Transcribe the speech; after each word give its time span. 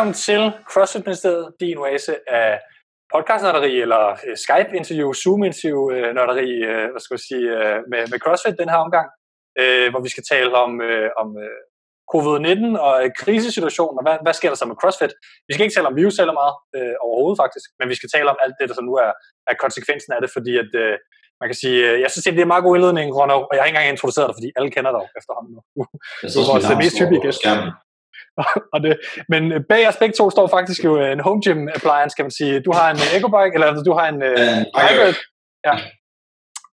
Velkommen 0.00 0.26
til 0.32 0.42
CrossFit 0.72 1.06
Ministeriet, 1.06 1.46
din 1.60 1.78
oase 1.78 2.14
af 2.40 2.50
podcastnørderi 3.12 3.74
eller 3.84 4.04
øh, 4.26 4.36
Skype-interview, 4.44 5.08
Zoom-interview, 5.22 5.80
øh, 5.94 6.08
øh, 6.08 6.86
hvad 6.92 7.02
skal 7.02 7.14
jeg 7.18 7.26
sige, 7.30 7.46
med, 7.92 8.02
med 8.12 8.18
CrossFit 8.24 8.60
den 8.62 8.70
her 8.72 8.80
omgang, 8.86 9.06
hvor 9.92 10.02
vi 10.06 10.10
skal 10.14 10.24
tale 10.32 10.52
om, 10.64 10.72
om 11.22 11.28
øh, 11.44 11.60
covid-19 12.12 12.56
og 12.86 12.94
krisesituationen, 13.20 13.96
og 14.00 14.04
hvad, 14.06 14.16
hvad 14.24 14.34
sker 14.38 14.50
der 14.52 14.58
så 14.60 14.66
med 14.70 14.80
CrossFit? 14.80 15.12
Vi 15.46 15.52
skal 15.52 15.64
ikke 15.64 15.76
tale 15.76 15.90
om 15.90 15.96
virus 16.00 16.16
eller 16.22 16.36
meget 16.40 16.54
øh, 16.76 16.94
overhovedet 17.06 17.40
faktisk, 17.42 17.66
men 17.78 17.86
vi 17.92 17.96
skal 17.98 18.10
tale 18.14 18.28
om 18.32 18.38
alt 18.44 18.54
det, 18.58 18.66
der 18.68 18.76
så 18.78 18.84
nu 18.88 18.94
er, 19.04 19.12
er 19.50 19.54
konsekvensen 19.64 20.10
af 20.16 20.20
det, 20.24 20.30
fordi 20.36 20.52
at, 20.62 20.70
øh, 20.82 20.94
man 21.40 21.46
kan 21.50 21.58
sige, 21.62 21.78
øh, 21.88 21.94
jeg 22.04 22.10
synes, 22.10 22.24
det 22.24 22.40
er 22.40 22.46
en 22.48 22.54
meget 22.54 22.66
god 22.66 22.74
indledning, 22.76 23.08
Ronno, 23.18 23.38
og 23.48 23.52
jeg 23.54 23.60
har 23.60 23.68
ikke 23.68 23.76
engang 23.76 23.94
introduceret 23.94 24.26
dig, 24.28 24.36
fordi 24.38 24.48
alle 24.56 24.70
kender 24.76 24.92
dig 24.96 25.04
efterhånden 25.18 25.52
nu. 25.56 25.60
Du 26.34 26.38
er 26.40 26.48
vores 26.52 26.68
mest 26.84 26.96
hyppige 27.00 27.22
gæst. 27.26 27.42
og 28.74 28.78
det, 28.82 29.00
men 29.28 29.52
øh, 29.52 29.60
bag 29.68 29.88
os 29.88 29.96
begge 29.96 30.14
to 30.14 30.30
står 30.30 30.46
faktisk 30.46 30.84
jo 30.84 30.92
en 30.96 31.20
home 31.20 31.40
gym 31.44 31.68
appliance, 31.76 32.14
kan 32.16 32.24
man 32.24 32.36
sige. 32.40 32.60
Du 32.60 32.72
har 32.78 32.86
en 32.90 33.00
øh, 33.04 33.14
Echo 33.16 33.28
Bike, 33.36 33.54
eller 33.54 33.82
du 33.88 33.92
har 33.98 34.06
en 34.08 34.20
uh, 34.30 34.80
hybrid. 34.84 35.14
Ja. 35.66 35.74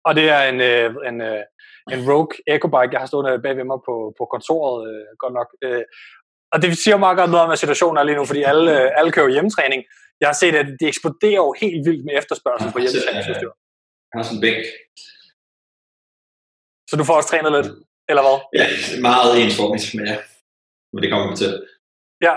Og 0.07 0.15
det 0.15 0.25
er 0.29 0.41
en, 0.51 0.59
en, 1.09 1.17
en 1.93 1.99
Rogue 2.09 2.35
Echo 2.53 2.67
Bike, 2.75 2.93
jeg 2.93 3.01
har 3.01 3.09
stående 3.11 3.41
bag 3.45 3.55
ved 3.59 3.67
mig 3.71 3.79
på, 3.87 3.95
på 4.19 4.23
kontoret, 4.33 4.81
godt 5.23 5.33
nok. 5.39 5.49
Og 6.53 6.57
det 6.61 6.77
siger 6.83 6.97
meget 6.97 7.17
godt 7.17 7.31
noget 7.31 7.43
om, 7.43 7.49
hvad 7.49 7.57
situationen 7.63 7.97
er 7.97 8.03
lige 8.03 8.17
nu, 8.19 8.25
fordi 8.25 8.41
alle, 8.51 8.71
uh, 8.71 8.99
alle 8.99 9.11
kører 9.11 9.35
hjemmetræning. 9.35 9.81
Jeg 10.21 10.27
har 10.29 10.37
set, 10.41 10.55
at 10.55 10.67
det 10.79 10.87
eksploderer 10.87 11.41
jo 11.47 11.55
helt 11.61 11.81
vildt 11.87 12.05
med 12.05 12.13
efterspørgsel 12.19 12.71
på 12.71 12.79
hjemmetræningsudstyr. 12.79 13.51
Jeg 14.09 14.15
har 14.19 14.23
sådan 14.23 14.37
en 14.37 14.41
bænk. 14.45 14.63
Så 16.89 16.93
du 16.99 17.03
får 17.03 17.15
også 17.19 17.29
trænet 17.29 17.51
lidt, 17.57 17.69
eller 18.09 18.23
hvad? 18.25 18.37
Ja, 18.59 18.65
meget 19.09 19.31
ensformigt, 19.43 19.85
men 19.95 20.05
ja. 20.07 20.17
Men 20.97 21.03
det 21.03 21.11
kommer 21.11 21.29
vi 21.29 21.35
til. 21.35 21.51
Ja, 22.27 22.35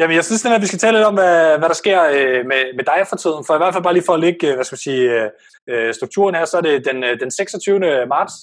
Jamen, 0.00 0.16
jeg 0.16 0.24
synes, 0.24 0.44
at 0.44 0.62
vi 0.64 0.70
skal 0.70 0.82
tale 0.82 0.96
lidt 0.96 1.10
om, 1.10 1.16
hvad, 1.20 1.58
hvad 1.58 1.68
der 1.72 1.78
sker 1.82 2.00
øh, 2.16 2.40
med, 2.50 2.62
med 2.78 2.84
dig 2.90 3.00
for 3.10 3.16
tiden. 3.22 3.42
For 3.46 3.54
i 3.54 3.60
hvert 3.60 3.74
fald 3.74 3.86
bare 3.86 3.96
lige 3.96 4.08
for 4.08 4.16
at 4.16 4.24
lægge 4.26 4.46
øh, 4.48 4.54
hvad 4.54 4.64
skal 4.64 4.76
man 4.78 4.86
sige, 4.88 5.04
øh, 5.16 5.28
øh, 5.70 5.94
strukturen 5.98 6.34
her, 6.34 6.44
så 6.44 6.56
er 6.60 6.64
det 6.68 6.84
den, 6.90 6.98
øh, 7.08 7.14
den 7.22 7.30
26. 7.30 8.06
marts. 8.14 8.34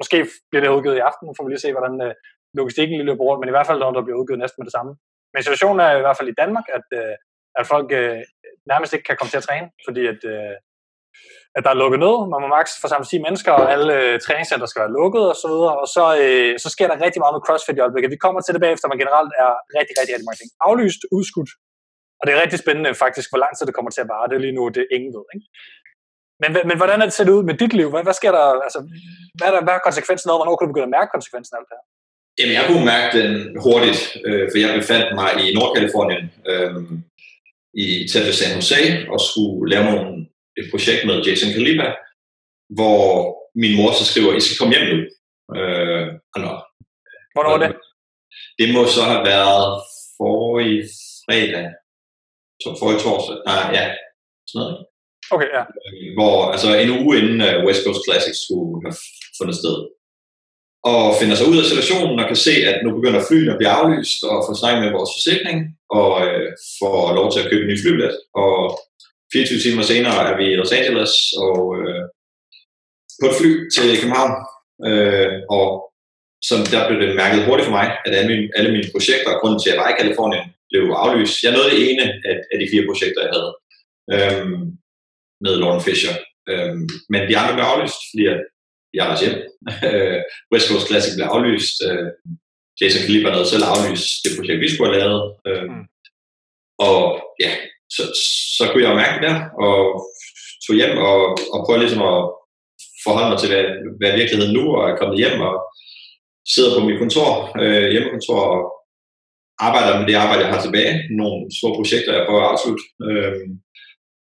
Måske 0.00 0.18
bliver 0.50 0.62
det 0.62 0.76
udgivet 0.76 0.96
i 0.96 1.06
aften, 1.08 1.34
får 1.36 1.44
vi 1.44 1.50
lige 1.50 1.64
se, 1.66 1.76
hvordan 1.76 1.94
øh, 2.06 2.12
logistikken 2.58 2.96
lige 2.96 3.08
løber 3.10 3.24
rundt, 3.24 3.40
men 3.40 3.48
i 3.50 3.54
hvert 3.56 3.68
fald, 3.68 3.78
når 3.78 3.92
der 3.92 4.02
bliver 4.06 4.20
udgivet 4.20 4.42
næsten 4.42 4.58
med 4.60 4.66
det 4.68 4.76
samme. 4.78 4.92
Men 5.32 5.42
situationen 5.42 5.80
er 5.80 5.92
i 5.96 6.04
hvert 6.04 6.18
fald 6.18 6.32
i 6.32 6.38
Danmark, 6.42 6.66
at, 6.78 6.86
øh, 7.00 7.14
at 7.60 7.64
folk 7.72 7.88
øh, 8.00 8.20
nærmest 8.70 8.92
ikke 8.92 9.06
kan 9.08 9.16
komme 9.16 9.30
til 9.32 9.40
at 9.40 9.46
træne, 9.48 9.68
fordi 9.86 10.02
at, 10.12 10.20
øh, 10.34 10.54
at 11.56 11.62
der 11.64 11.70
er 11.72 11.80
lukket 11.82 12.00
ned. 12.06 12.16
Man 12.32 12.40
må 12.42 12.48
maks 12.56 12.72
forsamle 12.84 13.06
10 13.06 13.26
mennesker, 13.26 13.52
og 13.60 13.66
alle 13.74 13.90
øh, 14.00 14.14
træningscenter 14.26 14.68
skal 14.68 14.82
være 14.84 14.96
lukket 15.00 15.24
og 15.32 15.36
så 15.42 15.46
videre. 15.52 15.74
Og 15.82 15.88
så, 15.96 16.04
øh, 16.22 16.52
så 16.64 16.68
sker 16.74 16.86
der 16.88 17.04
rigtig 17.06 17.20
meget 17.22 17.34
med 17.36 17.44
CrossFit 17.46 17.78
i 17.78 17.84
øjeblikket. 17.84 18.14
Vi 18.16 18.24
kommer 18.24 18.40
til 18.40 18.54
det 18.54 18.62
bagefter, 18.64 18.86
men 18.88 18.98
generelt 19.02 19.32
er 19.44 19.50
rigtig, 19.78 19.94
rigtig, 19.98 20.12
rigtig 20.14 20.28
mange 20.28 20.40
ting 20.40 20.50
aflyst, 20.68 21.02
udskudt. 21.16 21.50
Og 22.18 22.22
det 22.24 22.32
er 22.32 22.42
rigtig 22.44 22.58
spændende 22.64 22.92
faktisk, 23.04 23.28
hvor 23.30 23.40
lang 23.44 23.52
tid 23.54 23.64
det 23.68 23.76
kommer 23.76 23.92
til 23.92 24.04
at 24.04 24.10
vare. 24.14 24.28
Det 24.28 24.36
er 24.36 24.44
lige 24.46 24.58
nu, 24.58 24.62
det 24.76 24.84
ingen 24.96 25.12
ved. 25.16 25.24
Ikke? 25.34 25.46
Men, 26.42 26.50
men 26.68 26.76
hvordan 26.80 26.98
er 27.00 27.06
det 27.08 27.16
set 27.18 27.34
ud 27.36 27.42
med 27.48 27.54
dit 27.62 27.72
liv? 27.80 27.88
Hvad, 27.92 28.02
hvad 28.06 28.16
sker 28.20 28.32
der? 28.38 28.44
Altså, 28.66 28.80
hvad, 29.36 29.46
er 29.48 29.54
der, 29.54 29.62
hvad 29.66 29.74
er 29.78 29.86
konsekvensen 29.88 30.28
af, 30.30 30.36
hvornår 30.38 30.56
kan 30.56 30.64
du 30.64 30.72
begynde 30.72 30.90
at 30.90 30.96
mærke 30.98 31.10
konsekvensen 31.16 31.52
af 31.54 31.58
alt 31.58 31.68
det 31.70 31.76
her? 31.78 31.86
Jamen, 32.38 32.54
jeg 32.58 32.64
kunne 32.68 32.86
mærke 32.94 33.10
den 33.18 33.32
hurtigt, 33.64 34.00
øh, 34.26 34.44
for 34.50 34.56
jeg 34.62 34.70
befandt 34.80 35.08
mig 35.20 35.30
i 35.44 35.46
Nordkalifornien, 35.56 36.24
øh, 36.50 36.74
i 37.84 37.86
tæt 38.10 38.26
ved 38.28 38.34
San 38.38 38.54
Jose, 38.56 38.80
og 39.12 39.18
skulle 39.28 39.70
lave 39.72 39.84
nogle 39.90 40.08
et 40.58 40.66
projekt 40.72 41.06
med 41.06 41.22
Jason 41.26 41.52
Kaliba, 41.52 41.88
hvor 42.76 43.00
min 43.62 43.76
mor 43.76 43.90
så 43.92 44.04
skriver, 44.10 44.32
I 44.34 44.40
skal 44.40 44.58
komme 44.58 44.74
hjem 44.74 44.86
nu. 44.92 44.98
Øh, 45.58 46.06
og 46.34 46.54
Hvornår 47.34 47.50
var 47.54 47.62
det? 47.64 47.76
Det 48.58 48.66
må 48.74 48.80
så 48.86 49.02
have 49.12 49.24
været 49.32 49.68
forrige 50.18 50.82
fredag, 51.24 51.66
så 52.62 52.68
forrige 52.80 53.00
torsdag, 53.04 53.36
ah, 53.52 53.64
ja, 53.76 53.84
sådan 54.50 54.60
noget. 54.60 54.76
Okay, 55.34 55.48
ja. 55.56 55.62
Hvor, 56.16 56.34
altså 56.54 56.68
en 56.74 56.90
uge 56.98 57.12
inden 57.20 57.38
uh, 57.48 57.64
West 57.66 57.82
Coast 57.84 58.02
Classic 58.06 58.36
skulle 58.44 58.74
have 58.86 58.96
fundet 59.38 59.56
sted. 59.62 59.76
Og 60.92 61.02
finder 61.20 61.36
sig 61.36 61.46
ud 61.50 61.58
af 61.62 61.66
situationen 61.70 62.20
og 62.20 62.26
kan 62.28 62.40
se, 62.46 62.54
at 62.70 62.76
nu 62.84 62.90
begynder 62.98 63.26
flyene 63.28 63.52
at 63.52 63.58
blive 63.60 63.76
aflyst, 63.78 64.20
og 64.30 64.36
får 64.46 64.56
snakket 64.60 64.82
med 64.84 64.92
vores 64.96 65.12
forsikring, 65.16 65.58
og 65.98 66.10
øh, 66.26 66.48
får 66.80 66.98
lov 67.18 67.26
til 67.30 67.40
at 67.40 67.48
købe 67.50 67.62
en 67.64 67.70
ny 67.70 67.76
flybillet. 67.82 68.14
Og 68.42 68.56
24 69.34 69.60
timer 69.64 69.82
senere 69.82 70.18
er 70.30 70.36
vi 70.38 70.44
i 70.52 70.58
Los 70.60 70.72
Angeles 70.78 71.12
og 71.46 71.58
øh, 71.80 72.02
på 73.20 73.26
et 73.30 73.36
fly 73.38 73.50
til 73.74 74.00
København. 74.00 74.34
Øh, 74.88 75.32
og 75.58 75.66
så 76.48 76.54
der 76.72 76.80
blev 76.88 76.98
det 77.02 77.18
mærket 77.22 77.46
hurtigt 77.46 77.68
for 77.68 77.76
mig, 77.78 77.86
at 78.06 78.12
alle 78.18 78.28
mine, 78.32 78.46
alle 78.56 78.70
mine 78.74 78.88
projekter, 78.94 79.40
grunden 79.40 79.60
til, 79.60 79.70
at 79.70 79.74
jeg 79.74 79.82
var 79.82 79.90
i 79.90 80.00
Kalifornien, 80.00 80.46
blev 80.70 80.82
aflyst. 81.04 81.42
Jeg 81.44 81.52
nåede 81.52 81.70
det 81.72 81.80
ene 81.88 82.04
af, 82.30 82.36
af 82.52 82.56
de 82.60 82.70
fire 82.72 82.88
projekter, 82.90 83.20
jeg 83.24 83.32
havde 83.36 83.52
øh, 84.14 84.46
med 85.44 85.52
Lauren 85.60 85.84
Fisher. 85.86 86.14
Øh, 86.50 86.74
men 87.12 87.20
de 87.28 87.38
andre 87.40 87.54
blev 87.54 87.66
aflyst, 87.72 88.00
fordi 88.10 88.24
at 88.34 88.40
jeg 88.98 89.04
var 89.10 89.16
hjem. 89.22 89.36
West 90.52 90.68
Coast 90.68 90.86
Classic 90.88 91.14
blev 91.16 91.26
aflyst. 91.34 91.76
Øh, 91.88 92.08
Jason 92.80 93.02
Kaliber 93.06 93.30
havde 93.34 93.52
selv 93.52 93.64
aflyst 93.72 94.10
det 94.24 94.32
projekt, 94.36 94.64
vi 94.64 94.72
skulle 94.72 94.90
have 94.90 95.02
lavet. 95.04 95.24
Øh, 95.48 95.66
mm. 95.70 95.84
Og 96.88 97.00
ja, 97.44 97.50
så, 97.94 98.02
så 98.56 98.64
kunne 98.66 98.84
jeg 98.86 99.00
mærke 99.02 99.16
det 99.16 99.24
der, 99.28 99.36
og 99.66 99.76
tog 100.64 100.74
hjem 100.80 100.94
og, 101.10 101.18
og 101.54 101.58
prøvede 101.64 101.82
ligesom 101.84 102.04
at 102.12 102.20
forholde 103.04 103.30
mig 103.30 103.38
til, 103.40 103.50
hvad, 103.52 103.64
hvad 103.98 104.12
virkeligheden 104.20 104.54
nu, 104.58 104.64
og 104.76 104.82
er 104.90 104.98
kommet 105.00 105.20
hjem 105.22 105.36
og 105.48 105.54
sidder 106.54 106.72
på 106.74 106.80
mit 106.86 107.00
kontor, 107.02 107.30
øh, 107.62 107.86
hjemmekontor, 107.92 108.40
og 108.54 108.60
arbejder 109.66 109.98
med 109.98 110.06
det 110.08 110.22
arbejde, 110.22 110.44
jeg 110.44 110.54
har 110.54 110.62
tilbage. 110.64 110.94
Nogle 111.20 111.38
små 111.58 111.68
projekter, 111.78 112.12
jeg 112.16 112.26
prøver 112.26 112.42
at 112.44 112.50
afslutte, 112.52 112.84
øh, 113.06 113.36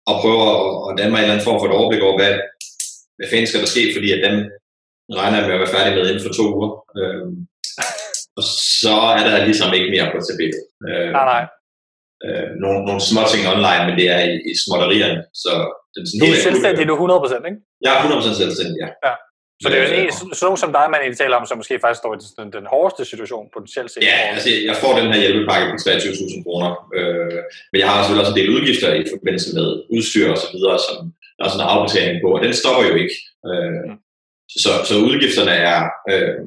og 0.09 0.15
prøver 0.23 0.47
at 0.87 0.97
danne 0.97 1.11
mig 1.11 1.19
en 1.19 1.23
eller 1.23 1.35
anden 1.35 1.47
form 1.47 1.59
for 1.59 1.67
et 1.67 1.77
overblik 1.79 2.03
over, 2.07 2.17
hvad, 2.19 2.33
hvad 3.17 3.27
fanden 3.29 3.47
skal 3.49 3.63
der 3.63 3.73
ske, 3.73 3.83
fordi 3.95 4.09
at 4.15 4.23
dem 4.27 4.35
regner 5.19 5.37
jeg 5.37 5.47
med 5.47 5.57
at 5.57 5.63
være 5.63 5.75
færdig 5.75 5.91
med 5.93 6.09
inden 6.09 6.25
for 6.25 6.33
to 6.33 6.45
uger. 6.57 6.71
Øh, 6.99 7.27
og 8.37 8.43
så 8.81 8.95
er 9.17 9.23
der 9.27 9.45
ligesom 9.49 9.69
ikke 9.77 9.91
mere 9.95 10.07
på 10.13 10.17
tapetet. 10.27 10.63
Øh, 10.87 11.09
nej, 11.17 11.25
nej 11.33 11.43
øh, 12.25 12.47
nogle, 12.63 12.79
nogle 12.87 13.01
små 13.11 13.21
ting 13.33 13.43
online, 13.55 13.83
men 13.87 13.95
det 13.99 14.07
er 14.15 14.21
i, 14.31 14.33
i 14.51 14.53
småtterierne. 14.63 15.19
Så 15.43 15.51
det 15.93 15.99
er, 16.01 16.07
sådan, 16.09 16.33
er 16.37 16.45
selvstændig 16.49 16.83
nu 16.91 16.95
100%, 16.95 17.49
ikke? 17.49 17.59
Er 17.89 17.95
100% 18.03 18.41
selvstændig, 18.43 18.77
ja. 18.83 18.89
ja. 19.07 19.13
Så 19.61 19.67
det 19.69 19.77
er 19.77 19.83
jo 19.83 19.89
en, 20.01 20.11
sådan 20.11 20.47
nogen 20.49 20.63
som 20.63 20.71
dig, 20.77 20.85
man 20.91 21.15
taler 21.21 21.35
om, 21.39 21.45
som 21.45 21.57
måske 21.61 21.75
faktisk 21.83 22.01
står 22.03 22.11
i 22.15 22.19
den, 22.39 22.49
den 22.57 22.65
hårdeste 22.73 23.03
situation 23.11 23.45
potentielt 23.55 23.89
set. 23.91 24.03
Ja, 24.11 24.19
altså 24.33 24.49
jeg 24.69 24.75
får 24.83 24.91
den 24.99 25.07
her 25.13 25.19
hjælpepakke 25.23 25.65
på 25.71 25.75
23.000 25.75 26.43
kroner, 26.45 26.71
øh, 26.97 27.39
men 27.71 27.77
jeg 27.81 27.87
har 27.89 27.97
selvfølgelig 27.97 28.23
også 28.25 28.35
en 28.35 28.39
del 28.41 28.53
udgifter 28.55 28.89
i 29.01 29.03
forbindelse 29.13 29.49
med 29.57 29.67
udstyr 29.95 30.27
og 30.33 30.39
så 30.43 30.49
videre, 30.55 30.77
som 30.87 30.97
der 31.37 31.43
er 31.45 31.51
sådan 31.51 31.65
en 31.65 31.73
afbetaling 31.73 32.17
på, 32.23 32.29
og 32.35 32.41
den 32.45 32.53
stopper 32.61 32.83
jo 32.89 32.95
ikke. 33.03 33.15
Øh, 33.49 33.81
mm. 33.87 33.97
så, 34.63 34.71
så 34.89 34.93
udgifterne 35.09 35.55
er, 35.71 35.79
øh, 36.11 36.37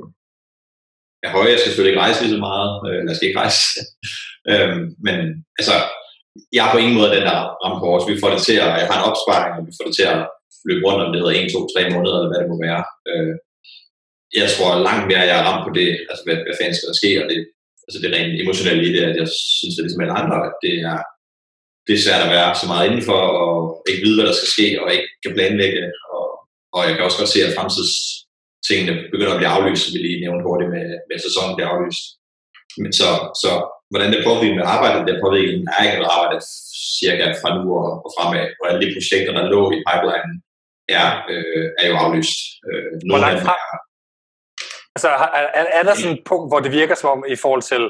er 1.25 1.31
høje. 1.37 1.53
Jeg 1.53 1.59
skal 1.59 1.71
selvfølgelig 1.71 1.93
ikke 1.95 2.05
rejse 2.07 2.21
lige 2.23 2.35
så 2.37 2.43
meget, 2.51 2.71
øh, 2.89 3.01
jeg 3.09 3.17
skal 3.17 3.29
ikke 3.29 3.41
rejse 3.45 3.61
øh, 4.51 4.77
men 5.07 5.17
altså, 5.59 5.77
jeg 6.57 6.63
er 6.65 6.73
på 6.73 6.81
ingen 6.83 6.99
måde 6.99 7.15
den 7.17 7.29
der 7.31 7.39
ramme 7.63 7.79
på 7.81 7.89
os. 7.97 8.11
Vi 8.13 8.21
får 8.23 8.31
det 8.35 8.43
til 8.49 8.57
at, 8.65 8.71
jeg 8.81 8.89
har 8.91 8.99
en 8.99 9.09
opsparing, 9.11 9.53
og 9.59 9.65
vi 9.69 9.77
får 9.77 9.87
det 9.89 9.97
til 9.97 10.07
at 10.15 10.21
løbe 10.69 10.85
rundt 10.87 11.03
om 11.05 11.11
det 11.11 11.21
hedder 11.21 11.41
1, 11.41 11.53
2, 11.53 11.69
3 11.75 11.95
måneder, 11.95 12.17
eller 12.17 12.31
hvad 12.31 12.41
det 12.43 12.53
må 12.53 12.57
være. 12.69 12.83
Øh, 13.11 13.35
jeg 14.41 14.49
tror 14.55 14.85
langt 14.89 15.07
mere, 15.09 15.29
jeg 15.31 15.39
er 15.39 15.49
ramt 15.49 15.65
på 15.67 15.71
det, 15.79 15.91
altså 16.11 16.23
hvad, 16.27 16.37
hvad 16.45 16.57
fanden 16.57 16.77
skal 16.77 16.91
der 16.91 17.01
ske, 17.03 17.11
og 17.21 17.27
det, 17.31 17.39
altså 17.87 17.99
det 18.03 18.11
rent 18.11 18.35
emotionelle 18.45 18.83
i 18.89 18.93
det, 18.95 19.03
at 19.11 19.17
jeg 19.21 19.29
synes, 19.59 19.75
det 19.75 19.81
er 19.81 19.87
ligesom 19.87 20.05
alle 20.05 20.21
andre, 20.23 20.39
at 20.49 20.55
det 20.65 20.75
er, 20.93 20.99
det 21.87 21.93
er 21.95 22.05
svært 22.05 22.25
at 22.27 22.35
være 22.37 22.51
så 22.61 22.67
meget 22.73 22.87
indenfor, 22.87 23.23
og 23.45 23.53
ikke 23.89 24.03
vide, 24.05 24.17
hvad 24.17 24.29
der 24.29 24.37
skal 24.39 24.55
ske, 24.57 24.69
og 24.83 24.87
ikke 24.95 25.09
kan 25.23 25.35
planlægge, 25.37 25.83
og, 26.17 26.27
og 26.77 26.81
jeg 26.87 26.93
kan 26.95 27.07
også 27.07 27.21
godt 27.21 27.33
se, 27.35 27.47
at 27.47 27.57
fremtids 27.57 27.93
tingene 28.69 28.95
begynder 29.13 29.35
at 29.35 29.41
blive 29.41 29.55
aflyst, 29.57 29.83
som 29.83 29.93
vi 29.95 30.01
lige 30.03 30.23
nævnte 30.25 30.47
hurtigt 30.49 30.71
med, 30.77 30.87
med 31.09 31.19
sæsonen 31.27 31.55
bliver 31.57 31.71
aflyst. 31.75 32.05
Men 32.83 32.93
så, 33.01 33.09
så 33.43 33.53
hvordan 33.91 34.11
det 34.15 34.21
påvirker 34.29 34.59
med 34.61 34.67
arbejdet, 34.75 35.09
det 35.09 35.23
påvirker 35.25 35.53
min 35.59 35.69
egen 35.79 36.03
arbejde 36.17 36.41
cirka 36.99 37.25
fra 37.41 37.51
nu 37.57 37.65
og, 37.83 37.91
og 38.05 38.11
fremad, 38.17 38.47
og 38.61 38.65
alle 38.69 38.81
de 38.85 38.95
projekter, 38.97 39.33
der 39.37 39.51
lå 39.55 39.61
i 39.77 39.79
pipeline, 39.89 40.33
er, 40.99 41.09
øh, 41.33 41.67
er 41.81 41.87
jo 41.91 41.95
aflyst. 42.05 42.39
Øh, 42.69 42.89
hvor 43.11 43.21
langt 43.25 43.41
frem? 43.47 43.61
Er, 43.73 43.79
altså, 44.97 45.09
er, 45.39 45.47
er, 45.61 45.67
er 45.79 45.83
der 45.89 45.95
sådan 45.95 46.17
et 46.17 46.25
punkt, 46.31 46.47
hvor 46.51 46.61
det 46.65 46.73
virker 46.81 46.95
som 46.95 47.09
om 47.15 47.21
i 47.35 47.37
forhold 47.45 47.65
til, 47.73 47.83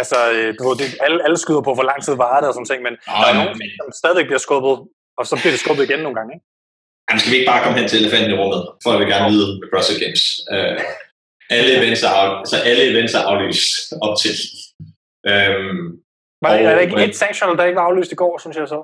altså, 0.00 0.18
øh, 0.36 0.48
du 0.58 0.62
ved, 0.66 0.74
det, 0.80 0.88
alle, 1.06 1.18
alle 1.26 1.38
skyder 1.44 1.62
på, 1.66 1.72
hvor 1.74 1.88
lang 1.90 2.00
tid 2.04 2.14
varer 2.24 2.40
det 2.40 2.48
og 2.50 2.54
sådan 2.54 2.70
ting, 2.72 2.82
men 2.88 2.94
Nå, 3.08 3.14
der 3.20 3.28
er 3.32 3.36
nogen, 3.40 3.54
men... 3.60 3.68
som 3.78 3.88
stadig 4.00 4.22
bliver 4.28 4.42
skubbet, 4.46 4.74
og 5.18 5.24
så 5.30 5.34
bliver 5.40 5.52
det 5.54 5.60
skubbet 5.64 5.82
igen 5.88 6.00
nogle 6.04 6.16
gange, 6.18 6.32
ikke? 6.36 6.46
Jamen, 7.06 7.20
skal 7.20 7.32
vi 7.32 7.36
ikke 7.38 7.50
bare 7.52 7.62
komme 7.64 7.78
hen 7.78 7.88
til 7.88 7.98
elefanten 8.02 8.30
i 8.34 8.38
rummet? 8.40 8.62
Folk 8.84 8.98
vil 9.00 9.12
gerne 9.14 9.28
vide 9.34 9.48
med 9.58 9.66
CrossFit 9.70 9.98
Games. 10.02 10.24
Uh, 10.54 10.76
alle, 11.56 11.70
events 11.78 12.02
er 12.02 12.12
af, 12.20 12.38
altså 12.42 12.56
alle 12.70 12.82
events 12.90 13.14
er 13.18 13.22
aflyst 13.30 13.92
op 14.06 14.14
til. 14.22 14.34
Um, 15.32 15.78
var 16.42 16.50
det, 16.56 16.66
og, 16.66 16.70
er 16.70 16.74
der 16.74 16.84
ikke 16.86 17.04
et 17.04 17.16
sanctional, 17.16 17.56
der 17.58 17.64
ikke 17.64 17.80
var 17.80 17.88
aflyst 17.88 18.12
i 18.12 18.20
går, 18.22 18.38
synes 18.38 18.56
jeg 18.56 18.68
så? 18.74 18.80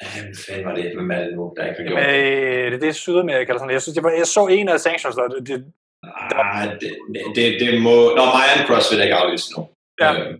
Hvad 0.00 0.34
fanden 0.46 0.64
var 0.68 0.74
det? 0.78 0.84
Hvem 0.96 1.10
er 1.16 1.20
det 1.24 1.32
nu, 1.38 1.44
der 1.56 1.62
ikke 1.68 1.80
har 1.80 1.88
gjort 1.88 2.02
det? 2.02 2.70
Det 2.70 2.78
er 2.78 2.84
det 2.86 2.94
Sydamerika 3.04 3.48
eller 3.50 3.62
sådan 3.62 3.76
Jeg, 3.78 3.82
synes, 3.82 3.96
jeg, 3.96 4.04
var, 4.04 4.10
jeg 4.22 4.26
så 4.26 4.42
en 4.46 4.68
af 4.68 4.80
sanctions, 4.80 5.16
der, 5.16 5.28
det, 5.28 5.42
det, 5.48 5.58
ah, 6.04 6.64
det, 6.80 6.90
det, 7.36 7.46
det, 7.60 7.68
må... 7.86 7.96
Nå, 8.18 8.24
Mayan 8.36 8.66
CrossFit 8.66 8.98
er 8.98 9.06
ikke 9.08 9.20
aflyst 9.22 9.48
nu. 9.54 9.60
Ja. 10.02 10.10
Øhm, 10.12 10.34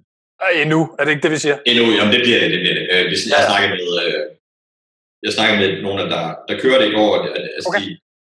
endnu, 0.62 0.80
er 0.98 1.02
det 1.04 1.12
ikke 1.14 1.24
det, 1.26 1.32
vi 1.36 1.40
siger? 1.44 1.56
Endnu, 1.70 1.84
jamen 1.96 2.12
det 2.14 2.22
bliver 2.26 2.40
det, 2.42 2.50
det 2.54 2.60
bliver 2.64 2.76
det. 2.78 2.86
Øh, 2.92 3.04
hvis, 3.10 3.22
jeg 3.32 3.40
ja. 3.42 3.48
snakker 3.50 3.68
med, 3.74 3.86
øh, 4.04 4.22
jeg 5.24 5.32
snakker 5.36 5.54
med 5.60 5.68
nogle, 5.84 6.02
der, 6.14 6.24
der 6.48 6.60
kører 6.62 6.78
det 6.80 6.88
i 6.88 6.96
går, 6.98 7.10
og 7.16 7.20
det, 7.24 7.30
altså 7.56 7.68
okay. 7.70 7.80
de, 7.80 7.88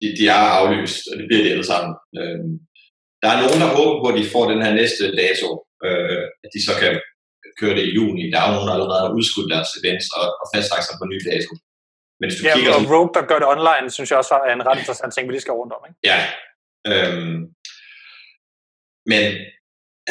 de, 0.01 0.07
de, 0.17 0.23
er 0.35 0.43
aflyst, 0.59 1.01
og 1.11 1.15
det 1.19 1.25
bliver 1.27 1.43
det 1.43 1.51
alle 1.55 1.67
sammen. 1.73 1.93
Øh, 2.19 2.39
der 3.21 3.29
er 3.31 3.41
nogen, 3.43 3.59
der 3.63 3.69
håber 3.77 3.95
på, 4.01 4.07
at 4.11 4.19
de 4.19 4.31
får 4.33 4.45
den 4.53 4.61
her 4.65 4.73
næste 4.81 5.03
dato, 5.23 5.47
øh, 5.87 6.21
at 6.43 6.49
de 6.53 6.59
så 6.67 6.73
kan 6.81 6.93
køre 7.59 7.75
det 7.77 7.85
i 7.87 7.95
juni. 7.97 8.23
Der 8.31 8.39
er 8.39 8.47
jo 8.47 8.53
nogen, 8.55 8.69
der 8.69 8.75
allerede 8.75 9.03
har 9.05 9.15
udskudt 9.17 9.51
deres 9.53 9.71
events 9.79 10.07
og, 10.19 10.25
og 10.41 10.45
fastlagt 10.53 10.85
sig 10.85 10.95
på 10.99 11.05
ny 11.13 11.19
dato. 11.31 11.51
Men 12.19 12.25
hvis 12.27 12.37
du 12.37 12.43
ja, 12.45 12.53
kigger, 12.55 12.73
og 12.79 12.83
Rogue, 12.91 13.13
der 13.17 13.23
gør 13.29 13.39
det 13.41 13.47
online, 13.55 13.87
synes 13.95 14.09
jeg 14.09 14.19
også 14.21 14.33
er 14.47 14.53
en 14.53 14.67
ret 14.67 14.79
interessant 14.81 15.11
ting, 15.13 15.23
vi 15.27 15.33
lige 15.33 15.45
skal 15.45 15.59
rundt 15.61 15.73
om. 15.77 15.81
Ikke? 15.87 15.99
Ja, 16.11 16.19
øhm, 16.91 17.37
men 19.11 19.23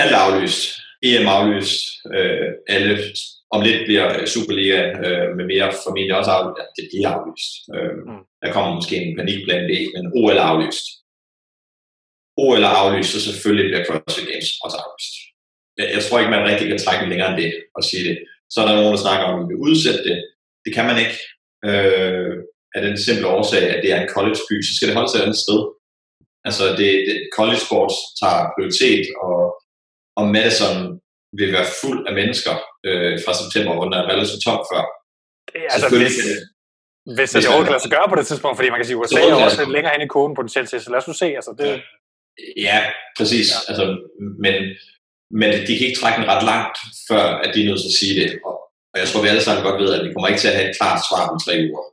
alt 0.02 0.12
er 0.16 0.22
aflyst. 0.26 0.62
EM 1.08 1.26
aflyst. 1.36 1.80
Øh, 2.14 2.48
alle 2.74 2.92
om 3.54 3.60
lidt 3.66 3.80
bliver 3.86 4.26
Superliga 4.34 4.80
øh, 5.06 5.26
med 5.36 5.44
mere 5.52 5.68
formentlig 5.84 6.16
også 6.20 6.30
aflyst. 6.36 6.58
Ja, 6.60 6.64
det 6.76 6.84
bliver 6.90 7.10
aflyst. 7.16 7.52
Øh, 7.74 7.96
mm. 8.08 8.22
Der 8.42 8.52
kommer 8.54 8.70
måske 8.78 8.96
en 8.96 9.16
panikplan 9.18 9.64
B, 9.68 9.72
men 9.94 10.04
OL 10.18 10.36
er 10.42 10.48
aflyst. 10.52 10.86
OL 12.44 12.62
er 12.68 12.74
aflyst, 12.82 13.16
og 13.16 13.22
selvfølgelig 13.28 13.66
bliver 13.70 13.84
CrossFit 13.86 14.28
Games 14.30 14.50
også 14.64 14.76
aflyst. 14.84 15.14
Jeg, 15.96 16.02
tror 16.02 16.18
ikke, 16.18 16.30
man 16.36 16.48
rigtig 16.50 16.68
kan 16.68 16.78
trække 16.78 17.08
længere 17.10 17.30
end 17.30 17.40
det 17.42 17.50
og 17.76 17.82
sige 17.84 18.04
det. 18.08 18.16
Så 18.52 18.56
er 18.60 18.66
der 18.66 18.74
nogen, 18.74 18.94
der 18.94 19.04
snakker 19.06 19.24
om, 19.26 19.34
at 19.40 19.42
vi 19.48 19.54
vil 19.54 19.64
udsætte 19.68 20.02
det. 20.08 20.16
Det 20.64 20.74
kan 20.76 20.86
man 20.88 20.98
ikke. 21.04 21.16
Øh, 21.68 22.36
af 22.74 22.80
den 22.86 22.96
simple 23.06 23.26
årsag, 23.36 23.62
at 23.74 23.80
det 23.82 23.90
er 23.92 24.00
en 24.00 24.12
college-by, 24.16 24.56
så 24.62 24.72
skal 24.74 24.88
det 24.88 24.96
holde 24.98 25.10
sig 25.10 25.18
et 25.18 25.26
andet 25.26 25.42
sted. 25.46 25.60
Altså, 26.48 26.64
det, 26.80 26.90
det, 27.08 27.16
college 27.38 27.60
sports 27.66 27.96
tager 28.20 28.40
prioritet, 28.54 29.04
og, 29.26 29.38
og 30.18 30.24
Madison 30.34 30.76
vil 31.38 31.50
være 31.56 31.68
fuld 31.80 32.00
af 32.08 32.14
mennesker 32.20 32.54
øh, 32.88 33.14
fra 33.24 33.32
september, 33.42 33.72
hvor 33.74 33.84
den 33.86 33.94
er 34.00 34.04
relativt 34.12 34.42
tom 34.44 34.60
før. 34.70 34.82
Det 35.50 35.60
er 35.66 35.70
altså, 35.74 35.88
hvis, 36.02 36.16
hvis 37.16 37.30
det 37.30 37.46
overhovedet 37.46 37.74
lade 37.74 37.84
sig 37.84 37.94
gøre 37.96 38.08
på 38.10 38.16
det 38.18 38.26
tidspunkt, 38.26 38.56
fordi 38.56 38.70
man 38.70 38.78
kan 38.80 38.86
sige, 38.88 38.96
at 38.98 39.02
USA 39.02 39.20
er 39.20 39.44
også 39.46 39.60
lidt 39.60 39.74
længere 39.76 39.92
hen 39.94 40.06
i 40.06 40.12
koden 40.14 40.34
potentielt 40.38 40.68
til, 40.70 40.80
så 40.80 40.90
lad 40.90 41.00
os 41.02 41.10
nu 41.10 41.14
se. 41.22 41.28
Altså, 41.38 41.52
det... 41.60 41.68
Ja, 42.68 42.78
præcis. 43.18 43.46
Ja. 43.52 43.58
Altså, 43.68 43.84
men, 44.44 44.54
men 45.40 45.50
de 45.66 45.72
kan 45.76 45.86
ikke 45.88 46.00
trække 46.00 46.18
den 46.20 46.30
ret 46.32 46.44
langt, 46.52 46.76
før 47.08 47.24
at 47.42 47.48
de 47.52 47.58
er 47.60 47.68
nødt 47.68 47.80
til 47.82 47.92
at 47.92 48.00
sige 48.00 48.14
det. 48.20 48.30
Og, 48.46 48.54
jeg 49.02 49.08
tror, 49.08 49.22
vi 49.22 49.28
alle 49.32 49.46
sammen 49.46 49.66
godt 49.66 49.80
ved, 49.82 49.90
at 49.96 50.04
vi 50.04 50.12
kommer 50.12 50.28
ikke 50.30 50.42
til 50.42 50.52
at 50.52 50.58
have 50.58 50.68
et 50.70 50.78
klart 50.80 51.00
svar 51.08 51.22
om 51.32 51.38
tre 51.44 51.54
uger. 51.66 51.84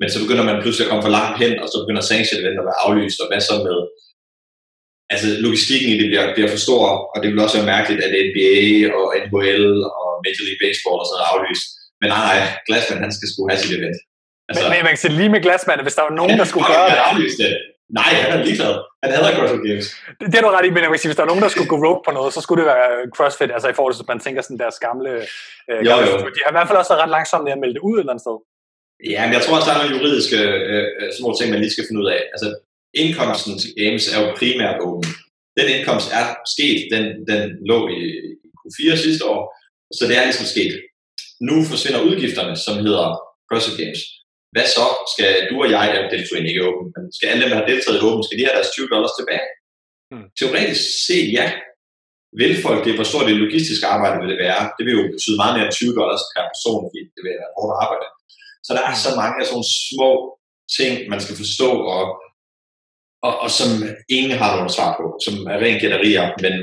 Men 0.00 0.08
så 0.10 0.18
begynder 0.24 0.44
man 0.48 0.62
pludselig 0.62 0.84
at 0.84 0.90
komme 0.92 1.06
for 1.06 1.16
langt 1.18 1.36
hen, 1.42 1.52
og 1.62 1.66
så 1.68 1.76
begynder 1.82 2.02
sanction 2.02 2.40
at 2.60 2.68
være 2.68 2.82
aflyst, 2.84 3.18
og 3.22 3.28
hvad 3.28 3.40
så 3.48 3.54
med 3.66 3.78
altså 5.12 5.26
logistikken 5.46 5.88
i 5.90 5.96
det 6.00 6.06
bliver, 6.10 6.24
bliver 6.36 6.50
for 6.54 6.60
stor, 6.66 6.84
og 7.12 7.16
det 7.20 7.28
vil 7.28 7.44
også 7.44 7.56
være 7.58 7.72
mærkeligt, 7.74 8.00
at 8.06 8.10
NBA 8.28 8.56
og 8.98 9.06
NHL 9.22 9.66
og 10.00 10.08
Major 10.24 10.44
League 10.46 10.62
Baseball 10.64 10.98
og 11.02 11.06
sådan 11.06 11.18
noget 11.18 11.32
aflyst. 11.34 11.64
Men 12.00 12.08
nej, 12.14 12.22
nej, 12.30 12.38
Glassman, 12.66 13.04
han 13.06 13.12
skal 13.16 13.28
sgu 13.28 13.40
have 13.50 13.60
sit 13.62 13.76
event. 13.78 13.98
Altså, 14.48 14.62
men, 14.62 14.70
men 14.72 14.80
man 14.86 14.92
kan 14.94 15.02
sige 15.02 15.18
lige 15.20 15.32
med 15.34 15.42
Glassman, 15.46 15.84
hvis 15.86 15.96
der 15.98 16.04
var 16.08 16.14
nogen, 16.20 16.36
der 16.40 16.46
skulle 16.50 16.68
gøre 16.74 16.86
det. 16.90 16.98
Aflyst 17.10 17.38
det. 17.42 17.50
Nej, 18.00 18.12
han 18.22 18.30
er 18.34 18.44
ligeglad. 18.44 18.74
Han 19.02 19.10
hader 19.12 19.36
CrossFit 19.36 19.62
Games. 19.68 19.86
Det, 20.18 20.26
det 20.30 20.36
er 20.38 20.44
du 20.46 20.50
ret 20.56 20.66
i, 20.68 20.70
men 20.74 20.82
jeg 20.84 20.90
vil 20.90 20.98
sige, 20.98 21.10
hvis 21.10 21.18
der 21.18 21.24
er 21.26 21.32
nogen, 21.32 21.44
der 21.46 21.52
skulle 21.54 21.70
gå 21.72 21.78
rogue 21.86 22.02
på 22.06 22.12
noget, 22.18 22.30
så 22.36 22.40
skulle 22.44 22.60
det 22.62 22.68
være 22.72 22.88
CrossFit, 23.16 23.50
altså 23.56 23.68
i 23.68 23.76
forhold 23.78 23.94
til, 23.94 24.04
at 24.04 24.12
man 24.14 24.20
tænker 24.26 24.40
sådan 24.42 24.62
deres 24.64 24.78
gamle... 24.86 25.10
Øh, 25.70 25.80
jo, 25.86 25.90
gamle 25.90 26.06
jo. 26.10 26.16
De 26.36 26.40
har 26.44 26.52
i 26.52 26.56
hvert 26.56 26.68
fald 26.68 26.80
også 26.80 26.92
været 26.92 27.02
ret 27.04 27.14
langsomt 27.16 27.44
med 27.46 27.52
at 27.56 27.60
melde 27.62 27.76
det 27.76 27.86
ud 27.88 27.94
et 27.96 28.00
eller 28.02 28.12
andet 28.14 28.26
sted. 28.26 28.36
Ja, 29.12 29.20
men 29.26 29.32
jeg 29.36 29.42
tror 29.42 29.56
også, 29.56 29.68
der 29.68 29.74
er 29.74 29.80
nogle 29.82 29.94
juridiske 29.96 30.38
øh, 30.72 30.84
øh 31.00 31.08
små 31.18 31.28
ting, 31.36 31.46
man 31.50 31.62
lige 31.62 31.74
skal 31.74 31.86
finde 31.88 32.02
ud 32.02 32.08
af. 32.16 32.20
Altså, 32.34 32.48
indkomsten 33.02 33.52
til 33.62 33.70
Games 33.80 34.04
er 34.12 34.18
jo 34.22 34.26
primært 34.40 34.78
åben. 34.88 35.10
Den 35.58 35.66
indkomst 35.74 36.08
er 36.20 36.26
sket, 36.54 36.78
den, 36.94 37.04
den 37.30 37.42
lå 37.70 37.78
i 37.98 38.00
Q4 38.60 38.96
sidste 39.04 39.24
år, 39.34 39.40
så 39.98 40.02
det 40.08 40.14
er 40.18 40.24
ligesom 40.28 40.48
sket. 40.54 40.72
Nu 41.48 41.56
forsvinder 41.70 42.06
udgifterne, 42.08 42.54
som 42.64 42.74
hedder 42.86 43.06
CrossFit 43.48 43.78
Games. 43.82 44.02
Hvad 44.54 44.66
så? 44.76 44.86
Skal 45.12 45.30
du 45.50 45.54
og 45.64 45.68
jeg, 45.76 45.86
der 45.94 46.12
deltog 46.14 46.36
ikke 46.38 46.66
åben, 46.68 46.86
men 46.94 47.02
skal 47.16 47.28
alle 47.28 47.42
dem, 47.42 47.50
der 47.52 47.60
har 47.60 47.70
deltaget 47.72 47.98
i 47.98 48.06
åben, 48.08 48.22
skal 48.24 48.38
de 48.38 48.46
have 48.46 48.56
deres 48.58 48.72
20 48.74 48.92
dollars 48.94 49.14
tilbage? 49.18 49.46
Hmm. 50.10 50.26
Teoretisk 50.38 50.84
set 51.06 51.28
ja. 51.38 51.46
Vil 52.40 52.54
folk 52.66 52.80
det, 52.86 52.94
hvor 52.96 53.08
stort 53.10 53.28
det 53.28 53.42
logistiske 53.44 53.86
arbejde 53.94 54.16
vil 54.20 54.32
det 54.32 54.40
være? 54.46 54.62
Det 54.76 54.82
vil 54.86 54.96
jo 54.98 55.04
betyde 55.14 55.40
meget 55.42 55.54
mere 55.54 55.66
end 55.66 55.76
20 55.80 56.00
dollars 56.00 56.22
per 56.32 56.44
person, 56.52 56.80
fordi 56.86 57.00
det 57.14 57.20
vil 57.24 57.34
være 57.40 57.54
hårdt 57.56 57.76
arbejde. 57.84 58.06
Så 58.66 58.70
der 58.76 58.82
er 58.88 58.94
hmm. 58.94 59.04
så 59.04 59.10
mange 59.20 59.36
af 59.40 59.46
sådan 59.50 59.68
små 59.88 60.10
ting, 60.78 60.92
man 61.12 61.20
skal 61.24 61.36
forstå, 61.42 61.70
og 61.96 62.04
og, 63.26 63.34
og 63.44 63.50
som 63.58 63.70
ingen 64.16 64.34
har 64.40 64.50
nogen 64.56 64.72
svar 64.76 64.90
på, 64.98 65.06
som 65.24 65.34
er 65.52 65.58
rent 65.64 65.80
gætterier, 65.82 66.26
men 66.44 66.54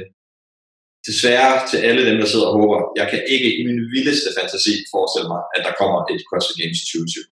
desværre 1.08 1.54
til 1.70 1.80
alle 1.88 2.02
dem, 2.10 2.18
der 2.22 2.28
sidder 2.32 2.48
og 2.50 2.58
håber, 2.60 2.78
jeg 3.00 3.08
kan 3.12 3.22
ikke 3.34 3.50
i 3.60 3.62
min 3.68 3.80
vildeste 3.94 4.30
fantasi 4.38 4.74
forestille 4.94 5.30
mig, 5.34 5.42
at 5.56 5.62
der 5.68 5.74
kommer 5.82 6.00
et 6.12 6.22
CrossFit 6.28 6.58
Games 6.62 6.82
2020. 6.82 7.33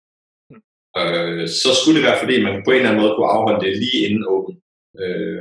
Mm. 0.96 1.02
Øh, 1.02 1.44
så 1.62 1.70
skulle 1.78 1.98
det 1.98 2.08
være, 2.10 2.20
fordi 2.24 2.36
man 2.46 2.54
på 2.66 2.72
en 2.72 2.78
eller 2.78 2.90
anden 2.90 3.02
måde 3.04 3.14
kunne 3.16 3.32
afholde 3.36 3.62
det 3.66 3.72
lige 3.84 4.00
inden 4.06 4.24
åben. 4.36 4.54
Øh, 5.02 5.40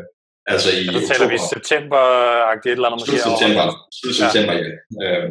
altså 0.53 0.69
i 0.81 0.83
ja, 0.95 1.01
taler 1.11 1.29
vi 1.35 1.39
september-agtigt 1.55 2.73
et 2.73 2.79
eller 2.79 2.89
andet. 2.89 3.07
Slut 3.07 3.27
september, 3.29 3.65
slut 4.01 4.17
september, 4.23 4.55
ja. 4.61 4.65
ja. 5.01 5.09
Øh, 5.19 5.29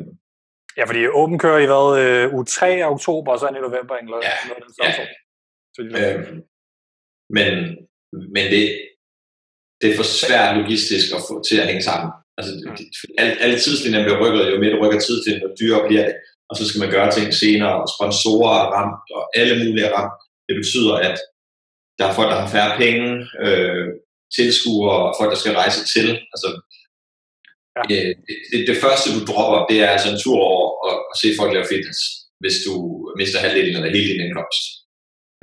ja, 0.78 0.84
fordi 0.90 1.02
åben 1.22 1.38
kører 1.44 1.60
i 1.66 1.70
hvad, 1.72 1.88
uh, 2.34 2.40
u 2.40 2.44
3 2.44 2.68
af 2.84 2.90
oktober, 2.96 3.30
og 3.34 3.40
så 3.40 3.46
er 3.46 3.52
det 3.52 3.62
i 3.62 3.68
november, 3.70 3.96
eller 3.96 4.18
ja, 4.30 4.36
noget 4.50 4.64
den 4.66 4.74
ja. 4.84 4.92
Så 5.76 5.82
øh, 6.02 6.20
men 7.38 7.54
men 8.36 8.46
det, 8.54 8.64
det 9.80 9.88
er 9.90 9.96
for 10.00 10.08
svært 10.24 10.58
logistisk 10.60 11.06
at 11.18 11.22
få 11.30 11.36
til 11.50 11.58
at 11.62 11.68
hænge 11.70 11.84
sammen. 11.90 12.10
Altså, 12.38 12.52
alle, 13.22 13.34
alle 13.44 13.58
tidslinjer 13.60 14.04
bliver 14.04 14.20
rykket, 14.24 14.52
jo 14.52 14.60
mere 14.60 14.74
du 14.74 14.80
rykker 14.84 15.00
tid 15.00 15.18
til, 15.26 15.34
jo 15.44 15.50
dyrere 15.60 15.88
bliver 15.88 16.06
det. 16.10 16.16
Og 16.50 16.54
så 16.58 16.64
skal 16.68 16.82
man 16.84 16.92
gøre 16.96 17.12
ting 17.12 17.28
senere, 17.34 17.74
og 17.82 17.88
sponsorer 17.96 18.56
er 18.64 18.68
ramt, 18.78 19.06
og 19.18 19.24
alle 19.40 19.56
mulige 19.64 19.86
er 19.90 19.94
ramt. 19.98 20.20
Det 20.48 20.56
betyder, 20.62 20.96
at 21.08 21.18
der 21.98 22.06
er 22.08 22.14
folk, 22.18 22.30
der 22.32 22.40
har 22.44 22.54
færre 22.56 22.78
penge, 22.84 23.08
øh, 23.46 23.88
tilskuere, 24.36 24.98
og 25.08 25.16
folk, 25.20 25.30
der 25.32 25.40
skal 25.42 25.60
rejse 25.62 25.82
til. 25.94 26.08
Altså, 26.34 26.50
ja. 27.78 27.82
øh, 27.96 28.14
det, 28.52 28.60
det, 28.70 28.78
første, 28.84 29.08
du 29.16 29.20
dropper, 29.32 29.60
det 29.70 29.78
er 29.84 29.90
altså 29.96 30.08
en 30.12 30.22
tur 30.24 30.40
over 30.52 30.68
og, 30.88 30.96
og 31.10 31.16
se 31.22 31.28
folk 31.40 31.52
lave 31.54 31.72
fitness, 31.74 32.00
hvis 32.42 32.58
du 32.66 32.74
mister 33.20 33.40
halvdelen 33.44 33.76
eller 33.76 33.96
hele 33.98 34.10
din 34.12 34.26
indkomst. 34.26 34.64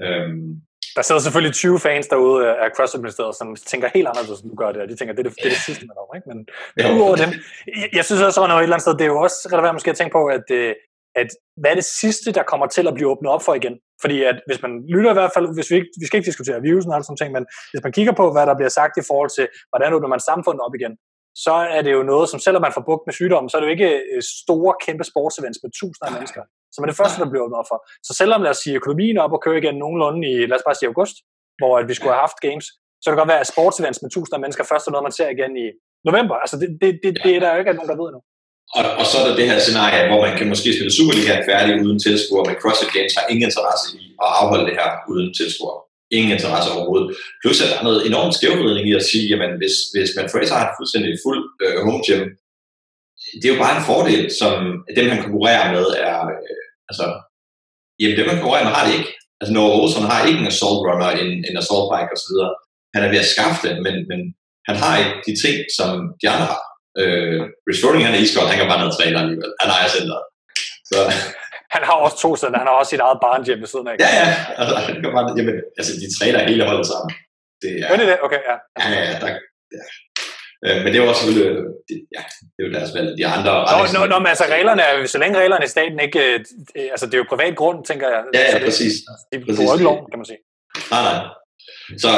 Øhm, 0.04 0.48
der 0.96 1.02
sidder 1.02 1.20
selvfølgelig 1.20 1.54
20 1.54 1.80
fans 1.80 2.06
derude 2.06 2.40
af 2.64 2.68
CrossFit-ministeriet, 2.76 3.36
som 3.40 3.56
tænker 3.56 3.88
helt 3.94 4.08
anderledes, 4.08 4.40
end 4.40 4.50
du 4.50 4.56
gør 4.56 4.72
det, 4.72 4.82
og 4.82 4.88
de 4.88 4.96
tænker, 4.96 5.14
det 5.14 5.22
er 5.26 5.28
det, 5.28 5.38
det, 5.38 5.46
er 5.46 5.54
det 5.56 5.66
sidste, 5.68 5.86
man 5.86 5.96
om, 6.02 6.10
ikke? 6.16 6.28
Men 6.30 6.38
ja. 6.78 6.94
udover 6.94 7.16
dem, 7.16 7.30
jeg, 7.82 7.88
jeg 7.98 8.04
synes 8.04 8.22
også, 8.22 8.40
at 8.42 8.48
noget 8.48 8.60
et 8.60 8.62
eller 8.62 8.76
andet 8.76 8.86
sted, 8.86 8.94
det 8.98 9.06
er 9.06 9.12
jo 9.14 9.20
også 9.26 9.38
relevant 9.52 9.74
måske 9.74 9.94
at 9.94 9.98
tænke 10.00 10.14
på, 10.18 10.22
at, 10.36 10.46
øh, 10.60 10.74
at 11.20 11.28
hvad 11.60 11.70
er 11.70 11.74
det 11.74 11.88
sidste, 12.02 12.32
der 12.32 12.42
kommer 12.42 12.66
til 12.66 12.88
at 12.88 12.94
blive 12.94 13.10
åbnet 13.12 13.30
op 13.34 13.42
for 13.42 13.54
igen? 13.54 13.76
Fordi 14.02 14.16
at 14.30 14.36
hvis 14.46 14.62
man 14.64 14.72
lytter 14.94 15.10
i 15.10 15.18
hvert 15.18 15.34
fald, 15.34 15.46
hvis 15.56 15.70
vi 15.70 15.76
ikke, 15.76 15.90
vi 16.00 16.06
skal 16.06 16.16
ikke 16.18 16.30
diskutere 16.30 16.62
virusen 16.66 16.92
og 16.92 17.04
sådan 17.04 17.16
ting, 17.16 17.32
men 17.32 17.44
hvis 17.72 17.82
man 17.86 17.92
kigger 17.96 18.14
på, 18.20 18.24
hvad 18.32 18.46
der 18.46 18.56
bliver 18.58 18.72
sagt 18.78 18.94
i 19.02 19.08
forhold 19.10 19.30
til, 19.36 19.46
hvordan 19.70 19.94
åbner 19.94 20.10
man 20.14 20.20
samfundet 20.30 20.62
op 20.66 20.74
igen, 20.80 20.94
så 21.44 21.54
er 21.76 21.82
det 21.82 21.92
jo 21.98 22.02
noget, 22.12 22.26
som 22.28 22.40
selvom 22.46 22.62
man 22.66 22.76
får 22.76 22.84
bugt 22.88 23.04
med 23.06 23.14
sygdommen, 23.18 23.48
så 23.48 23.54
er 23.56 23.60
det 23.60 23.68
jo 23.68 23.76
ikke 23.78 23.92
øh, 24.12 24.22
store, 24.42 24.72
kæmpe 24.86 25.04
sportsevents 25.10 25.58
med 25.62 25.70
tusinder 25.80 26.06
af 26.10 26.14
mennesker, 26.16 26.42
som 26.72 26.80
er 26.84 26.88
det 26.88 27.00
første, 27.00 27.18
der 27.22 27.30
bliver 27.30 27.44
åbnet 27.44 27.58
op 27.60 27.68
for. 27.72 27.78
Så 28.06 28.12
selvom, 28.20 28.42
lad 28.42 28.52
os 28.54 28.60
sige, 28.64 28.76
økonomien 28.80 29.18
op 29.24 29.32
og 29.36 29.42
køre 29.44 29.58
igen 29.62 29.76
nogenlunde 29.84 30.20
i, 30.32 30.34
lad 30.50 30.58
os 30.58 30.66
bare 30.68 30.78
sige 30.78 30.90
august, 30.92 31.16
hvor 31.58 31.72
at 31.80 31.86
vi 31.88 31.94
skulle 31.94 32.12
have 32.14 32.26
haft 32.26 32.40
games, 32.48 32.66
så 33.00 33.04
kan 33.06 33.12
det 33.14 33.22
godt 33.22 33.32
være, 33.34 33.44
at 33.44 33.52
sportsevents 33.54 33.98
med 34.02 34.10
tusinder 34.10 34.38
af 34.38 34.44
mennesker 34.44 34.64
først 34.64 34.86
er 34.86 34.92
noget, 34.92 35.08
man 35.08 35.18
ser 35.18 35.28
igen 35.36 35.52
i 35.64 35.66
november. 36.08 36.36
Altså 36.44 36.56
det, 36.60 36.68
det, 36.82 36.90
det, 37.02 37.10
det 37.24 37.32
er 37.36 37.40
der 37.40 37.50
jo 37.52 37.58
ikke 37.58 37.78
nogen, 37.78 37.92
der 37.92 38.02
ved 38.02 38.10
nu. 38.14 38.20
Og, 38.78 38.84
og 39.00 39.04
så 39.10 39.14
er 39.20 39.24
der 39.26 39.36
det 39.40 39.50
her 39.50 39.58
scenarie, 39.64 40.08
hvor 40.08 40.20
man 40.26 40.34
kan 40.38 40.48
måske 40.52 40.74
spille 40.76 40.96
Superliga 40.98 41.34
færdig 41.50 41.72
uden 41.84 41.98
tilskuer, 42.06 42.44
men 42.44 42.60
CrossFit 42.60 42.92
Games 42.96 43.14
har 43.18 43.24
ingen 43.30 43.44
interesse 43.48 43.86
i 44.02 44.04
at 44.24 44.30
afholde 44.40 44.66
det 44.68 44.78
her 44.80 44.88
uden 45.10 45.28
tilskuer. 45.38 45.76
Ingen 46.16 46.32
interesse 46.36 46.68
overhovedet. 46.74 47.08
Plus 47.42 47.62
at 47.62 47.68
der 47.70 47.78
er 47.78 47.88
noget 47.88 48.00
enormt 48.10 48.34
skævvridning 48.36 48.86
i 48.88 48.98
at 49.00 49.08
sige, 49.10 49.24
jamen 49.32 49.52
hvis, 49.60 49.76
hvis 49.94 50.10
man 50.18 50.30
Fraser 50.32 50.54
har 50.56 50.64
en 50.66 50.76
fuldstændig 50.78 51.12
fuld 51.24 51.42
øh, 51.64 51.76
home 51.86 52.02
gym, 52.06 52.24
det 53.38 53.46
er 53.46 53.54
jo 53.54 53.62
bare 53.64 53.76
en 53.76 53.88
fordel, 53.90 54.22
som 54.40 54.54
dem 54.96 55.06
han 55.12 55.22
konkurrerer 55.24 55.66
med 55.76 55.86
er, 56.08 56.18
øh, 56.34 56.64
altså, 56.90 57.06
jamen 58.00 58.16
dem 58.18 58.28
han 58.30 58.38
konkurrerer 58.38 58.66
med 58.66 58.76
har 58.76 58.86
det 58.86 58.94
ikke. 58.98 59.12
Altså 59.40 59.52
Noah 59.54 59.78
Olsen 59.78 60.10
har 60.10 60.18
ikke 60.28 60.40
en 60.42 60.52
assault 60.52 60.80
runner, 60.88 61.10
en, 61.22 61.30
en 61.48 61.56
assault 61.62 61.86
bike 61.92 62.12
osv. 62.16 62.36
Han 62.94 63.02
er 63.04 63.10
ved 63.12 63.24
at 63.24 63.32
skaffe 63.34 63.60
det, 63.66 63.74
men, 63.86 63.96
men 64.10 64.20
han 64.68 64.76
har 64.82 64.92
ikke 65.00 65.16
de 65.28 65.34
ting, 65.44 65.56
som 65.78 65.88
de 66.20 66.26
andre 66.34 66.48
har. 66.54 66.64
Øh, 67.00 67.40
Rich 67.68 67.80
Froning, 67.80 68.04
han 68.08 68.14
er 68.16 68.22
iskold, 68.24 68.46
han 68.52 68.58
kan 68.58 68.68
bare 68.70 68.80
noget 68.82 68.94
træne 68.98 69.18
alligevel. 69.22 69.52
Han 69.62 69.70
ejer 69.76 69.88
centret. 69.96 70.22
Så, 70.90 70.98
han 71.74 71.82
har 71.88 71.96
også 72.04 72.18
to 72.24 72.30
sædler, 72.36 72.58
han 72.62 72.68
har 72.70 72.76
også 72.80 72.90
sit 72.90 73.04
eget 73.06 73.18
barnhjem 73.26 73.60
ved 73.62 73.70
siden 73.72 73.88
af. 73.90 73.94
Ja, 74.04 74.10
ja. 74.20 74.28
Altså, 74.60 74.74
han 74.86 74.94
kan 75.02 75.10
bare, 75.16 75.26
jamen, 75.38 75.56
altså, 75.78 75.92
de 76.02 76.06
træner 76.16 76.38
hele 76.50 76.64
holdet 76.70 76.86
sammen. 76.92 77.10
Det 77.62 77.70
er, 77.80 77.86
er 77.92 77.96
det 78.00 78.06
det? 78.12 78.18
Okay, 78.26 78.40
ja. 78.50 78.56
Ja, 78.82 78.88
ja, 79.08 79.14
der, 79.22 79.28
ja. 79.78 79.84
Øh, 80.66 80.76
men 80.82 80.88
det 80.90 80.96
er 80.96 81.02
jo 81.04 81.08
også 81.10 81.22
selvfølgelig, 81.22 81.48
det, 81.88 81.96
ja, 82.16 82.22
det 82.54 82.60
er 82.60 82.66
jo 82.66 82.72
deres 82.76 82.90
valg. 82.96 83.08
De 83.18 83.26
andre... 83.36 83.52
Nå, 83.72 83.78
nå, 83.96 84.00
nå, 84.12 84.16
men 84.22 84.30
altså 84.32 84.44
reglerne 84.56 84.82
er, 84.82 85.06
så 85.06 85.18
længe 85.18 85.38
reglerne 85.42 85.64
i 85.64 85.72
staten 85.76 85.98
ikke, 86.06 86.20
øh, 86.32 86.40
altså 86.94 87.06
det 87.06 87.14
er 87.14 87.22
jo 87.22 87.32
privat 87.34 87.56
grund, 87.60 87.78
tænker 87.90 88.06
jeg. 88.14 88.20
Ja, 88.34 88.42
ja, 88.52 88.64
præcis. 88.64 88.94
Det 89.32 89.36
er 89.36 89.64
jo 89.64 89.72
ikke 89.76 89.88
lov, 89.90 89.98
kan 90.10 90.18
man 90.20 90.26
sige. 90.30 90.40
Nej, 90.92 91.02
nej. 91.08 91.18
Så 92.04 92.10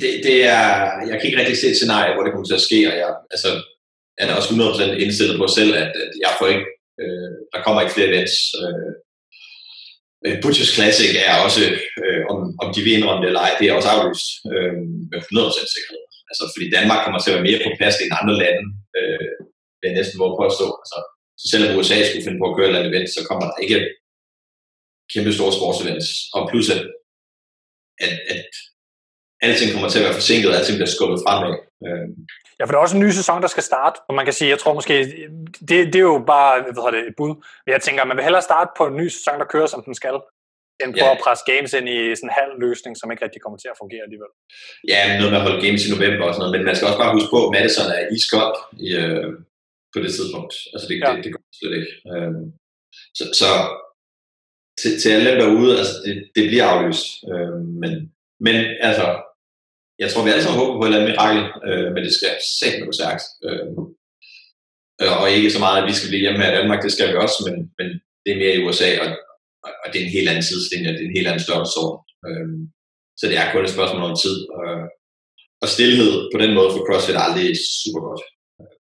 det, 0.00 0.10
det 0.26 0.36
er, 0.58 0.66
jeg 1.08 1.16
kan 1.16 1.26
ikke 1.28 1.40
rigtig 1.40 1.58
se 1.58 1.68
et 1.70 1.78
scenarie, 1.80 2.14
hvor 2.14 2.22
det 2.22 2.32
kommer 2.32 2.48
til 2.48 2.60
at 2.60 2.66
ske, 2.68 2.78
og 2.90 2.94
jeg, 3.02 3.10
altså, 3.34 3.50
er 4.18 4.36
også 4.38 4.50
100% 4.54 5.04
indstillet 5.04 5.36
på 5.38 5.46
selv, 5.58 5.72
at, 5.82 5.90
at 6.02 6.10
jeg 6.24 6.32
får 6.38 6.46
ikke, 6.54 6.66
øh, 7.02 7.30
der 7.52 7.58
kommer 7.64 7.80
ikke 7.80 7.94
flere 7.96 8.10
events. 8.12 8.36
Øh, 8.60 8.92
øh, 10.24 10.36
Butchers 10.42 10.72
Classic 10.76 11.10
er 11.30 11.36
også, 11.46 11.62
øh, 12.02 12.22
om, 12.32 12.38
om 12.62 12.68
de 12.74 12.80
vil 12.84 12.96
indrømme 12.96 13.22
det 13.22 13.28
eller 13.30 13.44
ej, 13.46 13.52
det 13.58 13.64
er 13.66 13.78
også 13.78 13.90
aflyst 13.94 14.28
øh, 14.54 14.74
med 15.10 15.18
100% 15.22 15.74
sikkerhed. 15.74 16.02
Altså, 16.30 16.44
fordi 16.52 16.66
Danmark 16.76 17.00
kommer 17.02 17.20
til 17.20 17.30
at 17.30 17.36
være 17.36 17.48
mere 17.48 17.64
på 17.64 17.70
plads 17.78 17.96
end 17.98 18.18
andre 18.20 18.34
lande, 18.42 18.64
øh, 18.98 19.32
vil 19.78 19.88
jeg 19.88 19.98
næsten 19.98 20.20
våge 20.22 20.38
påstå. 20.42 20.66
Altså, 20.82 20.98
så 21.40 21.44
selvom 21.52 21.76
USA 21.78 21.96
skulle 22.04 22.26
finde 22.26 22.40
på 22.40 22.48
at 22.48 22.56
køre 22.56 22.70
et 22.70 22.88
event, 22.90 23.08
så 23.16 23.20
kommer 23.28 23.44
der 23.46 23.62
ikke 23.64 23.80
kæmpe 25.12 25.32
store 25.38 25.56
sportsevents. 25.58 26.08
Og 26.36 26.42
plus 26.50 26.66
at, 26.76 26.82
at, 28.06 28.14
at 28.34 28.50
alting 29.46 29.72
kommer 29.72 29.88
til 29.90 30.00
at 30.00 30.06
være 30.06 30.18
forsinket, 30.20 30.50
og 30.50 30.56
alting 30.56 30.76
bliver 30.78 30.92
skubbet 30.96 31.18
fremad. 31.26 31.54
Øh, 31.86 32.08
Ja, 32.58 32.64
for 32.64 32.70
der 32.72 32.78
er 32.78 32.86
også 32.86 32.96
en 32.96 33.06
ny 33.06 33.10
sæson, 33.10 33.42
der 33.42 33.50
skal 33.54 33.62
starte, 33.62 33.96
og 34.08 34.14
man 34.14 34.24
kan 34.26 34.34
sige, 34.34 34.50
jeg 34.54 34.58
tror 34.58 34.74
måske, 34.74 34.94
det, 35.68 35.78
det 35.92 35.98
er 36.02 36.08
jo 36.14 36.24
bare 36.34 36.52
hvad 36.62 36.92
det, 36.92 37.08
et 37.08 37.16
bud. 37.16 37.32
Men 37.64 37.70
jeg 37.76 37.82
tænker, 37.82 38.04
man 38.04 38.16
vil 38.16 38.26
hellere 38.28 38.48
starte 38.50 38.70
på 38.78 38.84
en 38.86 38.96
ny 39.00 39.06
sæson, 39.08 39.40
der 39.40 39.52
kører, 39.54 39.66
som 39.66 39.82
den 39.86 39.94
skal, 40.00 40.16
end 40.82 40.92
på 40.92 41.06
ja. 41.06 41.12
at 41.12 41.20
presse 41.24 41.44
games 41.52 41.72
ind 41.78 41.88
i 41.96 41.98
sådan 42.16 42.28
en 42.30 42.38
halv 42.40 42.52
løsning, 42.64 42.92
som 42.96 43.10
ikke 43.10 43.24
rigtig 43.24 43.40
kommer 43.42 43.58
til 43.58 43.70
at 43.72 43.80
fungere 43.82 44.02
alligevel. 44.06 44.32
Ja, 44.92 45.00
noget 45.18 45.32
med 45.32 45.40
at 45.40 45.46
holde 45.46 45.64
games 45.66 45.82
i 45.86 45.92
november 45.94 46.24
og 46.26 46.32
sådan 46.34 46.42
noget, 46.42 46.54
men 46.54 46.66
man 46.68 46.76
skal 46.76 46.88
også 46.88 47.02
bare 47.02 47.16
huske 47.16 47.32
på, 47.34 47.40
at 47.46 47.52
Madison 47.54 47.88
er 47.98 48.02
iskold 48.16 48.56
i, 48.86 48.88
øh, 49.02 49.28
på 49.92 49.98
det 50.02 50.10
tidspunkt. 50.16 50.54
Altså 50.72 50.86
det, 50.88 50.94
ja. 50.96 51.10
det, 51.12 51.24
det 51.24 51.32
går 51.34 51.42
slet 51.60 51.74
ikke. 51.80 51.92
Øh, 52.12 52.34
så, 53.18 53.24
så 53.40 53.50
til, 54.80 54.92
til 55.00 55.10
alle 55.14 55.26
dem 55.30 55.38
derude, 55.42 55.72
altså 55.80 55.94
det, 56.04 56.14
det 56.36 56.44
bliver 56.50 56.66
aflyst. 56.72 57.06
Øh, 57.30 57.58
men, 57.82 57.92
men 58.46 58.56
altså, 58.88 59.06
jeg 60.02 60.08
tror, 60.10 60.24
vi 60.24 60.30
alle 60.30 60.42
sammen 60.42 60.60
håber 60.60 60.74
på 60.76 60.82
et 60.82 60.88
eller 60.88 61.00
andet 61.00 61.12
mirakel, 61.12 61.42
øh, 61.68 61.86
men 61.94 62.00
det 62.06 62.12
skal 62.18 62.32
sætte 62.60 62.78
gå 62.84 62.92
stærkt. 63.00 63.24
Øh, 63.46 63.70
og 65.20 65.26
ikke 65.30 65.54
så 65.54 65.60
meget, 65.64 65.78
at 65.78 65.88
vi 65.88 65.94
skal 65.96 66.10
blive 66.10 66.24
hjemme 66.24 66.42
her 66.42 66.52
i 66.52 66.56
Danmark, 66.58 66.80
det 66.82 66.92
skal 66.92 67.08
vi 67.10 67.16
også, 67.24 67.38
men, 67.46 67.56
men 67.78 67.88
det 68.22 68.30
er 68.32 68.42
mere 68.42 68.54
i 68.56 68.64
USA, 68.66 68.88
og, 69.02 69.08
og 69.82 69.86
det 69.90 69.98
er 69.98 70.04
en 70.04 70.16
helt 70.16 70.28
anden 70.28 70.46
sidelinje, 70.48 70.92
det 70.92 71.02
er 71.02 71.10
en 71.10 71.18
helt 71.18 71.28
anden 71.30 71.46
størrelse. 71.46 71.80
Øh, 72.26 72.48
så 73.18 73.24
det 73.30 73.36
er 73.38 73.52
kun 73.52 73.64
et 73.64 73.76
spørgsmål 73.76 74.02
om 74.10 74.16
tid. 74.24 74.36
Øh, 74.58 74.84
og 75.62 75.68
stillhed 75.68 76.12
på 76.32 76.38
den 76.42 76.54
måde 76.54 76.70
for 76.72 76.82
CrossFit 76.86 77.16
er 77.16 77.26
aldrig 77.28 77.46
super 77.82 78.00
godt. 78.08 78.22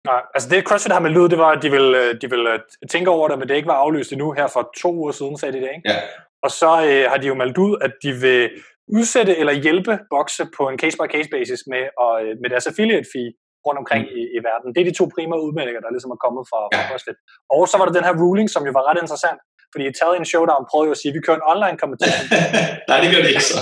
Nej, 0.10 0.22
altså 0.36 0.50
det 0.50 0.68
CrossFit 0.68 0.92
har 0.92 1.06
meldt 1.06 1.18
ud, 1.18 1.30
det 1.30 1.38
var, 1.38 1.52
at 1.56 1.64
de 1.64 1.72
vil, 1.72 1.88
øh, 2.02 2.22
de 2.22 2.30
vil 2.34 2.44
øh, 2.54 2.60
tænke 2.94 3.10
over 3.10 3.28
det, 3.28 3.40
men 3.40 3.48
det 3.48 3.56
ikke 3.56 3.72
var 3.74 3.84
aflyst 3.86 4.12
endnu 4.12 4.32
her 4.32 4.48
for 4.48 4.64
to 4.82 4.90
uger 5.02 5.12
siden, 5.12 5.38
sagde 5.38 5.54
de 5.54 5.62
det, 5.66 5.72
ikke? 5.76 5.90
Ja. 5.92 5.98
Og 6.46 6.52
så 6.52 6.72
øh, 6.90 7.04
har 7.12 7.18
de 7.18 7.28
jo 7.28 7.36
meldt 7.42 7.58
ud, 7.58 7.74
at 7.82 7.94
de 8.04 8.12
vil 8.24 8.50
udsætte 8.98 9.34
eller 9.42 9.54
hjælpe 9.66 9.94
bokse 10.14 10.44
på 10.58 10.64
en 10.72 10.78
case-by-case 10.82 11.30
basis 11.36 11.62
med, 11.74 11.84
og, 12.04 12.14
øh, 12.24 12.32
med 12.42 12.50
deres 12.54 12.68
affiliate 12.72 13.08
fee 13.14 13.32
rundt 13.66 13.80
omkring 13.84 14.04
mm. 14.08 14.20
i, 14.20 14.22
i 14.38 14.40
verden. 14.50 14.68
Det 14.74 14.80
er 14.82 14.88
de 14.90 15.00
to 15.00 15.06
primære 15.16 15.42
udmeldinger, 15.46 15.82
der 15.84 15.92
ligesom 15.96 16.12
er 16.16 16.20
kommet 16.26 16.44
fra, 16.52 16.60
ja. 16.74 16.82
CrossFit. 16.90 17.18
Og 17.56 17.62
så 17.70 17.76
var 17.80 17.86
der 17.88 17.94
den 17.98 18.06
her 18.08 18.16
ruling, 18.22 18.48
som 18.56 18.62
jo 18.68 18.72
var 18.78 18.84
ret 18.90 19.00
interessant, 19.06 19.40
fordi 19.74 19.84
Italian 19.94 20.26
Showdown 20.32 20.64
prøvede 20.70 20.88
jo 20.90 20.94
at 20.96 21.00
sige, 21.02 21.12
at 21.12 21.16
vi 21.18 21.22
kører 21.26 21.38
en 21.42 21.48
online 21.54 21.78
competition. 21.84 22.26
Nej, 22.90 22.98
det 23.04 23.08
gør 23.14 23.22
det 23.26 23.32
ikke 23.36 23.50
så. 23.56 23.62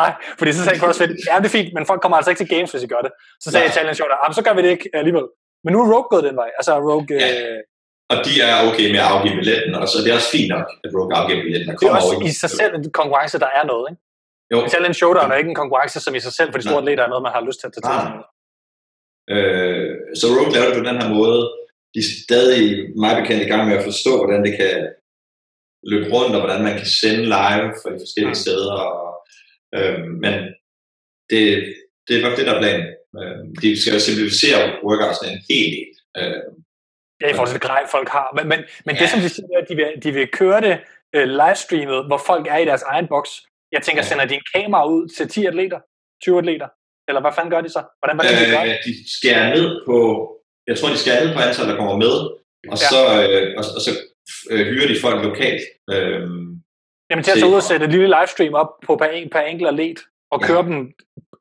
Nej, 0.00 0.10
fordi 0.38 0.50
så 0.56 0.60
sagde 0.64 0.78
CrossFit, 0.82 1.12
ja, 1.28 1.34
det 1.40 1.48
er 1.50 1.54
fint, 1.58 1.70
men 1.76 1.82
folk 1.90 2.00
kommer 2.02 2.16
altså 2.18 2.30
ikke 2.32 2.42
til 2.44 2.52
games, 2.54 2.70
hvis 2.72 2.84
I 2.86 2.88
gør 2.94 3.02
det. 3.06 3.12
Så 3.42 3.46
sagde 3.50 3.64
Nej. 3.66 3.72
Italian 3.72 3.94
Showdown, 3.98 4.34
så 4.38 4.42
gør 4.46 4.54
vi 4.56 4.62
det 4.64 4.70
ikke 4.76 4.88
alligevel. 5.00 5.26
Men 5.64 5.70
nu 5.74 5.78
er 5.82 5.86
Rogue 5.92 6.10
gået 6.12 6.24
den 6.28 6.36
vej. 6.42 6.50
Altså 6.58 6.72
Rogue... 6.88 7.16
Ja. 7.24 7.30
Øh, 7.32 7.60
og 8.12 8.16
de 8.26 8.32
er 8.48 8.54
okay 8.68 8.86
med 8.94 9.00
at 9.04 9.08
afgive 9.12 9.34
billetten, 9.40 9.72
og 9.80 9.86
så 9.90 9.96
det 10.02 10.08
er 10.12 10.16
også 10.20 10.32
fint 10.36 10.50
nok, 10.54 10.66
at 10.84 10.90
Rogue 10.96 11.12
afgiver 11.18 11.40
billetten. 11.46 11.68
Det 11.80 11.86
er 11.88 11.96
også 12.00 12.16
i 12.30 12.32
sig 12.42 12.50
selv 12.60 12.72
en 12.78 12.84
konkurrence, 13.00 13.36
der 13.44 13.50
er 13.58 13.64
noget, 13.72 13.84
ikke? 13.90 14.00
Jo. 14.52 14.68
Challenge 14.68 14.94
Showdown 14.94 15.30
er 15.30 15.36
ikke 15.36 15.52
en 15.54 15.62
konkurrence, 15.62 16.00
som 16.00 16.14
i 16.14 16.20
sig 16.20 16.32
selv 16.32 16.50
for 16.50 16.58
de 16.58 16.64
store 16.64 16.82
atleter 16.82 17.04
er 17.04 17.08
noget, 17.08 17.22
man 17.22 17.32
har 17.36 17.46
lyst 17.48 17.60
til 17.60 17.66
at 17.66 17.72
tage 17.74 17.86
til. 17.86 18.10
Øh, 19.34 19.90
så 20.18 20.26
Rogue 20.26 20.52
laver 20.54 20.66
det 20.68 20.78
på 20.78 20.88
den 20.90 21.00
her 21.02 21.08
måde. 21.18 21.40
De 21.94 21.98
er 22.04 22.10
stadig 22.26 22.64
meget 23.02 23.16
bekendt 23.20 23.42
i 23.42 23.50
gang 23.52 23.68
med 23.68 23.76
at 23.76 23.84
forstå, 23.90 24.12
hvordan 24.20 24.42
det 24.46 24.54
kan 24.60 24.76
løbe 25.90 26.06
rundt, 26.14 26.36
og 26.36 26.42
hvordan 26.42 26.62
man 26.68 26.76
kan 26.80 26.88
sende 27.00 27.22
live 27.36 27.68
fra 27.80 27.90
de 27.94 27.98
forskellige 28.04 28.36
mm. 28.36 28.42
steder. 28.44 28.72
Og, 28.88 29.08
øh, 29.76 30.00
men 30.24 30.34
det, 31.30 31.42
det 32.06 32.12
er 32.14 32.22
nok 32.26 32.36
det, 32.38 32.46
der 32.46 32.54
er 32.54 32.62
planen. 32.64 32.86
Øh, 33.18 33.40
de 33.62 33.80
skal 33.80 33.92
jo 33.96 34.00
simplificere 34.00 34.60
workoutsene 34.86 35.32
en 35.32 35.42
hel 35.48 35.70
del. 35.76 35.92
Øh, 36.18 36.42
ja, 37.20 37.26
i 37.30 37.34
forhold 37.34 37.50
til 37.50 37.60
det 37.60 37.68
grej, 37.70 37.82
folk 37.96 38.08
har. 38.08 38.28
Men, 38.36 38.48
men, 38.48 38.60
men 38.86 38.94
ja. 38.94 39.00
det, 39.00 39.08
som 39.10 39.20
de 39.20 39.28
siger, 39.28 39.48
er, 39.56 39.62
at 39.62 39.68
de 39.68 39.76
vil, 39.76 39.90
de 40.04 40.10
vil 40.12 40.28
køre 40.40 40.60
det 40.66 40.74
uh, 41.16 41.26
livestreamet, 41.40 42.06
hvor 42.06 42.20
folk 42.30 42.46
er 42.54 42.58
i 42.58 42.64
deres 42.64 42.82
egen 42.82 43.06
boks, 43.08 43.32
jeg 43.74 43.82
tænker, 43.82 44.02
sender 44.02 44.24
de 44.24 44.34
en 44.34 44.46
kamera 44.54 44.82
ud 44.94 45.02
til 45.16 45.28
10 45.28 45.46
atleter, 45.46 45.80
20 46.22 46.38
atleter? 46.38 46.68
Eller 47.08 47.20
hvad 47.20 47.32
fanden 47.34 47.50
gør 47.54 47.60
de 47.66 47.70
så? 47.76 47.82
Hvordan, 48.00 48.16
hvordan 48.16 48.34
øh, 48.34 48.40
de, 48.40 48.50
gør 48.56 48.64
det? 48.64 48.78
de 48.86 48.92
skærer 49.16 49.46
ned 49.56 49.68
på, 49.88 49.96
jeg 50.68 50.74
tror, 50.76 50.88
de 50.88 50.98
skærer 51.04 51.20
ned 51.24 51.32
på 51.34 51.40
antallet, 51.46 51.70
der 51.72 51.80
kommer 51.80 51.96
med, 52.04 52.14
og 52.72 52.76
ja. 52.82 52.88
så, 52.92 53.00
øh, 53.22 53.46
og, 53.58 53.64
og 53.76 53.80
så 53.86 53.90
øh, 54.52 54.66
hyrer 54.70 54.88
de 54.92 55.00
folk 55.04 55.18
lokalt. 55.28 55.62
Øh, 55.94 56.20
Jamen 57.10 57.22
til 57.24 57.32
at 57.34 57.38
tage 57.38 57.52
ud 57.52 57.62
og 57.62 57.68
sætte 57.70 57.84
et 57.86 57.92
lille 57.92 58.10
livestream 58.16 58.54
op 58.62 58.70
på 58.86 58.92
per, 58.96 59.08
en, 59.18 59.30
per 59.30 59.40
enkelt 59.40 59.68
atlet, 59.72 59.98
og 60.32 60.38
ja. 60.40 60.46
køre 60.46 60.62
dem 60.68 60.78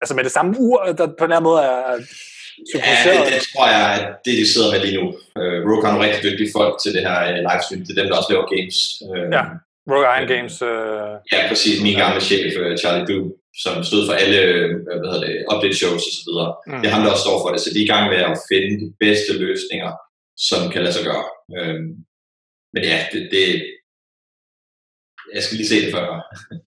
altså 0.01 0.15
med 0.15 0.23
det 0.23 0.31
samme 0.31 0.55
ur, 0.59 0.77
der 0.99 1.07
på 1.19 1.23
den 1.25 1.33
her 1.35 1.43
måde 1.49 1.61
er 1.61 1.99
Ja, 2.75 2.95
det, 3.05 3.33
det 3.33 3.41
tror 3.51 3.67
jeg, 3.75 3.85
at 3.97 4.05
det 4.25 4.33
de 4.41 4.47
sidder 4.53 4.71
med 4.71 4.79
lige 4.85 4.97
nu. 4.99 5.05
Uh, 5.39 5.59
Rogue 5.67 5.83
har 5.85 5.91
nogle 5.91 6.05
rigtig 6.07 6.23
dygtige 6.27 6.53
folk 6.57 6.73
til 6.83 6.91
det 6.95 7.01
her 7.07 7.17
uh, 7.31 7.39
livestream. 7.47 7.81
Det 7.85 7.91
er 7.91 7.99
dem, 8.01 8.09
der 8.09 8.17
også 8.19 8.31
laver 8.33 8.47
games. 8.55 8.77
Uh, 9.09 9.27
ja. 9.37 9.43
Rogue 9.91 10.07
Iron 10.15 10.27
Games. 10.33 10.55
Øh... 10.61 11.13
Ja, 11.33 11.39
præcis. 11.49 11.75
Min 11.85 11.97
gamle 12.03 12.21
chef, 12.29 12.51
øh, 12.61 12.77
Charlie 12.81 13.07
Du, 13.11 13.19
som 13.63 13.83
stod 13.89 14.01
for 14.07 14.13
alle 14.23 14.39
øh, 14.49 14.67
hvad 14.83 15.11
hedder 15.11 15.27
det, 15.27 15.35
update 15.51 15.77
shows 15.81 16.03
osv. 16.09 16.31
Mm. 16.67 16.79
Det 16.81 16.87
er 16.87 16.93
ham, 16.95 17.03
der 17.03 17.11
også 17.11 17.25
står 17.27 17.37
for 17.43 17.51
det. 17.53 17.59
Så 17.61 17.69
de 17.73 17.79
er 17.79 17.87
i 17.87 17.93
gang 17.93 18.05
med 18.13 18.19
at 18.31 18.37
finde 18.51 18.73
de 18.83 18.89
bedste 19.03 19.31
løsninger, 19.45 19.91
som 20.49 20.61
kan 20.71 20.81
lade 20.83 20.95
sig 20.95 21.05
gøre. 21.11 21.25
Øhm, 21.57 21.91
men 22.73 22.81
ja, 22.91 22.97
det, 23.11 23.21
det, 23.35 23.45
jeg 25.35 25.43
skal 25.43 25.57
lige 25.57 25.71
se 25.71 25.85
det 25.85 25.91
før. 25.95 26.05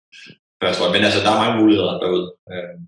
Først, 0.62 0.78
men 0.94 1.04
altså, 1.08 1.20
der 1.24 1.32
er 1.32 1.44
mange 1.44 1.58
muligheder 1.62 1.94
derude. 2.02 2.26
Øhm. 2.52 2.80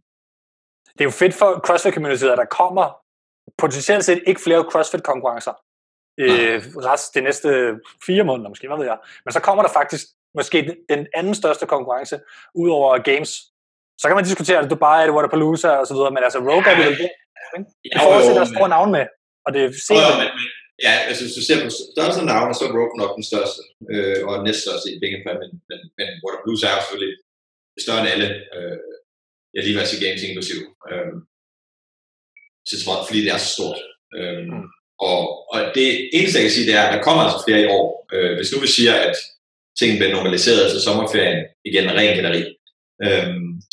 Det 0.95 1.03
er 1.03 1.11
jo 1.11 1.21
fedt 1.23 1.35
for 1.41 1.51
CrossFit-communityet, 1.67 2.33
at 2.35 2.43
der 2.43 2.55
kommer 2.61 2.87
potentielt 3.59 4.05
set 4.05 4.23
ikke 4.27 4.41
flere 4.47 4.63
CrossFit-konkurrencer 4.71 5.55
øh, 6.19 6.59
rest 6.89 7.15
de 7.15 7.21
næste 7.21 7.49
fire 8.07 8.25
måneder 8.25 8.49
måske, 8.49 8.69
hvad 8.69 8.77
ved 8.77 8.87
jeg. 8.87 8.99
Men 9.25 9.33
så 9.33 9.41
kommer 9.41 9.63
der 9.63 9.73
faktisk 9.73 10.07
måske 10.41 10.59
den 10.93 11.03
anden 11.19 11.35
største 11.41 11.65
konkurrence, 11.75 12.17
ud 12.63 12.71
over 12.79 12.91
games. 13.11 13.31
Så 14.01 14.05
kan 14.07 14.17
man 14.17 14.29
diskutere, 14.31 14.59
at 14.63 14.71
Dubai 14.73 14.99
er 15.01 15.07
det 15.07 15.17
Waterpalooza 15.17 15.71
og 15.81 15.87
så 15.87 15.95
videre, 15.97 16.13
men 16.15 16.23
altså 16.27 16.39
Rogue 16.49 16.67
er 16.71 16.77
det 16.77 16.85
vel 16.89 16.99
det. 17.03 17.11
I 17.87 17.89
forhold 18.03 18.23
til, 18.25 18.35
der 18.39 18.45
er 18.47 18.55
store 18.55 18.71
navn 18.77 18.91
med, 18.97 19.05
og 19.45 19.51
det 19.55 19.61
er. 19.65 19.71
Ja, 20.03 20.11
men, 20.21 20.29
ja, 20.87 20.95
altså 21.09 21.21
hvis 21.25 21.37
du 21.39 21.43
ser 21.45 21.59
på 21.65 21.71
størrelse 21.95 22.21
af 22.23 22.29
navn, 22.33 22.55
så 22.55 22.63
er 22.65 22.73
Rogue 22.79 22.99
nok 23.03 23.13
den 23.19 23.27
største, 23.31 23.61
øh, 23.93 24.21
og 24.29 24.35
næststørste 24.47 24.89
i 24.95 25.01
pengepræm, 25.03 25.39
men, 25.43 25.51
men, 25.69 25.81
men 25.99 26.09
Waterpalooza 26.23 26.65
er 26.67 26.77
jo 26.77 26.83
selvfølgelig 26.83 27.15
større 27.85 28.01
end 28.03 28.13
alle. 28.15 28.29
Øh, 28.57 28.79
jeg 29.55 29.63
lige 29.65 29.77
vil 29.77 29.91
sige 29.91 30.05
games 30.07 30.23
inklusiv. 30.29 30.61
Øh, 30.91 31.13
til 32.69 32.79
trods, 32.85 33.07
fordi 33.07 33.21
det 33.25 33.31
er 33.33 33.41
så 33.45 33.51
stort. 33.57 33.81
Øh, 34.19 34.43
mm. 34.53 34.67
Og, 35.09 35.19
og 35.53 35.59
det 35.79 35.89
eneste, 36.17 36.39
jeg 36.39 36.45
kan 36.47 36.57
sige, 36.57 36.69
det 36.69 36.77
er, 36.81 36.85
at 36.87 36.95
der 36.95 37.07
kommer 37.07 37.23
altså 37.23 37.41
flere 37.47 37.63
i 37.63 37.71
år. 37.79 37.89
Øh, 38.15 38.33
hvis 38.37 38.53
nu 38.53 38.59
vi 38.61 38.71
siger, 38.79 38.95
at 39.09 39.17
tingene 39.79 39.99
bliver 39.99 40.15
normaliseret 40.17 40.67
efter 40.67 40.81
sommerferien, 40.89 41.41
igen 41.69 41.87
ren 41.99 42.15
gætteri, 42.17 42.43
øh, 43.05 43.29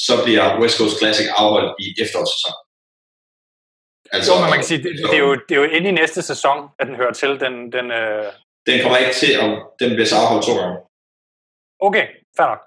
så 0.07 0.13
bliver 0.23 0.45
West 0.61 0.77
Coast 0.79 0.97
Classic 0.99 1.27
afholdt 1.41 1.71
i 1.83 1.87
efterårssæsonen. 2.03 2.61
Altså, 4.15 4.29
jo, 4.31 4.35
men 4.41 4.49
man 4.53 4.59
kan 4.61 4.69
sige, 4.71 4.83
det, 4.85 4.91
det, 5.11 5.17
er 5.19 5.25
jo, 5.27 5.33
det 5.47 5.53
er 5.55 5.61
jo 5.63 5.69
inde 5.77 5.87
i 5.89 5.99
næste 6.01 6.21
sæson, 6.31 6.57
at 6.79 6.85
den 6.89 6.95
hører 7.01 7.15
til. 7.21 7.31
Den, 7.45 7.53
den, 7.75 7.85
øh... 7.99 8.25
den 8.67 8.75
kommer 8.81 8.97
ikke 9.03 9.17
til, 9.23 9.31
at 9.43 9.49
den 9.81 9.89
bliver 9.95 10.09
så 10.11 10.17
afholdt 10.21 10.45
to 10.47 10.53
gange. 10.59 10.77
Okay, 11.87 12.05
fair 12.37 12.47
nok. 12.51 12.61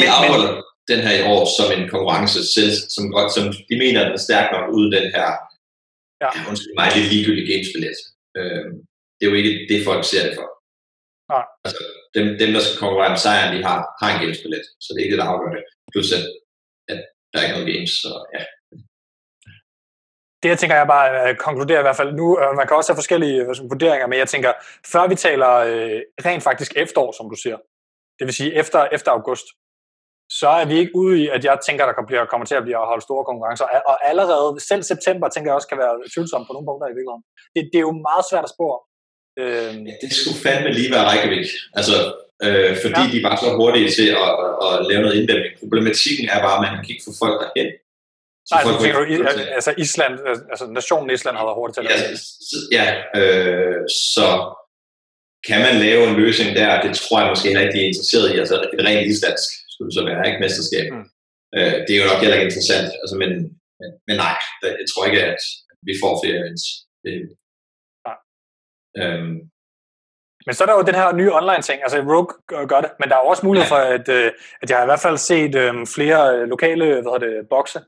De 0.00 0.04
afholder 0.16 0.50
men... 0.52 0.62
den 0.92 1.00
her 1.06 1.14
i 1.20 1.24
år 1.34 1.42
som 1.56 1.68
en 1.76 1.84
konkurrence, 1.94 2.38
selv, 2.56 2.74
som, 2.94 3.04
som 3.36 3.44
de 3.68 3.74
mener, 3.84 4.00
den 4.06 4.14
er 4.18 4.26
stærk 4.28 4.46
nok 4.54 4.66
uden 4.76 4.90
den 4.98 5.06
her 5.16 5.28
ja. 6.24 6.28
undskyld 6.48 6.74
mig, 6.78 6.88
lidt 6.96 7.08
ligegyldig 7.12 7.44
gamesbillet. 7.50 7.98
Øh, 8.38 8.66
det 9.16 9.22
er 9.24 9.30
jo 9.30 9.38
ikke 9.40 9.54
det, 9.70 9.78
folk 9.88 10.02
ser 10.10 10.22
det 10.26 10.34
for. 10.38 10.46
Ja. 11.32 11.40
Altså, 11.64 11.80
dem, 12.16 12.24
dem, 12.42 12.50
der 12.54 12.62
skal 12.62 12.82
konkurrere 12.82 13.12
om 13.14 13.22
sejren, 13.24 13.52
de 13.54 13.60
har, 13.68 13.78
har 14.00 14.08
en 14.10 14.20
gamesbillet, 14.22 14.64
så 14.82 14.88
det 14.88 14.98
er 14.98 15.04
ikke 15.04 15.16
det, 15.16 15.22
der 15.22 15.32
afgør 15.32 15.52
det. 15.56 15.64
Plus 15.92 16.08
at, 16.18 16.24
at 16.92 16.98
der 17.30 17.36
er 17.38 17.44
ikke 17.44 17.56
noget 17.56 17.70
games, 17.72 17.92
så 18.02 18.10
ja. 18.36 18.42
Det 20.42 20.48
jeg 20.48 20.58
tænker 20.58 20.76
jeg 20.76 20.86
bare 20.96 21.06
øh, 21.10 21.28
at 21.28 21.38
konkludere 21.46 21.80
i 21.80 21.86
hvert 21.86 22.00
fald 22.00 22.12
nu, 22.20 22.26
øh, 22.40 22.56
man 22.58 22.66
kan 22.66 22.76
også 22.76 22.90
have 22.92 23.02
forskellige 23.02 23.38
vurderinger, 23.72 24.06
men 24.06 24.18
jeg 24.18 24.28
tænker, 24.28 24.52
før 24.92 25.04
vi 25.12 25.16
taler 25.26 25.52
øh, 25.70 26.00
rent 26.26 26.42
faktisk 26.48 26.72
efterår, 26.76 27.12
som 27.18 27.30
du 27.32 27.36
siger, 27.42 27.58
det 28.18 28.24
vil 28.26 28.34
sige 28.40 28.54
efter, 28.62 28.80
efter 28.96 29.10
august, 29.18 29.46
så 30.40 30.48
er 30.60 30.66
vi 30.70 30.76
ikke 30.82 30.96
ude 31.02 31.14
i, 31.22 31.24
at 31.36 31.42
jeg 31.44 31.54
tænker, 31.66 31.84
der 31.86 32.06
bliver, 32.08 32.24
kommer 32.32 32.46
til 32.46 32.58
at 32.60 32.66
blive 32.66 32.90
holdt 32.92 33.06
store 33.08 33.24
konkurrencer. 33.28 33.66
Og 33.90 33.96
allerede, 34.10 34.48
selv 34.70 34.82
september, 34.92 35.26
tænker 35.28 35.48
jeg 35.50 35.58
også 35.58 35.70
kan 35.70 35.82
være 35.84 35.94
tvivlsomt 36.14 36.46
på 36.46 36.52
nogle 36.52 36.68
punkter 36.68 36.86
i 36.88 36.96
virkeligheden. 36.96 37.24
Det, 37.54 37.62
det 37.72 37.78
er 37.78 37.86
jo 37.88 38.04
meget 38.08 38.24
svært 38.30 38.46
at 38.48 38.54
spore. 38.56 38.76
Ja, 39.36 39.94
det 40.02 40.10
skulle 40.18 40.38
fandme 40.44 40.70
lige 40.78 40.90
være 40.94 41.08
Reykjavik. 41.10 41.46
Altså, 41.78 41.96
øh, 42.46 42.72
fordi 42.82 43.02
ja. 43.06 43.12
de 43.12 43.18
var 43.28 43.36
så 43.42 43.48
hurtige 43.60 43.90
til 43.98 44.08
at, 44.24 44.30
at, 44.44 44.50
at 44.66 44.86
lave 44.90 45.02
noget 45.02 45.16
inddæmning. 45.20 45.52
Problematikken 45.62 46.24
er 46.34 46.40
bare, 46.46 46.56
at 46.58 46.62
man 46.64 46.84
kan 46.84 46.92
ikke 46.94 47.06
få 47.08 47.14
folk 47.22 47.36
derhen. 47.42 47.70
Så 48.48 48.52
Nej, 48.54 48.62
folk 48.66 48.78
tænker 48.80 48.98
du, 48.98 49.04
altså 49.58 49.72
Island, 49.84 50.14
altså 50.52 50.66
nationen 50.80 51.10
Island 51.16 51.36
har 51.36 51.44
været 51.48 51.58
hurtigt 51.60 51.74
til 51.76 51.82
at 51.82 51.88
lave 51.90 52.02
Ja, 52.78 52.86
øh, 53.20 53.80
så 54.14 54.28
kan 55.48 55.60
man 55.66 55.74
lave 55.86 56.02
en 56.08 56.16
løsning 56.22 56.50
der, 56.60 56.82
det 56.84 56.92
tror 56.96 57.20
jeg 57.20 57.28
måske 57.32 57.48
heller 57.48 57.64
ikke, 57.64 57.76
de 57.76 57.82
er 57.82 57.90
interesseret 57.92 58.26
i, 58.32 58.38
altså 58.42 58.56
et 58.74 58.84
rent 58.86 59.10
islandsk 59.12 59.50
skulle 59.72 59.88
det 59.90 59.96
så 59.98 60.04
være, 60.08 60.28
ikke 60.28 60.42
mesterskab. 60.44 60.86
Mm. 60.92 61.06
Øh, 61.56 61.76
det 61.84 61.92
er 61.92 62.00
jo 62.02 62.10
nok 62.10 62.20
heller 62.22 62.36
ikke 62.36 62.48
interessant, 62.50 62.88
altså, 63.02 63.14
men, 63.22 63.30
men, 63.80 63.90
men 64.06 64.16
nej, 64.24 64.36
jeg 64.82 64.88
tror 64.90 65.04
ikke, 65.08 65.22
at 65.32 65.42
vi 65.88 65.92
får 66.02 66.12
flere 66.20 66.36
events. 66.40 66.64
Det, 67.04 67.14
ja. 67.20 67.41
Øhm, 69.00 69.36
men 70.46 70.54
så 70.54 70.64
er 70.64 70.68
der 70.68 70.76
jo 70.76 70.88
den 70.90 70.94
her 70.94 71.12
nye 71.12 71.32
online 71.40 71.62
ting, 71.62 71.82
altså 71.82 71.98
Rogue 71.98 72.34
gør 72.72 72.80
det, 72.80 72.90
men 73.00 73.08
der 73.08 73.16
er 73.16 73.28
også 73.30 73.46
mulighed 73.46 73.68
for, 73.68 73.80
at, 73.96 74.08
øh, 74.08 74.30
at 74.62 74.70
jeg 74.70 74.76
har 74.78 74.84
i 74.84 74.90
hvert 74.90 75.06
fald 75.06 75.16
set 75.16 75.54
øhm, 75.54 75.86
flere 75.86 76.46
lokale, 76.46 76.84
hvad 76.84 77.02
hedder 77.02 77.26
det, 77.26 77.48
bokse. 77.50 77.80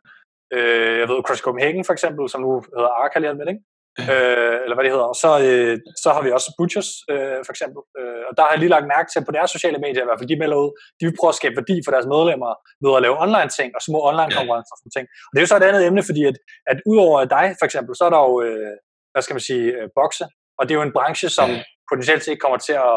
Øh, 0.54 0.98
jeg 1.00 1.08
ved, 1.08 1.24
Crush 1.26 1.42
Copenhagen 1.42 1.84
for 1.84 1.92
eksempel, 1.92 2.28
som 2.28 2.40
nu 2.40 2.50
hedder 2.76 2.92
Arca 3.02 3.18
lige 3.18 3.34
med, 3.34 3.48
ikke? 3.48 3.64
øh, 4.00 4.56
eller 4.64 4.76
hvad 4.76 4.84
det 4.84 4.94
hedder. 4.94 5.08
Og 5.14 5.18
så, 5.24 5.30
øh, 5.48 5.74
så 6.02 6.08
har 6.14 6.22
vi 6.24 6.30
også 6.36 6.48
Butchers, 6.58 6.90
øh, 7.12 7.40
for 7.46 7.52
eksempel. 7.54 7.80
Øh, 7.98 8.22
og 8.28 8.32
der 8.36 8.42
har 8.42 8.50
jeg 8.52 8.60
lige 8.62 8.74
lagt 8.76 8.92
mærke 8.94 9.08
til, 9.10 9.20
på 9.24 9.32
deres 9.36 9.50
sociale 9.56 9.78
medier 9.84 10.02
i 10.02 10.08
hvert 10.08 10.20
fald, 10.20 10.32
de 10.32 10.42
melder 10.42 10.58
ud, 10.64 10.70
de 10.98 11.02
vil 11.06 11.18
prøve 11.20 11.32
at 11.34 11.40
skabe 11.40 11.56
værdi 11.60 11.76
for 11.84 11.92
deres 11.94 12.08
medlemmer 12.14 12.52
ved 12.84 12.92
at 12.96 13.02
lave 13.06 13.20
online 13.26 13.50
ting 13.58 13.68
og 13.76 13.82
små 13.88 13.98
online 14.10 14.32
konkurrencer 14.38 14.74
og 14.74 14.78
sådan 14.80 14.94
ting. 14.96 15.06
Og 15.26 15.30
det 15.32 15.38
er 15.38 15.46
jo 15.46 15.52
så 15.52 15.58
et 15.58 15.68
andet 15.70 15.82
emne, 15.88 16.02
fordi 16.08 16.22
at, 16.30 16.36
at 16.72 16.78
udover 16.90 17.18
dig, 17.36 17.46
for 17.58 17.66
eksempel, 17.68 17.92
så 17.98 18.02
er 18.08 18.12
der 18.14 18.22
jo, 18.28 18.34
øh, 18.46 18.74
hvad 19.12 19.22
skal 19.22 19.36
man 19.36 19.48
sige, 19.50 19.66
øh, 19.78 19.86
bokse. 19.98 20.24
Og 20.58 20.62
det 20.64 20.72
er 20.72 20.78
jo 20.80 20.88
en 20.88 20.96
branche, 20.98 21.28
som 21.38 21.48
potentielt 21.90 22.22
set 22.24 22.38
kommer 22.44 22.58
til 22.66 22.76
at, 22.88 22.96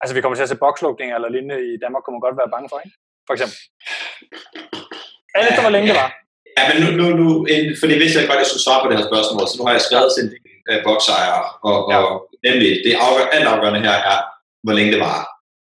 altså 0.00 0.12
vi 0.14 0.20
kommer 0.20 0.36
til 0.36 0.46
at 0.46 0.52
se 0.52 0.62
bokslukninger 0.64 1.14
eller 1.16 1.30
lignende 1.34 1.58
i 1.72 1.76
Danmark, 1.82 2.02
kunne 2.02 2.16
man 2.16 2.26
godt 2.26 2.40
være 2.40 2.52
bange 2.54 2.68
for, 2.72 2.78
ikke? 2.84 2.96
For 3.26 3.32
eksempel. 3.36 3.56
Alle 5.34 5.46
efter, 5.50 5.62
hvor 5.66 5.74
længe 5.76 5.88
det 5.90 5.98
var. 6.02 6.10
Ja, 6.58 6.62
men 6.68 6.76
nu, 6.82 6.88
nu, 7.00 7.06
nu 7.20 7.28
fordi 7.80 7.94
hvis 8.00 8.14
jeg 8.14 8.28
godt 8.28 8.42
jeg 8.42 8.50
skulle 8.50 8.66
svare 8.66 8.80
på 8.82 8.88
det 8.88 8.98
her 8.98 9.10
spørgsmål, 9.10 9.44
så 9.48 9.54
nu 9.58 9.64
har 9.66 9.74
jeg 9.76 9.86
skrevet 9.88 10.10
til 10.12 10.22
en 10.24 10.30
del 10.34 10.44
uh, 10.70 10.78
boksejere, 10.86 11.42
og, 11.68 11.76
ja. 11.90 11.96
og 12.04 12.12
nemlig, 12.46 12.70
det 12.84 12.92
afgør, 13.04 13.26
alt 13.36 13.48
afgørende 13.52 13.84
her 13.86 13.96
er, 14.12 14.18
hvor 14.64 14.74
længe 14.78 14.92
det 14.94 15.00
var. 15.08 15.18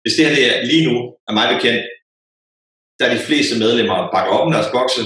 Hvis 0.02 0.14
det 0.16 0.24
her 0.24 0.34
det 0.36 0.44
er 0.50 0.56
lige 0.70 0.84
nu, 0.88 0.96
er 1.28 1.32
mig 1.38 1.46
bekendt, 1.54 1.82
der 2.98 3.04
er 3.06 3.14
de 3.14 3.26
fleste 3.28 3.54
medlemmer 3.64 3.98
bakker 4.14 4.32
op 4.34 4.46
om 4.46 4.52
deres 4.56 4.72
bokse. 4.76 5.02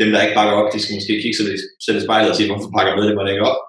Dem, 0.00 0.08
der 0.12 0.24
ikke 0.24 0.38
bakker 0.38 0.54
op, 0.58 0.72
de 0.72 0.80
skal 0.82 0.96
måske 0.98 1.22
kigge 1.22 1.36
sig 1.38 1.46
selv 1.84 1.98
i 1.98 2.04
spejlet 2.06 2.30
og 2.30 2.36
sige, 2.36 2.48
hvorfor 2.50 2.70
pakker 2.76 2.98
medlemmerne 3.00 3.32
ikke 3.34 3.48
op. 3.50 3.60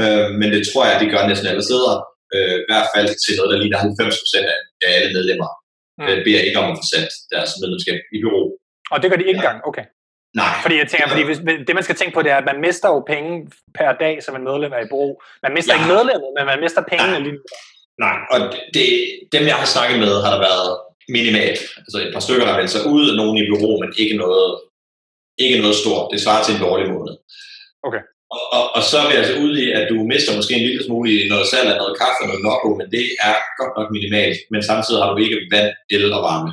Uh, 0.00 0.26
men 0.40 0.48
det 0.54 0.62
tror 0.68 0.84
jeg, 0.88 0.96
de 1.02 1.12
gør 1.12 1.22
næsten 1.30 1.48
alle 1.52 1.64
steder. 1.68 1.94
Uh, 2.34 2.56
I 2.62 2.66
hvert 2.70 2.88
fald 2.94 3.08
til 3.24 3.32
noget, 3.36 3.50
der 3.52 3.58
ligner 3.62 3.78
90% 3.78 4.52
af, 4.52 4.58
af 4.86 4.90
alle 4.96 5.10
medlemmer. 5.16 5.50
Mm. 5.98 6.06
Uh, 6.08 6.16
beder 6.26 6.40
ikke 6.48 6.60
om 6.62 6.68
at 6.72 6.78
få 6.80 6.84
sat 6.94 7.10
deres 7.32 7.50
medlemskab 7.60 7.98
i 8.16 8.18
bureau. 8.24 8.46
Og 8.92 8.96
det 8.98 9.06
gør 9.08 9.18
de 9.18 9.28
ikke 9.30 9.42
engang? 9.42 9.60
Okay. 9.70 9.86
Nej. 10.42 10.54
Fordi 10.64 10.76
jeg 10.82 10.88
tænker, 10.88 11.06
fordi 11.12 11.24
hvis, 11.28 11.40
det 11.66 11.74
man 11.78 11.86
skal 11.86 11.96
tænke 11.98 12.14
på, 12.14 12.22
det 12.24 12.30
er, 12.34 12.38
at 12.42 12.48
man 12.50 12.60
mister 12.66 12.88
jo 12.94 13.00
penge 13.12 13.30
per 13.78 13.92
dag, 14.04 14.14
som 14.24 14.32
en 14.38 14.44
medlem 14.48 14.72
er 14.78 14.82
i 14.86 14.90
brug. 14.92 15.10
Man 15.44 15.52
mister 15.56 15.72
ja. 15.72 15.76
ikke 15.78 15.90
medlemmet, 15.94 16.30
men 16.36 16.44
man 16.50 16.58
mister 16.64 16.82
pengene 16.92 17.18
lige 17.26 17.38
Nej, 18.04 18.16
og 18.32 18.38
det, 18.74 18.86
dem 19.34 19.44
jeg 19.50 19.56
har 19.62 19.68
snakket 19.74 19.98
med, 20.04 20.14
har 20.24 20.30
der 20.34 20.40
været 20.48 20.70
minimalt. 21.16 21.60
Altså 21.84 21.96
et 22.04 22.12
par 22.14 22.24
stykker, 22.26 22.44
der 22.44 22.52
har 22.52 22.66
sig 22.66 22.84
ud, 22.96 23.04
nogen 23.20 23.36
i 23.42 23.48
bureau, 23.50 23.74
men 23.82 23.90
ikke 24.02 24.16
noget, 24.24 24.50
ikke 25.44 25.58
noget 25.62 25.76
stort. 25.82 26.04
Det 26.12 26.18
svarer 26.20 26.42
til 26.44 26.54
en 26.54 26.64
dårlig 26.66 26.86
måned. 26.94 27.14
Okay. 27.86 28.02
Og, 28.34 28.42
og, 28.56 28.64
og 28.76 28.82
så 28.88 28.96
er 29.02 29.08
vi 29.10 29.14
altså 29.20 29.34
ude 29.44 29.56
i, 29.64 29.66
at 29.78 29.84
du 29.90 29.96
mister 30.12 30.36
måske 30.38 30.54
en 30.54 30.66
lille 30.68 30.84
smule 30.86 31.08
i 31.12 31.28
noget 31.32 31.46
salg 31.52 31.68
af 31.72 31.78
noget 31.82 31.98
kaffe 32.02 32.20
og 32.22 32.28
noget 32.30 32.44
nokko, 32.48 32.68
men 32.80 32.86
det 32.94 33.04
er 33.28 33.36
godt 33.60 33.74
nok 33.78 33.88
minimalt. 33.96 34.38
Men 34.52 34.60
samtidig 34.70 35.00
har 35.02 35.10
du 35.10 35.16
ikke 35.24 35.38
vand, 35.54 35.70
el 35.94 36.12
og 36.18 36.22
varme. 36.28 36.50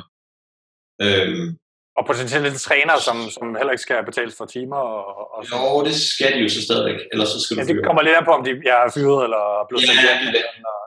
Øhm, 1.04 1.46
og 1.98 2.02
potentielt 2.10 2.46
en 2.46 2.58
træner, 2.68 2.96
som, 3.06 3.16
som 3.36 3.44
heller 3.58 3.72
ikke 3.74 3.86
skal 3.88 4.08
betales 4.10 4.34
for 4.38 4.46
timer. 4.56 4.80
Og, 4.92 5.04
og 5.36 5.40
jo, 5.50 5.84
det 5.88 5.94
skal 6.14 6.30
de 6.34 6.38
jo 6.44 6.48
så 6.56 6.62
stadigvæk. 6.68 6.98
Ellers 7.12 7.28
så 7.34 7.40
skal 7.40 7.54
ja, 7.56 7.62
du 7.62 7.68
det 7.68 7.86
kommer 7.88 8.02
lidt 8.02 8.16
an 8.16 8.24
på, 8.28 8.34
om 8.38 8.44
de 8.46 8.52
er 8.76 8.82
fyret 8.96 9.20
eller 9.26 9.42
blevet 9.68 9.82
ja, 9.82 9.92
ja, 10.08 10.14
ja, 10.36 10.42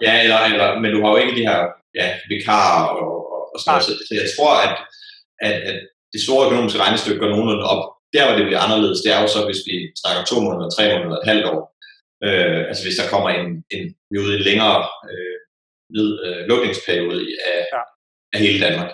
ja 0.05 0.13
eller, 0.23 0.39
eller, 0.49 0.67
men 0.81 0.89
du 0.95 0.99
har 1.01 1.09
jo 1.13 1.17
ikke 1.23 1.35
de 1.39 1.47
her 1.49 1.59
ja, 1.99 2.07
vikarer 2.31 2.85
og, 2.99 3.11
og, 3.33 3.41
og 3.53 3.57
sådan 3.59 3.69
noget. 3.71 3.83
Så, 3.87 3.91
så 4.07 4.13
jeg 4.21 4.27
tror, 4.35 4.53
at, 4.65 4.75
at, 5.47 5.55
at 5.69 5.77
det 6.13 6.21
store 6.25 6.45
økonomiske 6.47 6.81
regnestykke 6.83 7.19
går 7.21 7.29
nogenlunde 7.33 7.65
op. 7.73 7.83
Der, 8.13 8.23
hvor 8.25 8.35
det 8.37 8.45
bliver 8.47 8.63
anderledes, 8.65 9.01
det 9.03 9.11
er 9.11 9.21
jo 9.21 9.27
så, 9.27 9.39
hvis 9.47 9.61
vi 9.69 9.75
snakker 10.01 10.21
to 10.23 10.37
måneder, 10.45 10.69
tre 10.69 10.83
måneder, 10.93 11.19
et 11.19 11.29
halvt 11.31 11.45
år. 11.53 11.61
Øh, 12.25 12.61
altså 12.69 12.83
hvis 12.85 12.99
der 12.99 13.11
kommer 13.13 13.29
en, 13.29 13.47
en, 13.75 13.83
vi 14.11 14.15
ude 14.23 14.33
i 14.33 14.39
en 14.39 14.47
længere 14.49 14.77
øh, 15.11 15.37
øh, 16.25 16.41
lukningsperiode 16.49 17.19
af, 17.53 17.61
ja. 17.73 17.81
af 18.33 18.39
hele 18.45 18.59
Danmark 18.65 18.91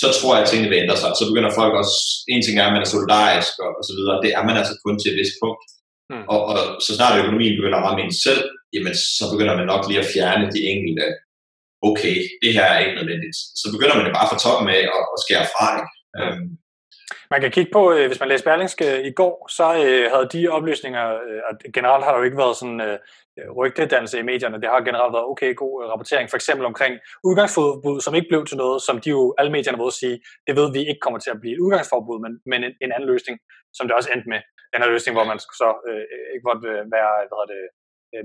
så 0.00 0.06
tror 0.16 0.32
jeg, 0.34 0.42
at 0.42 0.48
tingene 0.48 0.70
vil 0.70 0.82
ændre 0.82 0.96
sig. 1.02 1.10
Så 1.18 1.24
begynder 1.30 1.58
folk 1.60 1.74
også, 1.82 1.96
en 2.32 2.42
ting 2.42 2.54
er, 2.58 2.66
at 2.66 2.74
man 2.74 2.84
er 2.84 2.92
solidarisk 2.94 3.54
og, 3.64 3.70
og 3.78 3.82
så 3.88 3.92
videre, 3.98 4.22
det 4.24 4.30
er 4.38 4.44
man 4.48 4.56
altså 4.60 4.74
kun 4.84 4.96
til 4.98 5.10
et 5.10 5.18
vist 5.20 5.36
punkt. 5.42 5.62
Mm. 6.10 6.24
Og, 6.32 6.40
og, 6.50 6.58
så 6.84 6.90
snart 6.96 7.20
økonomien 7.22 7.58
begynder 7.58 7.78
at 7.78 7.84
ramme 7.86 8.02
en 8.04 8.14
selv, 8.26 8.42
jamen 8.74 8.94
så 9.18 9.24
begynder 9.32 9.54
man 9.60 9.70
nok 9.72 9.82
lige 9.88 10.02
at 10.04 10.10
fjerne 10.14 10.46
de 10.54 10.60
enkelte, 10.72 11.04
okay, 11.88 12.16
det 12.42 12.50
her 12.56 12.66
er 12.72 12.78
ikke 12.82 12.98
nødvendigt. 12.98 13.36
Så 13.60 13.66
begynder 13.74 13.96
man 13.96 14.06
jo 14.08 14.12
bare 14.18 14.30
fra 14.30 14.42
toppen 14.44 14.68
af 14.78 14.82
at, 14.96 15.04
at 15.14 15.18
skære 15.24 15.46
fra. 15.54 15.66
Ikke? 15.78 15.92
Mm. 16.16 16.20
Øhm, 16.20 16.48
man 17.30 17.40
kan 17.40 17.50
kigge 17.50 17.70
på, 17.72 17.82
øh, 17.92 18.06
hvis 18.06 18.20
man 18.20 18.28
læser 18.28 18.50
Berlingske 18.50 18.86
øh, 18.92 19.06
i 19.10 19.12
går, 19.20 19.34
så 19.58 19.66
øh, 19.84 20.04
havde 20.12 20.28
de 20.34 20.48
oplysninger, 20.56 21.06
øh, 21.26 21.72
generelt 21.76 22.04
har 22.04 22.12
der 22.12 22.18
jo 22.18 22.28
ikke 22.28 22.42
været 22.44 22.56
sådan 22.56 22.80
øh, 22.88 22.98
rygtedannelse 23.60 24.16
i 24.18 24.28
medierne. 24.30 24.60
Det 24.62 24.68
har 24.68 24.80
generelt 24.88 25.12
været 25.16 25.30
okay 25.32 25.50
god 25.62 25.74
øh, 25.82 25.86
rapportering, 25.92 26.26
for 26.30 26.38
eksempel 26.40 26.64
omkring 26.72 26.92
udgangsforbud, 27.28 28.00
som 28.00 28.14
ikke 28.14 28.30
blev 28.30 28.42
til 28.46 28.56
noget, 28.64 28.78
som 28.86 29.00
de 29.04 29.10
jo 29.10 29.34
alle 29.38 29.52
medierne 29.56 29.78
ved 29.82 29.92
at 29.92 30.00
sige, 30.02 30.16
det 30.46 30.54
ved 30.58 30.66
vi 30.76 30.80
ikke 30.90 31.02
kommer 31.04 31.20
til 31.20 31.30
at 31.34 31.40
blive 31.40 31.54
et 31.56 31.64
udgangsforbud, 31.64 32.18
men, 32.24 32.32
men 32.50 32.58
en, 32.66 32.72
en 32.84 32.92
anden 32.94 33.08
løsning, 33.12 33.36
som 33.76 33.84
det 33.86 33.94
også 33.98 34.10
endte 34.14 34.28
med. 34.34 34.40
Den 34.72 34.82
her 34.82 34.90
løsning, 34.94 35.12
hvor 35.16 35.26
man 35.30 35.38
så 35.62 35.68
øh, 35.88 36.04
ikke 36.34 36.46
måtte 36.48 36.68
øh, 36.74 36.82
være, 36.96 37.10
hvad 37.28 37.36
hedder 37.38 37.52
det, 37.54 37.62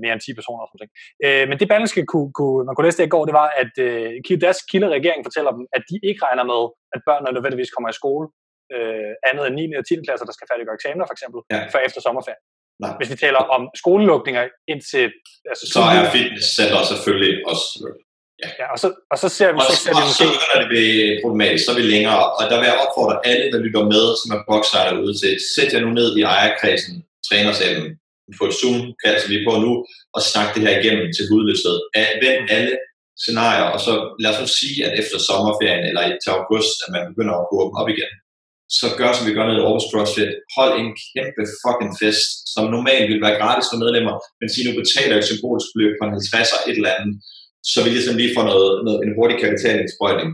mere 0.04 0.12
end 0.16 0.24
10 0.26 0.34
personer 0.38 0.62
og 0.64 0.68
sådan 0.68 0.80
noget. 0.82 0.92
Øh, 1.24 1.44
men 1.48 1.56
det 1.60 1.68
Berlingske 1.72 2.02
kunne, 2.12 2.30
kunne, 2.38 2.60
man 2.66 2.74
kunne 2.74 2.86
læse 2.88 2.98
det 3.00 3.08
i 3.08 3.14
går, 3.14 3.24
det 3.28 3.36
var, 3.42 3.48
at 3.62 3.74
øh, 3.86 4.40
deres 4.44 4.60
kilderegering 4.70 5.20
fortæller 5.28 5.52
dem, 5.56 5.64
at 5.76 5.82
de 5.90 5.96
ikke 6.08 6.20
regner 6.26 6.44
med, 6.52 6.62
at 6.94 7.00
børnene 7.08 7.34
nødvendigvis 7.36 7.74
kommer 7.74 7.90
i 7.90 8.00
skole 8.02 8.26
øh, 8.74 9.12
andet 9.28 9.44
end 9.46 9.56
9. 9.72 9.80
og 9.80 9.84
10. 9.86 10.06
klasser, 10.06 10.26
der 10.28 10.36
skal 10.36 10.48
færdiggøre 10.50 10.78
eksamener 10.80 11.06
for 11.08 11.16
eksempel, 11.16 11.40
ja. 11.52 11.60
for 11.72 11.78
efter 11.86 12.00
sommerferien. 12.06 12.44
Nej. 12.84 12.92
Hvis 12.98 13.10
vi 13.12 13.16
taler 13.24 13.42
om 13.56 13.62
skolelukninger 13.82 14.42
indtil... 14.72 15.06
Altså, 15.50 15.64
så 15.74 15.80
er 15.96 16.02
fitnesscenter 16.16 16.80
selvfølgelig 16.92 17.32
også 17.50 17.66
Ja. 18.42 18.48
ja, 18.60 18.66
og, 18.74 18.78
så, 18.82 18.88
og 19.12 19.18
så 19.22 19.28
ser 19.38 19.50
vi, 19.52 19.58
og, 19.58 19.64
så, 19.68 19.90
og 19.90 20.02
måske... 20.02 20.16
så 20.18 20.26
er 20.52 20.58
det 20.62 20.68
ved 20.76 20.88
problematisk, 21.22 21.62
så 21.64 21.70
er 21.74 21.78
vi 21.82 21.86
længere, 21.94 22.22
og 22.38 22.42
der 22.50 22.58
vil 22.60 22.70
jeg 22.70 22.82
opfordre 22.84 23.16
alle, 23.30 23.46
der 23.52 23.64
lytter 23.64 23.84
med, 23.94 24.04
som 24.20 24.28
er 24.36 24.40
boksere 24.48 24.84
derude 24.88 25.14
til, 25.22 25.32
sæt 25.54 25.72
jer 25.72 25.80
nu 25.84 25.90
ned 26.00 26.08
i 26.18 26.22
ejerkredsen, 26.34 26.94
trænersalen, 27.28 27.86
på 28.38 28.44
et 28.48 28.54
zoom 28.60 28.78
som 29.20 29.28
vi 29.30 29.36
er 29.38 29.46
på 29.48 29.54
nu, 29.64 29.72
og 30.16 30.20
snak 30.30 30.48
det 30.54 30.62
her 30.66 30.74
igennem 30.80 31.06
til 31.16 31.24
hudløshed. 31.30 31.76
Vend 32.22 32.38
alle 32.56 32.74
scenarier, 33.22 33.66
og 33.74 33.80
så 33.86 33.92
lad 34.22 34.30
os 34.32 34.40
nu 34.42 34.48
sige, 34.60 34.78
at 34.86 34.92
efter 35.00 35.18
sommerferien 35.28 35.84
eller 35.90 36.02
til 36.22 36.30
august, 36.38 36.74
at 36.84 36.90
man 36.94 37.08
begynder 37.10 37.34
at 37.38 37.48
gå 37.52 37.58
op 37.80 37.88
igen, 37.94 38.10
så 38.78 38.86
gør 38.98 39.10
som 39.12 39.26
vi 39.28 39.36
gør 39.36 39.46
nede 39.46 39.60
i 39.60 39.64
Aarhus 39.64 39.86
CrossFit. 39.90 40.32
Hold 40.56 40.72
en 40.80 40.90
kæmpe 41.12 41.42
fucking 41.62 41.92
fest, 42.00 42.28
som 42.52 42.64
normalt 42.76 43.06
ville 43.10 43.24
være 43.26 43.40
gratis 43.40 43.66
for 43.70 43.78
medlemmer, 43.82 44.14
men 44.38 44.48
sige, 44.48 44.64
nu 44.66 44.72
betaler 44.82 45.14
et 45.16 45.28
symbolisk 45.30 45.68
beløb 45.72 45.92
på 45.96 46.04
en 46.06 46.16
50 46.18 46.68
et 46.70 46.78
eller 46.78 46.96
andet, 46.98 47.14
så 47.72 47.78
vi 47.84 47.90
ligesom 47.90 48.16
lige 48.20 48.34
får 48.36 48.44
noget, 48.52 48.70
noget, 48.86 48.98
en 49.06 49.16
hurtig 49.16 49.36
kapitalindsprøjtning. 49.44 50.30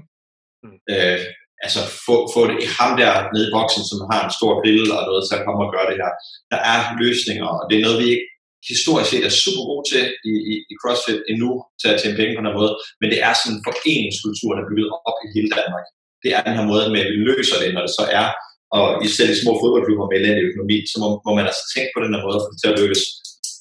Mm. 0.65 0.79
Øh, 0.93 1.21
altså 1.65 1.81
få, 2.07 2.15
få 2.35 2.41
det 2.51 2.57
i 2.65 2.67
ham 2.79 2.91
der 3.01 3.13
nede 3.33 3.47
i 3.49 3.55
boksen, 3.57 3.85
som 3.91 3.99
har 4.13 4.21
en 4.23 4.37
stor 4.39 4.53
grill 4.61 4.87
og 4.97 5.03
noget 5.09 5.23
til 5.25 5.37
at 5.39 5.45
komme 5.47 5.61
og 5.65 5.73
gøre 5.75 5.89
det 5.91 6.01
her. 6.03 6.13
Der 6.53 6.61
er 6.75 6.81
løsninger, 7.03 7.49
og 7.59 7.63
det 7.69 7.77
er 7.77 7.85
noget, 7.87 8.01
vi 8.03 8.09
ikke 8.15 8.29
historisk 8.73 9.09
set 9.11 9.25
er 9.29 9.35
super 9.45 9.65
gode 9.71 9.85
til 9.93 10.05
i, 10.33 10.35
i, 10.53 10.55
i 10.73 10.75
CrossFit 10.81 11.21
endnu, 11.33 11.51
til 11.81 11.89
at 11.91 11.99
tjene 12.01 12.19
penge 12.19 12.35
på 12.35 12.43
den 12.47 12.59
måde, 12.61 12.73
men 13.01 13.09
det 13.13 13.19
er 13.29 13.33
sådan 13.35 13.55
en 13.57 13.67
foreningskultur, 13.69 14.51
der 14.53 14.63
er 14.63 14.71
bygget 14.71 14.89
op 15.09 15.19
i 15.25 15.29
hele 15.37 15.51
Danmark 15.59 15.87
det 16.23 16.31
er 16.37 16.43
den 16.47 16.57
her 16.59 16.67
måde 16.73 16.87
med, 16.93 17.01
at 17.05 17.11
vi 17.15 17.19
løser 17.31 17.57
det, 17.63 17.71
når 17.75 17.83
det 17.87 17.95
så 18.01 18.05
er, 18.21 18.29
og 18.77 18.87
i 19.05 19.07
selv 19.17 19.31
i 19.33 19.43
små 19.43 19.53
fodboldklubber 19.61 20.07
med 20.09 20.17
elendig 20.21 20.45
økonomi, 20.49 20.79
så 20.91 20.97
må, 21.03 21.09
må 21.27 21.31
man 21.39 21.47
altså 21.51 21.65
tænke 21.75 21.91
på 21.93 22.01
den 22.03 22.13
her 22.15 22.23
måde 22.27 22.39
for 22.41 22.51
det 22.51 22.59
til 22.61 22.73
at 22.73 22.79
lykkes, 22.81 23.03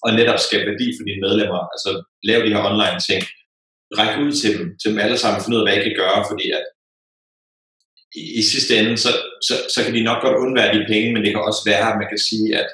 og 0.04 0.10
netop 0.20 0.40
skabe 0.48 0.66
værdi 0.72 0.88
for 0.96 1.04
dine 1.08 1.24
medlemmer, 1.26 1.62
altså 1.74 1.90
lave 2.30 2.44
de 2.46 2.54
her 2.56 2.64
online 2.72 3.00
ting, 3.10 3.22
række 4.00 4.18
ud 4.26 4.34
til 4.42 4.52
dem, 4.58 4.66
til 4.80 4.88
dem 4.92 5.00
alle 5.06 5.18
sammen, 5.20 5.42
finde 5.42 5.56
ud 5.56 5.64
af, 5.64 5.66
hvad 5.66 5.78
I 5.78 5.86
kan 5.88 6.00
gøre, 6.04 6.20
fordi 6.30 6.48
at 6.60 6.66
i, 8.22 8.24
i 8.40 8.42
sidste 8.52 8.72
ende, 8.80 8.94
så, 9.04 9.12
så, 9.48 9.56
så 9.74 9.80
kan 9.84 9.94
de 9.96 10.08
nok 10.10 10.20
godt 10.26 10.42
undvære 10.44 10.76
de 10.76 10.90
penge, 10.92 11.10
men 11.14 11.22
det 11.24 11.32
kan 11.32 11.48
også 11.50 11.64
være, 11.72 11.86
at 11.92 12.00
man 12.02 12.10
kan 12.12 12.22
sige, 12.30 12.48
at 12.62 12.68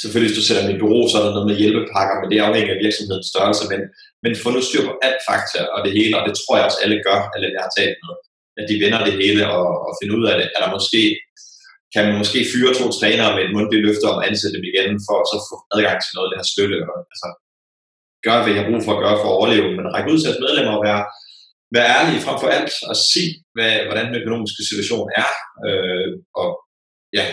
selvfølgelig 0.00 0.28
hvis 0.30 0.40
du 0.40 0.46
sætter 0.46 0.64
dem 0.64 0.74
i 0.74 0.80
bureau, 0.82 1.04
så 1.08 1.16
er 1.18 1.24
der 1.24 1.36
noget 1.36 1.50
med 1.50 1.60
hjælpepakker, 1.60 2.16
men 2.18 2.28
det 2.30 2.38
er 2.38 2.48
af 2.72 2.82
virksomhedens 2.86 3.30
størrelse, 3.32 3.64
men, 3.72 3.80
men 4.24 4.32
få 4.42 4.48
nu 4.50 4.60
styr 4.68 4.82
på 4.88 4.94
alt 5.06 5.20
fakta 5.28 5.60
og 5.74 5.78
det 5.84 5.92
hele, 5.98 6.12
og 6.18 6.22
det 6.28 6.34
tror 6.36 6.54
jeg 6.56 6.66
også 6.68 6.80
alle 6.84 6.98
gør, 7.06 7.18
alle 7.34 7.54
jeg 7.56 7.64
har 7.66 7.74
talt 7.78 7.98
med 8.04 8.14
at 8.58 8.64
de 8.70 8.80
vender 8.84 9.00
det 9.06 9.14
hele 9.22 9.42
og, 9.56 9.66
og 9.86 9.92
finder 9.98 10.16
ud 10.20 10.26
af 10.30 10.36
det. 10.38 10.46
Er 10.54 10.60
der 10.62 10.70
måske, 10.76 11.02
kan 11.94 12.02
man 12.06 12.20
måske 12.22 12.50
fyre 12.52 12.72
to 12.80 12.86
trænere 12.98 13.30
med 13.34 13.42
et 13.44 13.54
mundtligt 13.56 13.84
løfte 13.86 14.06
om 14.10 14.18
at 14.18 14.26
ansætte 14.28 14.56
dem 14.56 14.64
igen, 14.70 14.90
for 15.06 15.16
at 15.22 15.28
så 15.32 15.38
få 15.48 15.56
adgang 15.74 15.98
til 16.00 16.12
noget 16.14 16.26
af 16.26 16.30
det 16.30 16.40
her 16.40 16.52
støtte. 16.54 16.78
Og, 16.92 16.98
altså, 17.12 17.28
gør, 18.24 18.36
hvad 18.42 18.52
jeg 18.52 18.60
har 18.60 18.70
brug 18.70 18.82
for 18.84 18.92
at 18.94 19.02
gøre 19.04 19.18
for 19.20 19.28
at 19.30 19.36
overleve, 19.38 19.68
men 19.76 19.92
række 19.94 20.10
ud 20.12 20.18
til 20.18 20.28
jeres 20.28 20.44
medlemmer 20.44 20.74
og 20.76 20.82
være, 20.88 21.02
være 21.76 21.90
ærlige 21.96 22.24
frem 22.24 22.38
for 22.42 22.48
alt, 22.56 22.74
og 22.90 22.96
sige, 23.12 23.30
hvad, 23.56 23.72
hvordan 23.86 24.06
den 24.08 24.20
økonomiske 24.20 24.62
situation 24.70 25.06
er, 25.22 25.30
øh, 25.66 26.08
og 26.40 26.48
ja, 27.18 27.26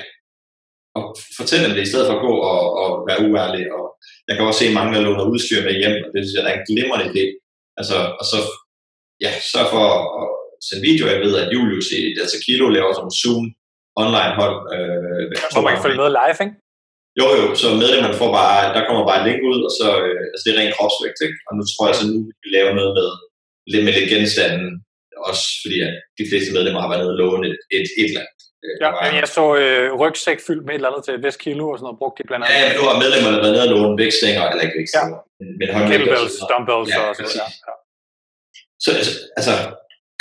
og 0.97 1.03
fortælle 1.39 1.65
dem 1.65 1.73
det, 1.75 1.83
i 1.85 1.91
stedet 1.91 2.07
for 2.07 2.15
at 2.15 2.25
gå 2.27 2.33
og, 2.53 2.61
og 2.83 2.89
være 3.09 3.23
uærlig. 3.29 3.63
Og 3.75 3.83
jeg 4.27 4.33
kan 4.35 4.45
også 4.45 4.61
se 4.61 4.77
mange, 4.77 4.91
der 4.93 5.01
låner 5.05 5.31
udstyr 5.31 5.61
med 5.67 5.75
hjem, 5.81 5.95
og 6.05 6.09
det 6.13 6.21
synes 6.21 6.35
jeg, 6.35 6.45
er 6.45 6.55
en 6.57 6.67
glimrende 6.69 7.07
idé. 7.11 7.25
Altså, 7.79 7.97
og 8.19 8.25
så 8.31 8.39
ja, 9.25 9.31
sørg 9.51 9.67
for 9.73 9.85
at 10.21 10.29
sende 10.67 10.83
videoer. 10.89 11.11
Jeg 11.15 11.21
ved, 11.25 11.33
at 11.41 11.47
Julius 11.53 11.87
i 11.97 12.01
altså 12.23 12.37
Kilo 12.45 12.65
laver 12.77 12.93
som 12.99 13.09
Zoom 13.21 13.45
online 14.03 14.33
hold. 14.41 14.57
Øh, 14.75 15.23
Hvor 15.53 15.63
man 15.65 15.73
kan 15.73 15.83
følge 15.85 16.01
med 16.01 16.09
live, 16.19 16.39
ikke? 16.45 16.55
Jo, 17.19 17.27
jo, 17.39 17.45
så 17.61 17.67
medlemmerne 17.83 18.17
får 18.21 18.31
bare, 18.39 18.59
der 18.75 18.81
kommer 18.87 19.03
bare 19.09 19.19
et 19.19 19.25
link 19.27 19.41
ud, 19.51 19.59
og 19.67 19.71
så, 19.79 19.87
øh, 20.05 20.23
altså 20.31 20.43
det 20.43 20.51
er 20.51 20.59
rent 20.61 20.75
kropsvægt, 20.77 21.19
ikke? 21.27 21.37
Og 21.47 21.51
nu 21.57 21.63
tror 21.71 21.85
jeg 21.89 21.97
så 21.99 22.05
nu, 22.11 22.17
vi 22.27 22.33
vil 22.43 22.53
lave 22.57 22.71
noget 22.79 22.91
med, 22.99 23.09
lidt 23.71 23.83
med 23.85 23.93
lidt 23.97 24.09
genstanden, 24.13 24.69
også 25.29 25.45
fordi 25.63 25.77
at 25.87 25.93
de 26.19 26.25
fleste 26.29 26.49
medlemmer 26.55 26.81
har 26.83 26.89
været 26.91 27.01
nede 27.03 27.13
og 27.15 27.19
låne 27.23 27.45
et, 27.49 27.57
et, 27.77 27.87
et 28.01 28.09
eller 28.11 28.23
andet. 28.23 28.41
Øh, 28.65 28.75
ja, 28.83 28.89
men 29.05 29.13
jeg 29.21 29.29
så 29.37 29.45
øh, 29.61 29.85
rygsæk 30.01 30.39
fyldt 30.47 30.63
med 30.65 30.73
et 30.73 30.79
eller 30.79 30.91
andet 30.91 31.03
til 31.07 31.15
Vest 31.25 31.39
Kilo 31.45 31.63
og 31.71 31.77
sådan 31.77 31.87
noget, 31.87 32.01
brugt 32.01 32.15
de 32.17 32.23
blandt 32.29 32.41
andet. 32.43 32.55
Ja, 32.55 32.61
men 32.67 32.75
nu 32.79 32.83
har 32.89 32.95
medlemmerne 33.03 33.37
været 33.43 33.53
nede 33.55 33.65
og 33.67 33.71
låne 33.73 33.95
vægtstænger, 34.01 34.43
eller 34.51 34.63
ikke 34.65 34.77
vægtstænger, 34.79 35.17
ja. 35.19 35.45
men 35.59 35.67
håndvægt. 35.73 35.91
Kettlebells, 35.91 36.35
dumbbells 36.51 36.89
ja, 36.93 36.99
og 37.09 37.13
sådan 37.15 37.29
noget. 37.29 37.53
Ja. 37.67 37.73
Så 38.83 38.89
altså, 38.99 39.13
altså, 39.39 39.53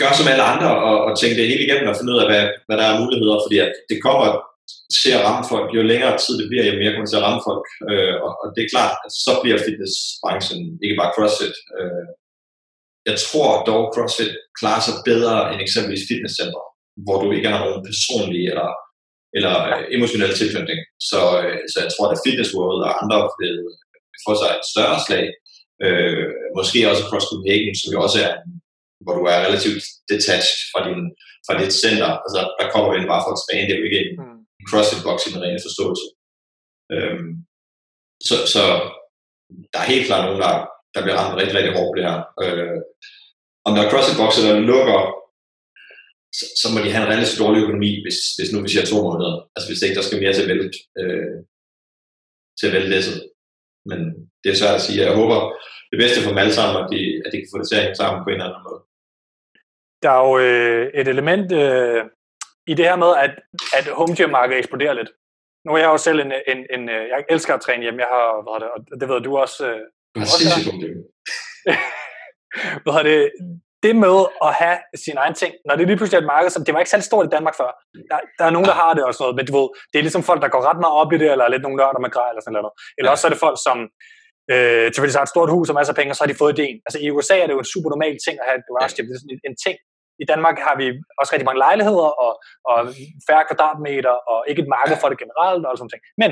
gør 0.00 0.10
som 0.14 0.30
alle 0.32 0.44
andre 0.52 0.70
og, 0.88 0.96
og 1.06 1.12
tænk 1.14 1.32
det 1.36 1.50
hele 1.50 1.64
igennem 1.64 1.90
og 1.90 1.96
finde 1.96 2.12
ud 2.14 2.22
af, 2.22 2.26
hvad, 2.30 2.44
hvad 2.66 2.76
der 2.80 2.86
er 2.88 3.00
muligheder, 3.02 3.36
fordi 3.44 3.56
at 3.66 3.72
det 3.90 3.98
kommer 4.06 4.28
til 5.02 5.12
at 5.16 5.24
ramme 5.26 5.44
folk. 5.52 5.68
Jo 5.76 5.82
længere 5.92 6.14
tid 6.22 6.34
det 6.40 6.48
bliver, 6.50 6.64
jo 6.66 6.74
mere 6.80 6.92
kommer 6.92 7.06
det 7.06 7.12
til 7.12 7.20
at 7.20 7.26
ramme 7.28 7.42
folk. 7.48 7.66
Øh, 7.90 8.14
og, 8.24 8.32
og 8.42 8.46
det 8.54 8.60
er 8.62 8.72
klart, 8.74 8.94
at 9.04 9.12
så 9.24 9.32
bliver 9.42 9.64
fitnessbranchen 9.66 10.60
ikke 10.84 10.98
bare 11.00 11.14
CrossFit. 11.16 11.56
Øh, 11.78 12.06
jeg 13.08 13.16
tror 13.24 13.50
dog, 13.70 13.82
CrossFit 13.94 14.32
klarer 14.60 14.82
sig 14.84 14.96
bedre 15.10 15.36
end 15.50 15.60
eksempelvis 15.66 16.08
fitnesscenter, 16.10 16.62
hvor 17.04 17.16
du 17.22 17.28
ikke 17.36 17.52
har 17.52 17.60
nogen 17.64 17.86
personlige 17.88 18.48
eller, 18.52 18.70
eller 19.38 19.54
øh, 19.70 19.82
emotionelle 19.96 20.36
tilknytning. 20.40 20.80
Så, 21.10 21.20
øh, 21.42 21.58
så 21.70 21.76
jeg 21.84 21.90
tror, 21.92 22.06
at 22.10 22.22
Fitness 22.24 22.54
World 22.56 22.80
og 22.86 22.92
andre 23.02 23.18
vil, 23.42 23.56
få 24.26 24.32
sig 24.40 24.50
et 24.58 24.66
større 24.72 24.98
slag. 25.06 25.26
Øh, 25.84 26.26
måske 26.58 26.78
også 26.90 27.04
Cross 27.08 27.26
Copenhagen, 27.30 27.74
som 27.80 27.90
jo 27.94 27.98
også 28.06 28.18
er 28.26 28.32
hvor 29.04 29.14
du 29.18 29.22
er 29.32 29.44
relativt 29.46 29.84
detached 30.12 30.58
fra, 30.70 30.80
din, 30.86 31.02
fra 31.46 31.54
dit 31.60 31.74
center. 31.84 32.10
Altså, 32.24 32.40
der 32.58 32.66
kommer 32.72 32.88
vi 32.90 33.12
bare 33.12 33.24
for 33.24 33.32
at 33.34 33.42
træne, 33.44 33.66
det 33.66 33.74
er 33.74 33.80
jo 33.82 33.88
ikke 33.88 34.02
en, 34.04 34.12
mm. 34.20 34.38
CrossFit-box 34.68 35.18
i 35.26 35.32
den 35.34 35.42
rene 35.44 35.66
forståelse. 35.66 36.06
Øhm, 36.94 37.30
så, 38.28 38.36
så 38.54 38.62
der 39.72 39.78
er 39.80 39.92
helt 39.92 40.06
klart 40.08 40.24
nogen, 40.24 40.42
der, 40.44 40.54
der 40.94 41.00
bliver 41.02 41.18
ramt 41.18 41.38
rigtig, 41.38 41.56
rigtig 41.56 41.74
hårdt 41.78 41.96
det 41.96 42.08
her. 42.08 42.18
Øh, 42.44 42.78
om 43.66 43.72
der 43.74 43.82
er 43.82 43.90
CrossFit-bokser, 43.92 44.42
der 44.46 44.68
lukker, 44.72 45.00
så, 46.38 46.44
så, 46.60 46.66
må 46.70 46.76
de 46.80 46.94
have 46.94 47.04
en 47.04 47.12
relativt 47.14 47.42
dårlig 47.42 47.60
økonomi, 47.64 47.90
hvis, 48.04 48.18
hvis 48.36 48.52
nu 48.52 48.58
vi 48.62 48.68
siger 48.70 48.86
to 48.86 48.98
måneder. 49.08 49.34
Altså 49.54 49.66
hvis 49.68 49.82
ikke 49.82 49.98
der 49.98 50.06
skal 50.06 50.20
mere 50.20 50.34
til 50.34 50.44
at 50.44 50.50
vælge, 50.52 50.68
øh, 51.00 51.36
til 52.58 52.66
at 52.68 52.74
vælge 52.76 52.92
læsset. 52.94 53.18
Men 53.90 53.98
det 54.42 54.48
er 54.50 54.60
svært 54.60 54.78
at 54.78 54.84
sige. 54.84 55.00
Jeg 55.00 55.18
håber 55.20 55.38
det 55.90 55.98
bedste 56.02 56.20
for 56.20 56.30
dem 56.30 56.42
alle 56.42 56.54
sammen, 56.58 56.76
at 56.82 56.88
de, 56.92 57.00
at 57.24 57.30
de 57.32 57.38
kan 57.38 57.50
få 57.52 57.58
det 57.58 57.66
til 57.68 57.78
at 57.78 57.84
hænge 57.84 58.00
sammen 58.00 58.20
på 58.20 58.28
en 58.28 58.36
eller 58.36 58.48
anden 58.48 58.66
måde. 58.68 58.80
Der 60.02 60.10
er 60.10 60.20
jo 60.28 60.38
øh, 60.38 60.86
et 60.94 61.08
element 61.08 61.52
øh, 61.52 62.04
i 62.66 62.74
det 62.74 62.84
her 62.84 62.96
med, 62.96 63.12
at, 63.24 63.32
at 63.78 63.86
home 63.98 64.14
gym-markedet 64.16 64.58
eksploderer 64.58 64.92
lidt. 64.92 65.10
Nu 65.64 65.72
er 65.72 65.78
jeg 65.78 65.86
jo 65.86 65.98
selv 65.98 66.20
en, 66.20 66.32
en, 66.52 66.58
en, 66.74 66.88
øh, 66.88 67.08
jeg 67.08 67.24
elsker 67.30 67.54
at 67.54 67.60
træne 67.60 67.82
hjemme, 67.82 68.00
jeg 68.00 68.10
har, 68.16 68.26
hvad 68.44 68.60
det, 68.62 68.68
og 68.92 69.00
det 69.00 69.08
ved 69.08 69.20
du 69.20 69.36
også. 69.36 69.66
Øh, 69.68 69.80
du 70.14 70.20
har 70.20 70.80
gym. 70.82 71.00
hvad 72.84 73.04
det, 73.04 73.30
det 73.82 73.96
med 74.06 74.18
at 74.46 74.52
have 74.62 74.78
sin 75.04 75.16
egen 75.22 75.34
ting, 75.34 75.52
når 75.66 75.74
det 75.76 75.86
lige 75.86 75.96
pludselig 75.96 76.18
er 76.18 76.24
et 76.24 76.32
marked, 76.34 76.50
som 76.50 76.64
det 76.64 76.74
var 76.74 76.80
ikke 76.80 76.90
særlig 76.94 77.10
stort 77.10 77.26
i 77.26 77.34
Danmark 77.36 77.56
før. 77.60 77.70
Der, 78.10 78.18
der 78.38 78.44
er 78.44 78.52
nogen, 78.56 78.68
der 78.70 78.76
har 78.82 78.92
det 78.94 79.04
og 79.04 79.14
sådan 79.14 79.22
noget, 79.24 79.36
men 79.38 79.46
du 79.46 79.52
ved, 79.58 79.68
det 79.90 79.98
er 79.98 80.06
ligesom 80.06 80.28
folk, 80.30 80.40
der 80.42 80.54
går 80.54 80.62
ret 80.70 80.80
meget 80.84 80.96
op 81.02 81.12
i 81.12 81.18
det, 81.22 81.28
eller 81.32 81.48
lidt 81.48 81.64
nogle 81.66 81.78
nørder 81.80 82.00
med 82.04 82.10
grej 82.16 82.28
eller 82.30 82.42
sådan 82.44 82.56
noget. 82.58 82.72
Eller 82.98 83.10
ja. 83.10 83.14
også 83.14 83.26
er 83.26 83.32
det 83.32 83.44
folk, 83.46 83.58
som 83.68 83.78
øh, 84.52 84.86
tilfældigvis 84.88 85.20
har 85.20 85.26
et 85.26 85.34
stort 85.34 85.50
hus 85.54 85.68
og 85.70 85.76
masser 85.78 85.92
af 85.94 85.98
penge, 85.98 86.12
og 86.12 86.16
så 86.16 86.22
har 86.22 86.30
de 86.32 86.42
fået 86.42 86.54
idéen. 86.56 86.78
Altså 86.86 86.98
i 87.04 87.06
USA 87.14 87.34
er 87.38 87.46
det 87.46 87.54
jo 87.56 87.64
en 87.64 87.72
super 87.74 87.90
normal 87.94 88.16
ting 88.24 88.34
at 88.40 88.46
have 88.48 88.58
et 88.60 88.66
garage 88.68 88.94
gym. 88.96 89.06
Det 89.08 89.14
er 89.16 89.22
sådan 89.22 89.36
en, 89.36 89.42
en 89.48 89.56
ting, 89.64 89.76
i 90.22 90.24
Danmark 90.32 90.56
har 90.66 90.74
vi 90.80 90.86
også 91.20 91.30
rigtig 91.32 91.48
mange 91.48 91.62
lejligheder 91.66 92.10
og, 92.24 92.32
og 92.70 92.78
færre 93.28 93.44
kvadratmeter 93.48 94.14
og 94.32 94.38
ikke 94.48 94.62
et 94.62 94.72
marked 94.76 94.96
for 95.00 95.08
det 95.08 95.18
generelt 95.24 95.64
og 95.66 95.78
sådan 95.78 95.92
ting. 95.92 96.02
Men 96.22 96.30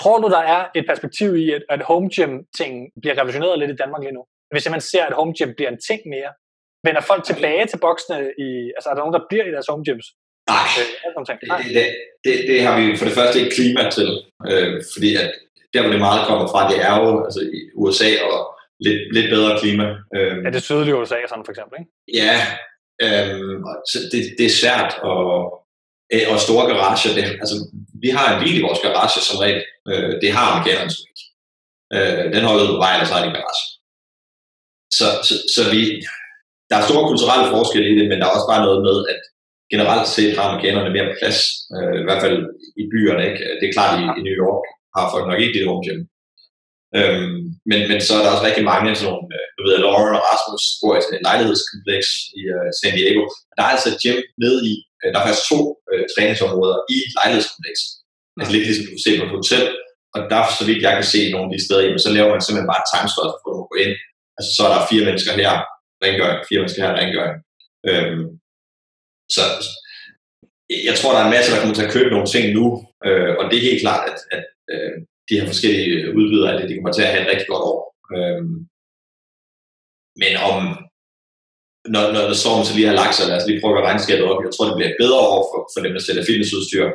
tror 0.00 0.18
du, 0.22 0.28
der 0.36 0.42
er 0.54 0.60
et 0.78 0.84
perspektiv 0.90 1.28
i, 1.42 1.46
at, 1.56 1.62
at 1.74 1.80
home 1.90 2.08
gym-ting 2.16 2.72
bliver 3.02 3.14
revolutioneret 3.18 3.58
lidt 3.58 3.70
i 3.74 3.80
Danmark 3.82 4.02
lige 4.02 4.18
nu? 4.18 4.24
Hvis 4.52 4.70
man 4.74 4.80
ser, 4.90 5.04
at 5.08 5.18
home 5.18 5.34
gym 5.38 5.52
bliver 5.56 5.70
en 5.70 5.80
ting 5.88 6.00
mere, 6.14 6.30
vender 6.86 7.02
folk 7.10 7.22
tilbage 7.24 7.66
til 7.66 7.78
boksene? 7.86 8.18
I, 8.46 8.48
altså 8.76 8.86
er 8.88 8.94
der 8.94 9.02
nogen, 9.04 9.16
der 9.18 9.28
bliver 9.30 9.46
i 9.46 9.54
deres 9.54 9.68
home 9.70 9.84
gyms? 9.88 10.06
Nej, 10.52 10.68
øh, 10.80 10.88
det, 11.68 11.74
det, 11.76 11.86
det, 12.24 12.34
det 12.48 12.58
har 12.66 12.74
vi 12.80 12.96
for 12.98 13.06
det 13.08 13.14
første 13.18 13.36
ikke 13.40 13.56
klima 13.58 13.82
til, 13.96 14.10
øh, 14.50 14.72
fordi 14.94 15.10
at 15.22 15.30
der, 15.72 15.82
hvor 15.82 15.92
det 15.94 16.00
meget 16.08 16.26
kommer 16.28 16.46
fra, 16.52 16.70
det 16.70 16.78
er 16.88 16.94
jo 17.00 17.24
altså 17.26 17.40
i 17.58 17.60
USA 17.82 18.10
og 18.30 18.38
lidt, 18.80 19.14
lidt 19.14 19.30
bedre 19.30 19.58
klima. 19.60 19.86
Øhm, 20.16 20.44
ja, 20.44 20.50
det 20.50 20.62
sydlige 20.62 20.96
USA 20.96 21.16
sådan 21.28 21.44
for 21.44 21.52
eksempel, 21.52 21.76
ikke? 21.80 21.92
Ja, 22.22 22.36
så 23.90 23.98
det, 24.12 24.20
det 24.38 24.46
er 24.46 24.58
svært, 24.60 24.90
og, 25.10 25.24
øh, 26.12 26.26
og 26.32 26.38
store 26.46 26.64
garager, 26.70 27.10
det, 27.18 27.24
altså, 27.42 27.56
vi 28.04 28.08
har 28.16 28.26
en 28.26 28.42
bil 28.42 28.58
i 28.58 28.66
vores 28.66 28.80
garage 28.84 29.20
som 29.28 29.38
regel, 29.44 29.62
øh, 29.90 30.12
det 30.22 30.30
har 30.36 30.44
amerikanerne 30.50 30.90
så 30.90 31.00
ikke. 31.10 31.24
Øh, 31.96 32.24
den 32.34 32.44
holder 32.48 32.66
på 32.72 32.76
vejen, 32.84 33.00
og 33.00 33.06
så 33.06 33.14
har 33.14 33.22
de 33.22 33.30
en 33.30 33.38
garage. 33.38 33.64
Så, 34.98 35.06
så, 35.26 35.34
så 35.54 35.62
vi, 35.74 35.80
der 36.68 36.76
er 36.76 36.88
store 36.88 37.08
kulturelle 37.10 37.52
forskelle 37.54 37.88
i 37.90 37.98
det, 37.98 38.06
men 38.08 38.18
der 38.18 38.26
er 38.26 38.36
også 38.36 38.50
bare 38.52 38.66
noget 38.66 38.80
med, 38.88 38.96
at 39.12 39.20
generelt 39.72 40.08
set 40.16 40.32
har 40.36 40.44
amerikanerne 40.46 40.90
mere 40.96 41.14
plads, 41.18 41.38
øh, 41.74 41.96
i 42.02 42.04
hvert 42.06 42.22
fald 42.24 42.38
i 42.82 42.84
byerne. 42.92 43.22
Ikke? 43.28 43.40
Det 43.58 43.66
er 43.66 43.76
klart, 43.76 43.94
i, 44.00 44.04
i 44.18 44.22
New 44.26 44.36
York 44.44 44.64
har 44.96 45.04
folk 45.12 45.26
nok 45.26 45.40
ikke 45.40 45.56
det 45.56 45.68
home 45.68 45.84
gym. 45.86 46.00
Øhm, 46.98 47.38
men, 47.70 47.80
men 47.90 47.98
så 48.06 48.12
er 48.16 48.22
der 48.22 48.32
også 48.34 48.46
rigtig 48.48 48.64
mange 48.72 48.88
sådan 48.88 49.08
nogle, 49.10 49.26
øh, 49.36 49.46
du 49.56 49.60
ved, 49.66 49.76
Lauren 49.84 50.16
og 50.18 50.24
Rasmus 50.30 50.64
bor 50.80 50.92
i 50.96 51.00
et 51.16 51.26
lejlighedskompleks 51.28 52.08
i 52.38 52.40
uh, 52.54 52.68
San 52.78 52.94
Diego. 52.96 53.22
Der 53.56 53.62
er 53.64 53.72
altså 53.74 53.88
et 53.90 54.00
gym 54.02 54.20
nede 54.42 54.58
i, 54.70 54.72
uh, 55.00 55.08
der 55.10 55.18
er 55.18 55.24
faktisk 55.26 55.48
to 55.52 55.60
uh, 55.90 56.04
træningsområder 56.12 56.78
i 56.96 56.98
lejlighedskomplekset. 57.18 57.90
Mm. 57.98 58.40
Altså 58.40 58.52
lidt 58.54 58.66
ligesom 58.68 58.86
du 58.92 58.98
ser 59.00 59.18
på 59.18 59.26
et 59.26 59.36
hotel. 59.38 59.64
Og 60.14 60.20
der, 60.32 60.42
så 60.58 60.62
vidt 60.68 60.84
jeg 60.86 60.94
kan 60.96 61.08
se 61.14 61.20
nogle 61.32 61.46
af 61.48 61.52
de 61.54 61.64
steder, 61.64 61.82
jamen, 61.84 62.04
så 62.04 62.10
laver 62.16 62.30
man 62.32 62.42
simpelthen 62.42 62.70
bare 62.72 62.82
et 62.82 62.90
timestop, 62.92 63.32
for 63.42 63.52
at 63.60 63.68
gå 63.70 63.76
ind. 63.84 63.94
Altså 64.36 64.50
så 64.56 64.60
er 64.66 64.70
der 64.72 64.88
fire 64.90 65.06
mennesker 65.08 65.32
her, 65.40 65.52
rengøring, 66.04 66.40
fire 66.48 66.60
mennesker 66.60 66.82
her, 66.84 66.94
rengøring. 67.00 67.36
Øhm, 67.88 68.26
så 69.34 69.42
jeg 70.88 70.94
tror, 70.96 71.12
der 71.12 71.20
er 71.20 71.28
en 71.28 71.36
masse, 71.36 71.50
der 71.50 71.60
kommer 71.60 71.76
til 71.76 71.86
at 71.86 71.94
købe 71.96 72.10
nogle 72.14 72.28
ting 72.34 72.44
nu, 72.58 72.66
øh, 73.06 73.32
og 73.38 73.44
det 73.48 73.56
er 73.56 73.68
helt 73.68 73.84
klart, 73.84 74.02
at, 74.10 74.18
at 74.36 74.44
øh, 74.74 74.96
de 75.28 75.38
her 75.38 75.46
forskellige 75.52 75.88
øh, 75.96 76.16
udbydere 76.18 76.52
at 76.52 76.58
det, 76.58 76.68
de 76.68 76.76
kommer 76.76 76.92
til 76.94 77.06
at 77.06 77.12
have 77.12 77.22
et 77.24 77.30
rigtig 77.32 77.48
godt 77.52 77.64
år. 77.72 77.80
Øhm, 78.16 78.56
men 80.22 80.32
om, 80.50 80.60
når, 81.94 82.04
når 82.14 82.24
det 82.30 82.36
stormen 82.42 82.66
så 82.66 82.74
lige 82.74 82.90
har 82.90 83.00
lagt 83.02 83.14
sig, 83.14 83.26
lad 83.26 83.38
os 83.40 83.48
lige 83.48 83.60
prøve 83.62 83.78
at 83.78 83.86
regnskabet 83.88 84.24
op, 84.30 84.44
jeg 84.44 84.52
tror, 84.52 84.66
det 84.66 84.76
bliver 84.78 84.90
et 84.92 85.02
bedre 85.02 85.22
år 85.34 85.40
for, 85.50 85.60
for 85.72 85.80
dem, 85.84 85.92
der 85.96 86.02
sælger 86.04 86.28
fitnessudstyr, 86.28 86.86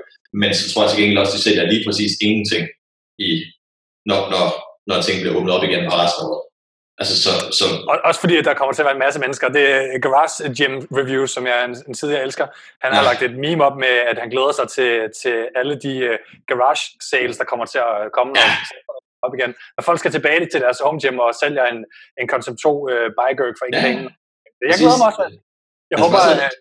men 0.41 0.49
så 0.57 0.63
tror 0.65 0.81
jeg 0.81 0.89
til 0.89 0.99
gengæld 0.99 1.21
også, 1.21 1.33
at 1.33 1.37
de 1.37 1.45
sælger 1.47 1.71
lige 1.71 1.85
præcis 1.85 2.13
ingenting, 2.27 2.63
i, 3.27 3.29
når, 4.09 4.21
når, 4.33 4.45
når 4.89 4.97
ting 5.01 5.17
bliver 5.19 5.35
åbnet 5.37 5.55
op 5.55 5.65
igen 5.67 5.83
på 5.87 5.93
resten 6.01 6.21
af 6.23 6.27
året. 6.29 6.48
Altså, 7.01 7.15
så, 7.25 7.31
så... 7.59 7.65
Og, 7.89 7.95
også 8.09 8.19
fordi, 8.19 8.35
at 8.37 8.45
der 8.45 8.53
kommer 8.53 8.73
til 8.73 8.81
at 8.81 8.85
være 8.85 8.97
en 8.99 9.05
masse 9.05 9.19
mennesker. 9.19 9.47
Det 9.57 9.65
er 9.71 9.99
Garage 10.05 10.35
Gym 10.57 10.75
Review, 10.99 11.25
som 11.25 11.43
jeg 11.47 11.65
en, 11.65 11.75
en 11.87 11.93
tidligere 11.93 12.23
elsker. 12.27 12.47
Han 12.83 12.91
ja. 12.91 12.95
har 12.97 13.03
lagt 13.09 13.21
et 13.21 13.35
meme 13.45 13.63
op 13.67 13.77
med, 13.85 13.93
at 14.11 14.17
han 14.23 14.29
glæder 14.33 14.53
sig 14.59 14.67
til, 14.75 14.91
til 15.21 15.37
alle 15.59 15.75
de 15.85 15.93
uh, 16.09 16.15
garage 16.49 16.83
sales, 17.09 17.37
der 17.37 17.45
kommer 17.51 17.65
til 17.65 17.79
at 17.89 18.11
komme 18.17 18.31
ja. 18.41 18.49
op 19.25 19.33
igen. 19.37 19.51
Når 19.75 19.83
folk 19.89 19.99
skal 19.99 20.11
tilbage 20.11 20.45
til 20.51 20.59
deres 20.65 20.79
home 20.85 20.99
gym 21.01 21.17
og 21.25 21.29
sælger 21.41 21.65
en, 21.73 21.79
en 22.21 22.27
Concept 22.33 22.57
2 22.63 22.69
uh, 22.69 22.91
bike 23.19 23.43
for 23.59 23.65
ingen 23.67 23.81
ja. 23.81 23.87
penge. 23.87 24.01
Jeg 24.71 24.77
glæder 24.81 24.99
mig 25.01 25.07
også. 25.11 25.21
Jeg 25.91 25.97
altså, 25.97 26.05
håber, 26.05 26.19
at, 26.47 26.53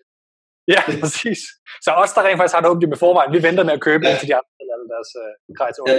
Ja, 0.73 0.81
præcis. 1.03 1.41
Så 1.85 1.89
os, 2.01 2.11
der 2.15 2.21
rent 2.21 2.37
faktisk 2.39 2.55
har 2.55 2.61
et 2.61 2.69
home 2.69 2.81
gym 2.81 2.93
i 2.97 2.99
forvejen, 3.05 3.33
vi 3.35 3.41
venter 3.47 3.63
med 3.67 3.73
at 3.77 3.83
købe 3.87 4.03
ja. 4.05 4.11
indtil 4.11 4.27
de 4.31 4.35
andre 4.39 4.51
alle 4.73 4.87
deres 4.95 5.11
uh, 5.23 5.31
grej 5.57 5.69
til 5.71 5.81
ja, 5.87 5.95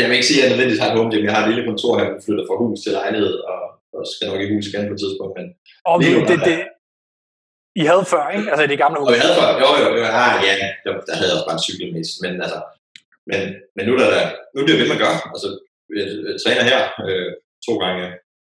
jeg 0.00 0.08
vil 0.08 0.18
ikke 0.18 0.30
sige, 0.30 0.38
at 0.38 0.44
jeg 0.44 0.50
nødvendigvis 0.52 0.82
har 0.82 0.88
et 0.90 0.98
home 0.98 1.10
gym. 1.12 1.24
Jeg 1.28 1.34
har 1.36 1.42
et 1.42 1.50
lille 1.52 1.66
kontor 1.70 1.92
her, 1.98 2.06
jeg 2.06 2.24
flytter 2.26 2.44
fra 2.48 2.56
hus 2.62 2.78
til 2.84 2.92
lejlighed, 3.00 3.34
og, 3.52 3.60
og 3.96 4.02
skal 4.12 4.26
nok 4.28 4.40
i 4.44 4.52
hus 4.54 4.66
igen 4.68 4.88
på 4.88 4.94
et 4.96 5.02
tidspunkt. 5.04 5.32
Men 5.38 5.46
og 5.90 5.94
det, 6.02 6.10
det, 6.30 6.38
det, 6.48 6.58
I 7.80 7.82
havde 7.90 8.04
før, 8.14 8.24
ikke? 8.36 8.46
Altså 8.50 8.64
i 8.66 8.70
de 8.72 8.82
gamle 8.84 8.98
hus? 8.98 9.06
Og 9.08 9.14
vi 9.16 9.22
havde 9.24 9.38
før, 9.40 9.50
jo, 9.62 9.68
jo, 9.82 9.88
jo 10.00 10.04
ah, 10.22 10.34
ja, 10.48 10.54
der, 10.84 10.92
der 11.06 11.14
havde 11.18 11.28
jeg 11.30 11.36
også 11.38 11.48
bare 11.48 11.58
en 11.60 11.66
cykel 11.68 11.86
med, 11.94 12.02
men 12.24 12.32
altså, 12.44 12.58
men, 13.30 13.40
men 13.76 13.82
nu, 13.86 13.92
er 13.94 14.10
der, 14.16 14.24
nu 14.52 14.56
er 14.60 14.66
det 14.66 14.74
jo 14.74 14.80
det, 14.82 14.92
man 14.92 15.02
gør. 15.04 15.14
Altså, 15.34 15.48
jeg, 15.98 16.06
jeg 16.30 16.36
træner 16.42 16.62
her 16.70 16.80
øh, 17.06 17.30
to 17.66 17.72
gange 17.84 18.04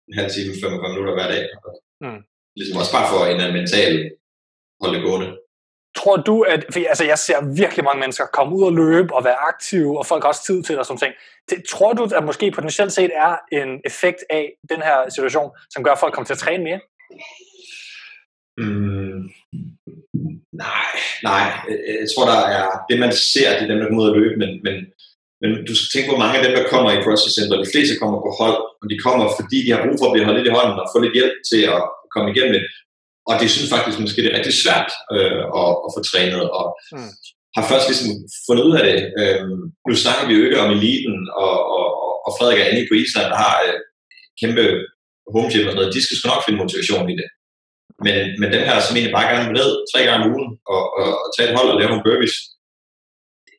en 0.08 0.14
halv 0.20 0.30
time, 0.32 0.52
45 0.62 0.92
minutter 0.94 1.14
hver 1.16 1.28
dag. 1.34 1.42
Mm. 2.04 2.20
Ligesom 2.58 2.80
også 2.80 2.92
bare 2.96 3.10
for 3.12 3.20
en 3.32 3.40
mental 3.58 3.92
holde 4.82 5.00
gående. 5.06 5.28
Tror 6.06 6.16
du, 6.16 6.42
at, 6.42 6.64
for 6.72 6.80
altså 6.88 7.04
jeg 7.04 7.18
ser 7.18 7.54
virkelig 7.62 7.84
mange 7.84 8.00
mennesker 8.00 8.24
komme 8.38 8.56
ud 8.56 8.64
og 8.64 8.72
løbe 8.72 9.14
og 9.14 9.24
være 9.24 9.38
aktive, 9.50 9.98
og 9.98 10.06
folk 10.06 10.22
har 10.22 10.28
også 10.28 10.44
tid 10.46 10.62
til 10.62 10.72
det 10.72 10.78
og 10.78 10.86
sådan 10.86 10.98
ting. 11.04 11.14
Det, 11.50 11.58
tror 11.72 11.92
du, 11.92 12.02
at 12.18 12.24
måske 12.24 12.50
potentielt 12.50 12.92
set 12.92 13.10
er 13.26 13.32
en 13.52 13.70
effekt 13.84 14.20
af 14.30 14.44
den 14.70 14.80
her 14.88 14.98
situation, 15.16 15.50
som 15.72 15.84
gør, 15.84 15.92
at 15.92 15.98
folk 15.98 16.14
kommer 16.14 16.26
til 16.26 16.38
at 16.38 16.44
træne 16.44 16.64
mere? 16.64 16.80
Mm, 18.58 19.20
Nej, 20.64 20.88
nej. 21.30 21.46
Jeg 22.02 22.08
tror, 22.12 22.24
der 22.32 22.40
er 22.58 22.66
det, 22.88 22.96
man 23.04 23.12
ser, 23.32 23.48
det 23.56 23.62
er 23.62 23.70
dem, 23.70 23.78
der 23.78 23.86
kommer 23.86 24.02
ud 24.04 24.10
og 24.10 24.16
løbe, 24.20 24.36
men, 24.42 24.50
men, 24.66 24.76
men 25.40 25.50
du 25.68 25.72
skal 25.76 25.88
tænke 25.90 26.10
på 26.12 26.18
mange 26.22 26.36
af 26.38 26.42
dem, 26.44 26.52
der 26.58 26.70
kommer 26.72 26.90
i 26.92 27.02
CrossFit 27.04 27.36
Center. 27.36 27.64
De 27.64 27.72
fleste 27.74 27.94
kommer 28.02 28.18
på 28.26 28.30
hold, 28.40 28.58
og 28.80 28.86
de 28.90 28.96
kommer, 29.06 29.24
fordi 29.38 29.58
de 29.64 29.72
har 29.72 29.82
brug 29.84 29.96
for 29.98 30.06
at 30.06 30.14
blive 30.14 30.26
holdt 30.26 30.38
lidt 30.38 30.50
i 30.50 30.56
hånden 30.56 30.80
og 30.82 30.88
få 30.92 30.98
lidt 31.00 31.16
hjælp 31.18 31.36
til 31.50 31.62
at 31.74 31.80
komme 32.14 32.28
igennem 32.32 32.52
det. 32.56 32.62
Og 33.28 33.34
det 33.40 33.48
synes 33.50 33.74
faktisk 33.74 33.98
måske, 34.00 34.22
det 34.22 34.30
er 34.30 34.38
rigtig 34.38 34.56
svært 34.62 34.90
øh, 35.14 35.42
at, 35.60 35.72
at 35.84 35.90
få 35.94 36.00
trænet, 36.10 36.44
og 36.58 36.64
mm. 36.94 37.12
har 37.56 37.64
først 37.70 37.86
ligesom 37.88 38.10
fundet 38.46 38.64
ud 38.68 38.74
af 38.80 38.84
det. 38.88 38.98
Øh, 39.20 39.42
nu 39.88 39.94
snakker 40.02 40.24
vi 40.26 40.32
jo 40.34 40.44
ikke 40.44 40.62
om 40.64 40.70
eliten, 40.76 41.16
og, 41.44 41.56
og, 41.76 41.86
og 42.26 42.30
Frederik 42.36 42.60
og 42.62 42.68
Annie 42.68 42.88
på 42.90 42.94
Island, 43.02 43.28
der 43.32 43.38
har 43.46 43.54
øh, 43.66 43.78
kæmpe 44.40 44.64
home 45.32 45.48
gym 45.50 45.66
og 45.66 45.72
sådan 45.72 45.80
noget, 45.80 45.94
de 45.96 46.02
skal 46.04 46.16
sgu 46.16 46.26
nok 46.28 46.44
finde 46.44 46.62
motivation 46.62 47.06
i 47.12 47.16
det. 47.20 47.28
Men, 48.04 48.16
men 48.40 48.48
dem 48.54 48.62
her, 48.68 48.76
som 48.80 48.94
egentlig 48.94 49.16
bare 49.16 49.30
gerne 49.30 49.46
vil 49.48 49.58
ned 49.60 49.70
tre 49.90 50.00
gange 50.06 50.22
om 50.24 50.30
ugen 50.32 50.48
og, 50.74 50.82
og, 51.00 51.08
og 51.22 51.28
tage 51.32 51.48
et 51.48 51.56
hold 51.56 51.68
og 51.72 51.78
lave 51.78 51.90
nogle 51.90 52.06
burpees, 52.06 52.36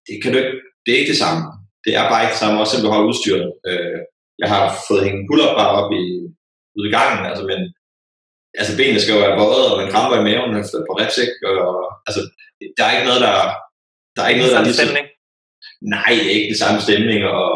det, 0.07 0.15
kan 0.21 0.31
du 0.31 0.37
ikke, 0.41 0.55
det 0.83 0.89
er 0.91 0.99
ikke 0.99 1.13
det 1.13 1.23
samme. 1.25 1.41
Det 1.85 1.91
er 1.99 2.11
bare 2.11 2.23
ikke 2.23 2.35
det 2.35 2.43
samme, 2.43 2.59
også 2.59 2.71
selvom 2.71 2.85
du 2.85 2.93
har 2.93 3.07
udstyret. 3.09 3.47
Øh, 3.69 3.99
jeg 4.41 4.49
har 4.53 4.63
fået 4.87 5.05
hængt 5.05 5.25
pull-up 5.27 5.53
bare 5.59 5.75
op 5.79 5.89
i, 6.01 6.03
ude 6.77 6.89
i 6.89 6.95
gangen, 6.97 7.21
altså, 7.29 7.43
men 7.51 7.59
altså, 8.59 8.73
benene 8.79 8.99
skal 9.01 9.13
jo 9.15 9.23
være 9.25 9.37
bøjet, 9.39 9.65
og 9.71 9.77
man 9.79 9.91
kramper 9.93 10.15
i 10.19 10.25
maven 10.27 10.51
efter 10.61 10.77
på 10.87 10.93
reps, 10.99 11.17
ikke? 11.23 11.35
Og, 11.67 11.75
altså, 12.07 12.21
der 12.77 12.83
er 12.85 12.93
ikke 12.95 13.07
noget, 13.09 13.21
der, 13.27 13.35
der 14.15 14.21
er 14.21 14.29
ikke 14.29 14.41
noget, 14.41 14.53
der 14.53 14.59
er 14.61 14.67
lige 14.67 14.79
stemning. 14.79 15.07
Nej, 15.95 16.11
det 16.17 16.27
er 16.27 16.35
ikke 16.37 16.51
det 16.53 16.59
samme 16.63 16.79
stemning, 16.85 17.19
og, 17.35 17.47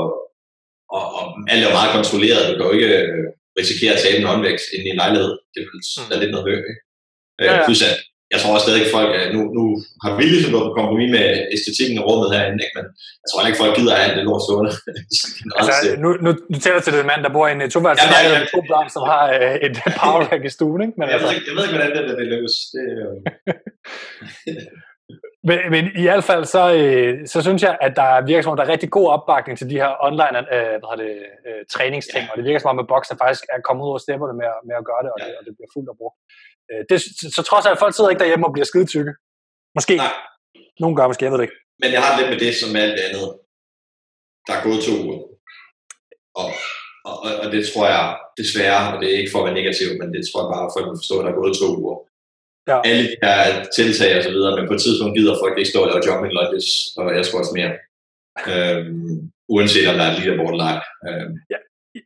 og, 0.96 1.04
og 1.18 1.24
alt 1.52 1.64
er 1.64 1.78
meget 1.80 1.96
kontrolleret. 1.98 2.44
Du 2.48 2.54
kan 2.58 2.68
jo 2.68 2.78
ikke 2.78 2.92
risikere 3.60 3.94
at 3.96 4.02
tabe 4.04 4.18
en 4.18 4.30
håndvægt 4.32 4.64
ind 4.76 4.84
i 4.88 4.94
en 4.94 5.02
lejlighed. 5.04 5.32
Det 5.54 5.60
er 5.62 5.68
mm. 5.68 6.20
lidt 6.22 6.32
noget 6.34 6.46
højt. 6.48 6.70
Ikke? 6.72 6.84
Ja, 7.44 7.52
ja. 7.52 7.66
Plus 7.66 7.82
at 7.90 7.96
jeg 8.32 8.40
tror 8.40 8.54
også 8.56 8.66
stadig, 8.66 8.84
at 8.86 8.94
folk, 8.98 9.12
nu, 9.36 9.42
nu 9.58 9.64
har 10.04 10.12
vi 10.18 10.24
ligesom 10.24 10.52
gået 10.54 10.68
på 10.68 10.74
kompromis 10.80 11.10
med 11.18 11.26
æstetikken 11.56 11.96
og 12.02 12.06
rummet 12.08 12.28
herinde, 12.34 12.62
ikke? 12.66 12.76
men 12.78 12.86
jeg 13.22 13.28
tror 13.28 13.40
ikke, 13.48 13.62
folk 13.64 13.74
gider 13.78 13.96
alt 14.04 14.16
det 14.18 14.24
lort 14.30 14.44
stående. 14.46 14.72
altså, 15.60 15.74
nu, 16.04 16.10
nu, 16.26 16.30
nu 16.52 16.56
tæller 16.64 16.82
til 16.84 16.94
den 16.98 17.06
mand, 17.12 17.22
der 17.26 17.32
bor 17.36 17.46
i 17.48 17.54
en 17.56 17.72
toværelse 17.76 18.06
ja, 18.06 18.20
ja, 18.28 18.40
ja. 18.40 18.52
to 18.56 18.60
børn, 18.72 18.88
som 18.96 19.04
har 19.12 19.24
uh, 19.38 19.56
et 19.68 19.76
power 20.02 20.22
rack 20.30 20.44
i 20.50 20.52
stuen. 20.58 20.82
Ikke? 20.86 20.96
Men 20.98 21.06
jeg, 21.06 21.14
altså, 21.14 21.28
ved 21.28 21.36
ikke, 21.38 21.48
jeg 21.50 21.56
ved 21.58 21.64
ikke, 21.66 21.76
hvordan 21.78 21.92
det, 21.98 22.04
det 22.20 22.28
lykkes. 22.34 22.56
Det, 22.74 22.86
øh... 23.02 23.16
Men, 25.50 25.60
men 25.74 25.84
i 26.02 26.04
hvert 26.08 26.24
fald, 26.24 26.46
så, 26.56 26.64
øh, 26.80 27.28
så 27.34 27.38
synes 27.42 27.62
jeg, 27.68 27.74
at 27.86 27.94
der 28.02 28.26
virker 28.30 28.42
som 28.44 28.52
om, 28.52 28.58
der 28.58 28.66
er 28.66 28.74
rigtig 28.76 28.92
god 28.98 29.08
opbakning 29.16 29.58
til 29.58 29.70
de 29.70 29.78
her 29.84 29.92
online 30.08 30.38
øh, 30.56 30.76
hvad 30.82 30.98
det, 31.04 31.14
øh, 31.48 31.62
træningsting, 31.76 32.24
ja. 32.26 32.30
og 32.32 32.36
det 32.38 32.46
virker 32.46 32.62
som 32.62 32.74
om, 32.74 32.80
at 32.84 32.92
bokser 32.94 33.16
faktisk 33.24 33.44
er 33.56 33.60
kommet 33.68 33.84
ud 33.88 33.94
af 34.00 34.02
stepperne 34.06 34.34
med, 34.40 34.48
med 34.68 34.76
at 34.82 34.86
gøre 34.90 35.02
det, 35.06 35.12
og, 35.16 35.20
ja. 35.20 35.26
det, 35.26 35.34
og 35.40 35.44
det 35.46 35.54
bliver 35.56 35.72
fuldt 35.76 35.90
at 35.94 35.98
bruge. 36.00 36.14
Øh, 36.72 36.82
det, 36.90 36.98
så 37.36 37.42
trods 37.50 37.66
alt, 37.66 37.80
folk 37.80 37.94
sidder 37.96 38.10
ikke 38.10 38.24
derhjemme 38.24 38.48
og 38.48 38.54
bliver 38.54 38.70
skide 38.72 38.88
tykke. 38.94 39.14
Måske. 39.78 39.96
Nej. 39.96 40.14
Nogle 40.84 40.96
gange 40.96 41.10
måske, 41.10 41.26
jeg 41.26 41.32
ved 41.32 41.40
det 41.40 41.48
ikke. 41.48 41.60
Men 41.82 41.90
jeg 41.96 42.02
har 42.04 42.12
lidt 42.18 42.30
med 42.34 42.40
det 42.46 42.54
som 42.62 42.76
alt 42.84 43.00
andet. 43.08 43.28
Der 44.48 44.54
er 44.56 44.64
gået 44.68 44.82
to 44.88 44.94
uger. 45.06 45.20
Og, 46.42 46.50
og, 47.10 47.18
og, 47.44 47.48
det 47.54 47.62
tror 47.70 47.86
jeg 47.96 48.04
desværre, 48.42 48.82
og 48.92 48.96
det 49.02 49.08
er 49.08 49.18
ikke 49.20 49.34
for 49.34 49.40
at 49.40 49.48
være 49.48 49.60
negativ, 49.62 49.88
men 50.00 50.10
det 50.16 50.22
tror 50.24 50.42
jeg 50.42 50.52
bare, 50.54 50.66
at 50.68 50.74
folk 50.76 50.88
må 50.88 50.94
forstå, 51.02 51.16
at 51.18 51.26
der 51.26 51.32
er 51.32 51.42
gået 51.42 51.60
to 51.62 51.68
uger. 51.82 51.98
Ja. 52.70 52.78
Alle 52.90 53.06
de 53.12 53.18
her 53.24 53.40
tiltag 53.78 54.12
og 54.18 54.24
så 54.28 54.32
videre, 54.36 54.54
men 54.58 54.68
på 54.68 54.74
et 54.78 54.82
tidspunkt 54.86 55.18
gider 55.18 55.42
folk 55.44 55.56
ikke 55.58 55.72
stå 55.74 55.80
og 55.84 55.90
lave 55.90 56.06
jumping 56.08 56.34
lunges 56.38 56.68
og 56.98 57.04
også 57.40 57.54
mere. 57.60 57.74
Øhm, 58.52 59.18
uanset 59.54 59.90
om 59.90 59.96
der 59.98 60.06
er 60.06 60.12
et 60.12 60.18
leaderboard 60.20 60.56
ej. 60.70 60.78
Øhm. 61.08 61.34
Ja, 61.54 61.60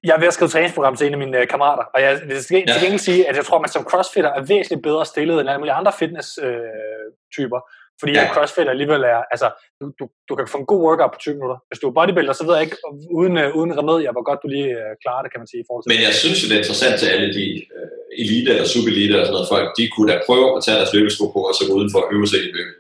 jeg 0.04 0.14
er 0.16 0.20
ved 0.20 0.28
at 0.28 0.34
skrive 0.34 0.50
træningsprogram 0.50 0.96
til 0.96 1.08
en 1.08 1.14
af 1.14 1.20
mine 1.20 1.38
øh, 1.40 1.48
kammerater, 1.48 1.84
og 1.94 2.02
jeg 2.02 2.12
vil 2.28 2.44
til 2.44 2.56
gengæld 2.82 3.00
sige, 3.00 3.30
at 3.30 3.36
jeg 3.36 3.46
tror, 3.46 3.58
at 3.58 3.62
man 3.62 3.70
som 3.76 3.84
crossfitter 3.84 4.32
er 4.38 4.44
væsentligt 4.54 4.84
bedre 4.84 5.06
stillet 5.06 5.40
end 5.40 5.50
alle 5.50 5.60
mulige 5.62 5.80
andre 5.80 5.94
fitness-typer. 6.00 7.60
Øh, 7.62 7.70
fordi 8.00 8.14
ja. 8.14 8.34
crossfit 8.34 8.70
alligevel 8.74 9.02
er, 9.14 9.22
altså, 9.34 9.48
du, 9.80 9.86
du, 10.00 10.04
du 10.30 10.34
kan 10.38 10.48
få 10.54 10.58
en 10.62 10.70
god 10.72 10.82
workout 10.88 11.12
på 11.14 11.20
20 11.20 11.36
minutter. 11.38 11.58
Hvis 11.70 11.80
du 11.82 11.86
er 11.90 11.96
bodybuilder, 11.98 12.34
så 12.36 12.44
ved 12.46 12.54
jeg 12.58 12.64
ikke, 12.68 12.78
uden, 13.20 13.36
uh, 13.44 13.50
uden 13.60 13.72
remedier, 13.80 14.12
hvor 14.16 14.26
godt 14.30 14.40
du 14.44 14.48
lige 14.56 14.70
uh, 14.82 14.92
klarer 15.04 15.22
det, 15.24 15.30
kan 15.32 15.42
man 15.42 15.50
sige. 15.52 15.62
I 15.64 15.68
forhold 15.68 15.82
til 15.82 15.92
Men 15.94 16.02
jeg 16.08 16.14
synes 16.22 16.38
jo, 16.42 16.46
det 16.48 16.56
er 16.56 16.64
interessant 16.64 16.96
til 17.02 17.08
alle 17.14 17.30
de 17.38 17.46
uh, 17.78 18.24
elite 18.24 18.50
eller 18.56 18.68
subelite 18.74 19.14
og 19.20 19.26
sådan 19.26 19.36
noget 19.38 19.54
folk, 19.56 19.68
de 19.80 19.84
kunne 19.94 20.10
da 20.12 20.16
prøve 20.28 20.48
at 20.56 20.62
tage 20.66 20.78
deres 20.80 20.94
løbesko 20.96 21.26
på 21.36 21.40
og 21.50 21.54
så 21.58 21.64
gå 21.68 21.74
udenfor 21.80 22.00
og 22.06 22.10
øve 22.16 22.28
sig 22.32 22.40
i 22.46 22.50
løbe. 22.58 22.74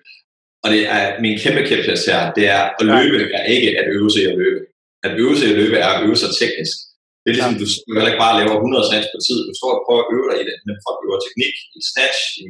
Og 0.64 0.68
det 0.74 0.82
er 0.98 1.04
min 1.26 1.36
kæmpe 1.44 1.62
kæphest 1.70 2.06
her, 2.12 2.22
det 2.38 2.46
er 2.58 2.62
at 2.80 2.86
løbe 2.96 3.18
er 3.40 3.46
ikke 3.56 3.70
at 3.82 3.88
øve 3.96 4.10
sig 4.14 4.22
i 4.26 4.30
at 4.34 4.38
løbe. 4.44 4.60
At 5.06 5.12
øve 5.22 5.36
sig 5.38 5.46
i 5.48 5.52
at 5.54 5.58
løbe 5.62 5.76
er 5.86 5.90
at 5.96 6.00
øve 6.06 6.18
sig 6.22 6.30
teknisk. 6.42 6.78
Det 7.26 7.30
er 7.30 7.36
ligesom, 7.38 7.56
ja. 7.56 7.62
du 7.62 7.68
skal 7.72 8.10
ikke 8.10 8.24
bare 8.26 8.38
lave 8.40 8.54
100 8.56 8.90
snatch 8.90 9.10
på 9.12 9.20
tid. 9.28 9.40
Du 9.50 9.54
står 9.60 9.72
og 9.78 9.84
prøver 9.86 10.02
at 10.04 10.12
øve 10.16 10.28
dig 10.30 10.38
i 10.42 10.46
det, 10.50 10.58
men 10.68 10.76
folk 10.86 11.00
øver 11.06 11.20
teknik 11.28 11.56
i 11.80 11.82
snatch, 11.92 12.22
i, 12.44 12.48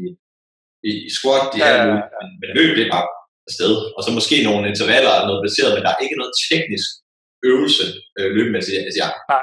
i, 0.89 0.91
i 1.07 1.09
squat, 1.17 1.47
i 1.57 1.59
ja, 1.61 1.69
ja, 1.77 1.83
ja. 1.91 1.99
Men, 2.17 2.27
men 2.41 2.49
løb, 2.57 2.69
det 2.77 2.83
er 2.85 2.95
bare 2.95 3.07
afsted. 3.49 3.73
Og 3.95 4.01
så 4.03 4.09
måske 4.19 4.37
nogle 4.47 4.69
intervaller 4.71 5.13
og 5.19 5.25
noget 5.29 5.45
baseret, 5.45 5.71
men 5.73 5.83
der 5.85 5.91
er 5.93 6.03
ikke 6.05 6.19
noget 6.21 6.33
teknisk 6.49 6.89
øvelse 7.49 7.85
øh, 8.17 8.29
løbemæssigt. 8.37 8.77
Altså, 8.87 8.99
jeg, 9.03 9.09
ja. 9.31 9.39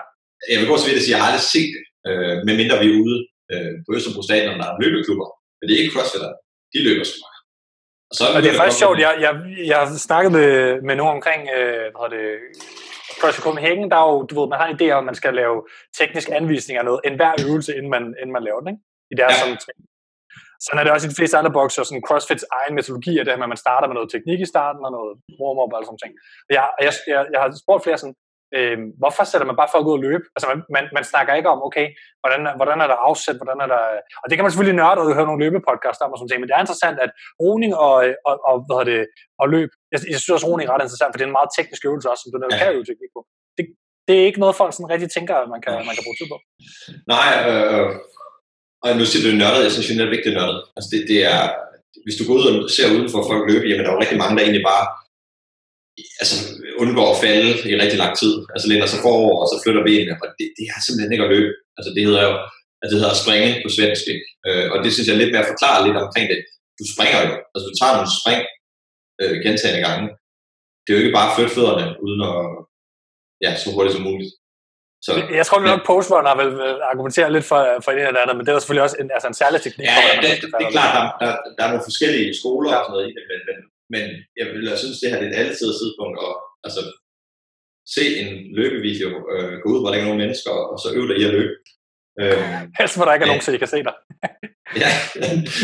jeg 0.53 0.59
vil 0.61 0.71
gå 0.71 0.77
så 0.79 0.87
vidt 0.87 1.01
at 1.01 1.05
sige, 1.05 1.13
at 1.13 1.15
jeg 1.15 1.21
har 1.23 1.29
aldrig 1.31 1.47
set 1.55 1.71
det, 1.77 1.85
øh, 2.09 2.35
medmindre 2.49 2.81
vi 2.83 2.89
er 2.91 2.99
ude 3.05 3.17
øh, 3.53 3.73
på 3.85 3.89
Østerbro 3.97 4.23
Stadion, 4.29 4.61
der 4.61 4.67
er 4.69 4.81
løbeklubber. 4.83 5.29
Men 5.57 5.65
det 5.65 5.73
er 5.73 5.81
ikke 5.83 5.95
crossfitter. 5.97 6.31
De 6.75 6.79
løber 6.89 7.05
sgu 7.09 7.19
og, 8.13 8.17
så 8.19 8.25
og 8.37 8.43
det 8.43 8.51
er 8.51 8.61
faktisk 8.63 8.79
sjovt, 8.85 8.99
jeg, 9.07 9.13
jeg, 9.25 9.33
jeg 9.71 9.77
har 9.81 9.89
snakket 10.09 10.33
med, 10.39 10.49
med 10.89 10.95
nogen 10.97 11.17
omkring 11.19 11.43
øh, 11.57 11.87
hvad 11.95 12.09
det, 12.17 12.25
CrossFit 13.21 13.45
Copenhagen, 13.47 13.91
der 13.93 13.99
er 14.03 14.09
jo, 14.13 14.19
du 14.29 14.33
ved, 14.41 14.49
man 14.49 14.61
har 14.61 14.69
en 14.69 14.77
idé 14.77 14.87
om, 14.91 15.03
at 15.05 15.09
man 15.11 15.21
skal 15.21 15.35
lave 15.43 15.57
teknisk 15.99 16.29
anvisning 16.41 16.79
af 16.79 16.85
noget, 16.85 17.01
enhver 17.05 17.33
øvelse, 17.47 17.71
inden 17.77 17.91
man, 17.97 18.05
inden 18.21 18.33
man 18.37 18.45
laver 18.49 18.61
den, 18.61 18.69
ikke? 18.73 18.83
I 19.13 19.15
deres 19.21 19.35
ja. 19.35 19.41
sådan, 19.41 19.59
sådan 20.65 20.79
er 20.81 20.85
det 20.85 20.93
også 20.93 21.07
i 21.07 21.13
de 21.13 21.19
fleste 21.21 21.39
andre 21.39 21.57
bokser, 21.59 21.83
sådan 21.83 22.07
CrossFits 22.09 22.45
egen 22.59 22.75
metodologi 22.77 23.13
er 23.19 23.25
det 23.25 23.33
her, 23.33 23.43
at 23.43 23.55
man 23.55 23.65
starter 23.65 23.87
med 23.89 23.97
noget 23.99 24.11
teknik 24.15 24.41
i 24.41 24.53
starten, 24.55 24.83
og 24.87 24.93
noget 24.97 25.13
warm-up 25.41 25.73
og 25.73 25.77
alle 25.79 25.89
sådan 25.89 26.03
ting. 26.05 26.13
Jeg, 26.57 26.65
jeg, 26.87 26.93
jeg, 27.13 27.21
jeg 27.33 27.41
har 27.43 27.49
spurgt 27.63 27.85
flere 27.85 27.99
sådan, 28.03 28.17
øh, 28.57 28.79
hvorfor 29.01 29.25
sætter 29.25 29.47
man 29.49 29.59
bare 29.61 29.73
folk 29.75 29.87
ud 29.89 29.99
og 29.99 30.05
løbe? 30.09 30.25
Altså 30.35 30.47
man, 30.53 30.59
man, 30.77 30.85
man 30.97 31.05
snakker 31.13 31.33
ikke 31.39 31.53
om, 31.55 31.61
okay, 31.69 31.87
hvordan, 32.23 32.41
hvordan 32.59 32.79
er 32.85 32.89
der 32.93 32.99
afsæt, 33.09 33.39
hvordan 33.41 33.59
er 33.65 33.69
der... 33.75 33.83
Og 34.23 34.27
det 34.29 34.35
kan 34.37 34.45
man 34.45 34.53
selvfølgelig 34.53 34.81
nørde 34.83 35.01
og 35.01 35.15
høre 35.19 35.29
nogle 35.31 35.45
løbepodcast 35.45 36.01
om 36.03 36.13
og 36.13 36.19
sådan 36.19 36.31
ting, 36.31 36.41
men 36.41 36.49
det 36.49 36.57
er 36.57 36.65
interessant, 36.67 36.99
at 37.05 37.11
roning 37.43 37.73
og, 37.87 37.95
og, 38.29 38.35
og, 38.51 38.57
hvad 38.67 38.85
det, 38.91 39.01
og 39.43 39.47
løb, 39.57 39.71
jeg, 39.93 39.99
jeg 40.13 40.19
synes 40.21 40.35
også, 40.37 40.47
roning 40.49 40.67
er 40.67 40.73
ret 40.75 40.87
interessant, 40.87 41.11
for 41.11 41.19
det 41.19 41.27
er 41.27 41.33
en 41.33 41.39
meget 41.41 41.55
teknisk 41.59 41.83
øvelse 41.89 42.11
også, 42.13 42.23
som 42.23 42.31
du 42.33 42.39
ja. 42.43 42.59
kan 42.59 42.75
øve 42.77 42.87
teknik 42.91 43.13
på. 43.17 43.21
Det, 43.57 43.65
det 44.07 44.15
er 44.17 44.25
ikke 44.29 44.43
noget, 44.43 44.61
folk 44.61 44.73
sådan 44.73 44.93
rigtig 44.95 45.11
tænker, 45.17 45.35
at 45.43 45.49
man 45.55 45.61
kan, 45.67 45.75
man 45.89 45.95
kan 45.97 46.05
bruge 46.07 46.19
tid 46.19 46.29
på. 46.33 46.39
Nej, 47.15 47.29
øh, 47.51 47.75
øh 47.75 47.89
og 48.85 48.89
nu 48.99 49.05
siger 49.07 49.23
du 49.25 49.31
nørdet, 49.43 49.65
jeg 49.67 49.73
synes, 49.73 49.89
det 49.89 50.07
er 50.07 50.17
vigtigt 50.17 50.37
nørdet. 50.39 50.61
Altså 50.77 50.89
det, 50.93 51.01
det 51.13 51.19
er, 51.35 51.43
hvis 52.05 52.17
du 52.19 52.23
går 52.27 52.35
ud 52.39 52.47
og 52.49 52.71
ser 52.77 52.93
uden 52.95 53.09
for 53.13 53.21
folk 53.31 53.43
løbe, 53.51 53.67
jamen 53.69 53.83
der 53.83 53.91
er 53.91 53.97
jo 53.97 54.05
rigtig 54.05 54.21
mange, 54.23 54.35
der 54.37 54.43
egentlig 54.45 54.67
bare 54.73 54.85
altså, 56.23 56.37
undgår 56.83 57.09
at 57.11 57.21
falde 57.25 57.51
i 57.71 57.73
rigtig 57.83 57.99
lang 58.05 58.13
tid. 58.23 58.35
Altså 58.55 58.67
læner 58.71 58.89
sig 58.91 59.01
forover, 59.07 59.37
og 59.43 59.47
så 59.51 59.57
flytter 59.63 59.83
benene, 59.89 60.15
og 60.23 60.27
det, 60.39 60.47
det 60.59 60.65
er 60.73 60.79
simpelthen 60.81 61.15
ikke 61.15 61.27
at 61.27 61.33
løbe. 61.35 61.53
Altså 61.79 61.91
det 61.95 62.03
hedder 62.09 62.23
jo, 62.29 62.35
altså 62.81 62.91
det 62.91 63.01
hedder 63.01 63.17
at 63.17 63.23
springe 63.25 63.49
på 63.65 63.69
svensk, 63.77 64.05
ikke? 64.15 64.27
Øh, 64.49 64.67
og 64.73 64.77
det 64.83 64.91
synes 64.91 65.07
jeg 65.07 65.15
er 65.15 65.23
lidt 65.23 65.35
mere 65.35 65.51
forklare 65.53 65.85
lidt 65.87 65.99
omkring 66.05 66.27
det. 66.33 66.39
Du 66.79 66.85
springer 66.95 67.19
jo, 67.25 67.31
altså 67.53 67.65
du 67.71 67.75
tager 67.81 67.97
nogle 67.97 68.13
spring 68.21 68.41
øh, 69.21 69.35
gentagende 69.45 69.83
gange. 69.89 70.07
Det 70.83 70.91
er 70.91 70.97
jo 70.97 71.03
ikke 71.05 71.19
bare 71.19 71.29
at 71.29 71.35
flytte 71.37 71.55
fødderne, 71.57 71.87
uden 72.07 72.21
at, 72.31 72.39
ja, 73.45 73.51
så 73.61 73.67
hurtigt 73.75 73.97
som 73.97 74.07
muligt. 74.11 74.33
Så, 75.07 75.11
jeg 75.41 75.47
tror 75.47 75.61
nok, 75.61 75.81
Post 75.91 76.09
har 76.31 76.37
vel 76.43 76.53
argumenteret 76.91 77.31
lidt 77.37 77.47
for, 77.51 77.61
for 77.85 77.91
det 77.93 78.03
her 78.05 78.23
andet, 78.23 78.37
men 78.37 78.45
det 78.45 78.51
er 78.51 78.59
selvfølgelig 78.59 78.87
også 78.89 78.99
en, 79.03 79.11
altså 79.17 79.29
en 79.33 79.39
særlig 79.43 79.59
teknik. 79.63 79.87
Ja, 79.91 79.99
ja 80.09 80.15
det, 80.23 80.31
det, 80.43 80.49
det, 80.59 80.67
er 80.69 80.75
klart, 80.77 80.95
der, 80.97 81.05
der, 81.23 81.31
der, 81.57 81.63
er 81.65 81.71
nogle 81.73 81.89
forskellige 81.89 82.29
skoler 82.41 82.71
ja. 82.71 82.77
og 82.79 82.83
sådan 82.85 82.95
noget 82.95 83.07
i 83.11 83.13
det, 83.17 83.25
men, 83.31 83.41
men, 83.49 83.59
men 83.95 84.05
jeg, 84.39 84.47
vil, 84.53 84.63
jeg 84.73 84.79
synes, 84.83 84.99
det 85.01 85.11
her 85.11 85.19
det 85.21 85.27
er 85.29 85.33
et 85.35 85.43
altid 85.45 85.69
tidspunkt 85.81 86.17
at 86.27 86.33
altså, 86.67 86.83
se 87.97 88.05
en 88.23 88.31
løbevideo 88.59 89.11
øh, 89.35 89.55
gå 89.63 89.67
ud, 89.73 89.79
hvor 89.81 89.91
der 89.91 89.99
er 89.99 90.09
nogen 90.09 90.23
mennesker, 90.25 90.53
og 90.73 90.77
så 90.83 90.89
øve 90.97 91.09
dig 91.11 91.19
i 91.21 91.29
at 91.29 91.35
løbe. 91.37 91.55
Øh, 92.21 92.39
Helst 92.79 92.97
hvor 92.97 93.05
der 93.05 93.13
ikke 93.15 93.25
er 93.25 93.27
ja. 93.27 93.33
nogen, 93.33 93.45
så 93.47 93.53
I 93.53 93.57
kan 93.57 93.73
se 93.75 93.83
dig. 93.89 93.95
ja, 94.83 94.91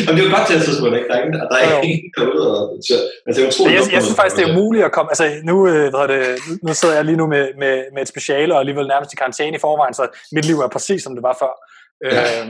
og 0.07 0.11
det 0.15 0.21
er 0.21 0.27
jo 0.29 0.35
godt 0.37 0.47
til 0.49 0.57
at 0.59 0.65
tidspunkt, 0.69 0.95
ikke? 0.99 1.09
Der 1.09 1.15
er 1.15 1.23
ingen, 1.25 1.41
der 1.53 1.57
er 1.57 1.81
ingen 1.81 2.13
derude, 2.19 2.45
og, 2.59 2.63
så, 2.89 2.95
men 3.25 3.35
det 3.35 3.41
er 3.43 3.49
utroligt. 3.49 3.75
Jeg, 3.77 3.93
jeg, 3.95 4.03
synes 4.03 4.19
faktisk, 4.21 4.37
det 4.41 4.47
er 4.49 4.55
muligt 4.63 4.85
at 4.85 4.93
komme, 4.97 5.11
altså 5.13 5.25
nu, 5.51 5.57
øh, 5.73 5.87
hvad 5.95 6.07
det, 6.13 6.23
nu 6.67 6.75
sidder 6.75 6.95
jeg 6.95 7.05
lige 7.05 7.21
nu 7.23 7.27
med, 7.35 7.45
med, 7.63 7.75
med 7.95 8.03
et 8.03 8.09
speciale, 8.15 8.55
og 8.55 8.61
alligevel 8.61 8.87
nærmest 8.87 9.13
i 9.13 9.17
karantæne 9.17 9.57
i 9.57 9.65
forvejen, 9.67 9.95
så 9.95 10.05
mit 10.37 10.45
liv 10.45 10.57
er 10.59 10.69
præcis, 10.77 11.03
som 11.03 11.15
det 11.17 11.23
var 11.29 11.37
før. 11.43 11.53
Ja. 12.05 12.23
Øh, 12.41 12.47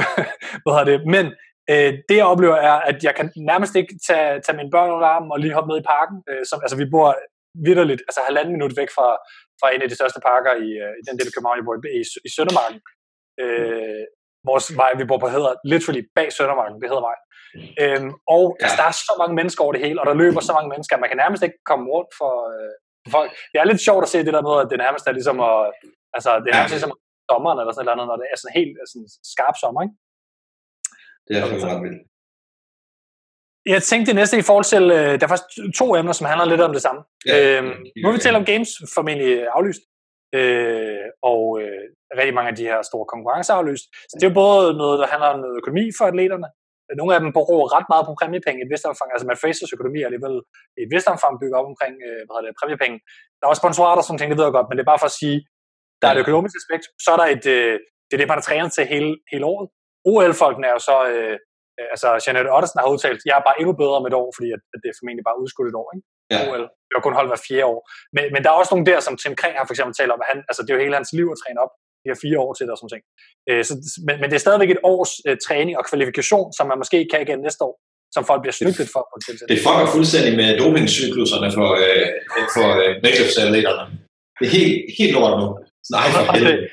hvad 0.64 0.84
det, 0.90 0.96
men 1.14 1.26
øh, 1.72 1.92
det 2.08 2.16
jeg 2.20 2.30
oplever 2.32 2.58
er, 2.70 2.76
at 2.90 2.98
jeg 3.06 3.14
kan 3.18 3.26
nærmest 3.50 3.74
ikke 3.80 3.94
tage, 4.08 4.40
tage 4.44 4.56
mine 4.60 4.70
børn 4.74 4.90
under 4.96 5.08
armen 5.14 5.32
og 5.32 5.38
lige 5.40 5.56
hoppe 5.56 5.70
ned 5.70 5.78
i 5.80 5.90
parken. 5.94 6.16
Øh, 6.30 6.42
som, 6.48 6.58
altså 6.64 6.76
vi 6.82 6.86
bor 6.94 7.08
vidderligt, 7.66 8.02
altså 8.08 8.20
halvanden 8.28 8.52
minut 8.56 8.74
væk 8.80 8.90
fra, 8.96 9.08
fra 9.60 9.68
en 9.74 9.82
af 9.82 9.88
de 9.88 9.98
største 10.00 10.20
parker 10.30 10.52
i, 10.66 10.68
øh, 10.84 10.92
i 11.00 11.02
den 11.08 11.14
del 11.18 11.28
af 11.28 11.34
København, 11.34 11.58
jeg 11.58 11.66
bor 11.68 11.76
i, 11.76 12.00
i, 12.00 12.02
i 12.28 12.30
Søndermarken. 12.36 12.78
Øh, 13.40 14.04
vores 14.50 14.66
vej, 14.80 14.90
vi 15.00 15.04
bor 15.04 15.18
på, 15.18 15.28
hedder 15.36 15.52
literally 15.72 16.02
bag 16.16 16.28
Søndermarken, 16.32 16.80
det 16.80 16.88
hedder 16.92 17.06
vej. 17.10 17.18
Øhm, 17.82 18.10
og 18.36 18.44
ja. 18.48 18.62
altså, 18.64 18.76
der 18.80 18.86
er 18.90 18.96
så 19.08 19.14
mange 19.22 19.34
mennesker 19.40 19.64
over 19.64 19.74
det 19.74 19.84
hele, 19.86 20.00
og 20.00 20.06
der 20.06 20.20
løber 20.22 20.40
så 20.40 20.52
mange 20.56 20.70
mennesker, 20.72 20.94
at 20.96 21.02
man 21.02 21.10
kan 21.10 21.20
nærmest 21.24 21.42
ikke 21.46 21.58
komme 21.70 21.84
rundt 21.94 22.12
for, 22.20 22.34
øh, 22.54 22.74
for 23.04 23.10
folk. 23.16 23.30
Det 23.52 23.58
er 23.58 23.70
lidt 23.70 23.86
sjovt 23.88 24.02
at 24.06 24.12
se 24.12 24.18
det 24.26 24.36
der 24.36 24.44
med, 24.48 24.54
at 24.62 24.68
det 24.70 24.78
nærmest 24.86 25.04
er 25.06 25.14
ligesom 25.18 25.38
at, 25.50 25.56
altså, 26.16 26.30
det 26.42 26.48
er 26.48 26.56
nærmest 26.56 26.74
ja. 26.74 26.78
ligesom 26.78 26.94
sommeren 27.30 27.58
eller 27.60 27.74
sådan 27.74 27.96
noget, 27.96 28.10
når 28.10 28.18
det 28.22 28.28
er 28.32 28.36
sådan 28.38 28.58
helt 28.60 28.74
sådan 28.90 29.08
skarp 29.32 29.56
sommer, 29.62 29.80
ikke? 29.84 29.96
Det 31.26 31.32
er 31.34 31.42
faktisk 31.42 31.68
ret 31.70 31.82
vildt. 31.86 32.02
Jeg 33.74 33.82
tænkte 33.82 34.08
det 34.10 34.18
næste 34.20 34.38
i 34.38 34.48
forhold 34.48 34.68
til, 34.74 34.84
øh, 34.98 35.12
der 35.18 35.24
er 35.24 35.32
faktisk 35.32 35.50
to 35.80 35.86
emner, 35.98 36.14
som 36.16 36.30
handler 36.30 36.46
lidt 36.52 36.66
om 36.68 36.72
det 36.76 36.82
samme. 36.86 37.00
Ja, 37.26 37.36
øhm, 37.40 37.74
nu 38.00 38.04
vil 38.06 38.16
vi 38.16 38.24
tale 38.24 38.40
om 38.42 38.48
games, 38.52 38.70
formentlig 38.96 39.30
aflyst, 39.56 39.82
øh, 40.38 41.06
og 41.32 41.44
øh, 41.62 41.86
rigtig 42.18 42.34
mange 42.38 42.50
af 42.52 42.56
de 42.60 42.68
her 42.70 42.80
store 42.90 43.06
konkurrencer 43.12 43.54
aflyst. 43.58 43.86
Så 44.08 44.14
det 44.16 44.24
er 44.24 44.30
jo 44.32 44.40
både 44.44 44.64
noget, 44.82 44.96
der 45.00 45.06
handler 45.12 45.28
om 45.34 45.40
noget 45.44 45.56
økonomi 45.60 45.84
for 45.98 46.04
atleterne. 46.10 46.48
Nogle 47.00 47.14
af 47.16 47.20
dem 47.22 47.30
beror 47.38 47.64
ret 47.76 47.88
meget 47.92 48.04
på 48.06 48.12
præmiepenge 48.20 48.58
i 48.60 48.64
et 48.66 48.72
vist 48.72 48.90
omfang. 48.90 49.08
Altså 49.14 49.26
Matt 49.26 49.40
Frasers 49.42 49.72
økonomi 49.76 49.98
er 50.00 50.08
alligevel 50.08 50.36
i 50.78 50.80
et 50.86 50.90
vist 50.94 51.08
omfang 51.14 51.34
bygget 51.40 51.58
op 51.60 51.68
omkring 51.72 51.94
øh, 52.08 52.22
hvad 52.26 52.40
det, 52.44 52.58
præmiepenge. 52.60 52.96
Der 53.36 53.44
er 53.44 53.52
også 53.52 53.62
sponsorater, 53.64 54.02
som 54.04 54.16
ting, 54.16 54.28
det 54.30 54.38
ved 54.38 54.46
jeg 54.48 54.56
godt, 54.58 54.68
men 54.68 54.74
det 54.76 54.82
er 54.82 54.92
bare 54.92 55.02
for 55.02 55.10
at 55.12 55.18
sige, 55.22 55.38
der 56.00 56.06
er 56.06 56.14
et 56.14 56.22
økonomisk 56.24 56.54
aspekt. 56.60 56.84
Så 57.04 57.08
er 57.14 57.18
der 57.20 57.28
et, 57.36 57.44
øh, 57.56 57.74
det 58.06 58.14
er 58.14 58.20
det, 58.20 58.30
man 58.30 58.40
har 58.40 58.46
trænet 58.48 58.70
til 58.76 58.84
hele, 58.94 59.10
hele 59.32 59.44
året. 59.52 59.66
OL-folkene 60.10 60.66
er 60.70 60.74
jo 60.78 60.82
så, 60.90 60.96
øh, 61.12 61.36
altså 61.94 62.08
Jeanette 62.24 62.50
Ottesen 62.56 62.80
har 62.82 62.88
udtalt, 62.94 63.20
jeg 63.28 63.34
er 63.38 63.44
bare 63.48 63.58
endnu 63.60 63.72
bedre 63.82 63.98
om 64.00 64.06
et 64.10 64.16
år, 64.22 64.28
fordi 64.36 64.48
at, 64.56 64.62
at 64.74 64.78
det 64.82 64.88
er 64.88 64.96
formentlig 64.98 65.24
bare 65.28 65.40
udskudt 65.42 65.68
et 65.70 65.80
år. 65.82 65.88
Ikke? 65.94 66.06
Ja. 66.32 66.38
OL. 66.48 66.64
Det 66.86 66.94
var 66.96 67.06
kun 67.06 67.18
holdt 67.18 67.30
hver 67.32 67.46
fire 67.48 67.64
år. 67.72 67.80
Men, 68.16 68.24
men 68.32 68.40
der 68.42 68.50
er 68.50 68.58
også 68.60 68.72
nogle 68.74 68.88
der, 68.90 69.00
som 69.06 69.14
Tim 69.22 69.34
Kring 69.40 69.54
har 69.58 69.64
for 69.66 69.74
eksempel 69.74 69.94
talt 69.96 70.14
om, 70.14 70.22
at 70.24 70.28
han, 70.32 70.38
altså 70.48 70.60
det 70.62 70.70
er 70.70 70.76
jo 70.76 70.84
hele 70.84 70.98
hans 71.00 71.12
liv 71.18 71.28
at 71.34 71.40
træne 71.42 71.60
op 71.64 71.72
de 72.02 72.10
her 72.10 72.18
fire 72.24 72.38
år 72.44 72.52
til 72.54 72.64
det 72.66 72.72
og 72.74 72.78
sådan 72.78 72.92
ting. 72.94 73.04
Øh, 73.50 73.62
så, 73.68 73.72
men, 74.06 74.14
men 74.20 74.26
det 74.30 74.36
er 74.36 74.44
stadigvæk 74.46 74.70
et 74.70 74.82
års 74.92 75.12
øh, 75.28 75.36
træning 75.46 75.74
og 75.80 75.84
kvalifikation, 75.90 76.46
som 76.56 76.64
man 76.70 76.78
måske 76.82 76.98
kan 77.12 77.20
igen 77.26 77.38
næste 77.46 77.62
år, 77.68 77.74
som 78.14 78.22
folk 78.30 78.40
bliver 78.42 78.56
snydt 78.60 78.78
lidt 78.80 78.90
for 78.96 79.02
på 79.10 79.16
det. 79.26 79.48
Det 79.52 79.58
fucker 79.66 79.86
fuldstændig 79.96 80.32
med 80.40 80.48
dopingcykluserne 80.60 81.48
for, 81.58 81.68
øh, 81.84 82.06
for 82.56 82.66
øh, 82.82 82.92
vægtløftsatleterne. 83.04 83.84
Det 84.38 84.44
er 84.48 84.52
helt, 84.58 84.74
helt 84.98 85.12
lort 85.16 85.34
nu. 85.40 85.46
Nej, 85.96 86.06
for 86.14 86.32
helvede. 86.32 86.68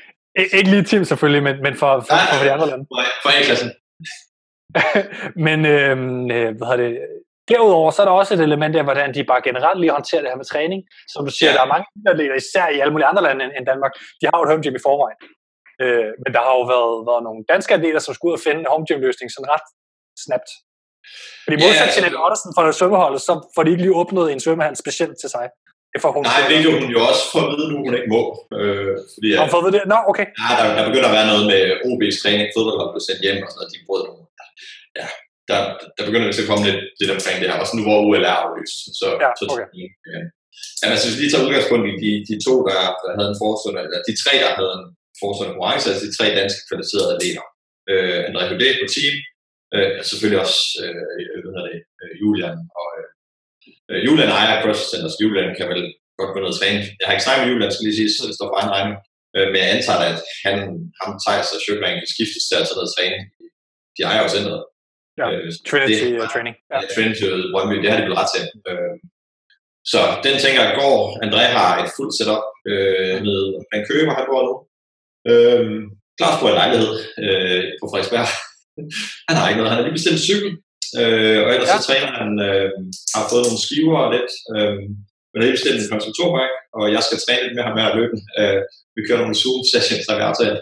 Ikke 0.58 0.70
lige 0.70 0.84
Tim 0.90 1.04
selvfølgelig, 1.04 1.42
men, 1.48 1.56
men 1.66 1.74
for, 1.82 1.90
for, 2.00 2.16
for, 2.28 2.36
for 2.38 2.44
de 2.44 2.52
andre 2.56 2.68
lande. 2.70 2.84
For 3.22 3.30
A-klassen. 3.38 3.70
men 5.46 5.58
øhm, 5.66 6.30
øh, 6.36 6.50
hvad 6.56 6.66
hedder 6.68 6.82
det, 6.84 6.92
Derudover 7.50 7.90
så 7.90 7.98
er 8.02 8.06
der 8.06 8.12
også 8.20 8.32
et 8.34 8.42
element 8.48 8.74
af, 8.76 8.84
hvordan 8.88 9.14
de 9.14 9.30
bare 9.30 9.42
generelt 9.48 9.80
lige 9.80 9.96
håndterer 9.98 10.22
det 10.22 10.30
her 10.30 10.42
med 10.42 10.48
træning. 10.52 10.80
Som 11.12 11.20
du 11.26 11.30
siger, 11.36 11.50
ja. 11.50 11.56
der 11.56 11.62
er 11.66 11.72
mange 11.74 11.86
atleter, 12.12 12.36
især 12.42 12.66
i 12.74 12.78
alle 12.82 12.92
mulige 12.94 13.10
andre 13.10 13.22
lande 13.28 13.44
end, 13.56 13.66
Danmark, 13.72 13.92
de 14.18 14.24
har 14.28 14.36
jo 14.38 14.44
et 14.44 14.50
home 14.52 14.62
gym 14.64 14.76
i 14.80 14.86
forvejen. 14.88 15.18
Øh, 15.82 16.10
men 16.22 16.30
der 16.34 16.42
har 16.46 16.54
jo 16.58 16.64
været, 16.74 16.94
været 17.10 17.22
nogle 17.28 17.40
danske 17.52 17.72
atleter, 17.76 18.00
som 18.02 18.12
skulle 18.14 18.30
ud 18.32 18.38
og 18.38 18.44
finde 18.46 18.60
en 18.62 18.72
home 18.72 18.84
gym 18.88 19.00
løsning 19.06 19.28
sådan 19.30 19.50
ret 19.54 19.66
snapt. 20.24 20.50
Fordi 21.44 21.56
modsat 21.64 21.88
til 21.92 22.00
Annette 22.00 22.18
Ottersen 22.24 22.50
fra 22.54 22.62
svømmeholdet, 22.78 23.20
så 23.28 23.32
får 23.54 23.62
de 23.62 23.70
ikke 23.72 23.84
lige 23.84 23.98
åbnet 24.00 24.26
en 24.34 24.40
svømmehal 24.44 24.76
specielt 24.84 25.16
til 25.22 25.30
sig. 25.36 25.46
Det 25.92 26.00
får 26.04 26.12
hun 26.16 26.22
Nej, 26.30 26.40
det 26.48 26.56
er 26.58 26.80
hun 26.82 26.90
jo 26.96 27.00
også 27.10 27.24
for 27.32 27.40
at 27.46 27.50
vide 27.54 27.68
nu, 27.72 27.76
hun 27.86 27.94
ikke 27.98 28.10
må. 28.16 28.22
Øh, 28.58 28.94
fordi, 29.14 29.28
har 29.36 29.44
hun 29.46 29.54
fået 29.56 29.72
det? 29.76 29.82
Nå, 29.92 29.98
okay. 30.12 30.26
Ja, 30.42 30.50
der, 30.58 30.64
der 30.78 30.84
begynder 30.88 31.08
at 31.10 31.16
være 31.18 31.28
noget 31.32 31.44
med 31.52 31.62
OB's 31.88 32.16
træning, 32.20 32.46
fodbold, 32.54 32.78
der 32.80 32.92
blev 32.94 33.04
sendt 33.08 33.20
hjem 33.24 33.38
og 33.44 33.48
sådan 33.50 33.58
noget, 33.60 33.72
de 33.74 33.78
brød 33.88 34.02
nogle. 34.08 34.24
Ja, 35.00 35.06
der, 35.48 35.58
der 35.96 36.02
begynder 36.08 36.26
vi 36.26 36.42
at 36.44 36.50
komme 36.50 36.64
lidt, 36.68 36.80
lidt 37.00 37.14
omkring 37.16 37.36
det 37.38 37.48
her, 37.48 37.62
også 37.62 37.74
nu 37.76 37.82
hvor 37.86 37.98
UL 38.08 38.24
er 38.30 38.36
aflyst. 38.42 38.78
Så, 39.00 39.06
ja, 39.22 39.28
så 39.38 39.44
okay. 39.52 39.84
ja. 40.12 40.20
Jamen, 40.78 40.94
altså, 40.94 41.06
hvis 41.06 41.16
vi 41.16 41.20
lige 41.22 41.32
tager 41.32 41.46
udgangspunkt 41.46 41.86
i 41.92 41.94
de, 42.04 42.10
de 42.30 42.36
to, 42.46 42.54
der, 42.68 42.80
der 43.02 43.10
havde 43.18 43.30
en 43.32 43.40
forestående, 43.42 43.80
eller 43.86 44.00
de 44.08 44.14
tre, 44.22 44.32
der 44.44 44.50
havde 44.60 44.74
en 44.78 44.86
forestående 45.20 45.52
konkurrence, 45.52 45.86
altså 45.90 46.04
de 46.06 46.16
tre 46.18 46.26
danske 46.40 46.60
kvalificerede 46.68 47.12
atleter. 47.14 47.44
Øh, 47.90 48.20
André 48.28 48.42
Hudé 48.50 48.68
på 48.80 48.86
team, 48.94 49.14
øh, 49.74 49.90
selvfølgelig 50.08 50.40
også 50.44 50.60
øh, 50.82 51.38
hvad 51.54 51.64
det, 51.68 51.78
øh, 52.02 52.12
Julian, 52.22 52.58
og 52.80 52.88
øh, 53.90 54.00
Julian 54.06 54.30
ejer 54.38 54.62
CrossFit 54.62 54.90
Center, 54.92 55.08
så 55.10 55.18
Julian 55.24 55.50
kan 55.58 55.66
vel 55.72 55.82
godt 56.18 56.32
gå 56.32 56.38
ned 56.40 56.52
og 56.52 56.58
træne. 56.60 56.80
Jeg 56.98 57.04
har 57.06 57.14
ikke 57.14 57.26
snakket 57.26 57.42
med 57.42 57.52
Julian, 57.52 57.72
skal 57.72 57.86
lige 57.86 57.98
sige, 58.00 58.10
så 58.10 58.22
det 58.28 58.36
står 58.36 58.48
for 58.50 58.58
egen 58.60 58.74
regning. 58.76 58.96
Øh, 59.36 59.46
men 59.50 59.58
jeg 59.62 59.70
antager, 59.74 60.02
at 60.12 60.20
han, 60.46 60.56
ham, 61.00 61.12
Thijs 61.24 61.54
og 61.54 61.60
Sjøkman 61.62 62.00
kan 62.00 62.12
skiftes 62.14 62.44
til 62.46 62.56
at 62.58 62.64
tage 62.66 62.76
ned 62.76 62.86
og 62.88 62.92
træne. 62.94 63.18
De 63.96 64.00
ejer 64.10 64.22
jo 64.24 64.30
centret. 64.36 64.60
Ja, 65.20 65.26
øh, 65.34 65.52
Trinity 65.70 66.04
det, 66.04 66.20
uh, 66.20 66.28
Training. 66.32 66.56
Ja. 66.72 66.78
Trinity 66.94 67.24
Brøndby, 67.52 67.76
det 67.82 67.90
har 67.90 67.98
de 67.98 68.06
blevet 68.06 68.20
ret 68.22 68.32
til. 68.34 68.44
Øh, 68.68 68.94
så 69.92 70.00
den 70.26 70.34
tænker 70.44 70.60
jeg 70.66 70.74
går. 70.80 70.96
André 71.24 71.44
har 71.58 71.70
et 71.82 71.90
fuldt 71.96 72.14
setup 72.18 72.44
øh, 72.70 73.16
med 73.70 73.80
Køge, 73.88 74.04
hvor 74.06 74.16
han 74.18 74.26
bor 74.30 74.42
nu. 74.48 74.54
Øh, 75.30 75.66
Klart 76.18 76.40
på 76.40 76.46
en 76.48 76.58
lejlighed 76.62 76.92
øh, 77.24 77.62
på 77.78 77.84
Frederiksberg. 77.90 78.28
han 79.28 79.34
har 79.38 79.46
ikke 79.46 79.58
noget. 79.60 79.70
Han 79.72 79.78
har 79.78 79.86
lige 79.86 79.98
bestilt 79.98 80.18
en 80.18 80.26
cykel, 80.28 80.50
øh, 81.00 81.38
og 81.44 81.50
ellers 81.54 81.70
ja. 81.72 81.76
så 81.76 81.86
træner 81.88 82.10
han, 82.20 82.30
øh, 82.48 82.70
har 83.16 83.24
fået 83.30 83.44
nogle 83.46 83.64
skiver 83.66 83.98
og 84.04 84.10
lidt. 84.16 84.32
Øh, 84.54 84.80
men 85.28 85.36
har 85.36 85.44
lige 85.46 85.58
bestilt 85.58 85.78
en 85.80 85.92
konstruktorbike, 85.94 86.56
og 86.78 86.84
jeg 86.94 87.02
skal 87.06 87.18
træne 87.20 87.42
lidt 87.44 87.56
med 87.56 87.64
ham 87.66 87.74
med 87.78 87.84
at 87.88 87.96
løbe. 87.98 88.16
Øh, 88.40 88.60
vi 88.96 89.00
kører 89.06 89.22
nogle 89.22 89.40
Zoom-sessions, 89.42 90.04
der 90.06 90.14
har 90.14 90.28
aftalt. 90.30 90.60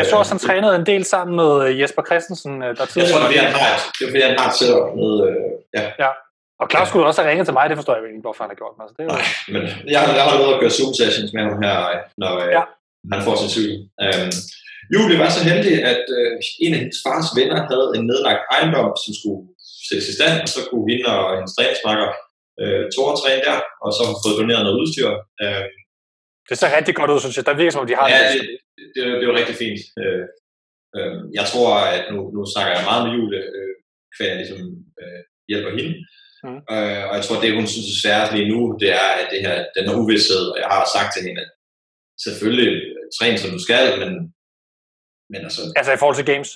Jeg 0.00 0.06
tror 0.06 0.18
også, 0.22 0.32
han 0.34 0.42
trænede 0.48 0.74
en 0.80 0.86
del 0.86 1.04
sammen 1.14 1.36
med 1.40 1.50
øh, 1.64 1.80
Jesper 1.80 2.02
Christensen, 2.08 2.52
øh, 2.64 2.70
der 2.76 2.84
tidligere... 2.86 3.12
Jeg 3.12 3.20
tror, 3.20 3.28
det 3.32 3.38
er, 3.38 3.46
han 3.50 3.56
har, 3.64 3.70
det 3.96 4.02
er 4.04 4.08
fordi, 4.12 4.22
han 4.30 4.38
har 4.40 4.48
et 4.52 4.56
setup 4.58 4.86
med... 5.00 5.12
Øh, 5.28 5.50
ja. 5.76 5.84
ja. 6.04 6.10
Og 6.60 6.66
Claus 6.70 6.88
skulle 6.88 7.06
også 7.08 7.20
have 7.20 7.30
ringet 7.30 7.46
til 7.48 7.56
mig, 7.58 7.64
det 7.70 7.76
forstår 7.80 7.94
jeg 7.94 8.02
ikke, 8.04 8.26
hvorfor 8.26 8.42
han 8.44 8.50
har 8.52 8.58
gjort. 8.62 8.74
Altså, 8.82 8.94
det 8.96 9.02
er 9.02 9.08
jo... 9.08 9.12
Nej, 9.16 9.26
men 9.54 9.62
jeg, 9.94 10.00
jeg 10.18 10.24
har 10.26 10.32
været 10.42 10.54
at 10.54 10.60
køre 10.62 10.76
Zoom-sessions 10.78 11.30
med 11.36 11.42
ham 11.48 11.56
her, 11.64 11.76
når 12.22 12.32
øh, 12.44 12.50
ja. 12.56 12.62
han 13.14 13.20
får 13.26 13.34
sin 13.42 13.50
cykel. 13.56 13.76
Um, 14.04 14.30
Julie 14.92 15.18
var 15.22 15.30
så 15.36 15.42
heldig, 15.50 15.74
at 15.92 16.04
øh, 16.18 16.32
en 16.64 16.72
af 16.74 16.78
hendes 16.82 17.00
fars 17.06 17.28
venner 17.38 17.58
havde 17.70 17.86
en 17.96 18.04
nedlagt 18.10 18.42
ejendom, 18.54 18.90
som 19.04 19.12
skulle 19.18 19.42
sættes 19.88 20.08
i 20.12 20.14
stand, 20.18 20.36
og 20.44 20.48
så 20.54 20.60
kunne 20.68 20.86
hende 20.90 21.06
og 21.16 21.34
hendes 21.36 21.52
træningsmakker 21.56 22.08
øh, 22.60 22.82
Tore 22.94 23.14
træne 23.20 23.42
der, 23.48 23.58
og 23.84 23.90
så 23.96 24.00
har 24.08 24.16
fået 24.24 24.38
doneret 24.40 24.62
noget 24.66 24.80
udstyr. 24.82 25.08
Øh, 25.42 25.64
det 26.48 26.54
ser 26.58 26.76
rigtig 26.78 26.94
godt 26.98 27.10
ud, 27.10 27.20
synes 27.20 27.36
jeg. 27.36 27.46
Der 27.46 27.60
virker 27.60 27.72
som 27.72 27.82
om, 27.82 27.88
de 27.90 27.98
har 28.00 28.08
ja, 28.08 28.20
det. 28.32 28.40
Det, 28.78 28.86
det, 28.94 29.02
det 29.20 29.26
var 29.28 29.38
rigtig 29.40 29.56
fint. 29.62 29.80
Øh, 30.02 30.24
øh, 30.96 31.16
jeg 31.38 31.44
tror, 31.50 31.70
at 31.96 32.02
nu, 32.12 32.20
nu 32.36 32.40
snakker 32.52 32.72
jeg 32.76 32.88
meget 32.90 33.02
med 33.04 33.12
Julie, 33.16 33.42
øh, 33.56 33.72
jeg 34.28 34.36
ligesom 34.42 34.60
øh, 35.00 35.20
hjælper 35.50 35.70
hende. 35.78 35.94
Mm. 36.44 36.60
Øh, 36.74 37.02
og 37.08 37.14
jeg 37.18 37.24
tror, 37.24 37.40
det 37.40 37.58
hun 37.58 37.66
synes 37.72 37.88
er 37.90 38.00
svært 38.02 38.28
lige 38.36 38.50
nu, 38.52 38.60
det 38.82 38.90
er, 39.02 39.08
at 39.20 39.26
det 39.32 39.40
her, 39.46 39.56
den 39.76 39.84
her 39.88 39.96
uvidshed, 40.02 40.44
og 40.52 40.58
jeg 40.62 40.68
har 40.74 40.86
sagt 40.96 41.10
til 41.12 41.22
hende, 41.26 41.40
at 41.44 41.50
selvfølgelig 42.24 42.70
træne 43.16 43.38
som 43.38 43.50
du 43.56 43.60
skal, 43.66 43.84
men, 44.02 44.10
men 45.32 45.40
altså... 45.46 45.62
Altså 45.78 45.92
i 45.92 46.00
forhold 46.00 46.18
til 46.18 46.30
games? 46.32 46.50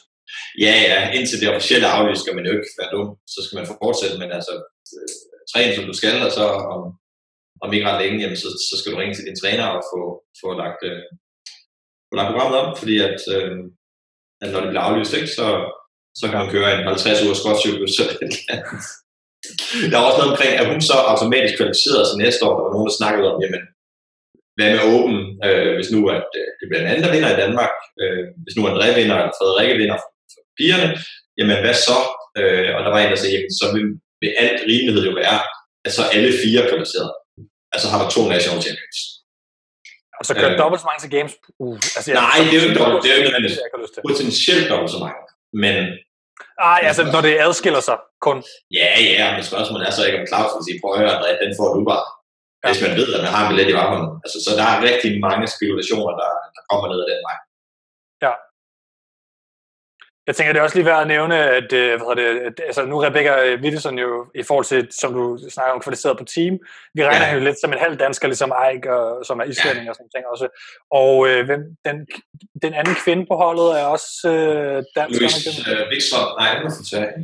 Ja, 0.66 0.74
ja, 0.90 0.98
indtil 1.16 1.40
det 1.40 1.55
officielle 1.55 1.88
aflyst 1.96 2.22
skal 2.22 2.37
man 2.37 2.46
jo 2.46 2.53
ikke 2.57 2.72
være 2.81 2.92
dum, 2.94 3.09
så 3.35 3.38
skal 3.44 3.57
man 3.59 3.66
fortsætte, 3.72 4.16
men 4.22 4.31
altså 4.38 4.55
øh, 4.96 5.12
træne 5.53 5.74
som 5.76 5.85
du 5.90 5.94
skal, 6.00 6.16
og 6.26 6.33
så 6.38 6.44
om, 6.74 6.83
om 7.62 7.73
ikke 7.73 7.88
ret 7.88 8.01
længe, 8.03 8.20
jamen, 8.23 8.40
så, 8.42 8.49
så 8.68 8.75
skal 8.79 8.92
du 8.92 8.99
ringe 8.99 9.14
til 9.14 9.27
din 9.29 9.40
træner 9.40 9.66
og 9.77 9.83
få, 9.92 10.01
få, 10.40 10.49
lagt, 10.62 10.81
øh, 10.90 11.03
få 12.09 12.14
lagt 12.18 12.31
programmet 12.31 12.59
om, 12.62 12.68
fordi 12.81 12.94
at, 13.09 13.20
øh, 13.37 13.53
at 14.42 14.49
når 14.53 14.61
det 14.61 14.70
bliver 14.70 14.87
aflyst, 14.87 15.16
ikke, 15.18 15.33
så, 15.38 15.46
så 16.20 16.25
kan 16.29 16.38
man 16.40 16.53
køre 16.55 16.68
en 16.73 16.87
50 16.87 17.25
uger 17.25 17.37
skotcyklus 17.40 17.94
Der 19.90 19.96
er 19.99 20.07
også 20.09 20.18
noget 20.18 20.33
omkring, 20.35 20.53
at 20.61 20.68
hun 20.70 20.81
så 20.90 20.96
automatisk 21.12 21.55
kvalificerede 21.59 22.07
sig 22.07 22.18
næste 22.18 22.42
år, 22.46 22.55
der 22.55 22.64
var 22.64 22.75
nogen, 22.75 22.88
der 22.88 23.01
snakkede 23.01 23.31
om, 23.33 23.38
jamen, 23.44 23.62
hvad 24.57 24.68
med 24.73 24.83
åben, 24.94 25.18
øh, 25.46 25.73
hvis 25.77 25.90
nu 25.94 26.01
at, 26.16 26.29
øh, 26.40 26.49
det 26.59 26.66
bliver 26.66 26.83
en 26.83 26.90
anden, 26.90 27.05
der 27.05 27.14
vinder 27.14 27.31
i 27.33 27.40
Danmark, 27.44 27.75
øh, 28.01 28.23
hvis 28.42 28.57
nu 28.57 28.62
André 28.70 28.88
vinder, 28.99 29.16
eller 29.18 29.37
Frederikke 29.38 29.79
vinder 29.81 29.96
for, 30.03 30.11
for 30.35 30.42
pigerne, 30.59 30.88
jamen 31.38 31.59
hvad 31.62 31.77
så? 31.88 31.99
Øh, 32.40 32.70
og 32.77 32.81
der 32.85 32.90
var 32.92 33.01
en, 33.01 33.11
der 33.12 33.20
sagde, 33.20 33.35
jamen, 33.37 33.55
så 33.61 33.66
vil, 33.75 33.87
vil 34.23 34.33
alt 34.42 34.61
rimelighed 34.70 35.03
jo 35.09 35.14
være, 35.23 35.38
at 35.87 35.92
så 35.96 36.03
alle 36.14 36.33
fire 36.44 36.62
kvalificeret 36.68 37.12
altså 37.75 37.87
har 37.91 37.99
du 38.03 38.07
to 38.17 38.21
national 38.35 38.61
champions. 38.67 38.99
Og 40.19 40.25
så 40.29 40.33
kører 40.39 40.53
øh, 40.55 40.59
dobbelt 40.63 40.81
så 40.83 40.87
mange 40.91 41.01
til 41.05 41.11
games? 41.17 41.33
Uh, 41.63 41.77
altså, 41.97 42.09
nej, 42.25 42.37
det 42.45 42.55
er 42.57 42.61
jo 42.61 42.67
ikke 42.69 42.81
dobbelt, 42.83 43.01
det 43.03 43.09
er 43.11 43.15
jo 43.15 43.21
ikke 43.21 43.31
nødvendigt. 43.31 43.55
Potentielt 44.09 44.67
dobbelt 44.73 44.91
så 44.95 44.99
mange, 45.05 45.21
men... 45.65 45.77
Ej, 46.73 46.81
altså 46.89 47.03
når 47.15 47.21
det 47.27 47.35
adskiller 47.47 47.83
sig 47.89 47.99
kun. 48.27 48.39
Ja, 48.81 48.91
ja, 49.19 49.27
men 49.35 49.43
spørgsmålet 49.51 49.85
er 49.89 49.93
så 49.99 50.03
ikke, 50.07 50.19
om 50.21 50.27
Claus 50.31 50.51
vil 50.57 50.67
sige, 50.67 50.79
prøv 50.81 50.91
at 50.93 50.99
høre, 51.01 51.13
André, 51.17 51.31
den 51.45 51.53
får 51.59 51.69
du 51.77 51.81
bare. 51.91 52.07
Ja. 52.61 52.67
Hvis 52.69 52.83
man 52.85 52.93
ved, 53.01 53.09
at 53.17 53.23
man 53.25 53.33
har 53.35 53.41
en 53.43 53.49
billet 53.51 53.73
i 53.73 53.77
varmen. 53.81 54.05
Altså, 54.25 54.39
så 54.45 54.51
der 54.59 54.66
er 54.73 54.77
rigtig 54.91 55.11
mange 55.27 55.47
spekulationer, 55.57 56.12
der, 56.21 56.31
der 56.55 56.62
kommer 56.71 56.87
ned 56.91 56.99
ad 57.03 57.09
den 57.12 57.21
vej. 57.29 57.39
Ja. 58.25 58.33
Jeg 60.31 60.37
tænker, 60.37 60.53
det 60.53 60.61
er 60.61 60.68
også 60.68 60.78
lige 60.78 60.91
værd 60.91 61.01
at 61.07 61.12
nævne, 61.16 61.37
at, 61.59 61.72
øh, 61.72 61.93
hvad 62.01 62.16
det, 62.20 62.26
at 62.49 62.57
altså, 62.68 62.83
nu 62.85 62.97
Rebecca 63.07 63.33
Wittesen 63.62 63.99
jo 63.99 64.11
i 64.35 64.43
forhold 64.49 64.66
til, 64.72 64.89
som 65.01 65.11
du 65.18 65.24
snakker 65.57 65.72
om, 65.74 65.81
kvalificeret 65.81 66.18
på 66.18 66.24
team. 66.35 66.55
Vi 66.97 67.01
regner 67.09 67.26
ja. 67.26 67.35
jo 67.35 67.41
lidt 67.47 67.61
som 67.61 67.72
en 67.72 67.78
halv 67.85 67.97
dansker, 68.05 68.26
ligesom 68.28 68.53
Eik, 68.64 68.87
og, 68.97 69.05
som 69.28 69.41
er 69.41 69.47
islænding 69.53 69.85
ja. 69.85 69.91
og 69.91 69.97
sådan 69.97 70.12
ting 70.14 70.24
også. 70.33 70.47
Og 71.03 71.12
øh, 71.28 71.41
hvem, 71.49 71.62
den, 71.87 71.97
den 72.64 72.72
anden 72.81 72.95
kvinde 73.05 73.22
på 73.31 73.35
holdet 73.45 73.68
er 73.81 73.85
også 73.97 74.11
øh, 74.35 74.78
dansk. 74.97 75.20
Louise 75.20 75.51
øh, 75.70 75.83
Wikstrøm, 75.93 76.28
nej, 76.41 76.51
hun 76.59 76.66
er 76.66 76.72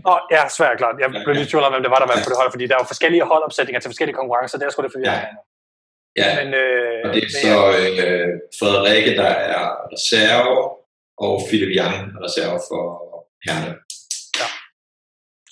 fra 0.02 0.10
Åh, 0.10 0.20
ja, 0.34 0.40
svært 0.58 0.76
klart. 0.80 0.94
Jeg 1.02 1.08
blev 1.10 1.34
lidt 1.34 1.46
i 1.48 1.50
tvivl 1.50 1.64
om, 1.66 1.72
hvem 1.72 1.84
det 1.86 1.92
var, 1.94 2.00
der 2.02 2.08
var 2.12 2.18
på 2.26 2.30
det 2.32 2.40
hold, 2.42 2.50
fordi 2.54 2.66
der 2.68 2.74
er 2.74 2.82
jo 2.82 2.92
forskellige 2.94 3.24
holdopsætninger 3.32 3.80
til 3.80 3.88
forskellige 3.92 4.18
konkurrencer. 4.20 4.58
Det 4.58 4.66
er 4.66 4.70
sgu 4.72 4.82
det 4.82 4.94
forvirrende. 4.96 5.28
Ja. 5.28 6.22
Ja, 6.22 6.28
men, 6.38 6.48
øh, 6.62 7.00
og 7.04 7.08
det 7.14 7.20
er 7.26 7.30
så 7.44 7.56
øh, 7.82 8.28
Frederikke, 8.60 9.10
der 9.20 9.30
er 9.54 9.62
reserve, 9.94 10.54
og 11.24 11.32
Philip 11.48 11.72
Young, 11.78 11.96
reserve 12.26 12.58
for 12.68 12.82
Herning. 13.46 13.76
Ja. 14.40 14.48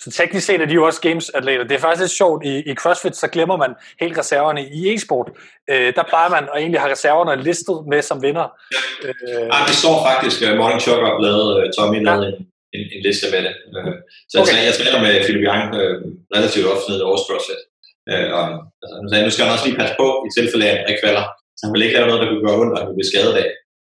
Så 0.03 0.11
teknisk 0.19 0.45
set 0.47 0.61
er 0.61 0.65
de 0.65 0.73
jo 0.79 0.85
også 0.89 1.01
games-atleter. 1.07 1.63
Det 1.69 1.75
er 1.75 1.83
faktisk 1.85 2.03
lidt 2.05 2.17
sjovt. 2.21 2.45
I, 2.45 2.53
I 2.71 2.73
CrossFit, 2.81 3.15
så 3.15 3.27
glemmer 3.35 3.57
man 3.63 3.71
helt 4.01 4.17
reserverne. 4.21 4.61
I 4.77 4.79
e-sport, 4.93 5.27
øh, 5.71 5.89
der 5.97 6.03
plejer 6.11 6.29
man 6.35 6.43
at 6.53 6.57
egentlig 6.61 6.81
have 6.81 6.91
reserverne 6.91 7.43
listet 7.49 7.77
med 7.91 8.01
som 8.09 8.17
vinder. 8.25 8.47
Ja. 8.75 8.81
Øh, 9.05 9.45
ja, 9.53 9.59
det 9.69 9.75
står 9.83 9.95
faktisk, 10.09 10.37
uh, 10.45 10.51
Morning 10.61 10.81
Chuck 10.85 11.01
har 11.07 11.15
lavet, 11.27 11.47
uh, 11.57 11.63
Tommy 11.77 11.99
ja. 11.99 12.05
lavede 12.09 12.27
en, 12.31 12.37
en, 12.75 12.83
en 12.95 13.01
liste 13.07 13.25
med 13.33 13.41
det. 13.47 13.53
Øh, 13.75 13.93
så 14.31 14.35
okay. 14.41 14.55
jeg, 14.55 14.65
jeg 14.67 14.73
træner 14.77 14.99
med 15.05 15.13
Philip 15.25 15.43
Young 15.49 15.63
øh, 15.81 15.95
relativt 16.35 16.67
ofte 16.73 16.87
ned 16.89 16.99
i 17.01 17.07
års 17.11 17.23
CrossFit. 17.27 17.61
Øh, 18.11 18.27
og, 18.37 18.45
altså, 18.83 19.15
nu, 19.25 19.29
skal 19.31 19.43
han 19.45 19.55
også 19.55 19.65
lige 19.67 19.79
passe 19.81 19.95
på 20.01 20.07
i 20.27 20.29
tilfælde 20.37 20.65
af, 20.69 20.73
at 20.79 20.85
han 20.89 20.97
kvalder. 21.01 21.25
Så 21.57 21.61
han 21.65 21.73
vil 21.73 21.85
ikke 21.85 21.95
lave 21.97 22.07
noget, 22.09 22.21
der 22.21 22.29
kunne 22.29 22.45
gøre 22.47 22.59
ondt, 22.61 22.73
og 22.73 22.77
han 22.79 22.85
kunne 22.87 22.99
blive 22.99 23.11
skadet 23.13 23.35
af 23.41 23.47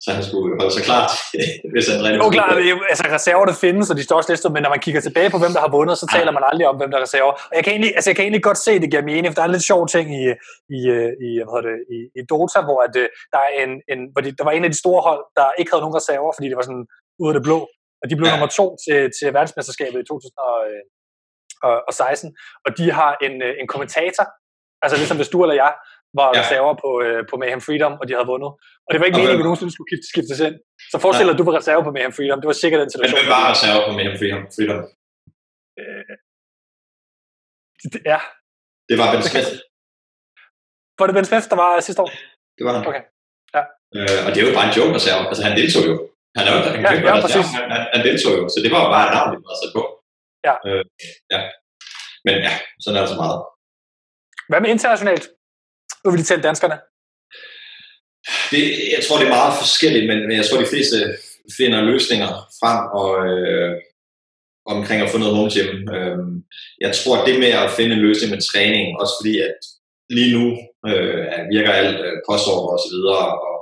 så 0.04 0.10
han 0.18 0.24
skulle 0.30 0.50
holde 0.60 0.74
sig 0.78 0.84
klar, 0.90 1.04
hvis 1.74 1.86
han 1.92 1.98
rigtig 2.04 2.20
Jo, 2.24 2.30
klart, 2.38 2.56
altså 2.92 3.04
reserver, 3.18 3.46
der 3.46 3.58
findes, 3.66 3.86
og 3.92 3.96
de 3.98 4.04
står 4.04 4.18
også 4.20 4.32
listet, 4.32 4.52
men 4.52 4.62
når 4.64 4.72
man 4.76 4.84
kigger 4.86 5.02
tilbage 5.02 5.30
på, 5.30 5.38
hvem 5.42 5.54
der 5.56 5.62
har 5.66 5.72
vundet, 5.78 5.96
så 5.98 6.06
taler 6.16 6.32
man 6.38 6.44
aldrig 6.50 6.66
om, 6.72 6.78
hvem 6.80 6.90
der 6.92 6.98
er 6.98 7.06
reserver. 7.08 7.34
Og 7.50 7.54
jeg 7.58 7.64
kan 7.64 7.72
egentlig, 7.76 7.92
altså 7.98 8.10
jeg 8.10 8.16
kan 8.16 8.26
egentlig 8.26 8.48
godt 8.50 8.60
se, 8.66 8.72
det 8.84 8.90
giver 8.92 9.10
mening, 9.12 9.30
for 9.30 9.38
der 9.38 9.42
er 9.42 9.50
en 9.52 9.58
lidt 9.58 9.70
sjov 9.72 9.82
ting 9.96 10.06
i, 10.22 10.24
i, 10.78 10.80
i, 11.28 11.30
hvad 11.50 11.62
det, 11.68 11.76
i, 11.96 11.98
i 12.20 12.22
Dota, 12.32 12.60
hvor 12.68 12.80
at, 12.86 12.94
øh, 13.04 13.08
der, 13.34 13.40
er 13.46 13.50
en, 13.64 13.72
en, 13.92 14.00
hvor 14.12 14.22
de, 14.26 14.30
der 14.38 14.44
var 14.48 14.54
en 14.56 14.68
af 14.68 14.72
de 14.74 14.82
store 14.84 15.02
hold, 15.08 15.24
der 15.40 15.48
ikke 15.60 15.72
havde 15.72 15.84
nogen 15.86 16.00
reserver, 16.00 16.32
fordi 16.36 16.48
det 16.50 16.58
var 16.60 16.68
sådan 16.70 16.88
ude 17.22 17.32
af 17.32 17.36
det 17.38 17.44
blå. 17.48 17.60
Og 18.02 18.06
de 18.10 18.16
blev 18.18 18.28
ja. 18.30 18.34
nummer 18.34 18.50
to 18.60 18.66
til, 18.84 19.00
til 19.18 19.28
verdensmesterskabet 19.38 20.00
i 20.02 20.08
2016, 20.12 22.30
og 22.66 22.70
de 22.78 22.86
har 23.00 23.12
en, 23.26 23.34
øh, 23.48 23.54
en 23.62 23.68
kommentator, 23.74 24.26
altså 24.84 24.96
ligesom 25.02 25.18
hvis 25.20 25.34
du 25.34 25.38
eller 25.44 25.58
jeg 25.64 25.74
var 26.20 26.30
ja. 26.30 26.40
reserver 26.40 26.74
på, 26.84 26.90
øh, 27.06 27.20
på 27.30 27.36
Mayhem 27.42 27.62
Freedom, 27.68 27.94
og 28.00 28.04
de 28.08 28.14
havde 28.18 28.30
vundet. 28.34 28.52
Og 28.86 28.90
det 28.92 28.98
var 29.00 29.06
ikke 29.08 29.16
okay. 29.16 29.22
meningen, 29.22 29.38
at 29.38 29.42
vi 29.42 29.48
nogensinde 29.50 29.74
skulle 29.76 29.90
skifte, 29.90 30.08
skiftes 30.14 30.40
ind. 30.48 30.56
Så 30.92 30.96
forestil 31.04 31.26
dig, 31.28 31.34
at 31.36 31.40
du 31.42 31.46
var 31.50 31.56
reserve 31.60 31.82
på 31.88 31.92
Mayhem 31.96 32.14
Freedom. 32.18 32.38
Det 32.42 32.48
var 32.52 32.58
sikkert 32.64 32.80
den 32.84 32.92
situation. 32.94 33.16
Men 33.16 33.20
hvem 33.20 33.36
var 33.36 33.44
reserve 33.54 33.82
på 33.88 33.92
Mayhem 33.98 34.16
Freedom? 34.20 34.42
Freedom? 34.56 34.80
Øh, 35.80 36.14
det, 37.94 38.00
ja. 38.12 38.20
Det 38.90 38.96
var 39.00 39.08
Ben 39.14 39.24
Smith. 39.32 39.52
Var 40.98 41.06
det 41.08 41.16
Ben 41.18 41.28
Smith, 41.30 41.46
der 41.52 41.58
var 41.64 41.70
sidste 41.88 42.02
år? 42.06 42.12
Det 42.58 42.64
var 42.66 42.72
han. 42.76 42.82
Okay. 42.90 43.04
Ja. 43.56 43.64
Øh, 43.98 44.20
og 44.26 44.30
det 44.32 44.40
er 44.40 44.46
jo 44.50 44.54
bare 44.58 44.68
en 44.70 44.76
joke 44.78 44.94
reserve. 44.98 45.24
Altså, 45.32 45.44
han 45.48 45.54
deltog 45.60 45.84
jo. 45.92 45.96
Han, 46.38 46.44
er 46.48 46.52
jo, 46.56 46.60
han, 46.74 46.82
ja, 46.86 46.92
ja, 47.08 47.14
præcis. 47.26 47.48
Han, 47.58 47.68
han, 47.76 47.82
han, 47.96 48.02
deltog 48.08 48.32
jo, 48.40 48.44
så 48.54 48.58
det 48.64 48.72
var 48.74 48.82
jo 48.86 48.90
bare 48.96 49.06
et 49.08 49.14
navn, 49.18 49.30
vi 49.32 49.38
havde 49.50 49.62
sat 49.64 49.74
på. 49.78 49.84
Ja. 50.48 50.56
Øh, 50.68 50.84
ja. 51.34 51.40
Men 52.26 52.36
ja, 52.46 52.54
sådan 52.84 52.98
er 52.98 53.04
det 53.06 53.12
så 53.14 53.20
meget. 53.24 53.40
Hvad 54.50 54.60
med 54.62 54.70
internationalt? 54.76 55.26
Nu 56.06 56.12
vil 56.12 56.20
de 56.20 56.26
tale 56.26 56.42
danskerne. 56.50 56.78
Det, 58.52 58.64
jeg 58.96 59.02
tror, 59.04 59.18
det 59.18 59.26
er 59.26 59.38
meget 59.40 59.56
forskelligt, 59.64 60.08
men, 60.10 60.20
men 60.28 60.38
jeg 60.38 60.46
tror, 60.46 60.60
de 60.60 60.74
fleste 60.74 60.98
finder 61.58 61.82
løsninger 61.92 62.32
frem 62.60 62.80
og, 63.02 63.10
øh, 63.28 63.72
omkring 64.66 65.02
at 65.02 65.10
få 65.10 65.18
noget 65.18 65.36
home 65.36 65.52
gym. 65.56 65.72
Øh, 65.96 66.18
jeg 66.86 66.92
tror, 66.96 67.26
det 67.26 67.40
med 67.40 67.52
at 67.64 67.72
finde 67.78 67.96
en 67.96 68.06
løsning 68.08 68.30
med 68.32 68.42
træning, 68.42 68.86
også 69.02 69.14
fordi 69.20 69.34
at 69.48 69.60
lige 70.18 70.32
nu 70.38 70.46
øh, 70.90 71.24
virker 71.54 71.72
alt 71.80 72.00
øh, 72.06 72.16
postordre 72.28 72.76
og 72.78 72.82
så 72.86 72.90
videre, 72.96 73.26
og, 73.46 73.58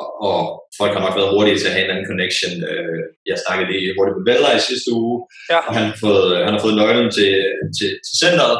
og, 0.00 0.08
og 0.28 0.36
folk 0.78 0.92
har 0.94 1.02
nok 1.06 1.16
været 1.18 1.34
hurtige 1.34 1.58
til 1.58 1.68
at 1.68 1.74
have 1.76 1.84
en 1.84 1.92
anden 1.94 2.10
connection. 2.10 2.54
Øh, 2.70 3.00
jeg 3.30 3.36
snakkede 3.44 3.68
det 3.72 3.96
hurtigt 3.96 4.16
med 4.16 4.26
Vella 4.28 4.50
i 4.56 4.66
sidste 4.68 4.90
uge, 5.02 5.16
ja. 5.52 5.58
og 5.66 5.72
han 5.76 5.84
har, 5.88 5.96
fået, 6.04 6.28
han 6.46 6.54
har 6.54 6.62
fået 6.64 6.78
nøglen 6.80 7.10
til, 7.18 7.32
til, 7.76 7.90
til 8.06 8.14
centret. 8.24 8.56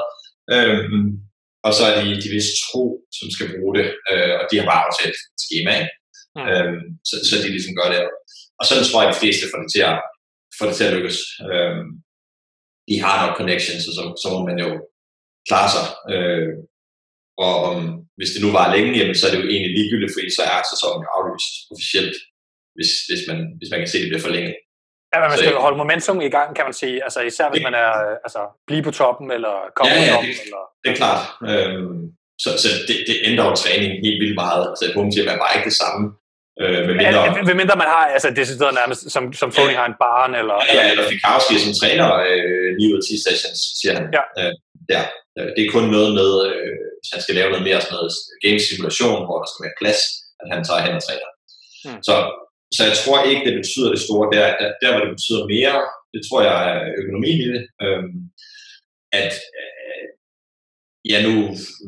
Øh, 0.55 0.79
og 1.67 1.71
så 1.77 1.83
er 1.89 1.95
de, 1.99 2.23
de 2.25 2.29
vist 2.37 2.55
to, 2.71 2.83
som 3.19 3.29
skal 3.35 3.49
bruge 3.55 3.75
det, 3.79 3.89
øh, 4.11 4.35
og 4.41 4.45
de 4.51 4.59
har 4.59 4.67
bare 4.71 4.85
aftalt 4.89 5.17
et 5.35 5.41
schema, 5.45 5.77
mm. 6.37 6.47
øhm, 6.51 6.85
så, 7.09 7.15
så 7.29 7.35
de 7.43 7.49
ligesom 7.55 7.75
gør 7.81 7.89
det. 7.93 8.01
Og 8.59 8.65
sådan 8.67 8.85
tror 8.87 9.01
jeg, 9.01 9.11
at 9.11 9.15
de 9.15 9.23
fleste 9.25 9.45
får 9.51 9.61
det 9.63 9.71
til 9.75 9.83
at, 9.91 9.97
får 10.57 10.67
det 10.67 10.77
til 10.77 10.89
at 10.89 10.95
lykkes. 10.97 11.19
Øhm, 11.51 11.89
de 12.89 12.95
har 13.05 13.17
nok 13.19 13.37
connections, 13.41 13.83
og 13.89 13.95
så, 13.99 14.03
så 14.23 14.27
må 14.35 14.41
man 14.49 14.59
jo 14.65 14.71
klare 15.49 15.71
sig. 15.75 15.87
Øh, 16.15 16.53
og 17.45 17.55
om, 17.71 17.77
hvis 18.19 18.33
det 18.35 18.43
nu 18.45 18.51
var 18.59 18.75
længe, 18.75 18.99
jamen, 18.99 19.17
så 19.17 19.25
er 19.27 19.33
det 19.33 19.41
jo 19.43 19.51
egentlig 19.53 19.73
ligegyldigt, 19.79 20.15
fordi 20.15 20.29
så 20.39 20.43
er 20.53 20.71
sæsonen 20.73 21.05
aflyst 21.17 21.53
officielt, 21.73 22.17
hvis, 22.77 22.91
hvis, 23.09 23.23
man, 23.29 23.39
hvis 23.59 23.71
man 23.73 23.81
kan 23.81 23.91
se, 23.91 23.99
at 23.99 24.05
det 24.05 24.11
bliver 24.11 24.27
forlænget. 24.27 24.55
Ja, 25.15 25.19
men 25.21 25.29
man 25.33 25.39
skal 25.39 25.55
holde 25.67 25.79
momentum 25.83 26.21
i 26.29 26.31
gang, 26.37 26.49
kan 26.57 26.65
man 26.69 26.77
sige. 26.83 26.97
Altså 27.07 27.21
især 27.31 27.47
hvis 27.51 27.63
man 27.69 27.75
er, 27.85 27.93
altså, 28.27 28.41
blive 28.69 28.83
på 28.89 28.93
toppen, 29.01 29.27
eller 29.37 29.55
komme 29.77 29.93
ja, 29.93 30.01
ja, 30.01 30.07
på 30.07 30.15
toppen. 30.15 30.31
Det, 30.31 30.45
eller... 30.47 30.63
det 30.83 30.89
er 30.93 30.97
klart. 31.03 31.23
Øhm, 31.51 31.99
så 32.43 32.49
så 32.63 32.69
det, 32.89 32.97
det 33.09 33.17
ændrer 33.29 33.45
jo 33.51 33.55
træningen 33.63 33.99
helt 34.07 34.19
vildt 34.23 34.39
meget. 34.45 34.65
Altså 34.71 34.83
et 34.89 34.95
punkt 34.97 35.11
til 35.15 35.21
at 35.23 35.39
bare 35.45 35.55
ikke 35.57 35.69
det 35.71 35.79
samme. 35.85 36.03
Øh, 36.63 36.81
med 36.89 36.95
mindre, 37.01 37.21
ja, 37.51 37.55
mindre 37.63 37.77
man 37.83 37.91
har, 37.95 38.05
altså 38.17 38.29
det 38.37 38.45
sidder 38.47 38.79
nærmest, 38.81 39.03
som, 39.15 39.25
som 39.41 39.49
Tony 39.57 39.75
ja, 39.75 39.79
har 39.81 39.87
en 39.93 39.99
barn, 40.07 40.33
eller... 40.41 40.57
Ja, 40.69 40.75
ja 40.79 40.85
eller 40.93 41.05
Fikowski 41.13 41.55
som 41.65 41.73
træner 41.81 42.09
øh, 42.31 42.69
9 42.79 42.93
ud 42.93 42.99
af 43.01 43.05
10 43.09 43.17
sessions, 43.27 43.59
siger 43.81 43.93
han. 43.99 44.05
Ja. 44.17 44.25
Øh, 44.41 44.53
ja. 44.95 45.03
Det 45.57 45.61
er 45.65 45.71
kun 45.77 45.87
noget 45.97 46.11
med, 46.21 46.31
øh, 46.49 46.77
hvis 46.99 47.11
han 47.15 47.23
skal 47.25 47.35
lave 47.39 47.51
noget 47.53 47.65
mere 47.69 47.81
sådan 47.81 47.95
noget 47.99 48.13
game 48.45 48.61
simulation, 48.69 49.19
hvor 49.27 49.37
der 49.43 49.49
skal 49.51 49.65
være 49.67 49.79
plads, 49.83 50.01
at 50.41 50.47
han 50.53 50.61
tager 50.67 50.83
hen 50.87 50.99
og 50.99 51.03
træner. 51.07 51.29
Hmm. 51.85 52.01
Så 52.09 52.15
så 52.75 52.81
jeg 52.89 52.97
tror 53.03 53.19
ikke, 53.31 53.47
det 53.49 53.55
betyder 53.61 53.91
det 53.95 54.01
store. 54.07 54.27
Der, 54.35 54.47
der, 54.61 54.69
der 54.83 54.91
hvor 54.91 55.03
det 55.05 55.15
betyder 55.17 55.53
mere, 55.55 55.77
det 56.15 56.21
tror 56.25 56.41
jeg 56.49 56.57
er 56.71 56.79
økonomien 57.01 57.41
i 57.47 57.49
det. 57.55 57.65
Øhm, 57.85 58.17
at 59.21 59.35
øh, 59.59 60.05
ja, 61.11 61.19
nu 61.27 61.35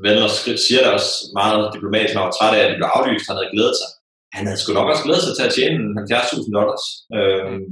venner 0.04 0.26
siger 0.66 0.80
det 0.82 0.92
også 0.96 1.12
meget 1.40 1.72
diplomatisk, 1.74 2.12
når 2.14 2.20
han 2.22 2.30
var 2.30 2.36
træt 2.38 2.54
af, 2.56 2.62
at 2.62 2.70
det 2.70 2.78
blev 2.78 2.90
aflyst, 2.96 3.28
han 3.28 3.38
havde 3.38 3.54
glædet 3.54 3.76
sig. 3.80 3.90
Han 4.36 4.44
havde 4.46 4.60
sgu 4.60 4.70
nok 4.72 4.90
også 4.92 5.04
glædet 5.06 5.24
sig 5.24 5.34
til 5.36 5.46
at 5.48 5.54
tjene 5.56 5.80
70.000 6.00 6.56
dollars. 6.58 6.84
Øhm, 7.18 7.66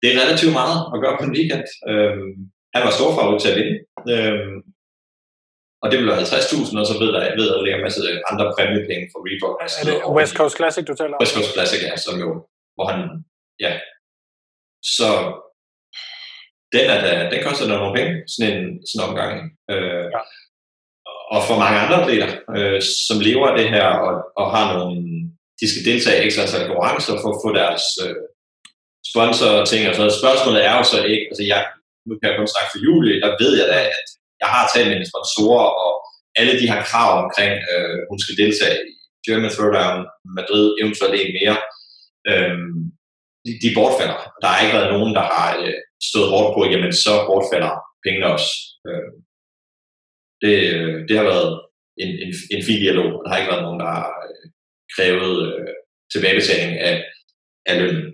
det 0.00 0.08
er 0.08 0.20
relativt 0.22 0.54
meget 0.60 0.78
at 0.94 1.00
gøre 1.02 1.16
på 1.18 1.24
en 1.26 1.36
weekend. 1.36 1.66
Øhm, 1.90 2.34
han 2.74 2.82
var 2.86 2.92
stor 2.98 3.10
favorit 3.18 3.40
til 3.42 3.52
at 3.52 3.58
vinde. 3.60 3.76
Øhm, 4.14 4.58
og 5.84 5.90
det 5.90 5.96
vil 5.98 6.08
være 6.10 6.22
50.000, 6.22 6.80
og 6.80 6.86
så 6.90 6.94
ved 7.02 7.10
der, 7.14 7.20
ved 7.38 7.46
der 7.50 7.62
ligger 7.62 7.78
en 7.78 7.86
masse 7.88 8.02
andre 8.30 8.44
præmiepenge 8.54 9.06
for 9.12 9.20
rebroadcast. 9.26 9.74
Er 9.80 9.84
det 9.88 9.96
West 10.18 10.34
Coast 10.38 10.56
Classic, 10.58 10.84
du 10.90 10.94
taler 11.00 11.14
om? 11.14 11.22
West 11.22 11.34
Coast 11.36 11.52
Classic, 11.54 11.80
ja, 11.88 11.96
som 12.06 12.14
jo, 12.24 12.30
hvor 12.76 12.86
han, 12.92 13.00
ja. 13.64 13.72
Så 14.96 15.08
den, 16.74 16.86
er 16.94 16.98
da, 17.06 17.10
den 17.32 17.40
koster 17.46 17.66
da 17.66 17.74
nogle 17.76 17.96
penge, 17.98 18.12
sådan 18.32 18.48
en 18.52 18.64
sådan 18.88 19.08
omgang. 19.08 19.32
Øh, 19.72 20.06
ja. 20.14 20.20
Og 21.34 21.40
for 21.48 21.56
mange 21.64 21.78
andre 21.82 21.96
atleter, 22.02 22.30
øh, 22.56 22.80
som 23.06 23.16
lever 23.28 23.46
af 23.48 23.56
det 23.60 23.68
her, 23.74 23.88
og, 24.06 24.14
og 24.40 24.46
har 24.54 24.64
nogle, 24.72 24.96
de 25.60 25.66
skal 25.70 25.86
deltage 25.90 26.18
i 26.18 26.24
ekstra 26.26 26.42
antal 26.42 26.66
konkurrencer 26.68 27.14
for 27.22 27.30
at 27.32 27.40
få 27.44 27.50
deres 27.60 27.84
øh, 28.04 28.16
sponsor 29.10 29.50
ting 29.70 29.82
og 29.88 29.94
så 29.94 30.04
Spørgsmålet 30.20 30.60
er 30.68 30.74
jo 30.78 30.84
så 30.92 30.98
ikke, 31.12 31.26
altså 31.30 31.44
jeg, 31.52 31.60
nu 32.06 32.12
kan 32.18 32.28
jeg 32.28 32.38
kun 32.38 32.52
snakke 32.52 32.70
for 32.72 32.80
Julie, 32.86 33.20
der 33.24 33.30
ved 33.42 33.52
jeg 33.60 33.68
da, 33.74 33.80
at 34.00 34.08
jeg 34.44 34.52
har 34.56 34.64
talt 34.66 34.88
med 34.88 34.96
en 34.98 35.10
sponsorer, 35.12 35.68
og 35.84 35.92
alle 36.40 36.54
de 36.60 36.70
her 36.72 36.80
krav 36.90 37.10
omkring, 37.24 37.52
øh, 37.72 37.98
hun 38.10 38.18
skal 38.22 38.36
deltage 38.42 38.78
i 38.92 38.94
German 39.26 39.54
Throwdown, 39.54 40.00
Madrid, 40.38 40.66
eventuelt 40.80 41.14
en 41.16 41.32
mere, 41.38 41.56
øh, 42.30 42.58
de, 43.44 43.52
de 43.62 43.74
bortfalder. 43.76 44.18
Der 44.40 44.48
har 44.48 44.58
ikke 44.60 44.76
været 44.78 44.92
nogen, 44.94 45.12
der 45.18 45.24
har 45.34 45.48
øh, 45.62 45.78
stået 46.10 46.32
hårdt 46.32 46.50
på, 46.54 46.60
jamen 46.72 46.92
så 47.04 47.12
bortfalder 47.28 47.72
pengene 48.04 48.26
også. 48.34 48.50
Øhm, 48.88 48.98
øh, 49.04 49.10
det, 50.42 50.54
det 51.08 51.14
har 51.18 51.26
været 51.32 51.50
en, 52.02 52.10
en, 52.24 52.30
en 52.54 52.62
fin 52.66 52.80
dialog. 52.84 53.10
Der 53.22 53.28
har 53.28 53.38
ikke 53.38 53.52
været 53.52 53.66
nogen, 53.66 53.80
der 53.84 53.90
har 53.96 54.08
øh, 54.28 54.46
krævet 54.94 55.36
øh, 55.48 55.74
tilbagebetaling 56.12 56.72
af, 56.90 56.96
af 57.70 57.74
lønnen. 57.80 58.06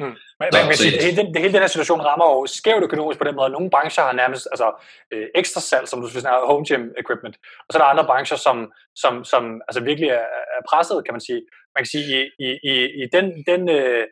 Hmm. 0.00 0.16
Men, 0.40 0.48
man 0.52 0.76
sige, 0.76 0.92
det, 0.96 1.04
hele, 1.04 1.16
det, 1.32 1.40
hele 1.44 1.54
den 1.56 1.64
her 1.64 1.74
situation 1.76 2.00
rammer 2.08 2.26
jo 2.34 2.46
skævt 2.46 2.82
økonomisk 2.88 3.18
på 3.18 3.26
den 3.28 3.36
måde. 3.36 3.50
Nogle 3.50 3.70
brancher 3.70 4.04
har 4.04 4.12
nærmest 4.12 4.44
altså, 4.54 4.68
øh, 5.12 5.26
ekstra 5.34 5.60
salg, 5.60 5.88
som 5.88 6.00
du 6.00 6.08
snakker 6.08 6.46
home 6.46 6.64
gym 6.68 6.84
equipment, 7.02 7.36
og 7.66 7.68
så 7.70 7.74
er 7.78 7.82
der 7.82 7.92
andre 7.92 8.06
brancher, 8.10 8.38
som, 8.46 8.56
som, 9.02 9.24
som 9.24 9.42
altså 9.68 9.80
virkelig 9.90 10.08
er, 10.20 10.26
er 10.56 10.62
presset, 10.70 11.04
kan 11.04 11.14
man 11.14 11.24
sige. 11.28 11.40
Man 11.74 11.80
kan 11.82 11.92
sige, 11.94 12.06
i, 12.16 12.20
i, 12.46 12.48
i, 12.70 12.74
i 13.02 13.04
den, 13.14 13.26
den 13.50 13.60
øh, 13.76 14.04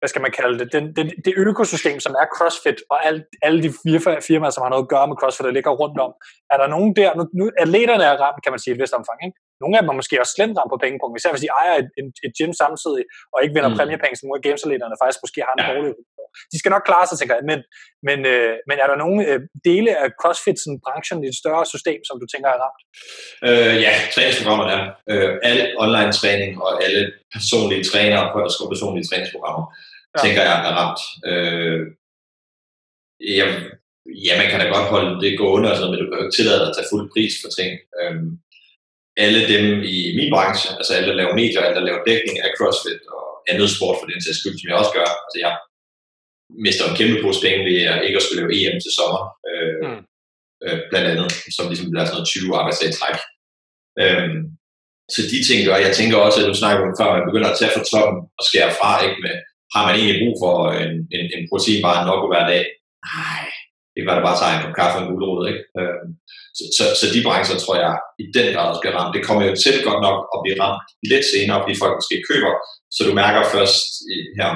hvad 0.00 0.08
skal 0.08 0.22
man 0.22 0.36
kalde 0.38 0.58
det, 0.58 0.72
den, 0.72 0.84
den, 0.96 1.06
det 1.24 1.32
økosystem, 1.36 2.00
som 2.00 2.12
er 2.22 2.26
CrossFit, 2.36 2.78
og 2.90 3.06
alle, 3.06 3.20
alle 3.42 3.62
de 3.62 3.70
firmaer, 4.28 4.50
som 4.50 4.62
har 4.62 4.70
noget 4.70 4.86
at 4.86 4.92
gøre 4.94 5.08
med 5.08 5.16
CrossFit, 5.20 5.44
der 5.48 5.56
ligger 5.58 5.70
rundt 5.82 5.98
om, 6.06 6.12
er 6.52 6.56
der 6.60 6.66
nogen 6.74 6.96
der, 6.96 7.10
nu, 7.18 7.22
nu 7.38 7.44
atleterne 7.62 8.04
er 8.04 8.16
ramt, 8.22 8.42
kan 8.42 8.52
man 8.52 8.58
sige, 8.62 8.72
i 8.72 8.76
et 8.76 8.80
vist 8.82 8.98
omfang, 9.00 9.18
ikke? 9.26 9.38
Nogle 9.62 9.74
af 9.76 9.82
dem 9.82 9.92
er 9.92 9.98
måske 10.00 10.20
også 10.22 10.34
slemt 10.36 10.56
ramt 10.58 10.72
på 10.72 10.78
pengepunkt, 10.84 11.14
især 11.14 11.32
hvis 11.32 11.44
de 11.46 11.50
ejer 11.60 11.74
et, 11.82 11.88
et, 12.00 12.08
et 12.26 12.32
gym 12.38 12.52
samtidig, 12.62 13.02
og 13.32 13.38
ikke 13.42 13.54
vinder 13.56 13.70
mm. 13.72 13.78
præmiepenge, 13.78 14.16
som 14.16 14.26
nogle 14.26 14.40
af 14.40 14.46
gamesatleterne 14.46 15.00
faktisk 15.02 15.20
måske 15.24 15.40
har 15.46 15.54
en 15.54 15.62
ja. 15.62 15.68
dårlig 15.70 15.92
De 16.52 16.58
skal 16.60 16.72
nok 16.74 16.84
klare 16.90 17.06
sig, 17.06 17.16
tænker 17.18 17.34
jeg, 17.38 17.44
men, 17.52 17.60
men, 18.08 18.18
øh, 18.32 18.54
men 18.68 18.76
er 18.82 18.86
der 18.88 19.02
nogle 19.04 19.18
øh, 19.30 19.40
dele 19.68 19.90
af 20.02 20.08
CrossFit-branchen 20.20 21.18
i 21.24 21.28
et 21.32 21.40
større 21.42 21.64
system, 21.74 22.00
som 22.08 22.16
du 22.22 22.26
tænker 22.32 22.48
er 22.54 22.58
ramt? 22.64 22.80
Øh, 23.46 23.74
ja, 23.84 23.92
træningsprogrammer 24.14 24.66
er. 24.76 24.82
Øh, 25.10 25.30
alle 25.48 25.64
online 25.84 26.12
træning 26.18 26.50
og 26.64 26.70
alle 26.84 27.02
personlige 27.34 27.84
trænere 27.90 28.24
der 28.44 28.52
skal 28.54 28.72
personlige 28.74 29.06
træningsprogrammer 29.08 29.64
ja. 30.16 30.22
tænker 30.24 30.42
jeg 30.48 30.58
er 30.68 30.72
ramt. 30.80 31.00
Øh, 31.30 31.80
ja, 33.38 33.46
ja, 34.26 34.32
man 34.40 34.48
kan 34.50 34.60
da 34.60 34.66
godt 34.76 34.88
holde 34.94 35.12
det 35.22 35.38
gående, 35.38 35.68
altså, 35.72 35.84
men 35.90 35.98
du 35.98 36.04
kan 36.06 36.18
jo 36.18 36.24
ikke 36.24 36.36
tillade 36.38 36.60
dig 36.60 36.68
at 36.68 36.76
tage 36.76 36.90
fuld 36.92 37.04
pris 37.14 37.34
for 37.42 37.50
ting. 37.58 37.70
Øh, 38.00 38.16
alle 39.24 39.40
dem 39.52 39.64
i 39.96 39.96
min 40.18 40.30
branche, 40.34 40.66
altså 40.78 40.92
alle, 40.94 41.08
der 41.10 41.20
laver 41.20 41.34
medier, 41.40 41.60
alle, 41.60 41.76
der 41.78 41.88
laver 41.88 42.06
dækning 42.08 42.36
af 42.44 42.50
CrossFit 42.58 43.02
og 43.16 43.26
andet 43.50 43.68
sport 43.76 43.96
for 43.98 44.06
den 44.10 44.20
sags 44.22 44.38
skyld, 44.40 44.56
som 44.58 44.68
jeg 44.68 44.80
også 44.82 44.94
gør. 44.98 45.08
Altså, 45.24 45.38
jeg 45.44 45.52
mister 46.66 46.84
en 46.86 46.98
kæmpe 46.98 47.16
pose 47.22 47.40
penge 47.44 47.60
ved 47.68 47.78
at 47.92 47.98
ikke 48.06 48.18
at 48.18 48.24
skulle 48.24 48.40
lave 48.40 48.54
EM 48.58 48.76
til 48.84 48.92
sommer, 48.98 49.22
øh, 49.50 49.74
mm. 49.84 50.02
øh, 50.64 50.78
blandt 50.90 51.08
andet, 51.12 51.28
som 51.56 51.64
ligesom 51.70 51.90
bliver 51.90 52.04
sådan 52.06 52.16
noget 52.16 52.32
20 52.34 52.58
arbejdsdage 52.60 52.96
træk. 52.98 53.18
Øh, 54.02 54.30
så 55.14 55.20
de 55.32 55.38
ting 55.48 55.58
gør, 55.66 55.86
jeg 55.86 55.94
tænker 55.98 56.16
også, 56.26 56.38
at 56.40 56.48
nu 56.50 56.54
snakker 56.58 56.80
vi 56.82 56.98
før, 57.00 57.16
man 57.18 57.28
begynder 57.28 57.50
at 57.50 57.58
tage 57.58 57.74
fra 57.74 57.86
toppen 57.92 58.18
og 58.38 58.42
skære 58.48 58.76
fra, 58.78 58.90
ikke 59.06 59.20
med 59.26 59.36
har 59.74 59.82
man 59.86 59.94
egentlig 59.98 60.20
brug 60.22 60.36
for 60.44 60.56
en, 60.82 60.92
en, 61.16 61.24
en 61.36 61.42
proteinbar 61.50 61.96
nok 62.10 62.22
hver 62.30 62.44
dag? 62.52 62.62
Nej, 63.10 63.44
det 63.92 64.06
være, 64.06 64.16
der 64.18 64.28
bare 64.28 64.38
tager 64.40 64.54
en 64.54 64.62
kop 64.64 64.74
kaffe 64.80 64.96
og 64.98 65.02
en 65.02 65.10
gulerod, 65.10 65.42
ikke? 65.50 65.62
Øh, 65.80 66.04
så, 66.56 66.64
så, 66.76 66.84
så, 67.00 67.06
de 67.14 67.24
brancher, 67.26 67.56
tror 67.60 67.76
jeg, 67.84 67.94
i 68.22 68.24
den 68.36 68.46
grad 68.54 68.66
også 68.70 68.82
bliver 68.82 68.96
ramt. 68.98 69.14
Det 69.16 69.26
kommer 69.26 69.42
jo 69.48 69.54
til 69.64 69.74
godt 69.88 70.00
nok 70.06 70.18
at 70.34 70.38
blive 70.44 70.60
ramt 70.62 70.80
lidt 71.10 71.26
senere, 71.32 71.62
fordi 71.62 71.74
folk 71.82 71.94
måske 71.98 72.16
køber, 72.30 72.52
så 72.94 73.00
du 73.08 73.12
mærker 73.22 73.42
først 73.54 73.84
her 74.40 74.50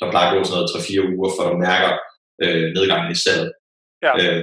der 0.00 0.12
plejer 0.12 0.28
at 0.28 0.34
gå 0.34 0.40
sådan 0.44 0.56
noget 0.56 0.72
3-4 0.74 1.14
uger, 1.16 1.30
for 1.36 1.44
du 1.50 1.56
mærker 1.68 1.90
øh, 2.44 2.66
nedgangen 2.76 3.10
i 3.14 3.18
salget. 3.24 3.50
Ja. 4.04 4.12
Øh, 4.20 4.42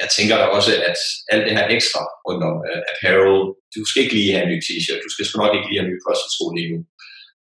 jeg 0.00 0.08
tænker 0.16 0.34
da 0.38 0.44
også, 0.56 0.70
at 0.90 1.00
alt 1.32 1.44
det 1.46 1.56
her 1.58 1.66
ekstra 1.76 2.02
rundt 2.26 2.42
om 2.48 2.56
uh, 2.68 2.80
apparel, 2.92 3.40
du 3.74 3.80
skal 3.88 4.02
ikke 4.02 4.16
lige 4.18 4.32
have 4.34 4.44
en 4.46 4.52
ny 4.52 4.58
t-shirt, 4.66 5.04
du 5.06 5.12
skal 5.12 5.24
sgu 5.24 5.34
nok 5.38 5.54
ikke 5.56 5.68
lige 5.68 5.78
have 5.80 5.88
en 5.88 5.92
ny 5.94 5.98
CrossFit-sko 6.04 6.46
lige 6.58 6.70
nu. 6.72 6.78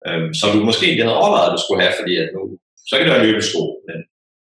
Um, 0.09 0.29
som 0.41 0.49
du 0.55 0.61
måske 0.69 0.91
ikke 0.91 1.05
havde 1.05 1.21
overvejet, 1.21 1.49
at 1.49 1.55
du 1.57 1.61
skulle 1.63 1.83
have, 1.85 1.97
fordi 2.01 2.13
at 2.23 2.29
nu, 2.37 2.43
så 2.89 2.93
kan 2.95 3.05
det 3.05 3.15
være 3.15 3.27
løbesko, 3.27 3.63
men, 3.87 3.99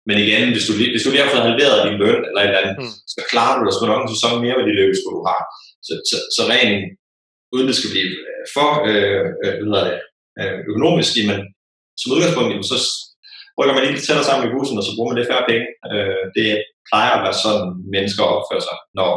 men 0.08 0.16
igen, 0.24 0.44
hvis 0.54 0.66
du, 0.68 0.72
hvis 0.94 1.04
du 1.04 1.10
lige 1.10 1.24
har 1.24 1.32
fået 1.34 1.48
halveret 1.48 1.84
din 1.86 2.00
løn 2.02 2.22
eller 2.28 2.40
et 2.40 2.48
eller 2.48 2.62
andet, 2.62 2.76
mm. 2.80 2.94
så 3.12 3.18
klarer 3.30 3.54
du 3.56 3.62
dig 3.64 3.74
sgu 3.74 3.84
nok 3.86 4.02
en 4.02 4.14
sæson 4.14 4.42
mere 4.44 4.56
med 4.58 4.66
de 4.68 4.78
løbesko, 4.78 5.08
du 5.18 5.22
har. 5.30 5.42
Så, 5.86 5.92
så, 6.10 6.16
så 6.36 6.42
rent, 6.52 6.76
uden 7.54 7.68
det 7.68 7.76
skal 7.78 7.92
blive 7.94 8.10
øh, 8.30 8.44
for 8.56 8.68
øh, 8.90 9.26
øh, 9.44 9.54
øh, 10.40 10.56
økonomisk, 10.70 11.12
men 11.30 11.38
som 12.00 12.12
udgangspunkt, 12.14 12.66
så 12.70 12.76
rykker 13.58 13.74
man 13.74 13.82
lige 13.84 14.04
tættere 14.06 14.28
sammen 14.28 14.44
i 14.46 14.52
bussen, 14.54 14.78
og 14.80 14.84
så 14.84 14.92
bruger 14.94 15.10
man 15.10 15.18
lidt 15.18 15.30
færre 15.30 15.48
penge. 15.50 15.66
Øh, 15.92 16.24
det 16.36 16.48
plejer 16.88 17.12
at 17.14 17.24
være 17.24 17.36
sådan, 17.44 17.68
mennesker 17.94 18.24
opfører 18.34 18.64
sig, 18.68 18.78
når, 18.98 19.10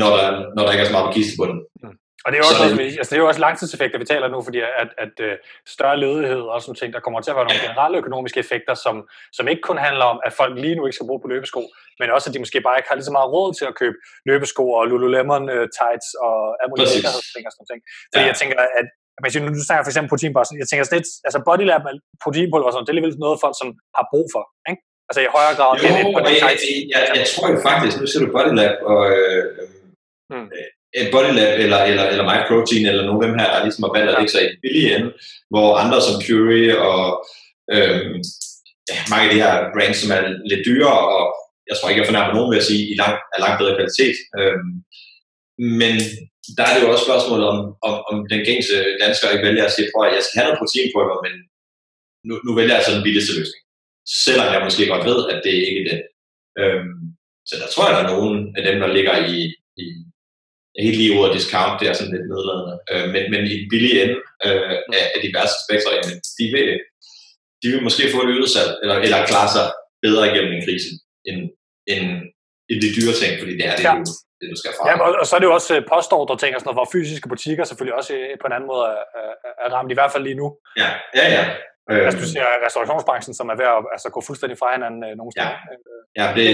når, 0.00 0.10
der, 0.18 0.28
når 0.54 0.62
der 0.62 0.72
ikke 0.72 0.84
er 0.84 0.90
så 0.90 0.96
meget 0.96 1.08
på 1.08 1.16
kistebunden. 1.16 1.60
Mm. 1.82 1.96
Og 2.28 2.32
det 2.32 2.38
er, 2.38 2.42
jo 2.44 2.48
også, 2.52 2.64
så, 2.76 2.82
altså, 3.00 3.10
det 3.10 3.18
er 3.18 3.24
jo 3.24 3.30
også 3.32 3.44
langtidseffekter, 3.46 3.98
vi 4.02 4.10
taler 4.12 4.28
nu, 4.28 4.38
fordi 4.46 4.58
at, 4.82 4.88
at, 5.04 5.12
at 5.28 5.38
større 5.76 5.96
ledighed 6.04 6.42
og 6.52 6.56
sådan 6.62 6.78
ting, 6.80 6.90
der 6.94 7.04
kommer 7.04 7.20
til 7.20 7.30
at 7.32 7.36
være 7.38 7.48
nogle 7.48 7.64
generelle 7.66 7.96
økonomiske 8.02 8.38
effekter, 8.44 8.74
som, 8.84 8.94
som 9.36 9.44
ikke 9.52 9.62
kun 9.68 9.78
handler 9.86 10.06
om, 10.12 10.18
at 10.26 10.32
folk 10.40 10.52
lige 10.64 10.76
nu 10.76 10.82
ikke 10.86 10.98
skal 10.98 11.08
bruge 11.10 11.22
på 11.24 11.30
løbesko, 11.32 11.62
men 12.00 12.06
også, 12.16 12.26
at 12.28 12.34
de 12.34 12.42
måske 12.44 12.58
bare 12.66 12.78
ikke 12.78 12.88
har 12.90 12.96
lige 12.98 13.08
så 13.10 13.16
meget 13.18 13.32
råd 13.36 13.50
til 13.58 13.66
at 13.70 13.74
købe 13.80 13.96
løbesko 14.28 14.64
og 14.78 14.82
Lululemon 14.90 15.44
uh, 15.56 15.66
tights 15.78 16.08
og 16.26 16.36
alle 16.60 16.70
mulige 16.72 16.90
sikkerhedsting 16.94 17.44
og 17.48 17.52
sådan 17.54 17.68
ting. 17.70 17.80
Fordi 18.10 18.24
ja. 18.24 18.30
jeg 18.30 18.36
tænker, 18.40 18.56
at 18.80 18.88
men 19.22 19.28
nu, 19.44 19.48
du 19.60 19.66
snakker 19.68 19.84
for 19.84 19.92
eksempel 19.92 20.10
proteinbar, 20.12 20.44
jeg 20.62 20.68
tænker 20.68 20.84
lidt, 20.96 21.08
altså 21.26 21.38
bodylab 21.48 21.82
med 21.86 21.94
proteinpulver 22.24 22.68
og 22.68 22.72
sådan, 22.72 22.84
det 22.84 22.90
er 22.90 22.94
alligevel 22.94 23.24
noget, 23.26 23.42
folk 23.44 23.56
som 23.62 23.68
har 23.98 24.04
brug 24.12 24.26
for, 24.34 24.42
ikke? 24.70 24.82
Altså 25.08 25.20
i 25.24 25.28
højere 25.36 25.54
grad 25.58 25.70
jo, 25.76 25.84
end 25.88 25.96
et 26.00 26.06
på 26.16 26.20
jeg, 26.20 26.36
jeg, 26.48 26.54
jeg, 26.94 27.02
jeg, 27.20 27.26
tror 27.32 27.46
jo 27.54 27.58
faktisk, 27.68 27.94
nu 28.00 28.06
ser 28.08 28.20
du 28.24 28.28
bodylab 28.36 28.74
og 28.92 29.00
øh, 29.16 29.42
hmm. 30.30 30.48
Bodylab 31.12 31.54
eller, 31.64 31.80
eller, 31.90 32.04
eller 32.12 32.24
MyProtein 32.30 32.86
eller 32.86 33.04
nogle 33.06 33.20
af 33.20 33.28
dem 33.28 33.38
her, 33.40 33.48
der 33.52 33.64
ligesom 33.64 33.84
har 33.84 33.92
valgt 33.96 34.10
at 34.10 34.18
lægge 34.18 34.32
sig 34.34 34.42
i 34.44 34.60
billige 34.62 34.90
ende, 34.96 35.08
hvor 35.52 35.68
andre 35.82 35.98
som 36.06 36.22
Curie 36.26 36.74
og 36.90 37.02
øh, 37.74 38.00
mange 39.12 39.24
af 39.26 39.32
de 39.32 39.42
her 39.44 39.54
brands, 39.74 39.98
som 40.00 40.10
er 40.16 40.22
lidt 40.50 40.66
dyrere, 40.68 41.02
og 41.16 41.24
jeg 41.68 41.74
tror 41.76 41.88
ikke, 41.88 42.00
jeg 42.02 42.10
fornærmer 42.10 42.34
nogen 42.34 42.50
ved 42.50 42.62
at 42.62 42.68
sige, 42.70 42.84
i 42.92 42.94
langt, 43.02 43.20
er 43.34 43.40
langt 43.44 43.58
bedre 43.60 43.76
kvalitet. 43.78 44.16
Øh, 44.38 44.58
men 45.82 45.94
der 46.56 46.64
er 46.66 46.72
det 46.74 46.82
jo 46.84 46.92
også 46.92 47.06
spørgsmålet 47.08 47.46
om, 47.52 47.58
om, 47.88 47.94
om 48.10 48.16
den 48.32 48.40
gængse 48.48 48.76
dansker 49.02 49.32
ikke 49.32 49.46
vælger 49.48 49.64
at 49.66 49.74
sige, 49.74 49.86
at 49.86 50.16
jeg 50.16 50.24
skal 50.24 50.38
have 50.38 50.46
noget 50.48 50.60
proteinpulver, 50.60 51.18
men 51.26 51.34
nu, 52.28 52.34
nu 52.46 52.50
vælger 52.58 52.74
jeg 52.74 52.80
altså 52.80 52.94
den 52.96 53.06
billigste 53.06 53.36
løsning. 53.38 53.62
Selvom 54.26 54.48
jeg 54.52 54.66
måske 54.66 54.92
godt 54.92 55.08
ved, 55.10 55.20
at 55.32 55.38
det 55.44 55.54
ikke 55.68 55.80
er 55.82 55.88
det. 55.90 56.00
Øhm, 56.60 57.00
så 57.48 57.54
der 57.60 57.68
tror 57.70 57.84
jeg, 57.86 57.94
der 57.94 58.02
er 58.04 58.12
nogen 58.14 58.36
af 58.56 58.62
dem, 58.68 58.76
der 58.82 58.94
ligger 58.96 59.14
i, 59.34 59.38
i 59.84 59.86
helt 60.86 60.98
lige 61.00 61.14
ordet 61.18 61.36
discount, 61.38 61.80
det 61.80 61.86
er 61.88 61.94
sådan 61.96 62.14
lidt 62.14 62.28
nedladende. 62.32 62.74
Øh, 62.92 63.06
men, 63.14 63.22
men 63.32 63.40
i 63.52 63.54
den 63.60 63.68
billige 63.72 63.96
ende 64.02 64.16
øh, 64.46 64.72
af, 64.98 65.04
af 65.14 65.20
de 65.24 65.30
værste 65.36 65.58
spektrer, 65.66 65.92
jamen, 65.98 66.16
de 66.38 66.44
vil, 66.54 66.68
de 67.62 67.66
vil 67.72 67.86
måske 67.86 68.02
få 68.14 68.18
et 68.22 68.32
øget 68.34 68.50
salg, 68.56 68.72
eller, 68.82 68.96
eller 69.06 69.18
klare 69.32 69.50
sig 69.56 69.66
bedre 70.06 70.24
igennem 70.30 70.52
en 70.56 70.64
krise, 70.66 70.90
end, 71.28 71.40
end, 71.92 72.06
end 72.70 72.78
de 72.84 72.94
dyre 72.96 73.14
ting, 73.20 73.32
fordi 73.40 73.52
det 73.58 73.66
er 73.70 73.76
det 73.78 73.86
ja. 73.88 73.94
jo 73.96 74.04
det, 74.40 74.46
du 74.52 74.56
skal 74.60 74.72
fra. 74.76 74.84
Ja, 74.88 74.94
og, 75.06 75.10
og 75.22 75.26
så 75.28 75.32
er 75.36 75.40
det 75.40 75.48
jo 75.50 75.54
også 75.58 75.72
øh, 75.76 75.82
postordre 75.92 76.36
ting 76.42 76.52
og 76.54 76.60
sådan 76.60 76.68
noget, 76.68 76.80
hvor 76.80 76.92
fysiske 76.94 77.30
butikker 77.32 77.64
selvfølgelig 77.64 77.96
også 78.00 78.12
øh, 78.18 78.32
på 78.40 78.46
en 78.46 78.54
anden 78.56 78.68
måde 78.72 78.84
er, 78.94 79.04
er, 79.20 79.32
er 79.64 79.68
ramt, 79.74 79.90
i 79.92 79.98
hvert 79.98 80.12
fald 80.12 80.24
lige 80.28 80.40
nu. 80.42 80.48
Ja, 80.82 80.90
ja, 81.18 81.26
ja. 81.36 81.44
Øh, 81.90 82.02
altså, 82.06 82.20
du 82.22 82.28
ser 82.34 82.44
restaurationsbranchen, 82.66 83.34
som 83.38 83.46
er 83.52 83.56
ved 83.60 83.68
at 83.76 83.80
altså, 83.94 84.08
gå 84.14 84.20
fuldstændig 84.28 84.56
fra 84.58 84.68
hinanden 84.76 85.02
øh, 85.08 85.12
nogle 85.20 85.32
steder. 85.34 85.56
Ja, 86.18 86.24
ja 86.24 86.26
det, 86.38 86.48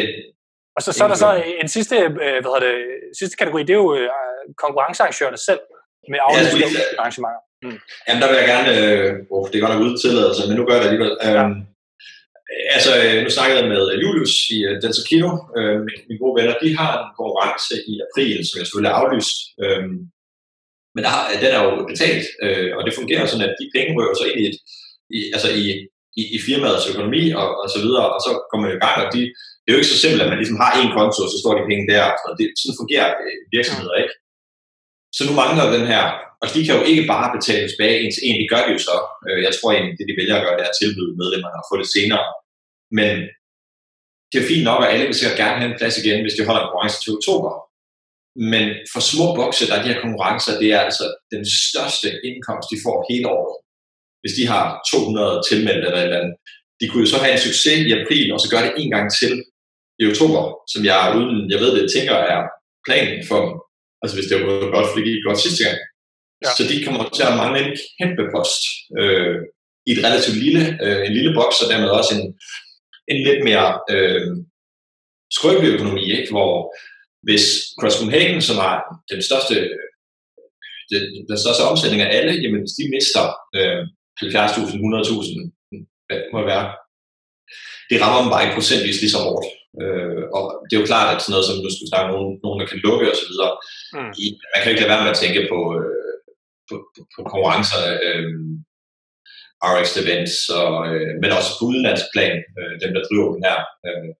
og 0.76 0.80
så, 0.84 0.92
så 0.92 1.04
er 1.04 1.08
der 1.08 1.18
så 1.24 1.30
en 1.62 1.68
sidste, 1.68 1.96
øh, 1.96 2.38
hvad 2.40 2.50
hedder 2.50 2.66
det, 2.68 2.76
sidste 3.18 3.36
kategori, 3.36 3.62
det 3.62 3.74
er 3.74 3.82
jo 3.86 3.94
øh, 3.98 4.08
konkurrencearrangørerne 4.64 5.40
selv 5.48 5.62
med 6.10 6.18
aflyste 6.26 6.78
ja, 6.78 7.00
arrangementer. 7.00 7.42
Mm. 7.64 7.78
Jamen 8.06 8.20
der 8.22 8.28
vil 8.30 8.40
jeg 8.40 8.48
gerne, 8.54 8.70
øh, 8.80 9.10
oh, 9.34 9.44
det 9.48 9.56
er 9.56 9.64
godt 9.64 9.74
nok 9.74 9.84
uden 9.84 9.98
tilladelse, 10.04 10.42
men 10.48 10.56
nu 10.56 10.64
gør 10.64 10.74
jeg 10.74 10.82
det 10.82 10.90
alligevel. 10.90 11.14
Ja. 11.22 11.30
Øhm, 11.30 11.56
altså, 12.76 12.90
øh, 13.02 13.18
nu 13.24 13.30
snakkede 13.30 13.58
jeg 13.60 13.68
med 13.74 13.82
Julius 14.02 14.34
i 14.56 14.58
uh, 14.68 14.74
Delta 14.82 15.02
Kino, 15.08 15.30
øh, 15.58 15.78
mine 16.08 16.20
gode 16.22 16.36
venner, 16.38 16.62
de 16.64 16.70
har 16.80 16.92
en 17.02 17.10
konkurrence 17.18 17.74
i 17.92 17.94
april, 18.06 18.36
som 18.46 18.56
jeg 18.58 18.66
selvfølgelig 18.66 18.92
er 18.92 19.00
aflyst. 19.02 19.36
Øh, 19.62 19.84
men 20.94 21.02
der 21.04 21.10
har, 21.14 21.22
den 21.42 21.52
er 21.56 21.62
jo 21.66 21.70
betalt, 21.92 22.26
øh, 22.44 22.70
og 22.76 22.80
det 22.86 22.98
fungerer 22.98 23.26
sådan, 23.26 23.48
at 23.48 23.56
de 23.60 23.72
penge 23.74 23.90
rører 23.96 24.16
så 24.16 24.24
ind 24.30 24.40
i, 24.42 24.46
et, 24.50 24.58
i, 25.16 25.18
altså 25.34 25.48
i, 25.62 25.64
i, 26.20 26.22
i 26.36 26.38
firmaets 26.46 26.90
økonomi 26.92 27.24
og, 27.40 27.48
og 27.62 27.68
så 27.74 27.78
videre, 27.84 28.06
og 28.14 28.20
så 28.26 28.30
kommer 28.48 28.62
man 28.64 28.76
i 28.76 28.82
gang, 28.84 28.96
og 29.04 29.08
de, 29.14 29.22
det 29.64 29.68
er 29.68 29.76
jo 29.76 29.80
ikke 29.82 29.94
så 29.94 30.02
simpelt, 30.02 30.22
at 30.24 30.30
man 30.32 30.40
ligesom 30.42 30.62
har 30.64 30.72
en 30.72 30.90
konto, 30.96 31.18
og 31.24 31.30
så 31.32 31.38
står 31.42 31.54
de 31.54 31.68
penge 31.70 31.86
der. 31.92 32.04
Og 32.26 32.32
det, 32.38 32.46
sådan 32.60 32.80
fungerer 32.80 33.08
øh, 33.24 33.38
virksomheder 33.56 33.94
ikke. 34.02 34.14
Så 35.16 35.22
nu 35.28 35.32
mangler 35.42 35.74
den 35.76 35.86
her, 35.92 36.04
og 36.42 36.46
de 36.54 36.60
kan 36.64 36.76
jo 36.78 36.82
ikke 36.90 37.04
bare 37.14 37.28
betale 37.36 37.66
tilbage 37.68 37.96
en 38.02 38.12
til 38.12 38.24
en, 38.28 38.40
det 38.40 38.52
gør 38.52 38.62
de 38.64 38.72
jo 38.76 38.80
så. 38.88 38.96
Øh, 39.26 39.38
jeg 39.46 39.52
tror 39.54 39.70
egentlig, 39.70 39.94
det 39.98 40.06
de 40.08 40.18
vælger 40.20 40.36
at 40.36 40.44
gøre, 40.44 40.56
det 40.58 40.64
er 40.66 40.72
at 40.72 40.80
tilbyde 40.80 41.18
medlemmerne 41.22 41.60
at 41.60 41.68
få 41.70 41.74
det 41.82 41.88
senere. 41.96 42.24
Men 42.98 43.14
det 44.30 44.38
er 44.38 44.50
fint 44.52 44.66
nok, 44.68 44.80
at 44.80 44.90
alle 44.92 45.06
vil 45.06 45.18
sikkert 45.18 45.40
gerne 45.42 45.58
have 45.60 45.70
en 45.70 45.80
plads 45.80 45.96
igen, 46.02 46.20
hvis 46.24 46.36
de 46.36 46.46
holder 46.48 46.62
en 46.62 46.68
konkurrence 46.68 46.98
til 47.00 47.14
oktober. 47.18 47.50
Men 48.52 48.64
for 48.92 49.00
små 49.12 49.26
bokse, 49.38 49.68
der 49.68 49.74
er 49.76 49.82
de 49.82 49.92
her 49.92 50.04
konkurrencer, 50.04 50.60
det 50.62 50.68
er 50.76 50.80
altså 50.88 51.04
den 51.34 51.44
største 51.68 52.08
indkomst, 52.28 52.72
de 52.72 52.78
får 52.86 52.96
hele 53.10 53.26
året. 53.36 53.54
Hvis 54.22 54.36
de 54.38 54.44
har 54.52 54.64
200 54.92 55.42
tilmeldte 55.48 55.86
eller 55.88 56.00
et 56.00 56.08
eller 56.08 56.20
andet. 56.20 56.36
De 56.80 56.84
kunne 56.88 57.04
jo 57.04 57.10
så 57.12 57.18
have 57.24 57.34
en 57.36 57.46
succes 57.48 57.78
i 57.88 57.92
april, 58.00 58.26
og 58.34 58.40
så 58.40 58.48
gøre 58.52 58.66
det 58.66 58.74
en 58.76 58.90
gang 58.94 59.06
til 59.20 59.32
i 60.01 60.03
oktober, 60.11 60.42
som 60.72 60.80
jeg 60.90 61.14
uden, 61.18 61.51
jeg 61.53 61.61
ved 61.62 61.70
det, 61.76 61.92
tænker 61.95 62.14
er 62.34 62.42
planen 62.86 63.18
for 63.28 63.38
dem. 63.45 63.55
Altså 64.03 64.14
hvis 64.16 64.28
det 64.28 64.36
var 64.36 64.47
gået 64.47 64.74
godt, 64.76 64.88
for 64.88 64.97
det 64.99 65.09
gik 65.09 65.26
godt 65.28 65.45
sidste 65.45 65.62
gang. 65.64 65.78
Ja. 66.45 66.51
Så 66.57 66.62
de 66.70 66.84
kommer 66.84 67.03
til 67.16 67.24
at 67.30 67.36
mangle 67.40 67.59
en 67.64 67.72
kæmpe 67.99 68.24
post 68.34 68.62
øh, 69.01 69.36
i 69.88 69.90
et 69.95 70.05
relativt 70.07 70.38
lille, 70.45 70.62
øh, 70.84 71.01
en 71.07 71.14
lille 71.18 71.32
boks, 71.38 71.59
og 71.62 71.68
dermed 71.72 71.88
også 71.99 72.12
en, 72.18 72.24
en 73.12 73.18
lidt 73.28 73.40
mere 73.49 73.68
øh, 73.95 74.26
skrøbelig 75.36 75.70
økonomi, 75.76 76.05
ikke? 76.18 76.30
hvor 76.34 76.53
hvis 77.26 77.45
Cross 77.78 77.97
Copenhagen, 77.99 78.42
som 78.49 78.57
har 78.64 78.76
den 79.12 79.22
største, 79.28 79.55
den, 80.92 81.03
den 81.30 81.38
største 81.45 81.62
omsætning 81.70 82.01
af 82.03 82.11
alle, 82.16 82.32
jamen 82.42 82.61
hvis 82.62 82.78
de 82.78 82.84
mister 82.97 83.24
øh, 83.59 83.82
70.000, 84.22 84.76
100.000, 84.76 86.07
hvad 86.07 86.20
må 86.32 86.38
det 86.40 86.51
være, 86.55 86.66
det 87.90 88.01
rammer 88.03 88.20
dem 88.22 88.30
bare 88.32 88.45
ikke 88.45 88.59
procentvis 88.59 89.01
lige 89.01 89.14
så 89.14 89.20
hårdt. 89.26 89.47
Øh, 89.82 90.22
og 90.36 90.44
det 90.66 90.72
er 90.74 90.80
jo 90.82 90.90
klart, 90.92 91.08
at 91.10 91.20
sådan 91.22 91.32
noget 91.34 91.46
som, 91.46 91.56
nu 91.62 91.70
skal 91.70 91.84
vi 91.84 91.92
snakke 91.92 92.12
nogen, 92.14 92.30
nogen 92.44 92.60
der 92.60 92.66
kan 92.70 92.82
lukke 92.86 93.10
osv., 93.12 93.34
mm. 93.96 94.12
man 94.52 94.60
kan 94.60 94.70
ikke 94.70 94.82
lade 94.82 94.92
være 94.92 95.04
med 95.04 95.14
at 95.14 95.20
tænke 95.22 95.40
på, 95.52 95.58
øh, 95.78 96.18
på, 96.68 96.74
på, 96.94 97.00
på 97.14 97.20
konkurrencer, 97.32 97.80
øh, 98.06 98.28
RX 99.72 99.88
Events, 100.02 100.36
og, 100.62 100.74
øh, 100.90 101.12
men 101.20 101.36
også 101.38 101.50
på 101.54 101.62
udenlandsk 101.68 102.06
plan, 102.14 102.36
øh, 102.58 102.74
dem 102.82 102.90
der 102.94 103.02
driver 103.08 103.28
den 103.34 103.42
her. 103.48 103.58
Øh, 103.86 104.10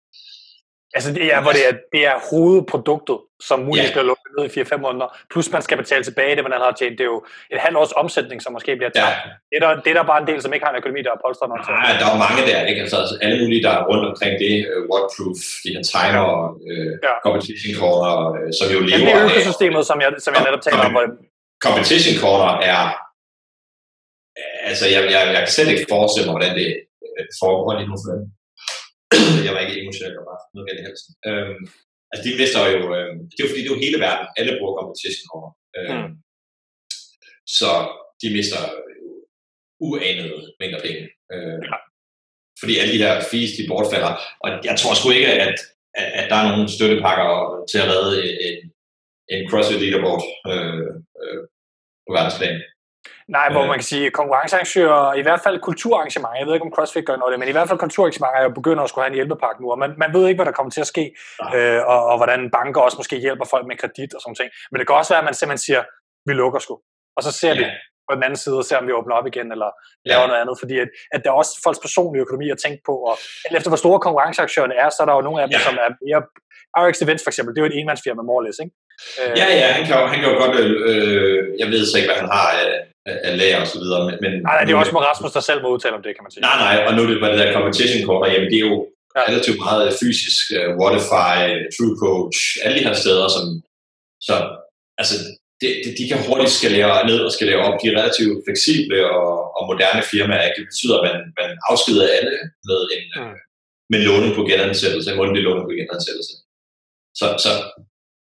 Altså 0.97 1.11
det 1.19 1.27
er, 1.35 1.41
hvor 1.45 1.53
det 1.57 1.65
er, 1.69 1.75
det 1.95 2.03
er 2.11 2.17
hovedproduktet, 2.31 3.19
som 3.49 3.57
muligvis 3.69 3.89
yeah. 3.89 3.95
bliver 3.95 4.09
lukket 4.11 4.31
ned 4.37 4.45
i 4.49 4.53
4-5 4.61 4.87
måneder, 4.87 5.09
plus 5.33 5.47
man 5.57 5.63
skal 5.67 5.77
betale 5.83 6.05
tilbage 6.09 6.33
det, 6.37 6.43
man 6.47 6.53
har 6.65 6.73
tjent. 6.81 6.95
Det 6.99 7.05
er 7.07 7.13
jo 7.17 7.21
et 7.55 7.61
halvt 7.65 7.77
års 7.81 7.95
omsætning, 8.03 8.39
som 8.43 8.51
måske 8.57 8.71
bliver 8.81 8.93
tabt. 8.97 9.17
Ja. 9.25 9.31
Det, 9.51 9.57
er 9.59 9.63
der, 9.65 9.71
det 9.85 9.91
er 9.93 9.97
der 10.01 10.07
bare 10.13 10.21
en 10.25 10.29
del, 10.31 10.39
som 10.43 10.51
ikke 10.55 10.65
har 10.67 10.73
en 10.75 10.81
økonomi, 10.83 11.01
der 11.07 11.13
er 11.17 11.21
polstret 11.25 11.49
nok 11.53 11.61
til. 11.65 11.73
Nej, 11.85 11.93
der 12.01 12.07
er 12.13 12.19
mange 12.27 12.41
der, 12.51 12.59
ikke? 12.71 12.81
Altså, 12.85 12.97
altså 13.03 13.15
alle 13.25 13.37
mulige, 13.43 13.63
der 13.67 13.73
er 13.79 13.83
rundt 13.91 14.05
omkring 14.11 14.35
det, 14.45 14.55
uh, 14.71 14.81
Whatproof, 14.91 15.41
de 15.65 15.69
her 15.75 15.83
timer, 15.95 16.27
uh, 16.71 16.93
ja. 17.07 17.15
competition 17.27 17.73
corner, 17.81 18.15
uh, 18.37 18.49
som 18.59 18.67
jo 18.75 18.79
lever 18.89 19.09
ja, 19.09 19.15
det 19.17 19.23
er 19.23 19.31
økosystemet, 19.31 19.83
som 19.91 19.99
jeg, 20.05 20.11
som 20.25 20.31
jeg 20.37 20.43
netop 20.47 20.63
taler 20.67 20.83
om. 20.89 20.93
Hvor... 20.97 21.05
Competition 21.67 22.17
corner 22.25 22.53
er, 22.73 22.83
altså 24.71 24.85
jeg, 24.95 25.01
jeg, 25.15 25.23
jeg 25.35 25.43
kan 25.45 25.53
slet 25.57 25.71
ikke 25.73 25.87
forestille 25.95 26.27
mig, 26.29 26.35
hvordan 26.37 26.55
det 26.61 26.69
foregår 27.43 27.73
lige 27.79 27.91
nu 27.93 27.97
for. 28.05 28.15
Jeg 29.47 29.53
var 29.55 29.63
ikke 29.65 29.81
emotionel, 29.83 30.19
og 30.21 30.25
bare 30.31 30.43
noget 30.55 30.69
af 30.71 30.75
det 30.77 30.87
helst. 30.89 31.07
Øhm, 31.29 31.61
altså 32.11 32.23
de 32.27 32.39
mister 32.41 32.61
jo, 32.75 32.81
øhm, 32.97 33.19
det 33.29 33.37
er 33.39 33.45
jo 33.45 33.51
fordi, 33.51 33.63
det 33.63 33.71
er 33.71 33.77
jo 33.77 33.85
hele 33.87 33.99
verden, 34.07 34.27
alle 34.39 34.59
bruger 34.59 34.79
competition 34.81 35.27
over. 35.37 35.49
Øhm, 35.77 35.97
mm. 35.97 36.13
Så 37.57 37.71
de 38.21 38.29
mister 38.37 38.61
uanede 39.89 40.41
mængder 40.61 40.81
penge. 40.87 41.03
Øhm, 41.33 41.63
ja. 41.71 41.77
Fordi 42.61 42.73
alle 42.79 42.93
de 42.95 43.03
her 43.05 43.15
fees, 43.31 43.53
de 43.59 43.69
bortfalder. 43.71 44.13
Og 44.45 44.49
jeg 44.69 44.75
tror 44.79 44.95
sgu 44.95 45.07
ikke, 45.11 45.33
at, 45.47 45.57
at, 46.01 46.09
at 46.21 46.27
der 46.31 46.37
er 46.39 46.49
nogen 46.51 46.69
støttepakker 46.77 47.29
til 47.71 47.79
at 47.83 47.91
redde 47.93 48.15
en, 48.47 48.59
en 49.35 49.43
CrossFit 49.51 49.81
leaderboard 49.83 50.23
øh, 50.51 50.89
øh, 51.23 51.41
på 52.05 52.11
verdensplan. 52.17 52.57
Nej, 53.29 53.53
hvor 53.53 53.67
man 53.67 53.79
kan 53.81 53.89
sige, 53.93 54.11
konkurrencearrangører, 54.11 55.15
i 55.21 55.23
hvert 55.23 55.41
fald 55.45 55.61
kulturarrangementer, 55.61 56.39
jeg 56.39 56.47
ved 56.47 56.55
ikke 56.55 56.67
om 56.69 56.75
CrossFit 56.77 57.07
gør 57.07 57.17
noget 57.17 57.33
det, 57.33 57.39
men 57.39 57.49
i 57.49 57.57
hvert 57.57 57.69
fald 57.69 57.79
kulturarrangementer 57.79 58.39
er 58.39 58.45
jo 58.49 58.53
begynder 58.61 58.83
at 58.83 58.89
skulle 58.91 59.05
have 59.05 59.13
en 59.15 59.21
hjælpepakke 59.21 59.59
nu, 59.63 59.67
og 59.75 59.79
man, 59.79 59.91
man 60.03 60.11
ved 60.17 60.25
ikke, 60.29 60.39
hvad 60.39 60.49
der 60.51 60.59
kommer 60.59 60.73
til 60.75 60.85
at 60.87 60.91
ske, 60.95 61.05
ja. 61.53 61.57
øh, 61.57 61.81
og, 61.93 62.01
og 62.11 62.17
hvordan 62.21 62.41
banker 62.57 62.81
også 62.81 62.99
måske 63.01 63.17
hjælper 63.27 63.47
folk 63.55 63.65
med 63.67 63.77
kredit 63.83 64.11
og 64.17 64.21
sådan 64.21 64.39
ting. 64.41 64.51
Men 64.71 64.77
det 64.79 64.85
kan 64.87 64.97
også 65.01 65.13
være, 65.13 65.23
at 65.23 65.29
man 65.29 65.35
simpelthen 65.39 65.65
siger, 65.69 65.83
vi 66.29 66.33
lukker 66.41 66.61
sgu, 66.65 66.75
og 67.17 67.23
så 67.27 67.31
ser 67.41 67.55
ja. 67.55 67.59
vi 67.61 67.65
på 68.09 68.13
den 68.17 68.23
anden 68.27 68.41
side 68.45 68.57
og 68.63 68.65
ser, 68.65 68.77
om 68.83 68.87
vi 68.89 68.93
åbner 68.99 69.15
op 69.19 69.27
igen, 69.33 69.49
eller 69.55 69.71
laver 70.11 70.25
ja. 70.25 70.31
noget 70.31 70.41
andet, 70.43 70.57
fordi 70.63 70.75
at, 70.85 70.89
at 71.15 71.21
der 71.23 71.31
er 71.31 71.37
også 71.43 71.53
folks 71.65 71.81
personlige 71.87 72.25
økonomi 72.27 72.47
at 72.55 72.59
tænke 72.65 72.81
på, 72.89 72.95
og 73.11 73.15
efter 73.57 73.69
hvor 73.71 73.81
store 73.85 74.01
konkurrenceaktionerne 74.07 74.77
er, 74.85 74.89
så 74.91 74.99
er 75.03 75.07
der 75.09 75.15
jo 75.19 75.25
nogle 75.29 75.39
af 75.43 75.47
dem, 75.47 75.57
ja. 75.59 75.63
som 75.69 75.75
er 75.85 75.91
mere... 76.07 76.23
RX 76.83 76.97
Events 77.03 77.23
for 77.25 77.31
eksempel, 77.33 77.51
det 77.53 77.59
er 77.61 77.65
jo 77.67 77.71
et 77.73 77.79
enmandsfirma, 77.81 78.23
more 78.23 78.41
or 78.41 78.45
less, 78.47 78.59
ikke? 78.65 78.75
Øh, 79.21 79.33
ja, 79.41 79.47
ja, 79.61 79.67
han 79.77 79.83
kan, 79.87 79.95
han 80.13 80.19
kan 80.21 80.29
jo 80.33 80.37
godt, 80.45 80.57
øh, 80.91 81.39
jeg 81.61 81.69
ved 81.73 81.83
så 81.87 81.95
ikke, 81.99 82.09
hvad 82.11 82.21
han 82.23 82.31
har 82.39 82.49
af, 82.61 82.69
af 83.07 83.35
lager 83.41 83.61
og 83.65 83.69
så 83.73 83.79
videre, 83.83 84.01
men... 84.07 84.15
men 84.25 84.33
nej, 84.47 84.55
nej, 84.57 84.65
det 84.65 84.73
er 84.73 84.83
også 84.85 84.97
med 84.97 85.07
Rasmus, 85.11 85.33
der 85.37 85.43
selv 85.49 85.61
må 85.63 85.69
udtale 85.75 85.97
om 85.99 86.03
det, 86.07 86.13
kan 86.17 86.25
man 86.25 86.31
sige. 86.33 86.43
Nej, 86.49 86.57
nej, 86.67 86.77
og 86.87 86.91
nu 86.95 87.01
er 87.03 87.09
det 87.09 87.21
bare 87.23 87.33
det 87.33 87.41
der 87.43 87.57
competition 87.59 88.07
core, 88.09 88.31
jamen 88.33 88.49
det 88.53 88.59
er 88.63 88.67
jo 88.71 88.77
ja. 89.17 89.21
relativt 89.29 89.59
meget 89.67 89.89
fysisk, 90.03 90.43
uh, 90.59 90.71
Wordify, 90.81 91.39
True 91.75 91.97
Coach, 92.05 92.39
alle 92.65 92.77
de 92.79 92.87
her 92.89 92.97
steder, 93.03 93.27
som, 93.37 93.45
så, 94.29 94.35
altså, 95.01 95.17
det, 95.61 95.71
det, 95.85 95.91
de 95.99 96.05
kan 96.11 96.19
hurtigt 96.29 96.57
skalere 96.59 97.07
ned 97.11 97.21
og 97.27 97.33
skalere 97.37 97.65
op. 97.67 97.77
De 97.81 97.87
er 97.89 97.99
relativt 98.01 98.35
fleksible 98.47 98.99
og, 99.19 99.31
og 99.57 99.63
moderne 99.71 100.03
firmaer. 100.13 100.55
Det 100.57 100.65
betyder, 100.71 100.95
at 100.99 101.05
man, 101.09 101.17
man 101.41 101.51
afskeder 101.71 102.05
alle 102.19 102.37
med 102.69 102.81
en 102.97 103.05
mm. 103.21 103.37
med 103.93 104.01
låning 104.09 104.33
på 104.39 104.43
genansættelse, 104.51 105.11
en 105.11 105.19
mundtlig 105.21 105.43
låning 105.47 105.65
på 105.67 105.75
genansættelse. 105.81 106.35
Så, 107.21 107.27
så, 107.45 107.53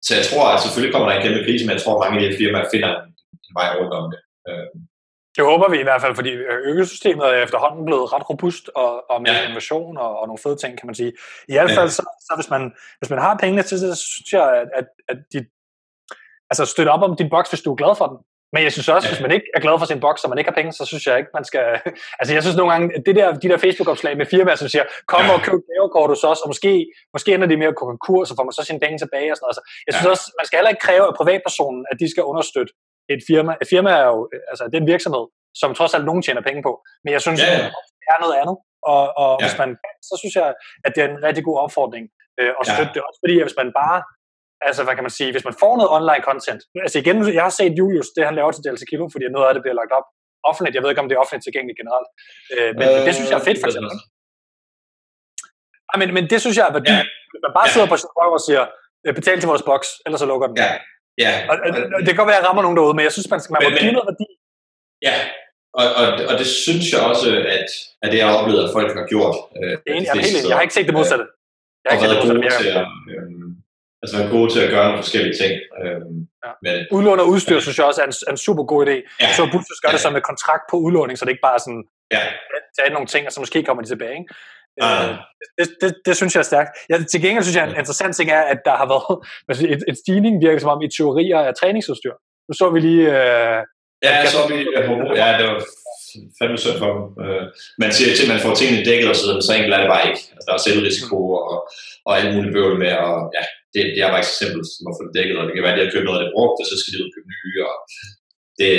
så 0.07 0.11
jeg 0.19 0.25
tror, 0.29 0.45
at 0.53 0.61
selvfølgelig 0.65 0.93
kommer 0.93 1.07
der 1.09 1.15
en 1.15 1.25
kæmpe 1.25 1.45
krise, 1.47 1.65
men 1.65 1.75
jeg 1.77 1.83
tror, 1.83 1.95
at 1.95 2.03
mange 2.05 2.17
af 2.19 2.25
de 2.31 2.39
firmaer 2.41 2.73
finder 2.75 2.91
en, 3.01 3.11
en 3.49 3.55
vej 3.61 3.69
rundt 3.79 3.95
om 4.01 4.07
det. 4.13 4.21
Øh. 4.49 4.69
Det 5.37 5.47
håber 5.47 5.69
vi 5.71 5.81
i 5.81 5.83
hvert 5.83 6.01
fald, 6.01 6.15
fordi 6.15 6.31
økosystemet 6.73 7.27
er 7.27 7.43
efterhånden 7.47 7.85
blevet 7.85 8.13
ret 8.13 8.31
robust 8.31 8.71
og, 8.75 9.11
og 9.11 9.23
med 9.23 9.31
ja. 9.31 9.45
innovation 9.45 9.97
og, 9.97 10.19
og 10.19 10.27
nogle 10.27 10.43
fede 10.43 10.57
ting, 10.57 10.79
kan 10.79 10.87
man 10.87 10.95
sige. 10.95 11.13
I 11.49 11.53
hvert 11.53 11.71
fald, 11.71 11.91
ja. 11.93 11.97
så, 11.99 12.03
så 12.27 12.33
hvis, 12.37 12.51
man, 12.51 12.73
hvis 12.99 13.11
man 13.11 13.19
har 13.19 13.37
pengene 13.43 13.63
til 13.63 13.81
det, 13.81 13.99
så 13.99 14.05
synes 14.05 14.33
jeg, 14.33 14.47
at, 14.61 14.69
at, 14.75 14.87
at 15.09 15.19
de, 15.33 15.39
altså 16.51 16.65
støtte 16.65 16.91
op 16.91 17.03
om 17.03 17.17
din 17.17 17.31
boks, 17.31 17.49
hvis 17.49 17.63
du 17.63 17.73
er 17.73 17.77
glad 17.83 17.95
for 17.97 18.07
den. 18.07 18.19
Men 18.53 18.61
jeg 18.67 18.73
synes 18.73 18.89
også, 18.89 19.09
ja. 19.09 19.13
hvis 19.13 19.23
man 19.27 19.33
ikke 19.37 19.49
er 19.57 19.61
glad 19.61 19.79
for 19.79 19.87
sin 19.87 20.01
boks, 20.01 20.25
og 20.25 20.29
man 20.31 20.39
ikke 20.39 20.51
har 20.51 20.59
penge, 20.61 20.73
så 20.73 20.85
synes 20.91 21.07
jeg 21.07 21.19
ikke, 21.19 21.31
man 21.39 21.45
skal... 21.51 21.67
Altså 22.21 22.31
jeg 22.35 22.43
synes 22.43 22.57
nogle 22.57 22.73
gange, 22.73 22.87
det 23.07 23.15
der, 23.17 23.27
de 23.43 23.49
der 23.49 23.59
Facebook-opslag 23.65 24.17
med 24.17 24.27
firmaer, 24.27 24.57
som 24.57 24.69
siger, 24.69 24.85
kom 25.13 25.25
ja. 25.25 25.33
og 25.35 25.41
køb 25.47 25.61
gavekort 25.71 26.11
hos 26.11 26.25
os, 26.25 26.41
og 26.45 26.49
måske, 26.53 26.73
måske 27.15 27.35
ender 27.35 27.49
de 27.53 27.57
med 27.57 27.67
at 27.73 27.77
gå 27.81 27.85
konkurs, 27.93 28.29
så 28.29 28.35
får 28.37 28.45
man 28.45 28.53
så 28.59 28.63
sine 28.69 28.81
penge 28.85 28.99
tilbage 28.99 29.31
og 29.33 29.37
sådan 29.37 29.45
noget. 29.45 29.55
Altså, 29.55 29.65
jeg 29.87 29.93
synes 29.95 30.09
ja. 30.09 30.15
også, 30.15 30.25
man 30.39 30.47
skal 30.47 30.57
heller 30.59 30.73
ikke 30.75 30.85
kræve 30.87 31.07
af 31.11 31.15
privatpersonen, 31.21 31.83
at 31.91 31.97
de 32.03 32.07
skal 32.13 32.23
understøtte 32.33 32.73
et 33.15 33.23
firma. 33.31 33.53
Et 33.63 33.69
firma 33.73 33.91
er 34.03 34.07
jo, 34.15 34.21
altså 34.51 34.63
det 34.71 34.77
er 34.77 34.83
en 34.87 34.93
virksomhed, 34.95 35.25
som 35.61 35.71
trods 35.79 35.95
alt 35.95 36.05
nogen 36.09 36.23
tjener 36.23 36.43
penge 36.49 36.63
på. 36.69 36.73
Men 37.05 37.11
jeg 37.17 37.23
synes, 37.27 37.41
ja. 37.41 37.47
det 38.01 38.07
er 38.13 38.19
noget 38.25 38.37
andet. 38.43 38.57
Og, 38.93 39.05
og 39.23 39.31
ja. 39.41 39.45
hvis 39.45 39.57
man 39.63 39.71
så 40.09 40.15
synes 40.23 40.35
jeg, 40.41 40.47
at 40.87 40.91
det 40.95 41.01
er 41.05 41.09
en 41.15 41.23
rigtig 41.27 41.45
god 41.49 41.57
opfordring 41.65 42.05
øh, 42.41 42.53
at 42.61 42.65
støtte 42.73 42.93
ja. 42.93 42.95
det. 42.95 43.03
Også 43.09 43.19
fordi, 43.25 43.35
at 43.39 43.45
hvis 43.47 43.59
man 43.63 43.71
bare 43.83 43.99
altså 44.69 44.81
hvad 44.85 44.95
kan 44.95 45.07
man 45.09 45.17
sige, 45.19 45.31
hvis 45.35 45.49
man 45.49 45.57
får 45.63 45.73
noget 45.81 45.91
online 45.99 46.23
content, 46.29 46.61
altså 46.87 46.99
igen, 47.03 47.17
jeg 47.39 47.45
har 47.49 47.55
set 47.61 47.73
Julius, 47.81 48.09
det 48.17 48.23
han 48.29 48.35
laver 48.39 48.53
til 48.53 48.65
Delta 48.67 48.85
Kilo, 48.91 49.05
fordi 49.15 49.25
noget 49.37 49.47
af 49.49 49.55
det 49.55 49.63
bliver 49.65 49.79
lagt 49.81 49.93
op 49.99 50.07
offentligt, 50.51 50.75
jeg 50.75 50.83
ved 50.83 50.91
ikke, 50.91 51.03
om 51.05 51.09
det 51.09 51.15
er 51.17 51.23
offentligt 51.25 51.47
tilgængeligt 51.49 51.79
generelt, 51.81 52.09
øh, 52.55 52.71
men 52.79 52.87
øh, 52.95 53.01
det 53.07 53.15
synes 53.17 53.29
jeg 53.31 53.39
er 53.41 53.47
fedt 53.49 53.61
for 53.63 53.69
eksempel. 53.71 53.93
Ja, 55.91 55.95
men, 56.01 56.09
men 56.17 56.25
det 56.33 56.39
synes 56.45 56.57
jeg 56.59 56.67
er 56.71 56.75
værdi. 56.79 56.97
Ja. 56.99 57.05
Man 57.45 57.53
bare 57.59 57.69
ja. 57.69 57.73
sidder 57.75 57.89
på 57.93 57.97
sin 58.01 58.11
og 58.39 58.43
siger, 58.49 58.63
øh, 59.05 59.13
betal 59.19 59.39
til 59.41 59.49
vores 59.53 59.65
boks, 59.71 59.89
ellers 60.05 60.21
så 60.25 60.29
lukker 60.33 60.47
den. 60.51 60.57
Ja. 60.65 60.71
Ja. 61.25 61.33
Og, 61.51 61.57
og, 61.67 61.71
og, 61.95 61.99
det 62.05 62.09
kan 62.09 62.21
godt 62.21 62.31
være, 62.31 62.39
at 62.39 62.43
jeg 62.43 62.49
rammer 62.49 62.63
nogen 62.63 62.77
derude, 62.79 62.95
men 62.97 63.05
jeg 63.09 63.13
synes, 63.13 63.29
man, 63.33 63.41
man 63.55 63.61
må 63.65 63.71
give 63.79 63.97
noget 63.97 64.09
værdi. 64.11 64.27
Ja, 65.09 65.17
og, 65.81 65.87
og, 66.01 66.07
og 66.31 66.35
det 66.41 66.49
synes 66.65 66.87
jeg 66.93 67.01
også, 67.11 67.27
at, 67.59 67.71
at 68.03 68.09
det 68.13 68.19
har 68.23 68.31
oplevet, 68.39 68.63
at 68.67 68.71
folk 68.77 68.91
har 69.01 69.07
gjort. 69.13 69.37
Øh, 69.59 69.71
det 69.71 69.79
er 69.87 70.13
er 70.15 70.27
helt, 70.27 70.49
jeg 70.49 70.57
har 70.59 70.65
ikke 70.67 70.77
set 70.79 70.87
det 70.91 70.95
modsatte. 70.99 71.27
Jeg 71.83 71.89
har 71.89 71.95
ikke 71.97 72.09
set 72.09 72.17
det 72.17 72.37
modsatte. 72.37 72.65
Til 72.65 72.79
at, 72.83 72.87
øh, 73.13 73.49
altså 74.03 74.15
være 74.19 74.31
gode 74.37 74.49
til 74.55 74.61
at 74.67 74.71
gøre 74.75 74.87
nogle 74.89 75.03
forskellige 75.05 75.37
ting. 75.43 75.55
Øhm, 75.81 76.19
ja. 76.45 76.51
men, 76.65 76.75
Udlån 76.97 77.21
og 77.25 77.29
udstyr, 77.33 77.59
ja. 77.59 77.61
synes 77.61 77.79
jeg 77.79 77.87
også 77.87 78.01
er 78.03 78.09
en, 78.13 78.17
en 78.33 78.37
super 78.47 78.65
god 78.73 78.81
idé. 78.87 78.97
Ja. 79.21 79.33
Så 79.37 79.43
burde 79.53 79.65
gøre 79.83 79.93
ja. 79.93 79.97
det 79.97 80.01
som 80.07 80.17
en 80.17 80.23
kontrakt 80.31 80.65
på 80.71 80.77
udlåning, 80.87 81.19
så 81.19 81.25
det 81.25 81.31
ikke 81.35 81.47
bare 81.49 81.59
er 81.61 81.65
sådan, 81.67 81.85
ja. 82.17 82.23
tage 82.79 82.91
nogle 82.97 83.09
ting, 83.15 83.23
og 83.27 83.33
så 83.33 83.41
måske 83.41 83.59
kommer 83.65 83.83
de 83.83 83.89
tilbage. 83.89 84.17
Ikke? 84.21 84.35
Uh. 84.85 85.05
Øh, 85.05 85.15
det, 85.59 85.67
det, 85.81 85.91
det, 86.07 86.15
synes 86.17 86.35
jeg 86.35 86.43
er 86.45 86.51
stærkt. 86.53 86.71
Ja, 86.91 86.95
til 87.11 87.21
gengæld 87.25 87.45
synes 87.45 87.57
jeg, 87.57 87.65
en 87.65 87.81
interessant 87.83 88.17
ting 88.17 88.29
er, 88.39 88.43
at 88.53 88.61
der 88.69 88.75
har 88.81 88.89
været 88.93 89.15
et, 89.75 89.83
et 89.91 89.97
stigning, 90.03 90.35
virker 90.45 90.61
som 90.61 90.75
om, 90.75 90.83
i 90.87 90.89
teorier 90.97 91.41
af 91.49 91.53
træningsudstyr. 91.61 92.15
Nu 92.49 92.53
så 92.61 92.67
vi 92.75 92.79
lige... 92.89 93.05
Øh, 93.19 93.59
ja, 94.07 94.13
så 94.35 94.41
vi... 94.51 94.57
Ja, 95.23 95.29
det 95.39 95.45
var 95.49 95.57
fandme 96.39 96.59
synd 96.59 96.79
for 96.83 96.91
dem. 96.95 97.03
Øh, 97.25 97.45
man 97.83 97.91
siger 97.97 98.11
til, 98.13 98.27
at 98.27 98.33
man 98.35 98.45
får 98.45 98.55
tingene 98.55 98.85
dækket 98.89 99.09
og 99.13 99.17
så, 99.21 99.27
så 99.47 99.51
enkelt 99.53 99.75
er 99.75 99.83
det 99.83 99.93
bare 99.95 100.07
ikke. 100.09 100.23
Altså, 100.35 100.47
der 100.49 100.55
er 100.57 100.65
selvrisiko 100.67 101.19
og, 101.51 101.57
og 102.07 102.13
alt 102.19 102.31
muligt 102.35 102.55
bøvl 102.57 102.77
med, 102.85 102.93
og 103.07 103.17
ja, 103.37 103.43
det, 103.73 103.83
det 103.95 104.01
er 104.03 104.11
bare 104.11 104.23
ikke 104.23 104.33
så 104.33 104.39
simpelt 104.41 104.67
som 104.75 104.91
at 104.91 104.97
få 104.97 105.03
det 105.07 105.17
dækket, 105.19 105.37
og 105.39 105.45
det 105.45 105.55
kan 105.55 105.65
være, 105.65 105.75
at 105.75 105.79
de 105.79 105.85
har 105.85 105.95
købt 105.95 106.07
noget, 106.07 106.21
der 106.21 106.29
er 106.29 106.37
brugt, 106.37 106.59
og 106.61 106.67
så 106.71 106.75
skal 106.79 106.91
de 106.93 107.01
ud 107.01 107.09
og 107.09 107.15
købe 107.15 107.33
nye, 107.35 107.57
og 107.71 107.77
det, 108.59 108.71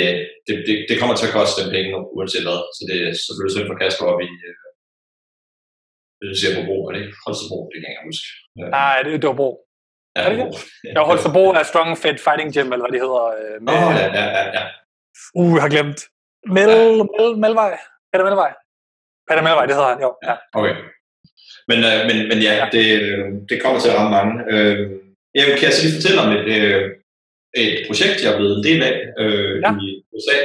det, 0.46 0.54
det, 0.66 0.74
det 0.88 0.98
kommer 0.98 1.16
til 1.16 1.28
at 1.28 1.36
koste 1.38 1.58
dem 1.60 1.70
penge, 1.76 1.90
uanset 2.16 2.46
hvad. 2.46 2.60
Så 2.76 2.82
det 2.88 2.96
er 3.08 3.12
selvfølgelig 3.26 3.54
synd 3.54 3.68
for 3.68 3.78
Kasper 3.80 4.06
op 4.12 4.20
i, 4.28 4.32
øh, 4.48 4.69
det 6.20 6.36
ser 6.40 6.52
på 6.56 6.62
bro, 6.68 6.76
er 6.86 6.92
det 6.92 7.00
ikke 7.04 7.18
Holstebro? 7.26 7.58
Det 7.70 7.76
kan 7.80 7.88
jeg 7.88 7.96
ikke 7.96 8.08
huske. 8.10 8.26
Nej, 8.78 8.96
det, 9.04 9.10
det 9.22 9.28
var 9.30 9.38
bro. 9.42 9.50
Ja, 10.16 10.20
er 10.24 10.28
det 10.30 10.38
det? 10.38 10.48
Ja, 10.94 11.00
Holstebro 11.10 11.44
er 11.58 11.62
Strong 11.70 11.90
Fit 12.02 12.18
Fighting 12.26 12.48
Gym, 12.54 12.68
eller 12.72 12.84
hvad 12.84 12.94
det 12.96 13.02
hedder. 13.06 13.24
Øh, 13.40 13.56
med, 13.64 13.72
oh, 13.74 13.92
ja, 14.00 14.06
ja, 14.18 14.24
ja, 14.36 14.44
ja. 14.56 14.64
Uh, 15.40 15.54
jeg 15.56 15.62
har 15.64 15.72
glemt. 15.74 16.00
Mel, 16.56 16.70
ja. 16.70 17.04
Mel, 17.12 17.30
Melvej. 17.44 17.72
Peter 18.12 18.24
Melvej. 18.28 18.52
Peter 19.28 19.42
Melvej, 19.46 19.64
det 19.66 19.74
hedder 19.76 19.92
han, 19.94 20.00
jo. 20.06 20.10
Ja. 20.28 20.34
Okay. 20.58 20.74
Men, 21.70 21.78
øh, 21.90 22.00
men, 22.08 22.16
men 22.30 22.38
ja, 22.48 22.54
det, 22.74 22.84
det 23.50 23.62
kommer 23.62 23.78
til 23.80 23.90
at 23.90 23.96
ramme 23.98 24.12
mange. 24.18 24.34
Øh, 24.52 24.78
jeg 25.34 25.44
kan 25.46 25.66
jeg 25.68 25.74
så 25.74 25.82
lige 25.82 25.96
fortælle 25.98 26.20
om 26.24 26.30
et, 26.36 26.44
øh, 26.58 26.82
et 27.62 27.76
projekt, 27.88 28.22
jeg 28.22 28.32
er 28.32 28.38
blevet 28.38 28.56
en 28.58 28.66
del 28.68 28.80
af 28.90 28.96
øh, 29.22 29.54
ja. 29.64 29.70
i 29.84 29.88
USA, 30.14 30.38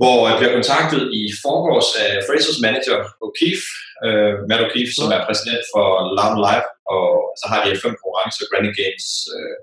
hvor 0.00 0.16
jeg 0.28 0.36
bliver 0.38 0.54
kontaktet 0.58 1.02
i 1.20 1.22
forgårs 1.44 1.90
af 2.04 2.10
Frasers 2.26 2.60
manager 2.66 2.98
O'Keefe, 3.24 3.68
øh, 4.06 4.32
Matt 4.48 4.62
O'Keefe, 4.64 4.92
som 4.98 5.08
er 5.16 5.20
præsident 5.26 5.62
for 5.72 5.86
Lam 6.18 6.34
Live, 6.46 6.68
og 6.94 7.04
så 7.40 7.44
har 7.50 7.58
de 7.60 7.82
fem 7.84 7.94
konkurrencer, 8.00 8.44
Granny 8.50 8.72
Games, 8.80 9.06
øh, 9.34 9.56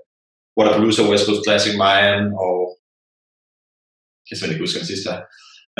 Waterpalooza, 0.56 1.02
West 1.10 1.24
Coast 1.26 1.42
Classic, 1.46 1.74
Mayan, 1.82 2.24
og 2.44 2.56
jeg 4.18 4.26
kan 4.26 4.34
simpelthen 4.34 4.54
ikke 4.54 4.64
huske 4.66 4.80
den 4.80 4.90
sidste 4.92 5.06
her. 5.12 5.20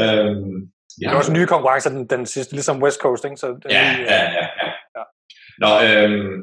Øhm, 0.02 0.56
ja. 1.00 1.06
Det 1.06 1.14
er 1.14 1.22
også 1.22 1.36
nye 1.38 1.52
konkurrencer, 1.54 1.90
den, 1.96 2.04
den 2.14 2.24
sidste, 2.34 2.52
ligesom 2.59 2.82
West 2.84 3.00
Coast, 3.04 3.22
ikke? 3.24 3.40
Så 3.42 3.46
det 3.62 3.68
ja, 3.76 3.84
nye, 3.96 4.04
ja, 4.12 4.20
ja, 4.38 4.46
ja, 4.61 4.68
ja. 4.96 5.04
Nå, 5.62 5.70
øhm, 5.86 6.34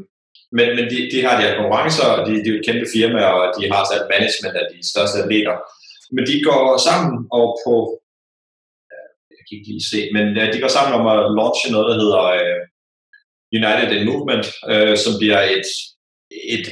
men, 0.58 0.68
men 0.78 0.86
de, 0.92 0.98
de 1.12 1.18
har 1.26 1.34
de 1.38 1.46
her 1.48 1.58
konkurrencer, 1.60 2.08
og 2.14 2.20
de, 2.28 2.32
de 2.44 2.50
er 2.52 2.58
et 2.60 2.66
kæmpe 2.68 2.88
firma, 2.96 3.22
og 3.38 3.44
de 3.58 3.64
har 3.72 3.82
sat 3.92 4.04
management 4.14 4.56
af 4.62 4.66
de 4.74 4.80
største 4.92 5.18
atleter. 5.24 5.56
Men 6.16 6.24
de 6.30 6.36
går 6.48 6.66
sammen 6.88 7.12
og 7.40 7.46
på, 7.66 7.76
kan 9.46 9.56
ikke 9.58 9.72
lige 9.72 9.90
se, 9.94 10.00
men 10.16 10.26
de 10.54 10.62
går 10.64 10.74
sammen 10.76 10.94
om 11.00 11.06
at 11.14 11.20
launche 11.38 11.68
noget, 11.72 11.88
der 11.90 11.98
hedder 12.02 12.22
uh, 12.40 12.62
United 13.60 13.90
in 13.96 14.08
Movement, 14.10 14.46
uh, 14.72 14.96
som 15.04 15.14
bliver 15.20 15.42
et, 15.56 15.70
et 16.58 16.68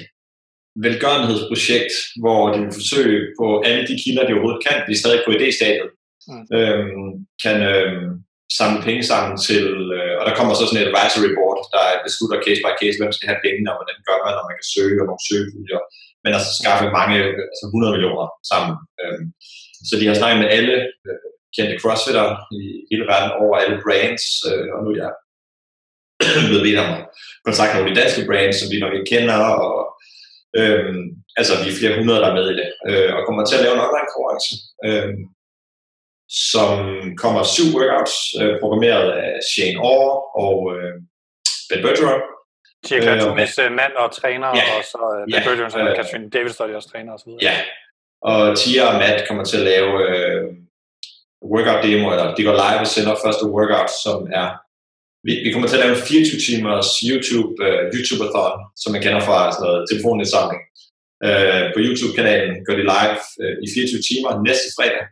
velgørenhedsprojekt, 0.86 1.94
hvor 2.22 2.42
de 2.54 2.58
vil 2.64 2.78
forsøge 2.80 3.20
på 3.40 3.46
alle 3.68 3.84
de 3.90 4.00
kilder, 4.04 4.24
de 4.26 4.34
overhovedet 4.34 4.66
kan, 4.68 4.78
de 4.86 4.94
er 4.94 5.02
stadig 5.04 5.22
på 5.26 5.32
idéstadiet, 5.38 5.90
mm. 6.30 6.44
øhm, 6.58 7.12
kan 7.44 7.58
øhm, 7.74 8.12
samle 8.60 8.80
penge 8.88 9.04
sammen 9.12 9.34
til, 9.48 9.66
øh, 9.98 10.14
og 10.20 10.24
der 10.28 10.38
kommer 10.38 10.54
så 10.54 10.64
sådan 10.66 10.82
et 10.82 10.90
advisory 10.90 11.32
board, 11.38 11.60
der 11.76 11.86
beslutter 12.08 12.38
case 12.46 12.62
by 12.66 12.74
case, 12.82 12.98
hvem 12.98 13.14
skal 13.16 13.30
have 13.32 13.44
pengene, 13.46 13.72
og 13.72 13.78
hvordan 13.78 14.00
gør 14.08 14.18
man, 14.24 14.34
når 14.36 14.46
man 14.48 14.58
kan 14.60 14.70
søge, 14.76 14.98
og 15.02 15.08
nogle 15.08 15.28
søgepuljer, 15.30 15.82
men 16.24 16.32
altså 16.38 16.52
skaffe 16.60 16.86
mange, 17.00 17.18
altså 17.52 17.66
100 17.68 17.94
millioner 17.96 18.28
sammen. 18.52 18.76
Øhm, 19.02 19.26
så 19.88 19.94
de 20.00 20.06
har 20.08 20.18
snakket 20.20 20.40
med 20.42 20.50
alle 20.58 20.76
øh, 21.08 21.33
kendte 21.56 21.80
crossfitter 21.82 22.28
i 22.60 22.62
hele 22.90 23.06
verden, 23.12 23.32
over 23.44 23.56
alle 23.62 23.78
brands, 23.86 24.26
øh, 24.50 24.68
og 24.74 24.80
nu 24.84 24.90
er 24.92 25.00
jeg 25.04 25.14
blevet 26.48 26.66
bedt 26.68 26.80
om 26.84 26.90
at 26.98 27.04
kontakte 27.46 27.74
nogle 27.74 27.90
af 27.90 27.96
de 27.96 28.02
danske 28.02 28.28
brands, 28.30 28.56
som 28.60 28.68
vi 28.72 28.84
nok 28.84 28.94
ikke 28.94 29.12
kender, 29.14 29.40
og 29.66 29.76
øhm, 30.60 31.04
altså 31.40 31.54
vi 31.64 31.68
er 31.70 31.80
flere 31.80 31.98
hundrede, 32.00 32.22
der 32.22 32.30
er 32.30 32.38
med 32.40 32.48
i 32.54 32.56
det, 32.62 32.70
øh, 32.90 33.10
og 33.16 33.22
kommer 33.28 33.42
til 33.46 33.58
at 33.58 33.64
lave 33.64 33.76
en 33.76 33.86
online 33.88 34.10
konkurrence, 34.12 34.52
øh, 34.88 35.14
som 36.52 36.72
kommer 37.24 37.42
syv 37.56 37.68
workouts, 37.76 38.16
øh, 38.42 38.54
programmeret 38.62 39.08
af 39.26 39.34
Shane 39.50 39.80
Orr 39.92 40.12
og 40.46 40.58
øh, 40.76 40.94
Ben 41.70 41.82
Bergeron. 41.86 42.22
Cirka 42.88 43.16
øh, 43.16 43.22
Thomas 43.22 43.58
med, 43.58 43.70
mand 43.70 43.94
og 44.04 44.12
træner, 44.12 44.50
ja, 44.60 44.66
og 44.78 44.84
så 44.92 45.02
øh, 45.16 45.34
ja, 45.34 45.40
Bergeron, 45.46 45.88
øh, 45.88 45.96
Catherine 45.96 46.30
Davis, 46.30 46.56
der 46.56 46.66
er 46.66 46.76
også 46.76 46.90
træner 46.90 47.14
osv. 47.14 47.32
Ja, 47.42 47.56
og 48.22 48.58
Tia 48.58 48.84
og 48.92 48.96
Matt 49.02 49.28
kommer 49.28 49.44
til 49.44 49.58
at 49.58 49.64
lave 49.64 49.92
øh, 50.10 50.44
workout 51.54 51.84
demo, 51.86 52.06
eller 52.14 52.28
de 52.36 52.48
går 52.48 52.56
live 52.64 52.84
og 52.86 52.92
sender 52.96 53.22
første 53.26 53.46
workout, 53.56 53.92
som 54.04 54.18
er 54.42 54.48
vi, 55.28 55.34
vi 55.46 55.52
kommer 55.52 55.68
til 55.68 55.78
at 55.78 55.84
lave 55.84 55.96
en 55.96 56.02
24 56.02 56.40
timers 56.48 56.90
YouTube, 57.10 57.52
uh, 57.66 57.82
YouTube-athon, 57.96 58.54
som 58.82 58.90
man 58.94 59.02
kender 59.06 59.22
fra 59.28 59.38
sådan 59.52 59.64
noget 59.66 59.86
telefonindsamling. 59.90 60.62
Uh, 61.28 61.66
på 61.74 61.80
YouTube-kanalen 61.86 62.54
går 62.66 62.76
det 62.80 62.86
live 62.96 63.22
uh, 63.44 63.56
i 63.66 63.68
24 63.76 64.02
timer 64.10 64.32
næste 64.48 64.68
fredag 64.78 65.04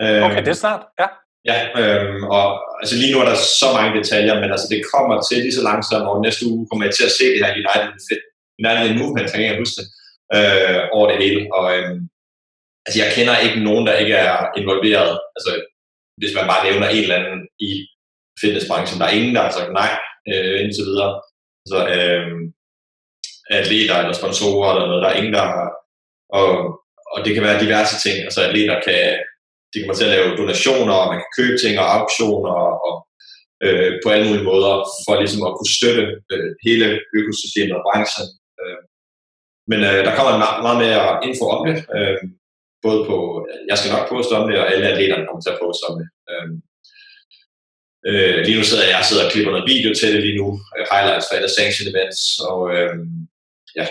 okay, 0.00 0.40
det 0.44 0.48
er 0.48 0.62
snart, 0.64 0.82
ja. 1.00 1.06
Ja, 1.50 1.58
øhm, 1.80 2.24
og 2.24 2.46
altså 2.80 2.94
lige 2.96 3.12
nu 3.12 3.18
er 3.20 3.28
der 3.32 3.38
så 3.60 3.68
mange 3.76 3.98
detaljer, 3.98 4.34
men 4.40 4.50
altså 4.54 4.68
det 4.70 4.90
kommer 4.94 5.22
til 5.28 5.38
lige 5.38 5.58
så 5.58 5.62
langsomt, 5.62 6.06
og 6.10 6.22
næste 6.26 6.46
uge 6.46 6.66
kommer 6.68 6.84
jeg 6.86 6.94
til 6.94 7.04
at 7.08 7.16
se 7.18 7.24
det 7.32 7.40
her 7.44 7.52
United, 7.62 8.18
United 8.62 8.92
Movement, 9.00 9.30
kan 9.32 9.44
jeg 9.44 9.58
huske 9.62 9.76
det, 9.80 9.86
øh, 10.36 10.80
over 10.96 11.06
det 11.10 11.18
hele. 11.24 11.40
Og 11.56 11.64
øhm, 11.76 12.00
altså 12.86 12.96
jeg 13.02 13.12
kender 13.16 13.44
ikke 13.46 13.60
nogen, 13.68 13.84
der 13.86 13.94
ikke 14.02 14.16
er 14.26 14.36
involveret. 14.60 15.12
Altså 15.36 15.50
hvis 16.20 16.34
man 16.36 16.46
bare 16.50 16.64
nævner 16.66 16.88
en 16.88 17.04
eller 17.04 17.20
anden 17.20 17.40
i 17.68 17.70
fitnessbranchen, 18.40 19.00
der 19.00 19.06
er 19.06 19.16
ingen, 19.18 19.34
der 19.34 19.42
har 19.42 19.52
sagt 19.58 19.72
nej 19.72 19.90
øh, 20.32 20.56
indtil 20.62 20.88
videre. 20.90 21.12
Altså 21.64 21.80
øh, 21.94 22.26
atleter 23.58 23.96
eller 23.98 24.16
sponsorer 24.20 24.70
eller 24.70 24.86
noget, 24.86 25.02
der 25.02 25.10
er 25.10 25.20
ingen, 25.20 25.34
der 25.38 25.44
har, 25.52 25.66
og, 26.38 26.48
og 27.14 27.18
det 27.24 27.32
kan 27.34 27.46
være 27.48 27.62
diverse 27.64 27.96
ting. 28.04 28.16
Altså 28.26 28.40
atleter 28.42 28.76
kan, 28.86 29.02
de 29.70 29.80
kommer 29.80 29.96
til 29.96 30.08
at 30.08 30.14
lave 30.16 30.36
donationer, 30.40 30.94
og 31.02 31.08
man 31.10 31.20
kan 31.20 31.34
købe 31.38 31.56
ting 31.58 31.74
og 31.78 31.86
auktioner 31.96 32.54
og 32.88 32.96
øh, 33.66 33.90
på 34.02 34.08
alle 34.10 34.26
mulige 34.28 34.48
måder, 34.52 34.74
for 35.04 35.12
ligesom 35.22 35.42
at 35.48 35.54
kunne 35.56 35.76
støtte 35.78 36.04
øh, 36.32 36.50
hele 36.66 36.86
økosystemet 37.18 37.74
og 37.78 37.84
branchen. 37.86 38.26
Øh. 38.60 38.80
Men 39.70 39.78
øh, 39.88 40.00
der 40.06 40.16
kommer 40.16 40.32
meget, 40.44 40.58
meget 40.66 40.80
mere 40.84 41.04
info 41.28 41.44
om 41.56 41.60
det, 41.68 41.76
øh, 41.96 42.18
både 42.86 43.00
på, 43.08 43.16
jeg 43.70 43.76
skal 43.78 43.92
nok 43.92 44.08
poste 44.12 44.32
om 44.38 44.44
det, 44.48 44.56
og 44.60 44.66
alle 44.72 44.86
atleterne 44.92 45.26
kommer 45.26 45.42
til 45.42 45.54
at 45.54 45.60
poste 45.64 45.84
om 45.90 45.94
det. 46.00 46.08
Øh. 46.32 46.48
Øh, 48.08 48.38
lige 48.46 48.58
nu 48.58 48.64
sidder 48.66 48.84
jeg, 48.84 48.94
jeg 48.96 49.04
sidder 49.08 49.24
og 49.26 49.32
klipper 49.32 49.52
noget 49.52 49.70
video 49.74 49.90
til 49.94 50.08
det 50.14 50.20
lige 50.26 50.40
nu, 50.42 50.48
øh, 50.74 50.84
highlights 50.92 51.26
fra 51.26 51.36
alle 51.38 51.50
sanction 51.56 51.86
events, 51.92 52.20
og 52.50 52.60
øh, 52.74 52.94
ja, 53.78 53.86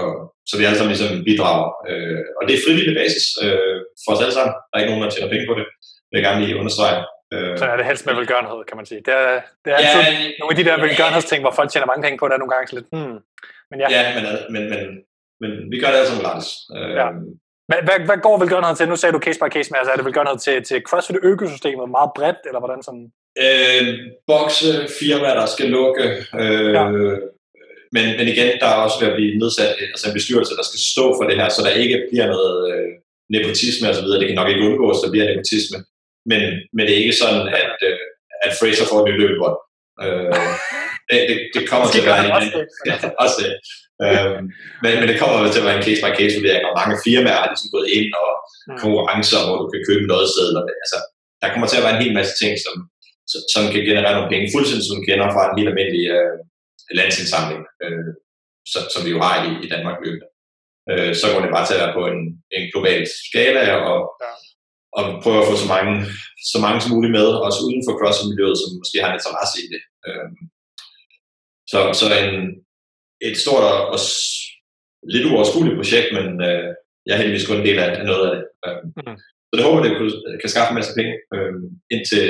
og, 0.00 0.10
så 0.48 0.52
vi 0.58 0.64
alle 0.64 0.78
sammen 0.78 0.92
ligesom 0.94 1.24
bidrager. 1.28 1.68
Øh, 1.88 2.22
og 2.38 2.42
det 2.46 2.54
er 2.54 2.64
frivillig 2.66 2.94
basis 3.00 3.26
øh, 3.44 3.78
for 4.02 4.10
os 4.12 4.22
alle 4.24 4.36
sammen. 4.38 4.54
Der 4.68 4.74
er 4.74 4.80
ikke 4.82 4.92
nogen, 4.92 5.04
der 5.04 5.12
tjener 5.12 5.32
penge 5.32 5.48
på 5.50 5.54
det. 5.58 5.66
Vil 6.08 6.18
jeg 6.18 6.26
gerne 6.28 6.40
lige 6.42 6.58
understrege. 6.60 6.98
Øh, 7.34 7.54
så 7.60 7.64
er 7.72 7.76
det 7.78 7.86
helst 7.90 8.06
med 8.06 8.14
velgørenhed, 8.18 8.60
kan 8.68 8.76
man 8.80 8.86
sige. 8.90 9.00
Det 9.06 9.14
er, 9.22 9.32
det 9.62 9.68
er 9.72 9.76
altid 9.80 10.02
ja, 10.02 10.12
nogle 10.40 10.52
af 10.54 10.58
de 10.60 10.66
der 10.68 10.76
velgørenhedsting, 10.86 11.40
hvor 11.44 11.54
folk 11.58 11.68
tjener 11.70 11.90
mange 11.90 12.04
penge 12.04 12.18
på, 12.18 12.24
der 12.28 12.34
er 12.34 12.42
nogle 12.42 12.54
gange 12.54 12.74
lidt, 12.76 12.88
hmm. 12.94 13.18
Men 13.70 13.76
ja, 13.82 13.88
ja 13.96 14.02
men, 14.16 14.24
men, 14.54 14.62
men, 14.72 14.80
men 15.42 15.50
vi 15.72 15.76
gør 15.80 15.90
det 15.90 15.98
alle 15.98 16.08
sammen 16.08 16.24
gratis. 16.26 16.48
Øh, 16.76 16.92
ja. 17.00 17.06
Hvad, 17.68 17.80
hvad, 17.86 17.98
hvad 18.08 18.18
går 18.26 18.38
velgørenhed 18.38 18.76
til? 18.76 18.88
Nu 18.88 18.96
sagde 18.96 19.12
du 19.12 19.20
case 19.26 19.40
by 19.42 19.48
case, 19.54 19.70
men 19.70 19.78
altså 19.78 19.92
er 19.92 19.96
det 19.96 20.04
velgørenhed 20.04 20.38
til, 20.46 20.56
til 20.68 20.78
CrossFit-økosystemet 20.88 21.86
meget 21.96 22.10
bredt, 22.16 22.40
eller 22.48 22.60
hvordan 22.62 22.82
sådan? 22.88 23.06
Øh, 23.44 23.84
bokse, 24.26 24.70
firmaer, 24.98 25.36
der 25.40 25.46
skal 25.46 25.66
lukke, 25.76 26.04
øh, 26.40 26.72
ja 26.78 26.84
men, 27.96 28.06
men 28.18 28.26
igen, 28.32 28.48
der 28.60 28.68
er 28.72 28.78
også 28.84 28.98
ved 29.00 29.08
at 29.08 29.18
blive 29.18 29.38
nedsat 29.42 29.70
altså 29.94 30.04
en 30.08 30.18
bestyrelse, 30.18 30.58
der 30.60 30.66
skal 30.70 30.80
stå 30.92 31.04
for 31.16 31.24
det 31.28 31.36
her, 31.40 31.48
så 31.48 31.60
der 31.66 31.80
ikke 31.82 31.98
bliver 32.10 32.26
noget 32.34 32.56
øh, 32.72 32.88
nepotisme 33.34 33.88
osv. 33.92 34.08
Det 34.20 34.28
kan 34.28 34.40
nok 34.40 34.50
ikke 34.50 34.66
undgås, 34.68 35.02
der 35.04 35.10
bliver 35.10 35.26
nepotisme. 35.30 35.78
Men, 36.30 36.42
men 36.74 36.82
det 36.86 36.92
er 36.92 37.02
ikke 37.04 37.20
sådan, 37.22 37.42
at, 37.62 37.76
øh, 37.88 37.98
at 38.46 38.52
Fraser 38.60 38.86
får 38.88 38.98
et 39.00 39.06
nyt 39.08 39.20
løbebånd. 39.22 39.58
Øh, 40.04 40.34
det, 41.08 41.18
det, 41.28 41.36
det 41.54 41.62
kommer 41.70 41.86
til 41.88 42.00
at 42.02 42.06
være 42.10 42.20
en, 42.24 42.52
ja, 42.88 42.94
også 43.24 43.36
det. 43.42 43.50
Øh, 44.04 44.38
men, 44.82 44.92
men 45.00 45.06
det 45.10 45.18
kommer 45.20 45.36
til 45.52 45.62
at 45.62 45.68
være 45.68 45.78
en 45.78 45.86
case 45.86 46.02
by 46.04 46.10
case 46.20 46.34
vurdering, 46.38 46.64
og 46.68 46.78
mange 46.80 46.96
firmaer 47.06 47.40
har 47.42 47.50
ligesom 47.50 47.74
gået 47.76 47.88
ind 47.98 48.10
og 48.22 48.30
mm. 48.68 48.78
konkurrencer, 48.82 49.40
hvor 49.46 49.56
du 49.62 49.66
kan 49.72 49.82
købe 49.88 50.04
noget 50.12 50.26
sted. 50.34 50.46
Altså, 50.84 50.98
der 51.40 51.52
kommer 51.52 51.68
til 51.68 51.78
at 51.80 51.84
være 51.86 51.94
en 51.96 52.04
hel 52.04 52.14
masse 52.18 52.34
ting, 52.42 52.52
som, 52.64 52.74
som 53.54 53.62
kan 53.72 53.82
generere 53.90 54.16
nogle 54.16 54.32
penge, 54.32 54.52
fuldstændig 54.54 54.86
som 54.90 55.04
kender 55.08 55.26
fra 55.34 55.42
en 55.44 55.58
helt 55.58 55.72
almindelig 55.72 56.04
øh, 56.16 56.36
landsindsamling, 56.98 57.62
øh, 57.84 58.10
som, 58.72 58.82
som 58.92 59.00
vi 59.06 59.10
jo 59.14 59.20
har 59.26 59.36
i, 59.48 59.50
i 59.64 59.68
Danmark 59.74 59.96
løbende. 60.04 60.28
Øh, 60.90 61.12
så 61.20 61.24
går 61.28 61.40
det 61.42 61.54
bare 61.56 61.66
til 61.66 61.76
at 61.76 61.82
være 61.82 61.96
på 61.98 62.02
en, 62.12 62.20
en 62.56 62.64
global 62.72 63.00
skala 63.26 63.64
og, 63.92 64.00
ja. 64.24 64.32
og 64.98 65.02
prøve 65.22 65.38
at 65.40 65.48
få 65.50 65.54
så 65.64 65.68
mange, 65.74 65.92
så 66.52 66.58
mange 66.64 66.78
som 66.80 66.92
muligt 66.94 67.16
med, 67.18 67.28
også 67.46 67.60
uden 67.66 67.82
for 67.86 67.94
CrossFit-miljøet, 67.98 68.56
som 68.58 68.70
måske 68.80 69.02
har 69.02 69.10
en 69.10 69.18
interesse 69.18 69.56
i 69.64 69.66
det. 69.74 69.82
Øh, 70.06 70.28
så, 71.72 71.78
så 71.98 72.04
en, 72.26 72.38
et 73.26 73.36
stort 73.44 73.64
og, 73.94 73.98
lidt 75.14 75.26
uoverskueligt 75.28 75.78
projekt, 75.80 76.08
men 76.18 76.26
øh, 76.48 76.68
jeg 77.06 77.12
er 77.12 77.20
heldigvis 77.20 77.48
kun 77.48 77.60
en 77.60 77.68
del 77.68 77.78
af, 77.84 77.88
noget 78.10 78.24
af 78.26 78.32
det. 78.34 78.44
Øh, 78.66 78.80
mm. 78.96 79.16
Så 79.48 79.52
det 79.56 79.66
håber, 79.66 79.82
det 79.82 79.92
kan, 79.92 80.06
kan 80.40 80.52
skaffe 80.52 80.70
en 80.70 80.78
masse 80.80 80.94
penge 80.98 81.14
øh, 81.34 81.54
ind 81.94 82.02
til, 82.10 82.24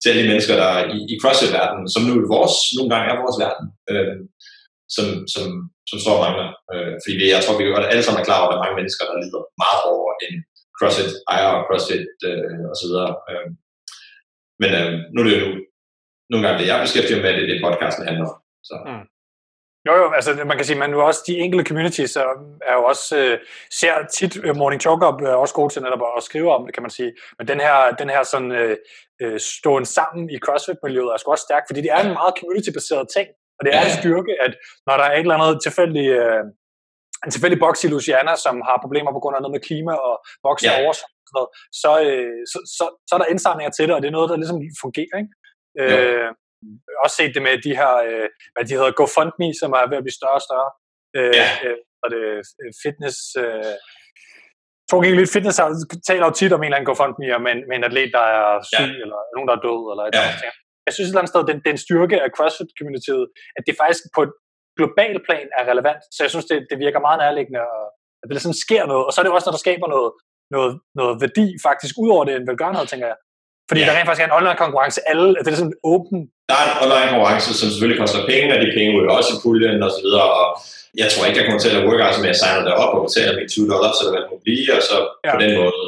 til 0.00 0.08
alle 0.08 0.22
de 0.22 0.30
mennesker, 0.30 0.54
der 0.62 0.68
er 0.76 0.82
i, 0.96 0.98
i 1.12 1.14
CrossFit-verdenen, 1.22 1.86
som 1.94 2.02
nu 2.02 2.12
er 2.14 2.34
vores, 2.36 2.56
nogle 2.76 2.90
gange 2.92 3.06
er 3.08 3.22
vores 3.24 3.38
verden, 3.44 3.66
øh, 3.92 4.16
som, 4.96 5.06
som, 5.34 5.46
som 5.90 5.98
står 6.02 6.16
og 6.18 6.22
mangler. 6.24 6.48
Øh, 6.72 6.94
fordi 7.02 7.14
vi, 7.20 7.24
jeg 7.34 7.42
tror, 7.42 7.54
vi 7.56 7.74
godt 7.76 7.92
alle 7.92 8.04
sammen 8.04 8.20
er 8.20 8.28
klar 8.28 8.40
over, 8.40 8.48
at 8.48 8.52
der 8.52 8.58
er 8.58 8.64
mange 8.66 8.78
mennesker, 8.80 9.04
der 9.04 9.20
lider 9.22 9.42
meget 9.64 9.82
over 9.94 10.08
en 10.26 10.34
CrossFit 10.76 11.12
ejer 11.32 11.50
og 11.56 11.62
CrossFit 11.66 12.08
øh, 12.30 12.62
osv. 12.72 12.94
Øh, 13.32 13.48
men 14.62 14.70
øh, 14.80 14.92
nu 15.12 15.18
er 15.20 15.26
det 15.28 15.36
jo 15.44 15.50
nogle 16.30 16.42
gange 16.42 16.58
det, 16.58 16.70
jeg 16.70 16.84
beskæftiger 16.86 17.22
med, 17.22 17.32
det 17.36 17.42
er 17.42 17.50
det, 17.50 17.64
podcasten 17.64 18.08
handler 18.08 18.26
om. 18.30 18.36
Så. 18.68 18.76
Mm. 18.88 19.04
Jo, 19.86 19.92
jo, 20.00 20.06
altså 20.12 20.30
man 20.50 20.56
kan 20.56 20.66
sige, 20.66 20.78
man 20.78 20.94
også 20.94 21.22
de 21.26 21.38
enkelte 21.38 21.68
communities 21.68 22.16
er, 22.16 22.26
er 22.70 22.74
jo 22.74 22.84
også, 22.84 23.18
øh, 23.18 23.38
ser 23.80 23.94
tit, 24.16 24.36
uh, 24.36 24.56
Morning 24.56 24.82
Talk 24.82 25.02
Up 25.08 25.20
er 25.22 25.34
også 25.34 25.54
god 25.54 25.70
til 25.70 25.82
netop 25.82 26.02
at 26.16 26.22
skrive 26.22 26.54
om 26.56 26.64
det, 26.66 26.74
kan 26.74 26.82
man 26.82 26.90
sige. 26.90 27.12
Men 27.38 27.48
den 27.48 27.60
her, 27.60 27.76
den 28.00 28.10
her 28.10 28.22
sådan 28.22 28.52
øh, 28.52 28.76
øh 29.22 29.40
stående 29.40 29.88
sammen 29.88 30.30
i 30.30 30.38
CrossFit-miljøet 30.44 31.12
er 31.12 31.16
sgu 31.16 31.30
også 31.30 31.46
stærk, 31.48 31.64
fordi 31.68 31.80
det 31.80 31.90
er 31.96 32.00
en 32.06 32.18
meget 32.20 32.34
community-baseret 32.38 33.06
ting, 33.16 33.28
og 33.58 33.62
det 33.64 33.74
er 33.76 33.80
en 33.84 33.96
styrke, 34.00 34.32
at 34.44 34.52
når 34.86 34.94
der 34.96 35.04
er 35.04 35.14
et 35.14 35.20
eller 35.26 35.38
andet 35.38 35.62
tilfældig, 35.66 36.06
øh, 36.20 36.42
en 37.24 37.30
tilfældig 37.30 37.58
boks 37.64 37.84
i 37.84 37.88
Louisiana, 37.88 38.32
som 38.44 38.54
har 38.68 38.76
problemer 38.84 39.12
på 39.12 39.20
grund 39.22 39.36
af 39.36 39.42
noget 39.42 39.56
med 39.56 39.66
klima 39.68 39.94
og 40.08 40.14
boksen 40.46 40.70
ja. 40.70 40.80
over, 40.80 40.92
så, 41.82 41.90
øh, 42.06 42.38
så, 42.52 42.58
så, 42.76 42.84
så 43.08 43.12
er 43.14 43.20
der 43.20 43.32
indsamlinger 43.34 43.72
til 43.74 43.84
det, 43.86 43.94
og 43.94 44.02
det 44.02 44.08
er 44.08 44.16
noget, 44.18 44.30
der 44.30 44.36
ligesom 44.36 44.60
fungerer. 44.84 45.16
Ikke? 45.20 45.32
Øh, 45.80 46.28
også 47.04 47.16
set 47.16 47.34
det 47.34 47.42
med 47.46 47.54
de 47.66 47.72
her, 47.80 47.92
øh, 48.08 48.28
hvad 48.54 48.64
de 48.64 48.74
hedder, 48.76 48.98
GoFundMe, 48.98 49.48
som 49.60 49.70
er 49.78 49.84
ved 49.90 50.00
at 50.00 50.06
blive 50.06 50.18
større 50.20 50.40
og 50.40 50.46
større. 50.48 50.70
Øh, 51.18 51.34
ja. 51.40 51.48
øh, 51.64 51.78
og 52.02 52.06
det 52.12 52.22
øh, 52.62 52.72
fitness... 52.84 53.18
Øh, 53.44 53.76
Tror 54.88 55.02
ikke 55.02 55.20
lidt 55.20 55.36
fitness 55.36 55.60
taler 56.08 56.24
jo 56.28 56.32
tit 56.38 56.52
om 56.52 56.60
en 56.60 56.64
eller 56.64 56.76
anden 56.76 56.90
GoFundMe 56.90 57.26
med, 57.46 57.54
med 57.68 57.76
en 57.78 57.88
atlet, 57.88 58.10
der 58.18 58.26
er 58.38 58.46
syg, 58.72 58.92
ja. 58.94 59.02
eller 59.04 59.20
nogen, 59.34 59.48
der 59.48 59.54
er 59.56 59.62
død, 59.66 59.80
eller 59.92 60.04
et 60.06 60.14
ja. 60.14 60.22
eller 60.22 60.52
Jeg 60.86 60.92
synes 60.92 61.06
et 61.06 61.12
eller 61.12 61.22
andet 61.22 61.34
sted, 61.34 61.42
den, 61.50 61.58
den 61.68 61.76
styrke 61.84 62.16
af 62.24 62.30
CrossFit-communityet, 62.36 63.24
at 63.56 63.62
det 63.66 63.74
faktisk 63.82 64.02
på 64.16 64.20
et 64.26 64.32
globalt 64.78 65.20
plan 65.26 65.46
er 65.58 65.64
relevant. 65.72 66.02
Så 66.14 66.20
jeg 66.24 66.30
synes, 66.32 66.46
det, 66.50 66.58
det 66.70 66.76
virker 66.84 67.06
meget 67.06 67.18
nærliggende, 67.24 67.60
og 67.74 67.84
at 68.22 68.26
det 68.28 68.44
sådan 68.46 68.62
sker 68.66 68.84
noget. 68.92 69.04
Og 69.06 69.10
så 69.12 69.18
er 69.20 69.24
det 69.24 69.32
også, 69.32 69.46
når 69.48 69.56
der 69.56 69.64
skaber 69.66 69.88
noget, 69.94 70.10
noget, 70.56 70.72
noget 71.00 71.14
værdi 71.24 71.46
faktisk 71.68 71.94
ud 72.02 72.10
over 72.14 72.24
det 72.24 72.34
en 72.34 72.48
velgørenhed, 72.50 72.86
tænker 72.86 73.06
jeg. 73.12 73.18
Fordi 73.68 73.80
ja. 73.80 73.86
der 73.86 73.94
rent 73.96 74.08
faktisk 74.08 74.24
er 74.24 74.28
en 74.30 74.38
online 74.40 74.58
konkurrence. 74.64 74.98
Alle, 75.10 75.28
det 75.42 75.50
er 75.52 75.60
sådan 75.62 75.78
åben. 75.92 76.18
Der 76.50 76.56
er 76.60 76.64
en 76.68 76.76
online 76.84 77.08
konkurrence, 77.12 77.48
som 77.58 77.68
selvfølgelig 77.72 78.00
koster 78.02 78.20
penge, 78.32 78.48
og 78.54 78.58
de 78.64 78.68
penge 78.76 78.90
er 78.96 79.14
også 79.18 79.30
i 79.34 79.38
puljen 79.44 79.82
og 79.86 79.90
så 79.96 80.00
videre. 80.06 80.28
Og 80.40 80.46
jeg 81.00 81.08
tror 81.10 81.22
ikke, 81.26 81.38
jeg 81.38 81.46
kommer 81.46 81.62
til 81.62 81.76
at 81.76 81.84
workouts 81.88 82.18
med 82.22 82.30
at 82.34 82.40
signe 82.42 82.64
det 82.66 82.74
op 82.82 82.92
og 82.96 83.02
betale 83.06 83.36
mine 83.38 83.50
20 83.54 83.72
dollars, 83.74 83.96
hvad 84.00 84.20
det 84.22 84.30
må 84.32 84.38
blive, 84.46 84.66
og 84.76 84.82
så 84.90 84.96
ja. 85.26 85.30
på 85.34 85.38
den 85.44 85.52
måde 85.60 85.86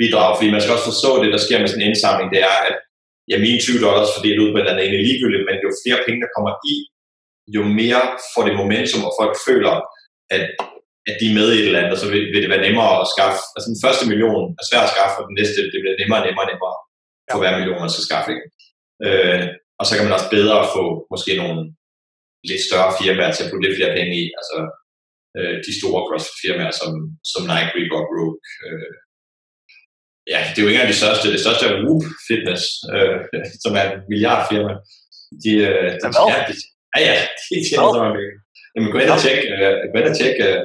bidrage. 0.00 0.32
Fordi 0.36 0.48
man 0.54 0.60
skal 0.62 0.74
også 0.76 0.88
forstå 0.92 1.10
det, 1.22 1.30
der 1.34 1.40
sker 1.46 1.58
med 1.60 1.68
sådan 1.68 1.82
en 1.82 1.88
indsamling, 1.90 2.28
det 2.34 2.40
er, 2.52 2.56
at 2.68 2.76
ja, 3.30 3.36
mine 3.46 3.58
20 3.60 3.84
dollars 3.86 4.10
fordelt 4.16 4.42
ud 4.42 4.50
på 4.52 4.58
den 4.58 4.68
anden 4.70 4.82
egentlig 4.82 5.02
ligegyldigt, 5.08 5.46
men 5.48 5.56
jo 5.64 5.70
flere 5.84 6.00
penge, 6.06 6.20
der 6.24 6.34
kommer 6.36 6.52
i, 6.72 6.76
jo 7.56 7.62
mere 7.80 8.02
får 8.32 8.42
det 8.46 8.54
momentum, 8.60 9.02
og 9.08 9.12
folk 9.20 9.34
føler, 9.48 9.74
at, 10.36 10.44
at 11.08 11.14
de 11.20 11.26
er 11.30 11.36
med 11.40 11.48
i 11.52 11.58
et 11.60 11.66
eller 11.68 11.80
andet, 11.80 11.94
og 11.96 12.00
så 12.02 12.08
vil, 12.12 12.22
vil 12.32 12.42
det 12.44 12.52
være 12.54 12.66
nemmere 12.66 12.92
at 13.02 13.10
skaffe. 13.14 13.40
Altså 13.54 13.68
den 13.72 13.82
første 13.84 14.04
million 14.10 14.44
er 14.60 14.64
svær 14.66 14.82
at 14.86 14.92
skaffe, 14.94 15.16
og 15.20 15.26
den 15.28 15.36
næste, 15.40 15.58
det 15.72 15.80
bliver 15.82 15.96
nemmere 16.00 16.20
og 16.20 16.26
nemmere 16.26 16.46
og 16.46 16.50
nemmere 16.52 16.76
for 17.30 17.38
hver 17.40 17.52
million, 17.56 17.84
man 17.84 17.94
skal 17.94 18.08
skaffe. 18.08 18.30
Ikke? 18.34 18.46
Øh, 19.06 19.42
og 19.78 19.84
så 19.86 19.92
kan 19.92 20.04
man 20.04 20.16
også 20.16 20.30
bedre 20.36 20.58
få 20.76 20.84
måske 21.12 21.32
nogle 21.42 21.58
lidt 22.50 22.62
større 22.68 22.94
firmaer 22.98 23.32
til 23.32 23.44
at 23.44 23.50
putte 23.50 23.64
lidt 23.64 23.78
flere 23.78 23.96
penge 23.98 24.14
i. 24.22 24.24
Altså 24.40 24.58
øh, 25.38 25.54
de 25.66 25.72
store 25.78 26.00
CrossFit-firmaer 26.06 26.72
som, 26.80 26.90
som 27.32 27.42
Nike, 27.50 27.74
Reebok, 27.76 28.06
Rogue. 28.16 28.38
Øh, 28.64 28.92
ja, 30.32 30.40
det 30.50 30.58
er 30.58 30.64
jo 30.64 30.70
ikke 30.70 30.84
af 30.86 30.90
de 30.92 31.00
største. 31.02 31.32
Det 31.34 31.40
største 31.44 31.64
er 31.66 31.74
Whoop 31.84 32.04
Fitness, 32.28 32.62
øh, 32.94 33.18
som 33.64 33.72
er 33.80 33.84
et 33.90 33.96
milliardfirma. 34.10 34.74
De, 35.44 35.52
øh, 35.68 35.88
de, 36.02 36.06
ja, 36.32 36.38
de, 36.48 36.54
ja, 36.96 37.00
ja, 37.08 37.16
de 37.50 37.56
tjener 37.66 37.92
så 37.94 38.00
mange 38.04 38.16
penge. 38.18 38.34
Jamen, 38.74 38.88
gå 38.94 38.98
ind 39.02 39.12
og 39.16 39.20
tjek, 39.24 39.40
øh, 39.54 39.74
gå 39.90 39.96
ind 40.00 40.08
og 40.12 40.16
tjek 40.20 40.36
øh, 40.48 40.60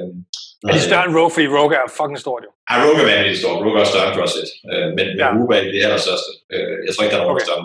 er 0.68 0.72
de 0.72 0.80
større 0.88 1.04
end 1.06 1.16
Rogue, 1.16 1.32
fordi 1.34 1.46
Rogue 1.56 1.74
er 1.80 1.86
fucking 1.98 2.20
stort 2.24 2.42
jo. 2.46 2.50
Ja, 2.70 2.74
Rogue 2.82 3.00
er 3.02 3.08
vanvittigt 3.10 3.40
stort. 3.42 3.58
Rogue 3.64 3.80
er 3.84 3.88
større 3.92 4.06
end 4.08 4.16
CrossFit. 4.16 4.50
Øh, 4.72 4.86
men, 4.96 5.06
men 5.08 5.18
ja. 5.22 5.28
Whoop 5.36 5.50
er 5.56 5.60
det 5.74 5.82
allerstørste. 5.86 6.30
Øh, 6.54 6.76
jeg 6.86 6.92
tror 6.92 7.02
ikke, 7.02 7.14
der 7.14 7.20
er 7.20 7.24
nogen 7.24 7.36
okay. 7.36 7.46
større. 7.48 7.64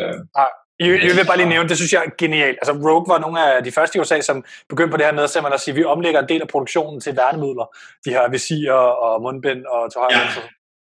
Øh. 0.00 0.16
Nej. 0.40 0.50
Jeg, 0.80 0.88
jeg 1.08 1.14
vil 1.18 1.26
bare 1.30 1.40
lige 1.40 1.52
nævne, 1.54 1.68
det 1.70 1.76
synes 1.80 1.92
jeg 1.92 2.02
er 2.06 2.10
genialt. 2.22 2.58
Altså 2.62 2.74
Rogue 2.86 3.08
var 3.12 3.18
nogle 3.24 3.38
af 3.46 3.64
de 3.66 3.72
første 3.78 3.94
i 3.96 4.00
USA, 4.02 4.18
som 4.20 4.36
begyndte 4.72 4.92
på 4.92 4.98
det 4.98 5.06
her 5.06 5.16
med 5.18 5.24
at 5.58 5.60
sige, 5.64 5.72
at 5.74 5.78
vi 5.80 5.84
omlægger 5.94 6.20
en 6.20 6.28
del 6.32 6.42
af 6.46 6.48
produktionen 6.54 6.98
til 7.04 7.16
værnemidler. 7.20 7.66
De 8.04 8.10
her 8.16 8.24
visirer 8.36 8.84
og 9.04 9.22
mundbind 9.24 9.62
og 9.74 9.80
tøj. 9.94 10.08
Ja. 10.10 10.20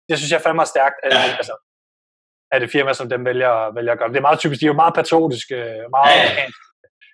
Det 0.10 0.16
synes 0.18 0.32
jeg 0.32 0.42
fandme 0.42 0.62
er 0.62 0.72
stærkt, 0.76 0.98
at, 1.04 1.14
ja. 1.14 1.22
altså, 1.42 1.56
at 2.54 2.62
det 2.62 2.70
firma, 2.76 2.92
som 2.94 3.10
dem 3.14 3.22
vælger, 3.30 3.74
vælger 3.78 3.92
at 3.92 4.00
gøre. 4.00 4.10
Det 4.10 4.22
er 4.24 4.30
meget 4.30 4.40
typisk, 4.40 4.60
de 4.62 4.66
er 4.66 4.74
jo 4.74 4.82
meget 4.84 4.96
patriotiske, 5.00 5.58
meget 5.96 6.12
ja. 6.16 6.22
amerikanske. 6.22 6.62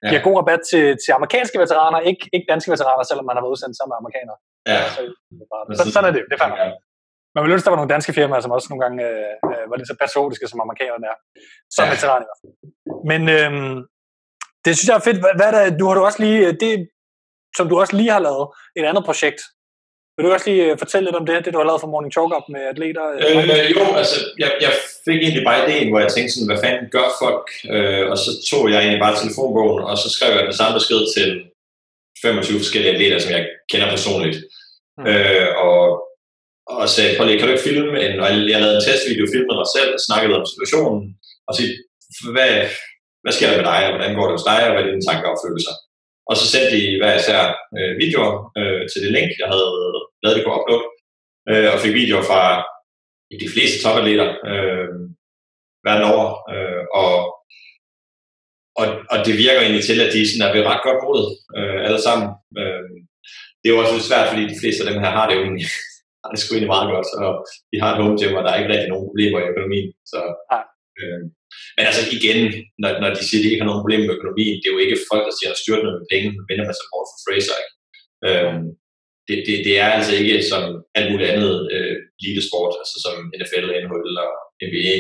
De 0.10 0.14
har 0.18 0.24
god 0.28 0.38
rabat 0.42 0.62
til, 0.72 0.86
til 1.04 1.12
amerikanske 1.18 1.58
veteraner, 1.64 2.00
ikke, 2.10 2.24
ikke 2.36 2.48
danske 2.54 2.72
veteraner, 2.74 3.04
selvom 3.10 3.26
man 3.26 3.36
har 3.36 3.44
været 3.44 3.54
udsendt 3.56 3.76
sammen 3.78 3.92
med 3.94 4.00
amerikanere. 4.02 4.38
Ja. 4.68 4.80
Så, 4.96 5.02
så, 5.78 5.92
sådan 5.92 6.10
er 6.10 6.14
det. 6.18 6.24
Det 6.30 6.36
er 6.36 6.42
fandme. 6.44 6.58
Ja. 6.64 6.72
man 7.36 7.42
ville 7.44 7.54
ønske, 7.54 7.66
der 7.66 7.74
var 7.76 7.82
nogle 7.82 7.94
danske 7.96 8.14
firmaer, 8.14 8.42
som 8.42 8.56
også 8.58 8.68
nogle 8.70 8.84
gange 8.86 9.00
øh, 9.10 9.36
øh 9.50 9.64
var 9.70 9.76
lige 9.78 9.92
så 9.92 9.96
patriotiske, 10.04 10.48
som 10.48 10.64
amerikanerne 10.66 11.06
er. 11.12 11.18
Som 11.76 11.86
ja. 11.86 11.92
veteran 11.94 12.22
i 12.24 12.28
hvert 12.28 12.42
fald. 12.42 12.54
Men 13.12 13.22
øh, 13.38 13.52
det 14.66 14.72
synes 14.74 14.90
jeg 14.90 14.98
er 14.98 15.08
fedt. 15.08 15.20
Hvad, 15.24 15.34
hvad 15.38 15.48
er 15.50 15.70
det, 15.70 15.80
du 15.80 15.86
har 15.88 15.96
du 15.96 16.04
også 16.10 16.22
lige, 16.26 16.40
det, 16.64 16.72
som 17.58 17.66
du 17.70 17.76
også 17.82 17.96
lige 18.00 18.12
har 18.18 18.24
lavet, 18.28 18.46
et 18.78 18.86
andet 18.90 19.04
projekt, 19.10 19.42
vil 20.16 20.26
du 20.26 20.34
også 20.34 20.50
lige 20.50 20.64
øh, 20.66 20.78
fortælle 20.84 21.06
lidt 21.08 21.20
om 21.22 21.26
det, 21.26 21.46
det 21.46 21.54
du 21.54 21.60
har 21.62 21.70
lavet 21.70 21.82
for 21.82 21.92
Morning 21.94 22.14
Talk 22.14 22.32
Up 22.38 22.48
med 22.56 22.64
atleter? 22.74 23.06
Øh, 23.14 23.72
jo, 23.76 23.84
altså, 24.02 24.18
jeg, 24.44 24.52
jeg 24.66 24.74
fik 25.06 25.20
egentlig 25.26 25.44
bare 25.50 25.60
idéen, 25.66 25.90
hvor 25.90 26.02
jeg 26.04 26.12
tænkte 26.12 26.34
sådan, 26.34 26.50
hvad 26.52 26.62
fanden 26.64 26.86
gør 26.96 27.08
folk? 27.24 27.48
Øh, 27.76 28.04
og 28.12 28.18
så 28.24 28.30
tog 28.50 28.64
jeg 28.72 28.80
egentlig 28.80 29.04
bare 29.06 29.20
telefonbogen, 29.22 29.84
og 29.90 29.96
så 30.02 30.08
skrev 30.16 30.32
jeg 30.38 30.46
den 30.50 30.58
samme 30.60 30.74
besked 30.80 31.02
til 31.16 31.28
25 32.22 32.64
forskellige 32.64 32.94
atleter, 32.94 33.20
som 33.20 33.32
jeg 33.36 33.44
kender 33.72 33.90
personligt. 33.96 34.38
Mm. 34.98 35.06
Øh, 35.12 35.50
og, 35.68 35.82
og 36.72 36.90
sagde, 36.96 37.16
prøv 37.16 37.26
lige, 37.26 37.40
kan 37.40 37.48
du 37.48 37.54
ikke 37.54 37.70
filme 37.70 37.96
en, 38.06 38.14
og 38.22 38.28
jeg 38.52 38.60
lavede 38.64 38.78
en 38.80 38.86
testvideo, 38.88 39.34
filmede 39.34 39.60
mig 39.62 39.70
selv, 39.78 39.92
snakkede 40.08 40.38
om 40.40 40.46
situationen, 40.52 41.02
og 41.48 41.54
sige, 41.58 41.72
hvad, 42.36 42.54
hvad 43.24 43.34
sker 43.36 43.50
der 43.50 43.60
med 43.60 43.68
dig, 43.72 43.82
og 43.86 43.92
hvordan 43.94 44.16
går 44.16 44.26
det 44.28 44.36
hos 44.38 44.50
dig, 44.52 44.60
og 44.66 44.72
hvad 44.72 44.82
er 44.84 44.90
dine 44.90 45.08
tanker 45.10 45.30
og 45.34 45.42
følelser? 45.46 45.76
Og 46.30 46.36
så 46.40 46.46
sendte 46.48 46.72
de 46.76 46.84
hver 47.00 47.14
især 47.20 47.42
øh, 47.78 47.92
videoer 48.04 48.34
øh, 48.60 48.82
til 48.90 49.00
det 49.04 49.12
link, 49.18 49.30
jeg 49.42 49.50
havde 49.54 49.70
lavet 50.24 50.38
det 50.38 50.46
på 50.46 50.54
upload, 50.58 50.84
øh, 51.50 51.68
og 51.74 51.78
fik 51.84 51.94
videoer 52.02 52.26
fra 52.30 52.44
de 53.44 53.48
fleste 53.54 53.78
topatleter 53.84 54.30
øh, 54.52 54.90
verden 55.86 56.06
over. 56.12 56.28
Øh, 56.54 56.84
og, 57.02 57.12
og, 58.82 58.88
og 59.14 59.18
det 59.26 59.34
virker 59.44 59.62
egentlig 59.62 59.86
til, 59.86 59.98
at 60.06 60.14
de 60.16 60.22
sådan 60.30 60.46
er 60.46 60.54
ved 60.56 60.68
ret 60.70 60.86
godt 60.88 61.02
mod 61.08 61.22
øh, 61.58 61.80
alle 61.88 62.02
sammen. 62.08 62.28
Øh, 62.62 62.92
det 63.60 63.68
er 63.68 63.76
jo 63.76 63.82
også 63.82 63.96
lidt 63.96 64.10
svært, 64.10 64.30
fordi 64.30 64.44
de 64.52 64.60
fleste 64.62 64.82
af 64.82 64.88
dem 64.90 65.02
her 65.04 65.12
har 65.18 65.26
det 65.28 65.36
jo 65.38 65.44
egentlig, 65.48 65.68
har 66.22 66.30
det 66.32 66.40
sgu 66.40 66.50
egentlig 66.52 66.76
meget 66.76 66.92
godt, 66.96 67.10
og 67.26 67.32
de 67.72 67.78
har 67.82 67.90
et 67.92 68.00
home 68.02 68.18
gym, 68.20 68.38
og 68.38 68.44
der 68.44 68.52
er 68.52 68.60
ikke 68.60 68.74
rigtig 68.74 68.92
nogen 68.92 69.08
problemer 69.10 69.40
i 69.40 69.50
økonomien. 69.54 69.90
Så, 70.12 70.20
øh, 71.00 71.22
men 71.76 71.84
altså 71.90 72.04
igen, 72.18 72.40
når, 72.82 72.92
når 73.02 73.10
de 73.18 73.24
siger, 73.26 73.40
at 73.40 73.44
de 73.44 73.52
ikke 73.52 73.64
har 73.64 73.70
nogen 73.70 73.84
problemer 73.84 74.06
med 74.08 74.18
økonomien, 74.20 74.56
det 74.58 74.68
er 74.68 74.76
jo 74.76 74.84
ikke 74.86 75.06
folk, 75.12 75.24
der 75.28 75.36
siger, 75.36 75.52
at 75.52 75.62
styrt 75.62 75.84
med 75.86 76.10
penge, 76.14 76.28
men 76.36 76.44
vender 76.50 76.66
man 76.68 76.78
sig 76.78 76.88
bort 76.92 77.10
for 77.12 77.20
Fraser. 77.26 77.56
Ikke? 77.62 77.74
Øhm, 78.28 78.66
det, 79.28 79.38
det, 79.48 79.56
det, 79.68 79.74
er 79.84 79.90
altså 79.98 80.14
ikke 80.22 80.38
som 80.52 80.64
alt 80.98 81.10
muligt 81.12 81.32
andet 81.34 81.54
øh, 81.76 81.96
elitesport, 82.20 82.74
altså 82.82 82.96
som 83.06 83.16
NFL, 83.40 83.66
NHL 83.84 84.14
og 84.26 84.32
NBA. 84.68 84.96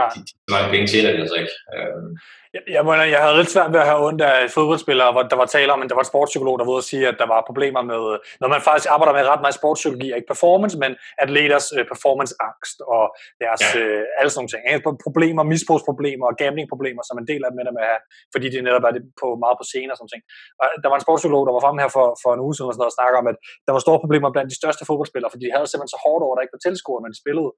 Nej. 0.00 0.08
De, 0.14 0.18
de, 0.28 0.32
mange 0.54 0.68
penge 0.72 0.86
tjener 0.92 1.10
de 1.12 1.18
altså 1.24 1.36
ikke. 1.42 1.54
Øhm, 1.76 2.10
jeg, 2.54 2.62
jeg, 2.76 2.82
mener, 2.88 3.04
jeg 3.14 3.20
havde 3.24 3.36
lidt 3.40 3.50
svært 3.54 3.72
ved 3.74 3.80
at 3.84 3.88
have 3.90 4.00
ondt 4.08 4.22
af 4.30 4.36
fodboldspillere, 4.56 5.10
hvor 5.12 5.22
der 5.32 5.38
var 5.42 5.48
tale 5.56 5.70
om, 5.74 5.80
at 5.82 5.88
der 5.90 5.98
var 5.98 6.06
et 6.06 6.12
sportspsykolog, 6.12 6.54
der 6.58 6.64
var 6.66 6.74
ude 6.76 6.84
at 6.84 6.90
sige, 6.92 7.04
at 7.12 7.16
der 7.22 7.28
var 7.34 7.40
problemer 7.50 7.82
med, 7.92 8.02
når 8.40 8.48
man 8.54 8.60
faktisk 8.68 8.88
arbejder 8.94 9.12
med 9.16 9.30
ret 9.32 9.44
meget 9.44 9.58
sportspsykologi, 9.60 10.08
ikke 10.18 10.32
performance, 10.34 10.74
men 10.84 10.92
atleters 11.24 11.66
uh, 11.76 11.82
performanceangst 11.92 12.78
og 12.96 13.04
deres 13.42 13.62
ja. 13.64 13.80
uh, 13.80 14.18
alle 14.18 14.30
sådan 14.30 14.40
nogle 14.40 14.52
ting. 14.52 14.62
Problemer, 15.06 15.42
misbrugsproblemer 15.54 16.26
og 16.30 16.34
gamblingproblemer, 16.42 17.02
som 17.08 17.16
en 17.20 17.26
del 17.30 17.42
af 17.44 17.50
dem 17.50 17.58
ender 17.62 17.74
med 17.76 17.84
at 17.86 17.90
have, 17.92 18.02
fordi 18.34 18.46
de 18.52 18.56
netop 18.68 18.84
er 18.88 18.92
på, 19.22 19.28
meget 19.44 19.56
på 19.60 19.64
scene 19.70 19.90
og 19.92 19.96
sådan 19.98 20.12
ting. 20.14 20.22
Og 20.60 20.66
der 20.82 20.88
var 20.90 20.96
en 20.98 21.06
sportspsykolog, 21.06 21.42
der 21.46 21.54
var 21.56 21.62
fremme 21.64 21.80
her 21.84 21.90
for, 21.98 22.06
for 22.22 22.30
en 22.36 22.44
uge 22.46 22.54
siden 22.54 22.68
og, 22.70 22.74
sådan 22.74 22.82
noget, 22.82 22.94
og 22.94 22.98
snakker 22.98 23.16
om, 23.22 23.26
at 23.32 23.38
der 23.66 23.72
var 23.74 23.82
store 23.86 24.02
problemer 24.02 24.28
blandt 24.34 24.52
de 24.52 24.60
største 24.62 24.82
fodboldspillere, 24.88 25.32
fordi 25.32 25.44
de 25.46 25.54
havde 25.56 25.68
simpelthen 25.68 25.94
så 25.96 26.00
hårdt 26.04 26.22
over, 26.24 26.32
at 26.34 26.36
der 26.36 26.44
ikke 26.44 26.56
var 26.56 26.64
tilskuere, 26.66 27.00
når 27.02 27.12
de 27.14 27.22
spillede 27.24 27.50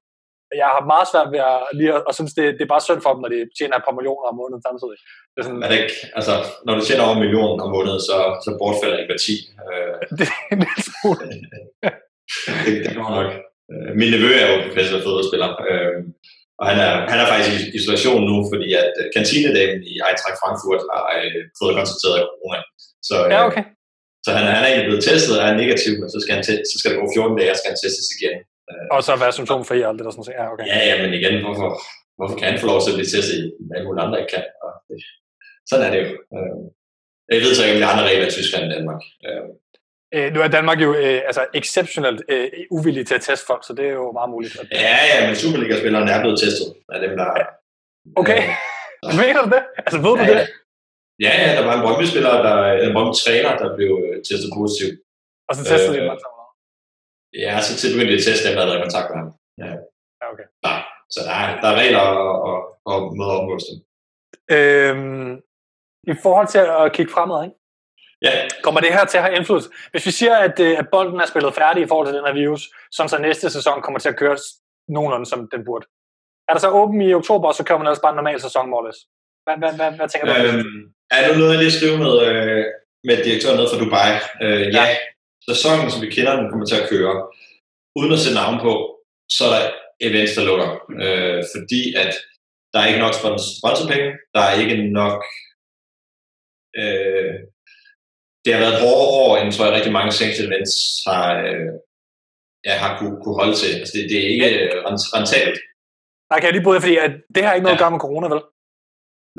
jeg 0.61 0.69
har 0.75 0.83
meget 0.93 1.07
svært 1.11 1.29
ved 1.33 1.41
at 1.51 1.59
lige 1.77 1.91
og 2.07 2.13
synes, 2.17 2.33
det, 2.37 2.45
det 2.57 2.63
er 2.63 2.73
bare 2.73 2.85
synd 2.87 3.01
for 3.03 3.11
dem, 3.13 3.21
når 3.23 3.31
de 3.35 3.39
tjener 3.57 3.75
et 3.77 3.87
par 3.87 3.97
millioner 3.97 4.25
om 4.31 4.35
måneden 4.41 4.63
samtidig. 4.67 4.97
Det 5.33 5.39
er, 5.41 5.45
sådan, 5.47 5.63
er 5.65 5.69
det 5.69 5.77
ikke, 5.83 5.97
altså, 6.19 6.33
når 6.65 6.73
du 6.75 6.81
tjener 6.83 7.03
over 7.05 7.15
en 7.17 7.23
million 7.25 7.57
om 7.65 7.69
måneden, 7.77 8.01
så, 8.09 8.17
så 8.45 8.49
bortfalder 8.59 8.97
empati. 9.03 9.35
Øh, 9.67 9.93
det, 10.19 10.27
er 10.67 10.81
smule. 10.89 11.25
det, 12.65 12.73
det 12.85 12.91
går 12.97 13.09
nok. 13.19 13.29
Øh, 13.71 13.89
min 13.99 14.09
nevø 14.13 14.29
er 14.43 14.47
jo 14.51 14.57
professor 14.67 14.97
fodboldspiller, 15.05 15.49
øh, 15.69 15.97
og 16.59 16.65
han 16.69 16.77
er, 16.87 16.91
han 17.11 17.17
er 17.21 17.27
faktisk 17.31 17.51
i 17.55 17.61
isolation 17.77 18.21
nu, 18.29 18.35
fordi 18.51 18.67
at 18.83 18.93
øh, 19.01 19.05
kantinedamen 19.15 19.79
i 19.91 19.93
Eintracht 20.07 20.37
Frankfurt 20.41 20.81
har 20.91 21.03
øh, 21.17 21.41
fået 21.59 21.77
konstateret 21.79 22.15
af 22.21 22.25
corona. 22.31 22.59
Så, 23.09 23.15
øh, 23.25 23.29
ja, 23.35 23.39
okay. 23.49 23.65
Så 24.25 24.29
han, 24.35 24.43
han 24.55 24.63
er 24.63 24.69
egentlig 24.69 24.89
blevet 24.89 25.07
testet 25.09 25.33
og 25.39 25.43
er 25.49 25.61
negativ, 25.63 25.91
men 26.01 26.09
så 26.13 26.19
skal, 26.23 26.33
han 26.37 26.43
te- 26.47 26.65
så 26.71 26.75
skal 26.77 26.89
det 26.91 26.99
gå 27.01 27.05
14 27.15 27.37
dage, 27.39 27.51
og 27.53 27.57
skal 27.57 27.71
han 27.71 27.81
testes 27.83 28.09
igen. 28.17 28.35
Øh, 28.71 28.85
og 28.93 28.99
så 29.07 29.11
være 29.23 29.37
symptomfri 29.37 29.77
og 29.83 29.89
alt 29.89 29.97
det 29.99 30.05
der 30.05 30.11
sådan 30.11 30.37
Ja, 30.39 30.45
okay. 30.53 30.65
Ja, 30.71 30.79
ja, 30.89 30.95
men 31.03 31.09
igen, 31.19 31.35
hvorfor, 31.45 31.69
hvorfor 32.17 32.35
kan 32.39 32.47
han 32.51 32.59
få 32.61 32.67
lov 32.71 32.79
til 32.81 32.91
at 32.91 32.97
blive 32.99 33.11
testet, 33.15 33.39
men 33.59 33.71
alle 33.77 34.01
andre 34.05 34.19
ikke 34.21 34.33
kan? 34.35 34.45
Og 34.65 34.71
det, 34.87 34.97
sådan 35.69 35.85
er 35.85 35.91
det 35.93 35.99
jo. 36.05 36.09
Øh, 36.37 36.57
jeg 37.35 37.41
ved 37.43 37.51
så 37.55 37.63
ikke, 37.63 37.75
om 37.75 37.83
er 37.83 37.93
andre 37.93 38.07
regler 38.09 38.27
i 38.27 38.35
Tyskland 38.37 38.63
end 38.63 38.73
Danmark. 38.75 39.01
Øh, 40.15 40.27
nu 40.33 40.39
er 40.41 40.47
Danmark 40.57 40.79
jo 40.85 40.89
øh, 41.03 41.19
altså 41.29 41.43
exceptionelt 41.59 42.21
øh, 42.29 42.49
uvillig 42.77 43.07
til 43.07 43.15
at 43.19 43.21
teste 43.21 43.45
folk, 43.51 43.63
så 43.67 43.73
det 43.77 43.85
er 43.91 43.95
jo 44.01 44.11
meget 44.11 44.29
muligt. 44.35 44.53
At... 44.59 44.67
Ja, 44.71 44.97
ja, 45.11 45.17
men 45.27 45.35
Superliga-spillerne 45.35 46.11
er 46.11 46.21
blevet 46.23 46.39
testet 46.43 46.67
af 46.95 46.99
dem, 47.05 47.17
der... 47.19 47.27
Okay, 48.21 48.41
øh, 49.05 49.11
mener 49.21 49.41
du 49.45 49.49
det? 49.55 49.63
Altså, 49.85 49.97
ved 50.05 50.13
du 50.19 50.25
ja, 50.31 50.33
det? 50.39 50.47
Ja, 51.25 51.31
ja, 51.43 51.49
der 51.57 51.63
var 51.67 51.73
en 51.77 51.83
Brøndby-spiller, 51.85 52.33
der, 52.47 52.55
en 52.85 52.93
Brøndby-træner, 52.95 53.51
der 53.61 53.67
blev 53.77 53.91
testet 54.27 54.49
positiv. 54.59 54.89
Og 55.47 55.53
så 55.55 55.61
testede 55.69 55.97
øh, 55.97 56.03
de 56.03 56.09
Ja, 57.43 57.61
så 57.61 57.71
til 57.77 57.93
begyndte 57.93 58.13
de 58.13 58.19
at 58.21 58.25
teste 58.27 58.47
dem, 58.47 58.55
der 58.57 58.65
havde 58.65 58.83
kontakt 58.85 59.07
med 59.09 59.17
ham. 59.21 59.29
Ja. 59.61 59.71
ja 60.19 60.25
okay. 60.33 60.47
Ja, 60.65 60.75
så 61.13 61.19
der 61.27 61.33
er, 61.41 61.47
der 61.61 61.67
er 61.73 61.77
regler 61.83 61.99
og, 61.99 62.31
og, 62.49 62.57
og 62.91 62.97
måder 63.17 63.33
at 63.33 63.39
omgås 63.41 63.65
dem. 63.69 63.77
Øhm, 64.55 65.31
I 66.11 66.13
forhold 66.23 66.47
til 66.47 66.63
at 66.81 66.93
kigge 66.95 67.11
fremad, 67.15 67.39
ikke? 67.45 67.57
Ja. 68.25 68.33
Kommer 68.63 68.79
det 68.81 68.93
her 68.93 69.05
til 69.05 69.17
at 69.17 69.23
have 69.23 69.35
indflydelse? 69.37 69.69
Hvis 69.91 70.05
vi 70.05 70.11
siger, 70.11 70.35
at, 70.47 70.59
øh, 70.59 70.79
at 70.81 70.87
bolden 70.91 71.19
er 71.19 71.25
spillet 71.25 71.53
færdig 71.61 71.83
i 71.83 71.87
forhold 71.87 72.07
til 72.07 72.17
den 72.17 72.25
her 72.27 72.33
virus, 72.33 72.63
sådan 72.95 73.09
så 73.09 73.17
næste 73.17 73.49
sæson 73.49 73.81
kommer 73.81 73.99
til 73.99 74.09
at 74.09 74.19
køre 74.21 74.37
nogenlunde, 74.95 75.25
som 75.25 75.49
den 75.53 75.65
burde. 75.65 75.85
Er 76.49 76.53
der 76.53 76.59
så 76.59 76.69
åben 76.69 77.01
i 77.01 77.13
oktober, 77.13 77.51
så 77.51 77.63
kører 77.63 77.79
man 77.79 77.87
ellers 77.87 78.05
bare 78.05 78.13
en 78.13 78.21
normal 78.21 78.41
sæson, 78.41 78.69
Morles? 78.69 78.99
Hvad, 79.45 79.55
hvad, 79.61 79.73
hvad, 79.79 79.89
hvad 79.97 80.07
tænker 80.09 80.25
du? 80.27 80.33
Øhm, 80.33 80.81
er 81.11 81.19
nu 81.27 81.33
noget, 81.39 81.53
jeg 81.53 81.61
lige 81.63 81.77
skrive 81.77 81.97
med, 82.05 82.13
øh, 82.27 82.65
med 83.07 83.17
direktøren 83.25 83.57
nede 83.57 83.69
fra 83.71 83.81
Dubai? 83.83 84.11
Øh, 84.43 84.65
ja. 84.75 84.83
ja, 84.83 84.85
sæsonen, 85.49 85.91
som 85.91 86.01
vi 86.01 86.09
kender 86.15 86.33
den, 86.35 86.49
kommer 86.49 86.65
til 86.67 86.81
at 86.81 86.89
køre. 86.89 87.15
Uden 87.99 88.13
at 88.13 88.19
sætte 88.19 88.39
navn 88.41 88.57
på, 88.65 88.73
så 89.35 89.41
er 89.45 89.51
der 89.55 89.63
events, 90.07 90.33
der 90.37 90.43
lukker. 90.49 90.69
Øh, 91.03 91.39
fordi 91.53 91.81
at 92.03 92.13
der 92.71 92.79
er 92.79 92.87
ikke 92.87 93.03
nok 93.05 93.15
sponsorpenge, 93.59 94.09
der 94.35 94.41
er 94.49 94.53
ikke 94.61 94.77
nok... 95.01 95.19
Øh, 96.81 97.35
det 98.43 98.53
har 98.53 98.61
været 98.63 98.77
et 98.77 98.87
år, 98.95 99.37
end 99.37 99.51
tror 99.51 99.65
jeg 99.65 99.75
rigtig 99.77 99.93
mange 99.97 100.11
sanctioned 100.11 100.51
events 100.51 100.73
har, 101.07 101.25
øh, 101.43 101.71
ja, 102.67 102.73
har 102.83 102.91
kunne, 102.99 103.15
kunne 103.23 103.39
holde 103.41 103.55
til. 103.61 103.71
Altså 103.79 103.93
det, 103.97 104.09
det 104.11 104.17
er 104.23 104.27
ikke 104.33 104.49
øh, 104.61 104.75
rentabelt. 105.17 105.59
Nej, 106.29 106.37
kan 106.39 106.47
jeg 106.47 106.55
lige 106.55 106.67
bryde, 106.67 106.81
fordi 106.81 106.97
at 107.05 107.11
det 107.35 107.41
har 107.43 107.53
ikke 107.53 107.65
noget 107.65 107.77
ja. 107.77 107.79
at 107.79 107.83
gøre 107.83 107.95
med 107.95 108.05
corona, 108.05 108.27
vel? 108.33 108.41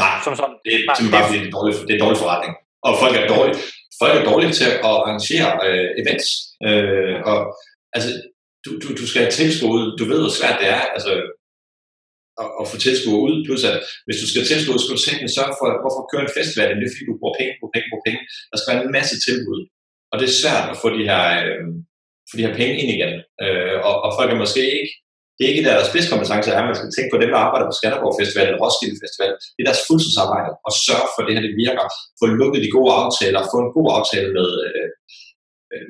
Nej, 0.03 0.15
Som 0.25 0.35
sådan. 0.41 0.57
det 0.65 0.73
er 0.75 0.79
simpelthen 0.79 1.15
bare 1.17 1.27
fordi, 1.29 1.41
det 1.43 1.49
er, 1.49 1.55
dårlig, 1.57 1.73
det 1.89 1.95
er 1.95 2.03
dårlig 2.05 2.19
forretning. 2.25 2.53
Og 2.87 2.93
folk 3.03 3.15
er 3.17 3.27
dårlige 3.35 3.59
folk 4.01 4.15
er 4.17 4.29
dårlige 4.31 4.57
til 4.59 4.69
at 4.71 4.81
arrangere 4.91 5.51
øh, 5.67 5.89
events. 6.03 6.29
Øh, 6.69 7.17
og 7.31 7.39
altså, 7.97 8.11
du, 8.65 8.71
du, 8.83 8.89
du 9.01 9.07
skal 9.07 9.23
have 9.23 9.37
tilskud, 9.41 9.81
du 9.99 10.05
ved, 10.11 10.21
hvor 10.23 10.35
svært 10.39 10.61
det 10.61 10.69
er, 10.77 10.83
altså, 10.97 11.13
at, 12.43 12.49
at 12.61 12.65
få 12.71 12.77
tilskud 12.87 13.17
ud, 13.27 13.35
plus 13.47 13.63
at 13.71 13.77
hvis 14.07 14.21
du 14.23 14.27
skal 14.29 14.45
tilskud, 14.47 14.79
skal 14.79 14.97
du 14.97 15.03
simpelthen 15.03 15.37
sørge 15.37 15.55
for, 15.59 15.67
hvorfor 15.83 16.03
køre 16.11 16.25
en 16.27 16.37
festival, 16.39 16.69
det 16.79 16.87
er 16.87 16.93
fordi, 16.93 17.11
du 17.11 17.21
bruger 17.21 17.37
penge, 17.39 17.53
bruger 17.59 17.75
penge, 17.75 17.89
bruger 17.91 18.07
penge. 18.09 18.21
Der 18.51 18.57
skal 18.57 18.71
være 18.71 18.85
en 18.87 18.97
masse 18.99 19.17
tilbud. 19.27 19.61
Og 20.11 20.15
det 20.19 20.27
er 20.27 20.41
svært 20.43 20.67
at 20.73 20.81
få 20.83 20.89
de 20.97 21.05
her, 21.11 21.25
øh, 21.45 21.67
få 22.29 22.35
de 22.39 22.47
her 22.47 22.55
penge 22.61 22.75
ind 22.81 22.91
igen. 22.97 23.15
Øh, 23.45 23.77
og, 23.89 23.95
og 24.05 24.11
folk 24.19 24.31
er 24.33 24.43
måske 24.45 24.63
ikke 24.81 24.93
det 25.37 25.43
er 25.45 25.51
ikke 25.53 25.69
deres 25.69 25.87
spidskompetence 25.91 26.49
er, 26.57 26.69
man 26.71 26.79
skal 26.79 26.95
tænke 26.97 27.11
på 27.13 27.21
dem, 27.23 27.31
der 27.33 27.41
arbejder 27.47 27.67
på 27.69 27.77
Skanderborg 27.79 28.15
Festival 28.21 28.47
eller 28.47 28.63
Roskilde 28.65 28.99
Festival. 29.03 29.33
Det 29.55 29.61
er 29.63 29.69
deres 29.71 29.85
fuldtidsarbejde 29.89 30.51
at 30.69 30.73
sørge 30.87 31.09
for, 31.13 31.21
at 31.21 31.27
det 31.27 31.35
her 31.37 31.47
det 31.49 31.55
virker. 31.65 31.87
Få 32.21 32.25
lukket 32.41 32.61
de 32.65 32.71
gode 32.77 32.93
aftaler, 33.03 33.51
få 33.53 33.59
en 33.65 33.73
god 33.77 33.89
aftale 33.99 34.29
med, 34.39 34.49
øh, 34.67 34.87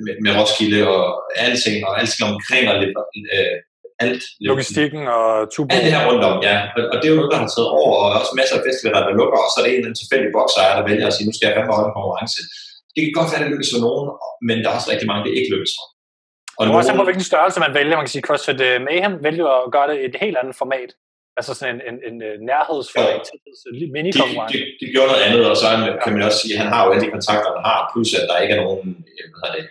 med, 0.05 0.15
med 0.25 0.33
Roskilde 0.39 0.81
og 0.95 1.03
alting, 1.47 1.77
og 1.87 1.93
alting 2.01 2.23
omkring 2.33 2.65
og 2.71 2.77
lidt, 2.83 2.93
øh, 3.37 3.57
alt. 4.05 4.23
Logistikken 4.51 5.03
og 5.19 5.29
tubo. 5.53 5.69
Alt 5.75 5.85
det 5.87 5.93
her 5.95 6.03
rundt 6.09 6.25
om, 6.31 6.37
ja. 6.49 6.57
Og, 6.77 6.83
og, 6.93 6.97
det 6.99 7.07
er 7.07 7.13
jo 7.15 7.21
noget, 7.21 7.33
der 7.35 7.41
har 7.43 7.51
taget 7.55 7.71
over, 7.81 7.95
og 8.03 8.09
også 8.21 8.33
masser 8.41 8.57
af 8.59 8.65
festivaler, 8.69 9.01
der 9.07 9.19
lukker, 9.21 9.39
og 9.45 9.51
så 9.51 9.57
er 9.59 9.65
det 9.65 9.71
en 9.71 9.79
eller 9.79 9.89
anden 9.89 10.01
tilfældig 10.03 10.31
boksejer, 10.37 10.73
der 10.79 10.85
vælger 10.91 11.07
at 11.09 11.15
sige, 11.15 11.27
nu 11.29 11.35
skal 11.35 11.47
jeg 11.47 11.55
fandme 11.57 11.77
holde 11.77 11.91
en 11.91 11.99
konkurrence. 11.99 12.41
Det 12.95 13.01
kan 13.03 13.17
godt 13.19 13.31
være, 13.31 13.41
at 13.41 13.45
det 13.45 13.53
lykkes 13.55 13.73
for 13.75 13.83
nogen, 13.87 14.07
men 14.49 14.57
der 14.61 14.69
er 14.69 14.77
også 14.79 14.91
rigtig 14.93 15.09
mange, 15.11 15.23
det 15.27 15.39
ikke 15.39 15.53
lykkes 15.55 15.75
for. 15.77 15.87
Og 16.57 16.61
det 16.63 16.73
er 16.73 16.77
også 16.77 16.95
på, 17.01 17.05
hvilken 17.09 17.29
størrelse 17.31 17.61
man 17.61 17.75
vælger. 17.79 17.97
Man 17.97 18.07
kan 18.07 18.15
sige, 18.15 18.27
CrossFit 18.29 18.61
uh, 18.69 18.77
Mayhem 18.89 19.15
vælger 19.27 19.49
at 19.65 19.73
gøre 19.75 19.89
det 19.91 19.97
i 20.01 20.05
et 20.11 20.17
helt 20.25 20.37
andet 20.41 20.57
format. 20.63 20.91
Altså 21.39 21.53
sådan 21.55 21.75
en, 21.75 21.81
en, 21.91 21.97
en 22.09 22.17
øh, 22.29 22.35
nærhedsformat, 22.51 23.25
ja. 23.27 23.87
mini 23.95 24.11
de, 24.17 24.23
de, 24.53 24.59
de, 24.81 24.87
gjorde 24.93 25.11
noget 25.13 25.25
andet, 25.27 25.43
og 25.51 25.57
så 25.63 25.69
kan 26.03 26.13
man 26.13 26.23
også 26.29 26.41
sige, 26.43 26.55
at 26.55 26.61
han 26.63 26.73
har 26.73 26.81
jo 26.85 26.91
alle 26.93 27.05
de 27.07 27.15
kontakter, 27.17 27.49
han 27.57 27.67
har, 27.71 27.79
plus 27.93 28.11
at 28.21 28.29
der 28.31 28.43
ikke 28.43 28.55
er 28.55 28.63
nogen, 28.65 28.89
hvad 29.31 29.41
hedder 29.43 29.55
det, 29.57 29.65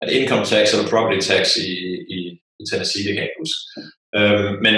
er 0.00 0.04
det 0.06 0.14
income 0.20 0.44
tax 0.52 0.64
eller 0.72 0.90
property 0.92 1.20
tax 1.30 1.44
i, 1.66 1.70
i, 2.16 2.18
i 2.60 2.62
Tennessee, 2.70 3.04
det 3.04 3.12
kan 3.12 3.22
jeg 3.22 3.30
ikke 3.30 3.42
huske. 3.44 3.60
Øhm, 4.18 4.52
men, 4.64 4.74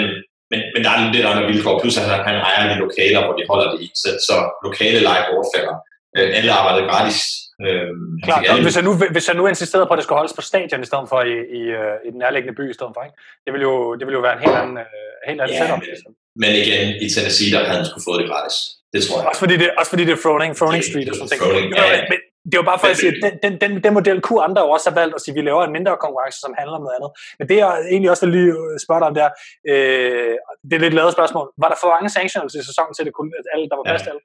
men, 0.51 0.59
men 0.73 0.79
der 0.83 0.91
er 0.91 0.99
lidt 1.15 1.29
andre 1.31 1.49
vilkår, 1.51 1.75
plus 1.81 1.97
at 1.99 2.05
han, 2.09 2.19
han 2.29 2.37
ejer 2.49 2.65
de 2.71 2.83
lokaler, 2.85 3.21
hvor 3.23 3.35
de 3.37 3.49
holder 3.51 3.67
det 3.71 3.79
i, 3.85 3.87
så, 4.01 4.09
så 4.27 4.35
lokale 4.67 4.99
leje 5.07 5.23
bortfalder. 5.29 5.77
Øh, 6.15 6.29
alle 6.37 6.51
arbejder 6.59 6.89
gratis 6.91 7.19
Øhm, 7.67 8.21
Klart, 8.23 8.43
alle... 8.49 8.63
hvis, 8.65 8.75
jeg 8.77 8.85
nu, 8.87 8.93
hvis 9.15 9.25
jeg 9.29 9.35
nu 9.39 9.43
insisterede 9.53 9.87
på, 9.87 9.93
at 9.93 9.97
det 9.97 10.03
skulle 10.05 10.21
holdes 10.21 10.35
på 10.39 10.41
stadion 10.51 10.81
i 10.85 10.89
stedet 10.91 11.07
for 11.11 11.19
i, 11.33 11.35
i, 11.59 11.61
øh, 11.79 11.95
i 12.05 12.09
den 12.13 12.19
nærliggende 12.23 12.55
by 12.59 12.65
i 12.73 12.75
stedet 12.77 12.93
for, 12.95 13.01
ikke? 13.07 13.17
Det, 13.45 13.51
ville 13.53 13.65
jo, 13.69 13.75
det 13.97 14.03
ville 14.07 14.17
jo 14.19 14.23
være 14.27 14.35
en 14.37 14.43
helt 14.45 14.57
anden, 14.61 14.77
uh, 14.85 15.17
helt 15.29 15.41
anden 15.41 15.55
ja, 15.55 15.61
setup. 15.61 15.79
Men, 15.79 15.87
ligesom. 15.93 16.11
men 16.43 16.51
igen, 16.63 16.85
i 17.05 17.07
Tennessee, 17.15 17.49
der 17.53 17.59
havde 17.69 17.79
han 17.81 17.87
skulle 17.91 18.07
få 18.09 18.13
det 18.19 18.25
gratis. 18.31 18.57
Det 18.93 18.99
tror 19.05 19.17
jeg. 19.19 19.27
Også 19.29 19.41
fordi 19.45 19.55
det, 19.61 19.67
også 19.79 19.91
fordi 19.93 20.03
det 20.07 20.13
er 20.17 20.21
Froning, 20.25 20.51
Froning 20.61 20.83
Street 20.89 21.09
og 21.11 21.15
sådan 21.15 21.29
ting. 21.29 21.41
Ja, 21.79 21.85
ja. 21.93 22.01
Men, 22.11 22.19
det 22.49 22.55
er 22.57 22.61
jo 22.63 22.69
bare 22.71 22.81
for 22.83 22.89
at 22.93 22.97
sige, 23.01 23.11
at 23.15 23.19
den, 23.25 23.33
den, 23.43 23.53
den, 23.63 23.71
den 23.85 23.93
model 23.97 24.17
kunne 24.27 24.43
andre 24.47 24.61
jo 24.65 24.69
også 24.75 24.87
have 24.89 24.99
valgt 25.01 25.15
at 25.15 25.21
sige, 25.21 25.33
at 25.33 25.37
vi 25.39 25.43
laver 25.49 25.63
en 25.63 25.75
mindre 25.77 25.93
konkurrence, 26.05 26.39
som 26.43 26.51
handler 26.59 26.75
om 26.79 26.83
noget 26.85 26.95
andet. 26.97 27.11
Men 27.39 27.45
det, 27.49 27.57
jeg 27.63 27.69
egentlig 27.93 28.09
også 28.13 28.23
vil 28.25 28.33
lige 28.37 28.51
spørge 28.85 29.01
dig 29.01 29.07
om, 29.11 29.15
der, 29.21 29.29
øh, 29.71 30.33
det 30.67 30.75
er 30.75 30.83
lidt 30.85 30.97
lavet 30.99 31.13
spørgsmål. 31.17 31.45
Var 31.63 31.69
der 31.69 31.77
for 31.81 31.89
mange 31.95 32.09
sanctions 32.17 32.51
i 32.59 32.61
sæsonen 32.69 32.93
til, 32.93 33.05
det 33.07 33.13
kunne, 33.17 33.31
at 33.41 33.47
alle, 33.53 33.65
der 33.69 33.75
var 33.79 33.85
plads 33.89 34.03
til 34.05 34.11
alle? 34.13 34.23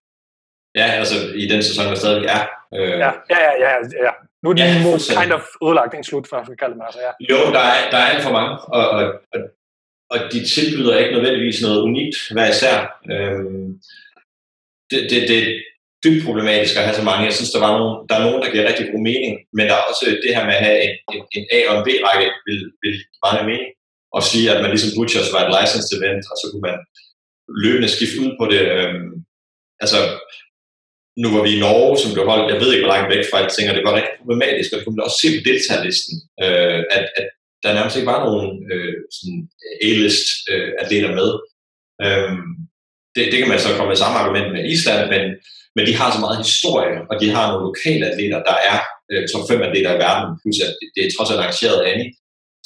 Ja, 0.75 0.87
altså 1.01 1.17
i 1.35 1.49
den 1.49 1.63
sæson, 1.63 1.87
der 1.87 1.95
stadig 1.95 2.25
er. 2.37 2.43
Øh... 2.75 2.99
Ja, 3.05 3.11
ja, 3.35 3.41
ja, 3.45 3.53
ja, 3.65 3.73
ja. 4.07 4.13
Nu 4.43 4.51
er 4.51 4.55
den 4.55 4.65
ja, 4.65 5.23
kind 5.23 5.33
of 5.33 5.45
udlagt 5.61 5.95
en 5.95 6.05
slut, 6.05 6.29
for 6.29 6.37
at 6.37 6.59
kalde 6.59 6.75
det. 6.75 6.83
Altså, 6.87 7.01
ja. 7.07 7.13
Jo, 7.31 7.39
der 7.57 7.65
er, 7.73 7.91
der 7.91 7.99
er 7.99 8.09
alt 8.13 8.23
for 8.23 8.33
mange, 8.33 8.53
og, 8.77 8.85
og, 8.97 9.05
og, 9.35 9.41
og 10.11 10.19
de 10.33 10.41
tilbyder 10.55 10.99
ikke 10.99 11.13
nødvendigvis 11.13 11.63
noget 11.63 11.81
unikt 11.81 12.17
hver 12.33 12.49
især. 12.55 12.77
Øhm, 13.13 13.81
det, 14.91 15.01
det, 15.11 15.29
det, 15.29 15.41
dybt 16.05 16.25
problematisk 16.27 16.75
at 16.77 16.87
have 16.87 16.99
så 17.01 17.05
mange. 17.09 17.29
Jeg 17.29 17.37
synes, 17.37 17.53
der, 17.55 17.61
var 17.67 17.73
nogen, 17.79 17.97
der 18.09 18.15
er 18.17 18.25
nogen, 18.27 18.43
der 18.43 18.53
giver 18.53 18.69
rigtig 18.71 18.87
god 18.93 19.03
mening, 19.11 19.33
men 19.57 19.65
der 19.69 19.75
er 19.77 19.89
også 19.91 20.05
det 20.25 20.33
her 20.37 20.45
med 20.49 20.57
at 20.59 20.65
have 20.67 20.79
en, 20.87 20.95
en, 21.15 21.23
en 21.37 21.45
A- 21.57 21.69
og 21.71 21.75
en 21.77 21.85
B-række, 21.87 22.29
vil, 22.47 22.61
vil 22.83 22.97
meget 23.25 23.49
mening. 23.51 23.71
Og 24.17 24.23
sige, 24.31 24.47
at 24.53 24.61
man 24.63 24.71
ligesom 24.73 24.95
Butchers 24.97 25.33
var 25.35 25.43
et 25.43 25.53
licensed 25.57 25.93
event, 25.99 26.23
og 26.31 26.37
så 26.41 26.47
kunne 26.49 26.67
man 26.69 26.79
løbende 27.65 27.89
skifte 27.97 28.19
ud 28.25 28.33
på 28.41 28.45
det. 28.53 28.63
Øhm, 28.77 29.11
altså, 29.83 29.99
nu 31.23 31.29
var 31.35 31.43
vi 31.47 31.51
i 31.55 31.63
Norge, 31.67 31.95
som 31.99 32.13
blev 32.15 32.25
holdt, 32.31 32.53
jeg 32.53 32.61
ved 32.63 32.71
ikke, 32.73 32.85
hvor 32.85 32.95
langt 32.95 33.13
væk 33.15 33.25
fra 33.29 33.39
alting, 33.41 33.67
og 33.69 33.75
det 33.77 33.87
var 33.87 33.97
rigtig 33.99 34.15
problematisk, 34.21 34.69
og 34.69 34.77
det 34.77 34.85
kunne 34.85 34.97
man 34.97 35.07
også 35.07 35.21
se 35.23 35.29
på 35.35 35.43
deltagerlisten, 35.49 36.15
øh, 36.45 36.81
at, 36.97 37.05
at 37.19 37.27
der 37.63 37.77
nærmest 37.77 37.97
ikke 37.97 38.13
var 38.15 38.25
nogen 38.29 38.51
øh, 38.73 38.95
sådan 39.17 39.39
A-list 39.87 40.29
øh, 40.53 40.71
atleter 40.83 41.13
med. 41.21 41.31
Øhm, 42.05 42.51
det, 43.15 43.23
det 43.31 43.39
kan 43.41 43.51
man 43.53 43.63
så 43.65 43.71
komme 43.77 43.91
med 43.93 44.03
samme 44.03 44.19
argument 44.23 44.49
med 44.53 44.63
Island, 44.75 45.03
men 45.15 45.25
men 45.77 45.87
de 45.89 45.95
har 46.01 46.11
så 46.13 46.21
meget 46.25 46.45
historie, 46.47 46.97
og 47.11 47.15
de 47.23 47.29
har 47.37 47.45
nogle 47.47 47.67
lokale 47.71 48.05
atleter, 48.11 48.39
der 48.51 48.57
er 48.73 48.79
øh, 49.11 49.23
top 49.33 49.45
5 49.49 49.63
atleter 49.69 49.93
i 49.95 50.03
verden, 50.07 50.29
plus 50.41 50.59
at 50.67 50.73
det, 50.79 50.89
det 50.95 51.03
er 51.03 51.11
trods 51.13 51.31
alt 51.31 51.43
arrangeret 51.43 51.81
af 51.93 51.99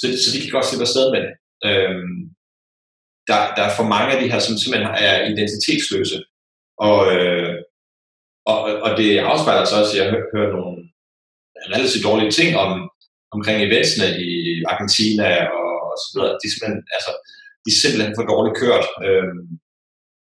så, 0.01 0.07
så 0.23 0.29
de 0.33 0.41
kan 0.41 0.55
godt 0.57 0.67
slippe 0.67 0.87
afsted 0.89 1.07
med 1.15 1.21
det. 1.27 1.35
Øhm, 1.69 2.19
der, 3.29 3.39
der 3.57 3.63
er 3.67 3.73
for 3.79 3.87
mange 3.95 4.11
af 4.13 4.19
de 4.21 4.31
her, 4.33 4.41
som 4.43 4.55
simpelthen 4.57 4.95
er 5.09 5.15
identitetsløse, 5.33 6.19
og, 6.89 6.99
øh, 7.15 7.55
og, 8.51 8.59
og 8.85 8.91
det 8.99 9.09
afspejler 9.19 9.65
sig 9.65 9.79
også, 9.81 9.93
at 9.95 9.99
jeg 10.01 10.11
hører, 10.13 10.29
hører 10.35 10.53
nogle 10.57 10.77
relativt 11.75 12.07
dårlige 12.09 12.37
ting 12.39 12.51
om, 12.65 12.71
omkring 13.35 13.59
eventsene 13.63 14.09
i 14.29 14.31
Argentina 14.73 15.29
og, 15.59 15.71
og 15.91 15.97
så 16.03 16.09
videre. 16.13 16.39
De 16.41 16.47
er 16.47 16.53
simpelthen, 16.53 16.83
altså, 16.97 17.13
de 17.65 17.69
er 17.73 17.81
simpelthen 17.83 18.17
for 18.17 18.25
dårligt 18.33 18.61
kørt. 18.63 18.87
Øhm, 19.07 19.43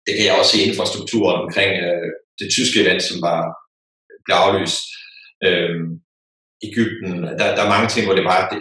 det 0.04 0.12
kan 0.14 0.26
jeg 0.26 0.38
også 0.38 0.52
se 0.52 0.66
infrastrukturen 0.68 1.38
omkring 1.44 1.72
øh, 1.86 2.10
det 2.40 2.48
tyske 2.56 2.78
event, 2.82 3.02
som 3.08 3.18
var 3.28 3.40
øh, 4.08 4.16
blev 4.24 4.36
aflyst. 4.44 4.84
Øhm, 5.46 5.88
Ægypten, 6.68 7.12
der, 7.38 7.46
der 7.56 7.62
er 7.64 7.74
mange 7.74 7.88
ting, 7.90 8.04
hvor 8.06 8.16
det 8.16 8.30
bare 8.32 8.44
det, 8.52 8.60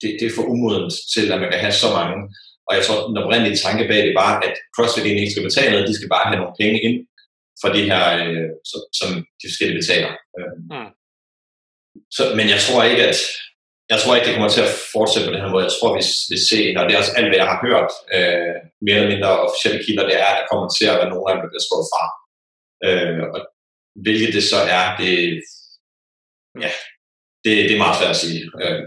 det, 0.00 0.10
det 0.18 0.26
er 0.26 0.36
for 0.36 0.46
umodent 0.52 0.92
til, 1.14 1.24
at 1.32 1.40
man 1.40 1.50
kan 1.50 1.64
have 1.64 1.76
så 1.84 1.88
mange. 1.98 2.16
Og 2.68 2.72
jeg 2.76 2.82
tror, 2.84 2.98
den 3.08 3.22
oprindelige 3.22 3.60
tanke 3.64 3.84
bag 3.90 4.00
det 4.08 4.14
var, 4.22 4.32
at 4.46 4.54
CrossFit 4.74 5.04
egentlig 5.04 5.24
ikke 5.24 5.34
skal 5.36 5.48
betale 5.48 5.72
noget, 5.72 5.90
de 5.90 5.98
skal 5.98 6.12
bare 6.14 6.28
have 6.28 6.40
nogle 6.40 6.58
penge 6.60 6.78
ind 6.86 6.96
for 7.62 7.68
de 7.76 7.82
her, 7.90 8.04
øh, 8.24 8.50
som, 8.70 8.80
som 8.98 9.08
de 9.40 9.46
forskellige 9.50 9.80
betaler. 9.80 10.12
Øhm, 10.38 10.62
mm. 10.74 10.90
så, 12.16 12.22
men 12.38 12.46
jeg 12.54 12.60
tror 12.66 12.82
ikke, 12.90 13.04
at 13.10 13.18
jeg 13.92 13.98
tror 14.00 14.14
ikke, 14.14 14.26
det 14.26 14.36
kommer 14.36 14.52
til 14.52 14.66
at 14.68 14.76
fortsætte 14.94 15.26
på 15.26 15.34
den 15.34 15.42
her 15.44 15.54
måde. 15.54 15.68
Jeg 15.68 15.76
tror, 15.76 15.96
vi 15.98 16.02
vil 16.32 16.42
se, 16.52 16.60
og 16.78 16.82
det 16.84 16.92
er 16.92 17.02
også 17.02 17.16
alt, 17.18 17.28
hvad 17.28 17.40
jeg 17.42 17.50
har 17.52 17.60
hørt, 17.66 17.90
øh, 18.16 18.56
mere 18.84 18.96
eller 18.98 19.12
mindre 19.14 19.30
officielle 19.46 19.80
kilder, 19.84 20.04
det 20.08 20.16
er, 20.24 20.28
at 20.30 20.38
der 20.40 20.50
kommer 20.50 20.66
til 20.76 20.86
at 20.88 20.98
være 20.98 21.12
nogle 21.12 21.26
af 21.26 21.32
dem, 21.32 21.42
der 21.42 21.50
bliver 21.50 21.66
skåret 21.66 21.90
fra. 21.92 22.04
Øh, 22.86 23.22
og 23.34 23.40
hvilket 24.04 24.30
det 24.36 24.44
så 24.52 24.60
er, 24.80 24.86
det, 25.00 25.14
ja, 26.64 26.70
det, 27.44 27.52
det 27.68 27.74
er 27.74 27.84
meget 27.84 27.98
svært 27.98 28.16
at 28.16 28.22
sige. 28.24 28.42
Øh, 28.62 28.84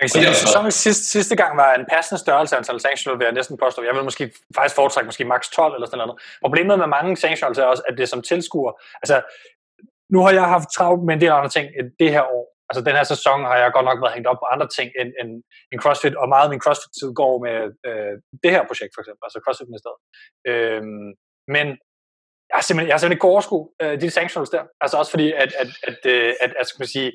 jeg 0.00 0.10
sige, 0.10 0.28
at 0.28 0.36
sæsonens 0.36 0.74
sidste, 0.74 1.04
sidste 1.04 1.36
gang 1.36 1.56
var 1.56 1.74
en 1.74 1.86
passende 1.92 2.20
størrelse 2.20 2.56
antal 2.56 2.80
sanctioner, 2.80 3.18
vil 3.18 3.24
jeg 3.24 3.32
næsten 3.32 3.56
påstå. 3.56 3.82
Jeg 3.82 3.94
vil 3.94 4.04
måske 4.04 4.32
faktisk 4.56 4.74
foretrække 4.74 5.06
måske 5.06 5.24
maks 5.24 5.48
12 5.48 5.74
eller 5.74 5.86
sådan 5.86 5.98
noget. 5.98 6.20
Problemet 6.44 6.78
med 6.78 6.86
mange 6.86 7.16
sanctioner 7.16 7.62
er 7.62 7.66
også, 7.74 7.82
at 7.88 7.98
det 7.98 8.08
som 8.08 8.22
tilskuer, 8.22 8.72
altså 9.02 9.16
nu 10.12 10.18
har 10.24 10.32
jeg 10.32 10.46
haft 10.56 10.68
travlt 10.76 11.02
med 11.04 11.14
en 11.14 11.20
del 11.20 11.30
andre 11.30 11.48
ting 11.56 11.66
end 11.78 11.86
det 11.98 12.10
her 12.10 12.24
år. 12.36 12.44
Altså 12.68 12.80
den 12.88 12.96
her 12.98 13.06
sæson 13.12 13.38
har 13.50 13.56
jeg 13.56 13.72
godt 13.72 13.88
nok 13.90 14.00
været 14.02 14.14
hængt 14.14 14.28
op 14.32 14.40
på 14.42 14.48
andre 14.54 14.68
ting 14.76 14.88
end, 15.00 15.10
end, 15.20 15.30
end 15.70 15.80
CrossFit, 15.82 16.14
og 16.14 16.28
meget 16.28 16.44
af 16.46 16.50
min 16.50 16.64
CrossFit-tid 16.64 17.10
går 17.20 17.34
med 17.46 17.56
øh, 17.88 18.14
det 18.42 18.50
her 18.54 18.62
projekt 18.70 18.92
for 18.94 19.00
eksempel, 19.02 19.22
altså 19.26 19.38
CrossFit 19.44 19.82
stedet. 19.84 20.00
Øh, 20.50 20.82
men 21.54 21.66
jeg 22.48 22.56
har 22.58 22.64
simpelthen, 22.66 22.88
jeg 22.88 22.94
har 22.94 23.00
simpelthen 23.00 23.18
ikke 23.18 23.32
overskue 23.34 23.64
øh, 23.82 23.94
de 24.02 24.10
sanctions 24.10 24.50
der. 24.50 24.64
Altså 24.82 24.96
også 25.00 25.10
fordi, 25.14 25.28
at, 25.42 25.50
at, 25.62 25.70
at, 25.88 25.98
øh, 26.14 26.34
at, 26.44 26.50
at, 26.60 26.66
skal 26.68 26.82
man 26.82 26.94
sige, 26.96 27.08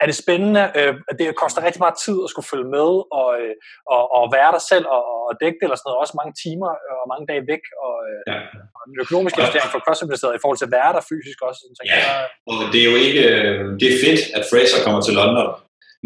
er 0.00 0.06
det 0.10 0.16
spændende. 0.22 0.62
Øh, 0.78 0.94
det 1.18 1.40
koster 1.42 1.66
rigtig 1.66 1.82
meget 1.84 1.96
tid 2.04 2.16
at 2.24 2.30
skulle 2.32 2.50
følge 2.52 2.68
med 2.76 2.90
og, 3.20 3.28
øh, 3.40 3.54
og, 3.94 4.02
og 4.16 4.22
være 4.36 4.50
der 4.54 4.62
selv 4.72 4.86
og, 4.96 5.02
og 5.28 5.32
dække 5.42 5.58
det 5.58 5.66
eller 5.66 5.78
sådan 5.78 5.88
noget. 5.88 6.02
Også 6.04 6.14
mange 6.20 6.34
timer 6.44 6.70
og 7.00 7.04
mange 7.12 7.26
dage 7.30 7.42
væk. 7.52 7.64
Og, 7.86 7.96
øh, 8.08 8.20
ja. 8.30 8.38
og 8.76 8.82
den 8.88 8.96
økonomiske 9.04 9.38
investering 9.38 9.70
for 9.74 9.82
crossfit 9.84 10.36
i 10.38 10.42
forhold 10.42 10.60
til 10.60 10.68
at 10.70 10.76
være 10.78 10.90
der 10.96 11.02
fysisk 11.10 11.38
også. 11.48 11.60
Sådan, 11.60 11.90
ja, 11.92 12.02
og 12.48 12.54
det 12.72 12.78
er 12.80 12.88
jo 12.92 12.96
ikke... 13.06 13.20
Øh, 13.32 13.58
det 13.80 13.86
er 13.90 13.98
fedt, 14.04 14.22
at 14.38 14.44
Fraser 14.50 14.78
kommer 14.84 15.00
til 15.02 15.16
London, 15.20 15.48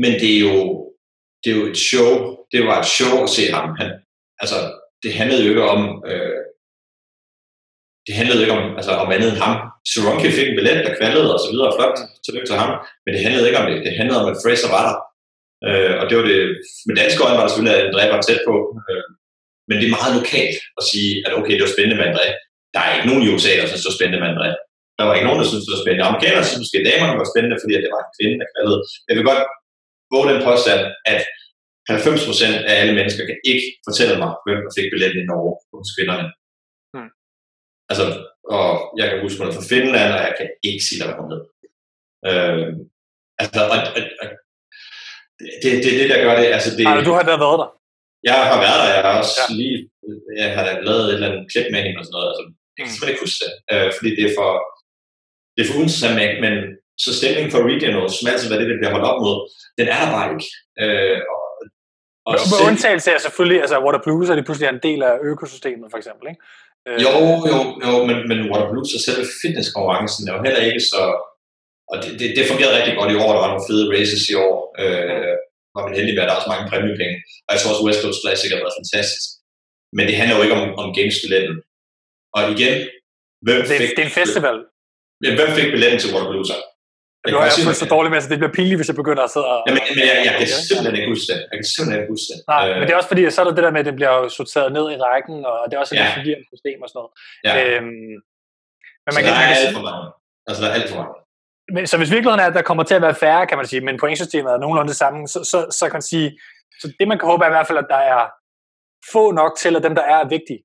men 0.02 0.12
det 0.20 0.30
er 0.36 0.40
jo, 0.46 0.56
det 1.42 1.48
er 1.52 1.58
jo 1.60 1.66
et 1.72 1.80
show. 1.90 2.10
Det 2.52 2.60
var 2.68 2.76
et 2.80 2.88
show 2.98 3.14
at 3.26 3.30
se 3.36 3.44
ham. 3.56 3.66
Han, 3.80 3.88
altså, 4.42 4.58
det 5.02 5.10
handlede 5.20 5.42
jo 5.44 5.50
ikke 5.52 5.68
om... 5.76 5.82
Øh, 6.10 6.40
det 8.06 8.14
handlede 8.18 8.40
ikke 8.42 8.56
om, 8.58 8.64
altså, 8.78 8.92
om 9.04 9.08
andet 9.14 9.28
end 9.32 9.40
ham. 9.46 9.56
Soronke 9.90 10.36
fik 10.38 10.48
en 10.48 10.58
billet, 10.58 10.86
der 10.86 10.98
kvalede 10.98 11.34
og 11.34 11.40
så 11.44 11.48
videre, 11.52 11.74
flot, 11.76 11.96
tillykke 12.24 12.48
til 12.48 12.60
ham, 12.62 12.70
men 13.04 13.10
det 13.14 13.24
handlede 13.24 13.46
ikke 13.48 13.60
om 13.62 13.68
det. 13.68 13.76
Det 13.86 13.98
handlede 14.00 14.20
om, 14.22 14.28
at 14.32 14.40
Fraser 14.44 14.68
var 14.76 14.84
der. 14.88 14.96
Øh, 15.66 15.94
og 16.00 16.04
det 16.08 16.14
var 16.18 16.26
det, 16.32 16.40
med 16.86 16.94
danske 17.00 17.22
øjne 17.24 17.38
var 17.38 17.44
der 17.44 17.50
selvfølgelig, 17.50 17.76
at 17.76 17.86
André 17.90 18.04
var 18.14 18.22
tæt 18.22 18.42
på, 18.48 18.54
øh, 18.90 19.06
men 19.68 19.76
det 19.78 19.86
er 19.86 19.96
meget 19.98 20.14
lokalt 20.20 20.58
at 20.78 20.82
sige, 20.90 21.10
at 21.26 21.32
okay, 21.38 21.54
det 21.56 21.64
var 21.66 21.74
spændende 21.76 21.98
med 22.00 22.08
André. 22.10 22.26
Der 22.74 22.80
er 22.82 22.90
ikke 22.94 23.08
nogen 23.10 23.24
i 23.24 23.30
USA, 23.34 23.52
der 23.60 23.66
synes, 23.68 23.82
det 23.82 23.90
var 23.92 23.98
spændende 24.00 24.22
med 24.22 24.30
André. 24.34 24.50
Der 24.98 25.04
var 25.06 25.14
ikke 25.14 25.28
nogen, 25.28 25.40
der 25.42 25.48
synes, 25.50 25.64
det 25.64 25.74
var 25.74 25.84
spændende. 25.84 26.08
Amerikanerne 26.10 26.46
synes 26.46 26.62
måske, 26.64 26.80
at 26.80 26.88
damerne 26.90 27.20
var 27.22 27.28
spændende, 27.32 27.56
fordi 27.62 27.74
det 27.84 27.94
var 27.94 28.02
en 28.04 28.14
kvinde, 28.16 28.36
der 28.40 28.48
kvalede. 28.52 28.80
Jeg 29.08 29.14
vil 29.16 29.28
godt 29.30 29.42
våge 30.12 30.26
den 30.30 30.40
påstand, 30.48 30.82
at 31.14 31.20
90% 31.90 32.70
af 32.70 32.74
alle 32.80 32.94
mennesker 32.98 33.24
kan 33.28 33.38
ikke 33.50 33.66
fortælle 33.86 34.16
mig, 34.22 34.30
hvem 34.44 34.58
der 34.64 34.72
fik 34.76 34.88
billetten 34.92 35.20
i 35.22 35.28
Norge 35.30 35.52
hos 35.72 35.90
kvinderne. 35.96 36.26
Altså, 37.90 38.04
og 38.56 38.68
jeg 38.98 39.06
kan 39.08 39.22
huske 39.24 39.40
noget 39.40 39.56
fra 39.56 39.68
Finland, 39.72 40.10
og 40.16 40.20
jeg 40.28 40.34
kan 40.38 40.48
ikke 40.68 40.84
sige, 40.84 40.98
der 41.00 41.06
var 41.08 41.16
kommet 41.16 41.32
ned. 41.34 41.42
Øh, 42.28 42.66
altså, 43.40 43.60
og, 43.74 43.78
og, 43.96 44.02
og, 44.22 44.26
det, 45.62 45.70
det 45.82 45.90
er 45.92 45.98
det, 46.00 46.08
der 46.12 46.24
gør 46.24 46.34
det. 46.40 46.46
Altså, 46.56 46.70
det 46.76 46.82
Ej, 46.86 47.04
du 47.08 47.14
har 47.18 47.24
da 47.30 47.36
været 47.46 47.60
der. 47.62 47.70
Jeg 48.30 48.38
har 48.50 48.58
været 48.66 48.80
der, 48.82 48.90
jeg 48.96 49.02
har 49.06 49.14
også 49.22 49.40
ja. 49.40 49.54
lige, 49.60 49.78
jeg 50.42 50.48
har 50.56 50.64
lavet 50.88 51.04
et 51.06 51.14
eller 51.14 51.28
andet 51.28 51.50
klip 51.52 51.66
med 51.72 51.80
hende 51.84 51.98
og 52.00 52.04
sådan 52.04 52.16
noget. 52.16 52.28
Altså, 52.30 52.42
jeg 52.74 52.80
kan 52.82 52.90
simpelthen 52.90 53.14
ikke 53.14 53.24
huske 53.26 53.40
det, 53.44 53.52
øh, 53.72 53.88
fordi 53.96 54.10
det 54.18 54.24
er 54.28 54.34
for, 54.38 54.50
det 55.54 55.60
er 55.60 55.68
for 55.68 55.78
uinteressant, 55.80 56.40
men 56.44 56.54
så 57.02 57.10
stemningen 57.18 57.52
for 57.52 57.60
regional, 57.72 58.06
som 58.16 58.30
altid 58.30 58.48
var 58.50 58.58
det, 58.58 58.70
det 58.70 58.78
bliver 58.80 58.94
holdt 58.94 59.10
op 59.10 59.18
mod, 59.24 59.36
den 59.78 59.86
er 59.92 59.98
der 60.02 60.10
bare 60.16 60.28
ikke. 60.34 60.48
Øh, 60.82 61.18
og, 61.32 61.42
og 62.28 62.32
med 62.52 62.60
undtagelse 62.68 63.08
er 63.16 63.20
selvfølgelig, 63.26 63.60
altså 63.64 63.76
Water 63.84 64.02
Blues 64.04 64.28
er 64.30 64.36
det 64.36 64.46
pludselig 64.46 64.68
en 64.68 64.84
del 64.88 65.00
af 65.10 65.14
økosystemet, 65.32 65.86
for 65.90 65.98
eksempel, 66.00 66.26
ikke? 66.30 66.42
Øh, 66.88 66.96
jo, 67.04 67.12
jo, 67.50 67.58
jo, 67.86 67.92
men, 68.08 68.16
men 68.30 68.38
Water 68.50 68.68
Blues 68.70 68.96
og 68.96 69.00
selve 69.06 69.24
fitnesskonkurrencen 69.42 70.28
er 70.28 70.32
jo 70.36 70.44
heller 70.46 70.62
ikke 70.68 70.82
så... 70.92 71.02
Og 71.90 71.96
det, 72.02 72.10
det, 72.20 72.26
det 72.36 72.50
fungerede 72.50 72.76
rigtig 72.78 72.94
godt 72.98 73.12
i 73.12 73.20
år, 73.22 73.30
der 73.32 73.42
var 73.42 73.50
nogle 73.52 73.68
fede 73.68 73.90
races 73.94 74.22
i 74.32 74.34
år. 74.46 74.56
Øh, 74.82 75.34
var 75.74 75.82
man 75.84 75.96
heldig 75.98 76.14
med, 76.14 76.22
at 76.22 76.28
der 76.28 76.34
er 76.34 76.40
også 76.40 76.52
mange 76.54 76.68
præmiepenge. 76.70 77.16
Og 77.46 77.50
jeg 77.52 77.60
tror 77.60 77.72
også, 77.72 77.84
West 77.86 78.00
Coast 78.02 78.20
Classic 78.22 78.50
har 78.52 78.60
været 78.62 78.78
fantastisk. 78.80 79.28
Men 79.96 80.04
det 80.08 80.18
handler 80.20 80.36
jo 80.36 80.42
ikke 80.44 80.56
om, 80.58 80.64
om 80.82 80.88
games-billetten. 80.98 81.54
Og 82.36 82.42
igen, 82.54 82.74
hvem 83.46 83.60
det, 83.60 83.68
fik... 83.80 83.90
Det 83.96 84.02
er 84.04 84.10
en 84.12 84.18
festival. 84.22 84.56
Hvem 85.38 85.50
fik 85.58 85.68
billetten 85.74 85.98
til 86.00 86.12
Water 86.14 86.30
Blues? 86.30 86.50
Jeg 87.24 87.32
nu 87.32 87.38
er 87.38 87.44
jeg 87.72 87.82
så 87.84 87.88
dårlig 87.96 88.10
med, 88.12 88.20
så 88.20 88.28
det 88.32 88.38
bliver 88.40 88.54
pinligt, 88.58 88.78
hvis 88.78 88.90
jeg 88.92 88.98
begynder 89.02 89.22
at 89.28 89.32
sidde 89.34 89.48
og... 89.54 89.58
Ja, 89.66 89.72
men, 89.74 89.82
men 89.96 90.04
jeg, 90.10 90.16
jeg, 90.28 90.34
kan 90.38 90.46
simpelthen 90.68 90.94
ikke 90.98 91.10
huske 91.14 91.26
det. 91.30 91.38
Jeg 91.50 91.56
kan 91.58 91.66
simpelthen 91.74 91.98
ikke 92.00 92.12
huske 92.14 92.28
det. 92.30 92.38
Nej, 92.52 92.62
øh, 92.66 92.72
men 92.78 92.82
det 92.86 92.92
er 92.94 92.98
også 93.00 93.10
fordi, 93.12 93.22
så 93.34 93.38
er 93.42 93.46
der 93.46 93.54
det 93.58 93.64
der 93.66 93.74
med, 93.74 93.82
at 93.84 93.88
det 93.90 93.96
bliver 94.00 94.16
sorteret 94.38 94.68
ned 94.76 94.86
i 94.94 94.96
rækken, 95.06 95.36
og 95.50 95.56
det 95.66 95.74
er 95.76 95.80
også 95.84 95.94
et 95.94 96.00
ja. 96.00 96.08
forvirrende 96.18 96.46
system 96.54 96.78
og 96.84 96.88
sådan 96.90 96.98
noget. 97.00 97.12
Ja. 97.46 97.52
Øhm, 97.62 98.14
men 99.04 99.10
man 99.14 99.14
så 99.14 99.20
kan, 99.20 99.30
der 99.32 99.44
er 99.46 99.54
alt 99.62 99.74
for 99.78 99.84
mange. 99.88 100.04
Altså, 100.48 100.60
der 100.62 100.68
er 100.70 100.74
alt 100.78 100.88
for 100.90 100.98
mange. 101.00 101.14
Men, 101.74 101.82
så 101.90 101.94
hvis 102.00 102.12
virkeligheden 102.14 102.42
er, 102.44 102.48
at 102.50 102.58
der 102.58 102.68
kommer 102.70 102.84
til 102.84 102.98
at 102.98 103.04
være 103.06 103.20
færre, 103.24 103.46
kan 103.48 103.58
man 103.60 103.66
sige, 103.70 103.82
men 103.86 104.02
pointsystemet 104.02 104.50
er 104.52 104.62
nogenlunde 104.64 104.92
det 104.92 105.00
samme, 105.04 105.20
så, 105.32 105.38
så, 105.52 105.58
så 105.78 105.84
kan 105.88 105.96
man 106.00 106.08
sige, 106.12 106.28
så 106.80 106.86
det 106.98 107.06
man 107.08 107.18
kan 107.18 107.28
håbe 107.30 107.44
er 107.44 107.50
i 107.50 107.56
hvert 107.56 107.68
fald, 107.68 107.84
at 107.84 107.90
der 107.94 108.02
er 108.14 108.22
få 109.12 109.24
nok 109.40 109.52
til, 109.62 109.72
at 109.76 109.82
dem, 109.86 109.94
der 109.98 110.04
er, 110.12 110.18
er 110.24 110.28
vigtige. 110.36 110.60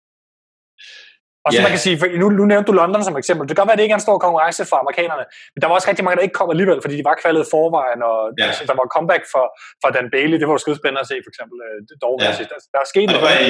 Og 1.49 1.53
så 1.53 1.59
yeah. 1.59 1.67
man 1.67 1.73
kan 1.75 1.83
sige, 1.87 1.97
for 2.01 2.07
nu, 2.21 2.27
nu 2.39 2.43
nævnte 2.51 2.67
du 2.71 2.75
London 2.81 3.01
som 3.07 3.15
eksempel. 3.21 3.43
Det 3.45 3.51
kan 3.53 3.61
godt 3.61 3.69
være, 3.69 3.77
at 3.77 3.81
det 3.81 3.85
ikke 3.87 3.95
er 3.97 4.01
en 4.03 4.07
stor 4.07 4.17
konkurrence 4.25 4.61
for 4.71 4.77
amerikanerne, 4.83 5.25
men 5.53 5.59
der 5.61 5.67
var 5.67 5.75
også 5.77 5.89
rigtig 5.91 6.03
mange, 6.05 6.17
der 6.17 6.25
ikke 6.27 6.37
kom 6.39 6.49
alligevel, 6.55 6.79
fordi 6.83 6.95
de 6.99 7.05
var 7.09 7.15
kvalet 7.23 7.43
forvejen, 7.55 8.01
og 8.09 8.17
yeah. 8.27 8.47
altså, 8.49 8.63
der 8.69 8.75
var 8.81 8.87
comeback 8.95 9.23
for, 9.33 9.45
for 9.81 9.87
Dan 9.95 10.07
Bailey. 10.15 10.37
Det 10.39 10.45
var 10.47 10.55
jo 10.55 10.61
spændende 10.81 11.03
at 11.05 11.09
se, 11.11 11.15
for 11.25 11.31
eksempel. 11.33 11.57
Øh, 11.67 11.77
dog, 12.05 12.15
yeah. 12.21 12.33
der, 12.51 12.59
der 12.73 12.79
er 12.83 12.87
sket 12.93 13.05
noget. 13.07 13.15
Det 13.15 13.27
var 13.29 13.35
i, 13.47 13.49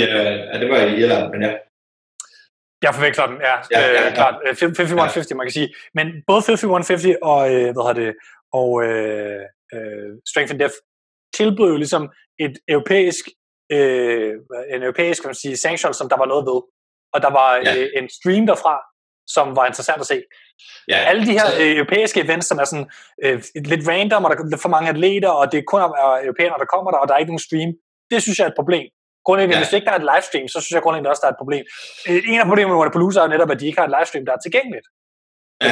ja, 0.51 0.55
det 0.61 0.67
var 0.71 0.79
i 0.89 0.91
Irland, 1.01 1.25
men 1.33 1.41
ja. 1.47 1.53
Jeg 2.83 2.91
forveksler 2.95 3.25
dem, 3.31 3.37
ja, 3.49 3.55
ja, 3.73 3.79
ja, 3.95 4.03
ja. 4.05 4.11
klart. 4.19 4.35
5150, 4.55 5.31
ja. 5.31 5.35
man 5.35 5.45
kan 5.45 5.51
sige. 5.59 5.69
Men 5.93 6.07
både 6.27 6.41
5150 6.41 7.17
og, 7.21 7.41
øh, 7.53 7.67
hvad 7.73 7.83
hedder 7.87 7.99
det, 8.03 8.11
og 8.59 8.69
øh, 8.83 9.41
øh, 9.75 10.09
Strength 10.29 10.51
and 10.53 10.59
Depth 10.63 10.77
tilbød 11.37 11.69
jo 11.73 11.77
ligesom 11.77 12.03
et 12.39 12.55
europæisk, 12.67 13.25
øh, 13.71 14.33
en 14.73 14.81
europæisk 14.87 15.21
kan 15.21 15.29
man 15.29 15.35
sige, 15.43 15.57
sanction, 15.57 15.93
som 15.93 16.09
der 16.09 16.17
var 16.17 16.25
noget 16.25 16.45
ved. 16.49 16.59
Og 17.13 17.21
der 17.21 17.31
var 17.39 17.49
ja. 17.55 17.75
øh, 17.75 17.87
en 17.97 18.09
stream 18.17 18.43
derfra, 18.47 18.75
som 19.35 19.55
var 19.55 19.65
interessant 19.65 19.99
at 20.01 20.07
se. 20.13 20.17
Ja. 20.91 20.97
Alle 21.09 21.25
de 21.27 21.33
her 21.39 21.47
øh, 21.61 21.71
europæiske 21.79 22.21
events, 22.25 22.47
som 22.47 22.57
er 22.59 22.67
sådan 22.71 22.89
øh, 23.23 23.37
lidt 23.71 23.87
random, 23.89 24.25
og 24.25 24.29
der 24.31 24.57
er 24.57 24.65
for 24.67 24.75
mange 24.75 24.89
atleter, 24.89 25.31
og 25.39 25.45
det 25.51 25.57
er 25.57 25.65
kun 25.71 25.81
er 25.81 26.19
europæere, 26.27 26.61
der 26.63 26.73
kommer 26.73 26.89
der, 26.91 26.99
og 27.01 27.07
der 27.07 27.13
er 27.13 27.21
ikke 27.21 27.33
nogen 27.33 27.47
stream, 27.49 27.69
det 28.11 28.17
synes 28.23 28.37
jeg 28.37 28.45
er 28.45 28.53
et 28.55 28.61
problem. 28.61 28.85
Grundlæggende, 29.25 29.57
ja. 29.57 29.63
hvis 29.63 29.73
ikke 29.75 29.87
der 29.87 29.95
er 29.95 30.01
et 30.03 30.09
livestream, 30.11 30.47
så 30.53 30.57
synes 30.61 30.75
jeg 30.75 30.83
grundlæggende 30.83 31.11
også, 31.13 31.23
der 31.23 31.29
er 31.29 31.35
et 31.37 31.43
problem. 31.43 31.63
Øh, 32.09 32.21
en 32.31 32.39
af 32.43 32.47
problemerne 32.51 32.73
med 32.73 32.79
Wannapalooza 32.81 33.19
er 33.19 33.33
netop, 33.35 33.51
at 33.53 33.59
de 33.59 33.67
ikke 33.69 33.79
har 33.81 33.87
et 33.87 33.95
livestream, 33.97 34.25
der 34.27 34.33
er 34.37 34.41
tilgængeligt. 34.45 34.87
Ja, 35.63 35.67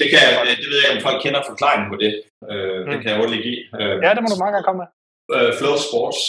det, 0.00 0.06
kan, 0.12 0.20
det 0.62 0.68
ved 0.72 0.80
jeg, 0.84 0.90
om 0.96 1.02
folk 1.06 1.18
kender 1.24 1.40
forklaringen 1.50 1.88
på 1.92 1.96
det. 2.04 2.12
Øh, 2.50 2.78
mm. 2.80 2.90
Det 2.90 2.96
kan 3.00 3.08
jeg 3.10 3.18
hurtigt 3.20 3.42
give. 3.46 3.60
Øh, 3.80 3.94
ja, 4.04 4.08
det 4.14 4.20
må 4.22 4.28
du 4.32 4.38
mange 4.42 4.54
gange 4.54 4.66
komme 4.68 4.80
med. 4.82 4.88
Uh, 5.34 5.50
Flow 5.58 5.76
Sports, 5.86 6.20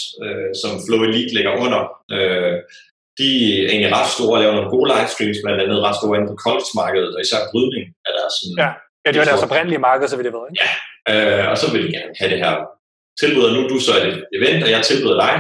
som 0.62 0.72
Flow 0.86 1.02
Elite 1.08 1.34
ligger 1.38 1.54
under, 1.66 1.82
de 3.20 3.28
er 3.60 3.66
egentlig 3.72 3.92
ret 3.98 4.10
store 4.16 4.36
og 4.38 4.42
laver 4.44 4.56
nogle 4.58 4.74
gode 4.76 4.88
livestreams, 4.92 5.40
blandt 5.44 5.62
andet 5.64 5.86
ret 5.88 5.98
store 6.00 6.16
inde 6.18 6.30
på 6.32 6.38
college-markedet, 6.46 7.12
og 7.16 7.20
især 7.26 7.40
brydning 7.52 7.84
er 8.08 8.12
der 8.18 8.26
sådan... 8.38 8.56
Ja, 8.64 8.70
ja 9.04 9.08
det 9.12 9.20
var 9.22 9.30
deres 9.32 9.48
oprindelige 9.48 9.82
marked, 9.88 10.08
så 10.08 10.16
vidt 10.18 10.30
jeg 10.30 10.36
ved, 10.38 10.46
ikke? 10.50 10.60
Ja, 10.64 10.70
uh, 11.12 11.44
og 11.52 11.56
så 11.62 11.66
vil 11.72 11.82
de 11.86 11.92
gerne 11.98 12.14
have 12.20 12.32
det 12.34 12.40
her 12.46 12.54
tilbyder 13.22 13.50
nu, 13.56 13.62
du 13.72 13.78
så 13.88 13.94
et 14.08 14.18
event, 14.38 14.60
og 14.66 14.70
jeg 14.76 14.82
tilbyder 14.90 15.18
dig, 15.26 15.34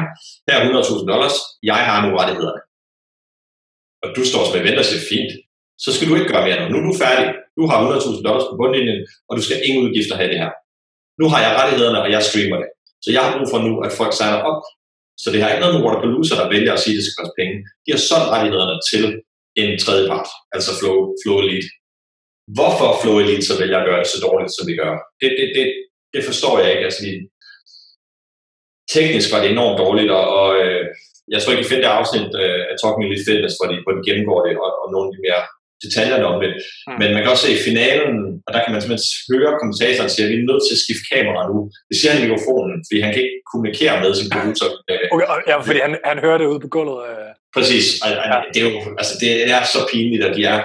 her 0.47 0.55
er 0.57 0.63
100.000 0.81 1.11
dollars, 1.11 1.35
jeg 1.71 1.79
har 1.87 1.97
nu 2.03 2.09
rettighederne. 2.19 2.61
Og 4.03 4.07
du 4.15 4.21
står 4.31 4.43
som 4.45 4.59
event 4.61 4.79
og 4.81 4.85
siger, 4.89 5.03
fint, 5.11 5.31
så 5.83 5.89
skal 5.95 6.07
du 6.09 6.13
ikke 6.15 6.31
gøre 6.31 6.45
mere 6.47 6.59
nu. 6.59 6.65
Nu 6.69 6.77
er 6.81 6.87
du 6.89 6.95
færdig. 7.05 7.27
Du 7.57 7.63
har 7.69 7.77
100.000 7.79 8.27
dollars 8.27 8.45
på 8.49 8.55
bundlinjen, 8.61 8.99
og 9.27 9.33
du 9.37 9.41
skal 9.47 9.57
ingen 9.67 9.81
udgifter 9.85 10.15
have 10.19 10.31
det 10.31 10.39
her. 10.43 10.51
Nu 11.21 11.25
har 11.31 11.39
jeg 11.45 11.51
rettighederne, 11.59 11.99
og 12.03 12.09
jeg 12.15 12.21
streamer 12.29 12.57
det. 12.61 12.69
Så 13.03 13.09
jeg 13.15 13.21
har 13.23 13.31
brug 13.35 13.47
for 13.53 13.59
nu, 13.67 13.71
at 13.85 13.91
folk 13.99 14.13
signer 14.19 14.41
op. 14.49 14.61
Så 15.21 15.27
det 15.31 15.39
har 15.41 15.49
ikke 15.49 15.63
noget 15.63 15.75
med 15.75 15.85
Waterpalooza, 15.85 16.33
der 16.41 16.53
vælger 16.55 16.73
at 16.73 16.83
sige, 16.83 16.95
at 16.95 16.99
det 16.99 17.05
skal 17.05 17.19
koste 17.19 17.39
penge. 17.39 17.55
De 17.83 17.89
har 17.93 18.01
solgt 18.09 18.31
rettighederne 18.33 18.77
til 18.91 19.03
en 19.61 19.71
tredje 19.83 20.05
part, 20.11 20.29
altså 20.55 20.71
Flow, 20.79 20.97
Flow 21.21 21.37
Elite. 21.43 21.69
Hvorfor 22.57 22.89
Flow 23.01 23.15
Elite 23.23 23.45
så 23.49 23.55
vælger 23.61 23.77
at 23.79 23.87
gøre 23.89 24.01
det 24.01 24.13
så 24.13 24.19
dårligt, 24.27 24.55
som 24.55 24.65
de 24.69 24.75
gør, 24.81 24.93
det, 25.21 25.29
det, 25.39 25.47
det, 25.57 25.65
det 26.13 26.21
forstår 26.29 26.53
jeg 26.61 26.69
ikke. 26.73 26.85
Altså, 26.87 27.01
de, 27.07 27.13
teknisk 28.95 29.27
var 29.33 29.39
det 29.41 29.49
enormt 29.51 29.79
dårligt, 29.83 30.11
og, 30.19 30.25
og 30.39 30.49
øh, 30.61 30.83
jeg 31.33 31.39
tror 31.39 31.51
ikke, 31.51 31.65
I 31.65 31.71
finder 31.71 31.85
det 31.85 31.97
afsnit 31.99 32.29
øh, 32.43 32.61
af 32.69 32.75
Talking 32.77 33.05
Elite 33.05 33.25
Fitness, 33.27 33.57
hvor 33.57 33.67
de, 33.71 33.75
hvor 33.83 33.93
de 33.95 34.05
gennemgår 34.07 34.39
det, 34.45 34.53
og, 34.63 34.71
og 34.81 34.87
nogle 34.93 35.07
af 35.07 35.13
de 35.13 35.23
mere 35.27 35.41
detaljerne 35.85 36.25
om 36.31 36.37
det. 36.43 36.51
Mm. 36.55 36.97
Men 36.99 37.07
man 37.13 37.21
kan 37.21 37.31
også 37.33 37.45
se 37.45 37.55
i 37.57 37.65
finalen, 37.69 38.15
og 38.45 38.49
der 38.53 38.61
kan 38.61 38.71
man 38.73 38.81
simpelthen 38.81 39.33
høre 39.33 39.59
kommentatoren 39.61 40.09
sige, 40.11 40.25
at 40.25 40.31
vi 40.31 40.37
er 40.39 40.49
nødt 40.51 40.63
til 40.65 40.75
at 40.77 40.83
skifte 40.85 41.05
kamera 41.13 41.41
nu. 41.51 41.57
Det 41.89 41.95
siger 41.97 42.11
han 42.11 42.19
i 42.19 42.25
mikrofonen, 42.25 42.77
fordi 42.87 42.97
han 43.05 43.11
kan 43.13 43.21
ikke 43.25 43.39
kommunikere 43.51 43.95
med 44.03 44.11
sin 44.19 44.29
producer. 44.33 44.67
Okay, 45.13 45.27
ja, 45.51 45.55
fordi 45.67 45.79
han, 45.85 45.93
han 46.11 46.17
hører 46.25 46.37
det 46.41 46.47
ude 46.51 46.61
på 46.65 46.69
gulvet. 46.75 46.99
Øh. 47.09 47.29
Præcis. 47.55 47.85
Og, 48.03 48.09
ja. 48.31 48.37
det, 48.53 48.59
er 48.61 48.67
jo, 48.69 48.73
altså, 49.01 49.13
det 49.23 49.29
er 49.57 49.61
så 49.73 49.79
pinligt, 49.91 50.23
at 50.27 50.33
de 50.37 50.43
er, 50.53 50.59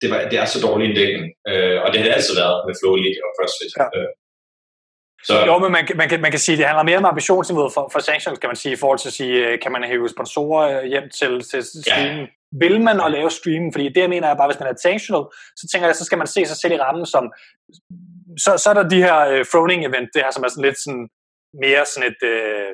det, 0.00 0.08
var, 0.12 0.20
det 0.30 0.36
er 0.42 0.46
så 0.54 0.58
dårlig 0.66 0.84
en 0.86 0.96
dækning. 1.00 1.26
Øh, 1.50 1.76
og 1.82 1.86
det 1.88 1.96
har 1.98 2.06
det 2.06 2.16
altid 2.18 2.34
været 2.42 2.56
med 2.66 2.74
Flow 2.78 2.92
Elite 2.98 3.20
og 3.26 3.32
CrossFit. 3.36 3.72
Ja. 3.80 3.86
Øh, 3.96 4.10
så... 5.28 5.34
Jo, 5.50 5.58
men 5.58 5.72
man, 5.72 5.84
man, 6.00 6.08
kan, 6.08 6.20
man 6.20 6.30
kan 6.30 6.40
sige, 6.40 6.54
at 6.54 6.58
det 6.58 6.66
handler 6.66 6.84
mere 6.90 7.00
om 7.02 7.04
ambitionsniveauet 7.04 7.72
for, 7.76 7.84
for 7.92 8.00
sanctions, 8.00 8.38
kan 8.38 8.48
man 8.48 8.56
sige, 8.56 8.72
i 8.72 8.80
forhold 8.82 8.98
til 8.98 9.08
at 9.08 9.12
sige, 9.20 9.58
kan 9.58 9.72
man 9.72 9.84
hæve 9.84 10.08
sponsorer 10.08 10.86
hjem 10.92 11.06
til, 11.18 11.32
til 11.50 11.60
streamen? 11.84 12.20
Ja. 12.20 12.26
Vil 12.62 12.80
man 12.80 13.00
at 13.00 13.10
lave 13.10 13.30
streamen? 13.30 13.72
Fordi 13.72 13.88
det, 13.88 14.00
jeg 14.00 14.08
mener 14.08 14.28
er 14.28 14.36
bare, 14.40 14.50
hvis 14.50 14.60
man 14.60 14.68
er 14.68 14.76
sanctional, 14.82 15.24
så 15.60 15.64
tænker 15.70 15.88
jeg, 15.88 15.96
så 15.96 16.04
skal 16.04 16.18
man 16.18 16.26
se 16.26 16.46
sig 16.46 16.56
selv 16.56 16.72
i 16.72 16.82
rammen 16.84 17.06
som, 17.06 17.24
så, 18.44 18.50
så 18.62 18.66
er 18.70 18.74
der 18.74 18.88
de 18.88 19.04
her 19.06 19.18
uh, 19.32 19.46
Froning 19.52 19.80
event, 19.88 20.08
det 20.14 20.22
her, 20.22 20.30
som 20.30 20.44
er 20.44 20.48
sådan 20.48 20.66
lidt 20.68 20.78
sådan, 20.84 21.08
mere 21.64 21.82
sådan 21.86 22.06
et, 22.10 22.20
uh, 22.32 22.70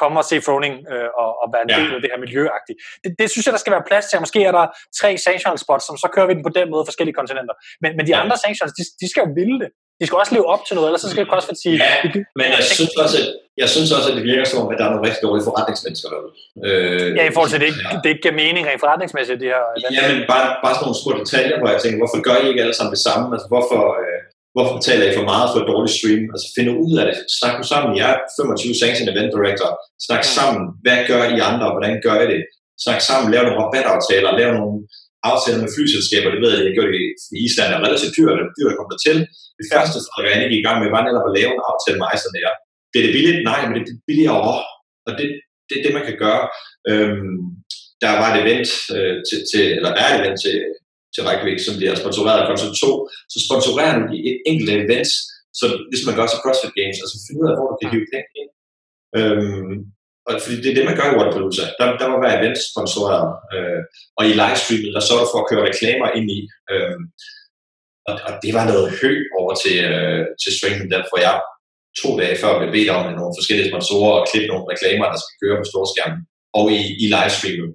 komme 0.00 0.16
og 0.20 0.26
se 0.30 0.36
Froning 0.46 0.74
uh, 0.92 1.08
og, 1.22 1.30
og 1.42 1.46
være 1.54 1.64
en 1.66 1.70
ja. 1.70 1.76
del 1.78 1.94
af 1.96 2.00
det 2.02 2.10
her 2.12 2.20
miljøagtige. 2.24 2.78
Det, 3.04 3.10
det 3.20 3.26
synes 3.30 3.44
jeg, 3.46 3.54
der 3.56 3.62
skal 3.64 3.74
være 3.76 3.88
plads 3.90 4.06
til. 4.06 4.24
Måske 4.24 4.40
er 4.50 4.54
der 4.58 4.66
tre 5.00 5.10
sanctional 5.26 5.58
spots, 5.64 5.84
som 5.88 5.96
så 6.02 6.08
kører 6.14 6.28
vi 6.28 6.34
den 6.38 6.44
på 6.48 6.52
den 6.58 6.66
måde 6.72 6.84
forskellige 6.88 7.18
kontinenter. 7.20 7.54
Men, 7.82 7.90
men 7.96 8.04
de 8.06 8.12
ja. 8.14 8.20
andre 8.22 8.36
sanctions, 8.44 8.72
de, 8.78 8.82
de 9.00 9.06
skal 9.10 9.22
jo 9.24 9.30
ville 9.40 9.58
det 9.64 9.70
de 10.00 10.04
skal 10.06 10.16
også 10.22 10.34
leve 10.36 10.48
op 10.54 10.62
til 10.64 10.74
noget, 10.76 10.88
ellers 10.88 11.02
så 11.04 11.10
skal 11.12 11.30
CrossFit 11.30 11.58
sige... 11.64 11.76
Ja, 11.84 11.92
men 12.38 12.46
jeg 12.56 12.64
synes, 12.76 12.92
også, 13.04 13.16
at, 13.22 13.26
jeg 13.62 13.68
synes 13.74 13.90
også, 13.96 14.08
at 14.10 14.16
det 14.18 14.24
virker 14.32 14.46
som 14.48 14.58
om, 14.62 14.68
at 14.72 14.78
der 14.78 14.84
er 14.86 14.92
nogle 14.92 15.06
rigtig 15.06 15.22
dårlige 15.26 15.46
forretningsmennesker 15.48 16.08
derude. 16.12 16.32
Øh, 16.66 17.08
ja, 17.18 17.24
i 17.30 17.32
forhold 17.34 17.50
til, 17.50 17.58
at 17.60 17.64
det 17.64 17.70
ikke, 17.72 17.82
det 18.02 18.08
ikke 18.12 18.24
giver 18.24 18.36
mening 18.44 18.62
rent 18.68 18.82
forretningsmæssigt, 18.84 19.38
det 19.42 19.48
her... 19.54 19.62
Ja, 19.98 20.02
men 20.12 20.18
bare, 20.32 20.46
bare 20.64 20.74
sådan 20.74 20.84
nogle 20.86 21.00
små 21.02 21.10
detaljer, 21.22 21.56
hvor 21.60 21.68
jeg 21.74 21.80
tænker, 21.80 21.98
hvorfor 22.02 22.18
gør 22.26 22.36
I 22.42 22.44
ikke 22.50 22.62
alle 22.64 22.76
sammen 22.78 22.92
det 22.96 23.02
samme? 23.08 23.24
Altså, 23.34 23.46
hvorfor, 23.52 23.82
øh, 24.00 24.20
hvorfor 24.54 24.74
betaler 24.78 25.04
I 25.08 25.12
for 25.18 25.26
meget 25.32 25.46
for 25.50 25.58
et 25.62 25.70
dårligt 25.72 25.94
stream? 25.98 26.22
Altså, 26.34 26.46
finde 26.58 26.72
ud 26.86 26.94
af 27.00 27.04
det. 27.08 27.16
Snak 27.38 27.54
nu 27.58 27.64
sammen. 27.72 27.90
Jeg 28.00 28.08
er 28.14 28.18
25 28.38 28.82
sanction 28.82 29.06
event 29.12 29.30
director. 29.36 29.68
Snak 30.06 30.22
mm. 30.24 30.32
sammen. 30.36 30.62
Hvad 30.84 30.98
gør 31.10 31.22
I 31.34 31.36
andre? 31.50 31.66
Hvordan 31.74 31.94
gør 32.06 32.16
I 32.24 32.26
det? 32.34 32.42
Snak 32.84 33.00
sammen. 33.08 33.26
Lav 33.32 33.42
nogle 33.44 33.60
rabataftaler. 33.62 34.30
Lav 34.40 34.50
nogle 34.58 34.76
aftaler 35.30 35.60
med 35.64 35.70
flyselskaber, 35.76 36.28
det 36.34 36.40
ved 36.44 36.50
jeg, 36.54 36.62
jeg 36.66 36.74
gjorde 36.76 36.92
det 36.94 37.02
i 37.36 37.38
Island, 37.46 37.70
er 37.72 37.80
relativt 37.86 38.14
dyrt, 38.18 38.38
og 38.42 38.48
dyrt 38.56 38.72
at 38.74 38.78
komme 38.80 38.98
til. 39.06 39.16
Det 39.60 39.66
første, 39.72 39.96
som 40.00 40.24
jeg 40.24 40.50
gik 40.50 40.60
i 40.60 40.66
gang 40.66 40.78
med, 40.80 40.94
var 40.96 41.02
netop 41.04 41.28
at 41.28 41.36
lave 41.38 41.50
en 41.54 41.66
aftale 41.70 41.98
med 41.98 42.08
Iceland 42.14 42.34
der. 42.36 42.54
Det 42.90 42.98
er 42.98 43.06
det 43.06 43.16
billigt? 43.16 43.40
Nej, 43.50 43.60
men 43.70 43.80
det 43.86 43.92
er 43.96 44.06
billigere. 44.10 44.40
Og 45.06 45.12
det, 45.18 45.26
det 45.68 45.74
er 45.76 45.84
det, 45.84 45.96
man 45.98 46.06
kan 46.08 46.16
gøre. 46.24 46.42
Øhm, 46.90 47.38
der 48.02 48.12
var 48.20 48.28
et 48.30 48.40
event 48.44 48.68
øh, 48.96 49.16
til, 49.28 49.38
til, 49.50 49.64
eller 49.76 49.90
der 49.94 50.02
er 50.04 50.10
et 50.12 50.20
event 50.22 50.38
til, 50.44 50.56
til 51.14 51.22
Reykjavik, 51.28 51.60
som 51.66 51.74
bliver 51.78 51.94
sponsoreret 52.02 52.40
af 52.40 52.48
Concept 52.48 52.76
2, 52.82 53.08
så 53.32 53.38
sponsorerer 53.46 53.94
de 54.10 54.16
et 54.30 54.38
enkelt 54.50 54.70
event, 54.76 55.10
så 55.58 55.66
hvis 55.90 56.06
man 56.06 56.16
gør 56.18 56.26
til 56.28 56.42
CrossFit 56.42 56.76
Games, 56.80 56.98
altså 57.02 57.16
finde 57.26 57.40
ud 57.42 57.50
af, 57.50 57.56
hvor 57.56 57.68
du 57.70 57.76
kan 57.78 57.92
hive 57.92 58.08
penge 58.12 58.30
ind. 58.40 58.50
Øhm, 59.18 59.76
og 60.28 60.32
fordi 60.42 60.56
det 60.62 60.70
er 60.70 60.78
det, 60.78 60.88
man 60.88 60.98
gør 60.98 61.08
i 61.08 61.16
Waterpalooza. 61.18 61.64
Der, 61.78 61.86
der 62.00 62.06
må 62.12 62.16
være 62.24 62.36
event 62.38 62.58
sponsoreret. 62.70 63.30
Øh, 63.54 63.82
og 64.18 64.22
i 64.30 64.32
livestreamet, 64.40 64.94
der 64.96 65.02
sørger 65.04 65.24
du 65.24 65.30
for 65.32 65.40
at 65.42 65.48
køre 65.50 65.66
reklamer 65.70 66.08
ind 66.18 66.28
i. 66.38 66.40
Øh, 66.72 66.98
og, 68.08 68.14
og, 68.26 68.32
det 68.44 68.52
var 68.58 68.64
noget 68.72 68.86
hø 69.00 69.12
over 69.40 69.52
til, 69.62 69.76
øh, 69.90 70.20
til 70.42 70.50
Strength 70.56 70.84
der, 70.92 71.02
for 71.10 71.18
jeg 71.26 71.36
to 72.02 72.08
dage 72.20 72.36
før 72.42 72.58
blev 72.60 72.70
bedt 72.76 72.90
om 72.94 73.02
med 73.06 73.14
nogle 73.20 73.36
forskellige 73.38 73.70
sponsorer 73.72 74.14
og 74.20 74.26
klippe 74.30 74.48
nogle 74.52 74.68
reklamer, 74.72 75.06
der 75.12 75.18
skal 75.22 75.36
køre 75.42 75.56
på 75.60 75.66
storskærmen 75.72 76.20
og 76.58 76.64
i, 76.78 76.80
i 77.02 77.06
livestreamet. 77.14 77.70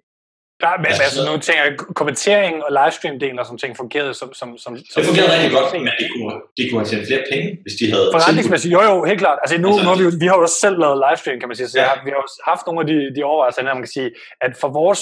Ja, 0.63 0.71
men 0.81 0.87
altså, 0.91 1.03
altså 1.07 1.21
nu 1.29 1.33
tænker 1.47 1.63
jeg, 1.65 1.73
kommentering 2.01 2.55
og 2.65 2.69
livestream-delen 2.79 3.37
og 3.41 3.45
sådan 3.45 3.61
ting 3.63 3.73
fungerede 3.83 4.13
som... 4.19 4.29
som, 4.39 4.49
som, 4.63 4.71
som 4.91 4.97
det 4.99 5.05
fungerede 5.09 5.31
rigtig 5.35 5.51
godt, 5.57 5.69
men 5.87 5.93
de 6.01 6.07
kunne, 6.13 6.35
de 6.57 6.61
kunne 6.65 6.79
have 6.81 6.89
tjent 6.91 7.05
flere 7.09 7.23
penge, 7.31 7.47
hvis 7.63 7.75
de 7.79 7.85
havde... 7.93 8.07
Forretningsmæssigt, 8.15 8.71
jo 8.75 8.81
jo, 8.89 8.95
helt 9.11 9.21
klart. 9.25 9.39
Altså 9.43 9.55
nu, 9.65 9.69
altså, 9.69 9.83
nu 9.83 9.89
har 9.91 9.97
vi, 10.01 10.05
vi 10.23 10.27
har 10.29 10.35
jo 10.37 10.43
også 10.47 10.59
selv 10.65 10.77
lavet 10.83 10.97
livestream, 11.05 11.37
kan 11.39 11.47
man 11.49 11.57
sige, 11.57 11.69
så 11.73 11.79
ja. 11.79 11.91
vi 12.05 12.09
har 12.13 12.19
også 12.25 12.37
haft 12.49 12.63
nogle 12.67 12.79
af 12.83 12.87
de, 12.91 12.97
de 13.15 13.21
overvejelser, 13.29 13.63
man 13.63 13.85
kan 13.85 13.95
sige, 13.97 14.09
at 14.45 14.51
for 14.61 14.69
vores... 14.81 15.01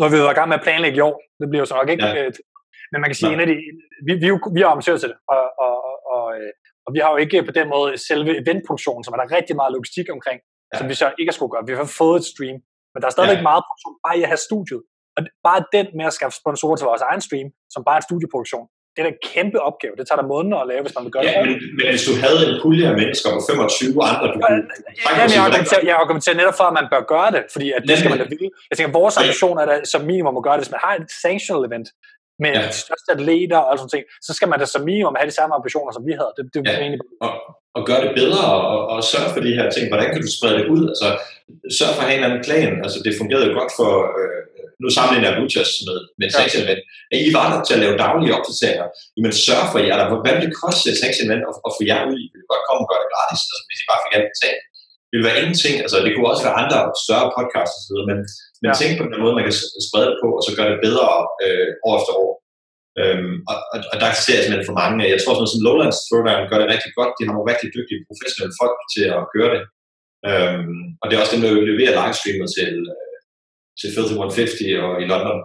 Når 0.00 0.08
vi 0.12 0.16
var 0.24 0.32
i 0.34 0.38
gang 0.38 0.48
med 0.50 0.58
at 0.60 0.66
planlægge 0.66 0.96
i 0.98 1.06
år, 1.08 1.16
det 1.40 1.46
bliver 1.50 1.62
jo 1.64 1.68
så 1.70 1.76
nok 1.80 1.90
ikke... 1.94 2.06
Ja. 2.06 2.26
Et, 2.28 2.36
men 2.92 2.98
man 3.02 3.08
kan 3.10 3.18
sige, 3.22 3.34
de, 3.52 3.56
vi, 4.06 4.12
vi, 4.22 4.28
vi 4.56 4.60
er 4.62 4.68
amatører 4.74 5.00
til 5.02 5.10
det, 5.12 5.18
og, 5.34 5.44
og, 5.66 5.74
og, 5.88 5.94
og, 6.14 6.24
øh, 6.38 6.52
og 6.86 6.90
vi 6.94 6.98
har 7.02 7.10
jo 7.14 7.18
ikke 7.24 7.38
på 7.48 7.54
den 7.58 7.68
måde 7.74 7.90
selve 8.10 8.30
eventfunktionen, 8.42 9.02
som 9.04 9.12
er 9.14 9.18
der 9.20 9.36
rigtig 9.38 9.54
meget 9.60 9.72
logistik 9.76 10.06
omkring, 10.16 10.38
ja. 10.70 10.78
som 10.78 10.84
vi 10.90 10.94
så 11.02 11.06
ikke 11.18 11.30
har 11.30 11.36
skulle 11.38 11.52
gøre. 11.54 11.64
Vi 11.70 11.74
har 11.82 11.90
fået 12.02 12.18
et 12.20 12.26
stream, 12.32 12.56
men 12.92 12.98
der 13.00 13.06
er 13.08 13.14
stadigvæk 13.16 13.40
ja. 13.42 13.48
meget 13.50 13.62
produktion 13.66 13.94
bare 14.06 14.16
i 14.18 14.22
at 14.26 14.30
have 14.32 14.42
studiet. 14.48 14.82
Og 15.16 15.20
bare 15.48 15.60
den 15.76 15.86
med 15.98 16.04
at 16.10 16.14
skaffe 16.18 16.36
sponsorer 16.42 16.76
til 16.76 16.86
vores 16.90 17.04
egen 17.08 17.22
stream, 17.28 17.48
som 17.74 17.80
bare 17.86 17.96
er 17.96 18.00
en 18.02 18.08
studieproduktion, 18.10 18.66
det 18.94 19.00
er 19.04 19.08
en 19.16 19.22
kæmpe 19.34 19.58
opgave. 19.68 19.94
Det 19.98 20.04
tager 20.06 20.20
der 20.22 20.28
måneder 20.34 20.58
at 20.64 20.68
lave, 20.72 20.82
hvis 20.84 20.94
man 20.96 21.02
vil 21.06 21.12
gøre 21.16 21.24
ja, 21.24 21.32
det. 21.38 21.46
Men, 21.48 21.56
men 21.76 21.84
hvis 21.92 22.04
du 22.08 22.14
havde 22.24 22.40
en 22.48 22.54
pulje 22.62 22.84
af 22.90 22.94
mennesker 23.02 23.28
på 23.36 23.40
25 23.50 24.00
andre, 24.10 24.26
du 24.32 24.38
kunne... 24.46 24.62
Ja, 25.04 25.10
ja, 25.18 25.24
jeg, 25.36 25.42
argumenterer, 25.46 25.82
jeg 25.90 25.96
argumenterer 26.02 26.36
netop 26.40 26.56
for, 26.60 26.66
at 26.70 26.74
man 26.80 26.86
bør 26.92 27.02
gøre 27.14 27.30
det, 27.36 27.42
fordi 27.54 27.66
at 27.76 27.82
det 27.88 27.94
skal 27.98 28.10
man 28.12 28.20
da 28.22 28.26
ville. 28.34 28.48
Jeg 28.70 28.74
tænker, 28.76 28.90
vores 29.00 29.14
ambition 29.22 29.56
er 29.62 29.66
da 29.70 29.74
som 29.92 30.00
minimum 30.12 30.34
at 30.40 30.44
gøre 30.46 30.56
det, 30.56 30.62
hvis 30.64 30.74
man 30.76 30.82
har 30.86 30.92
et 31.00 31.06
sanctional 31.24 31.62
event, 31.68 31.88
med 32.42 32.52
ja. 32.56 32.62
de 32.72 32.78
største 32.86 33.10
atleter 33.16 33.60
og 33.68 33.72
sådan 33.78 33.92
ting, 33.94 34.04
så 34.26 34.30
skal 34.36 34.48
man 34.50 34.58
da 34.60 34.66
som 34.66 34.82
minimum 34.90 35.16
have 35.18 35.30
de 35.30 35.38
samme 35.38 35.52
ambitioner, 35.58 35.92
som 35.96 36.04
vi 36.08 36.12
havde. 36.20 36.32
Det, 36.36 36.44
det 36.54 36.60
ja. 36.66 36.72
egentlig... 36.84 37.00
og, 37.26 37.32
og 37.76 37.82
gøre 37.88 38.02
det 38.06 38.12
bedre 38.20 38.44
og, 38.72 38.78
og, 38.92 38.98
sørge 39.12 39.30
for 39.34 39.40
de 39.46 39.52
her 39.58 39.66
ting. 39.74 39.84
Hvordan 39.92 40.08
kan 40.12 40.22
du 40.24 40.30
sprede 40.36 40.56
det 40.58 40.66
ud? 40.74 40.82
Altså, 40.92 41.08
sørg 41.78 41.92
for 41.94 42.02
at 42.02 42.08
have 42.08 42.18
en 42.20 42.26
anden 42.28 42.42
plan. 42.48 42.72
Altså, 42.84 42.98
det 43.06 43.12
fungerede 43.20 43.46
jo 43.50 43.54
godt 43.60 43.72
for, 43.78 43.90
øh, 44.20 44.40
nu 44.82 44.88
sammenligner 44.96 45.28
jeg 45.28 45.36
Lutas 45.38 45.72
med, 45.86 45.98
med 46.20 46.26
ja. 46.34 46.60
Event, 46.60 46.82
at 47.12 47.18
I 47.26 47.28
var 47.38 47.46
der 47.52 47.58
til 47.66 47.74
at 47.76 47.82
lave 47.84 48.00
daglige 48.04 48.34
opdateringer. 48.38 48.86
Jamen 49.16 49.32
sørg 49.46 49.64
for 49.72 49.80
jer, 49.86 49.96
der, 50.00 50.06
hvad 50.24 50.34
vil 50.36 50.46
det 50.48 50.56
koste 50.62 50.84
et 50.90 50.98
Sex 51.02 51.12
Event 51.24 51.44
og, 51.48 51.54
og 51.66 51.70
få 51.76 51.82
jer 51.90 52.02
ud? 52.10 52.18
I 52.24 52.26
vil 52.32 52.50
godt 52.52 52.64
komme 52.66 52.82
og 52.84 52.88
gøre 52.90 53.02
det 53.04 53.10
gratis, 53.14 53.40
altså, 53.50 53.62
hvis 53.68 53.82
I 53.82 53.84
bare 53.90 54.02
fik 54.04 54.14
alt 54.16 54.28
betalt. 54.34 54.62
Det 55.08 55.14
ville 55.16 55.28
være 55.30 55.40
ingenting, 55.42 55.74
altså 55.84 55.96
det 56.04 56.10
kunne 56.12 56.30
også 56.32 56.44
være 56.46 56.60
andre 56.62 56.78
større 57.04 57.28
podcasts 57.36 57.78
osv., 57.80 58.00
men 58.10 58.18
Men 58.62 58.68
Ja. 58.70 58.74
tænk 58.80 58.92
på 59.00 59.04
den 59.12 59.20
måde, 59.24 59.34
man 59.38 59.46
kan 59.48 59.56
sprede 59.86 60.08
det 60.10 60.18
på, 60.22 60.28
og 60.38 60.42
så 60.46 60.50
gøre 60.58 60.70
det 60.72 60.80
bedre 60.86 61.08
øh, 61.44 61.68
år 61.88 61.94
efter 62.00 62.14
år. 62.24 62.32
Øhm, 63.00 63.34
og, 63.50 63.56
og, 63.72 63.78
og, 63.92 63.96
der 64.02 64.08
ser 64.24 64.34
jeg 64.36 64.42
simpelthen 64.44 64.70
for 64.70 64.78
mange. 64.82 65.10
Jeg 65.14 65.20
tror 65.20 65.34
sådan 65.36 65.52
som 65.54 65.64
Lowlands 65.66 65.98
Throwdown 66.06 66.48
gør 66.50 66.58
det 66.62 66.68
rigtig 66.74 66.92
godt. 66.98 67.12
De 67.16 67.22
har 67.26 67.32
nogle 67.34 67.50
rigtig 67.52 67.68
dygtige 67.76 68.00
professionelle 68.08 68.54
folk 68.62 68.76
til 68.94 69.04
at 69.18 69.22
køre 69.34 69.50
det. 69.54 69.62
Øhm, 70.30 70.82
og 71.00 71.04
det 71.06 71.12
er 71.14 71.20
også 71.22 71.34
dem, 71.36 71.42
der 71.44 71.50
leverer 71.70 71.94
livestreamet 72.00 72.48
til, 72.58 72.72
øh, 72.94 73.16
til 73.80 73.88
Filthy 73.94 74.14
150 74.16 74.82
og 74.86 74.92
i 75.02 75.06
London. 75.12 75.38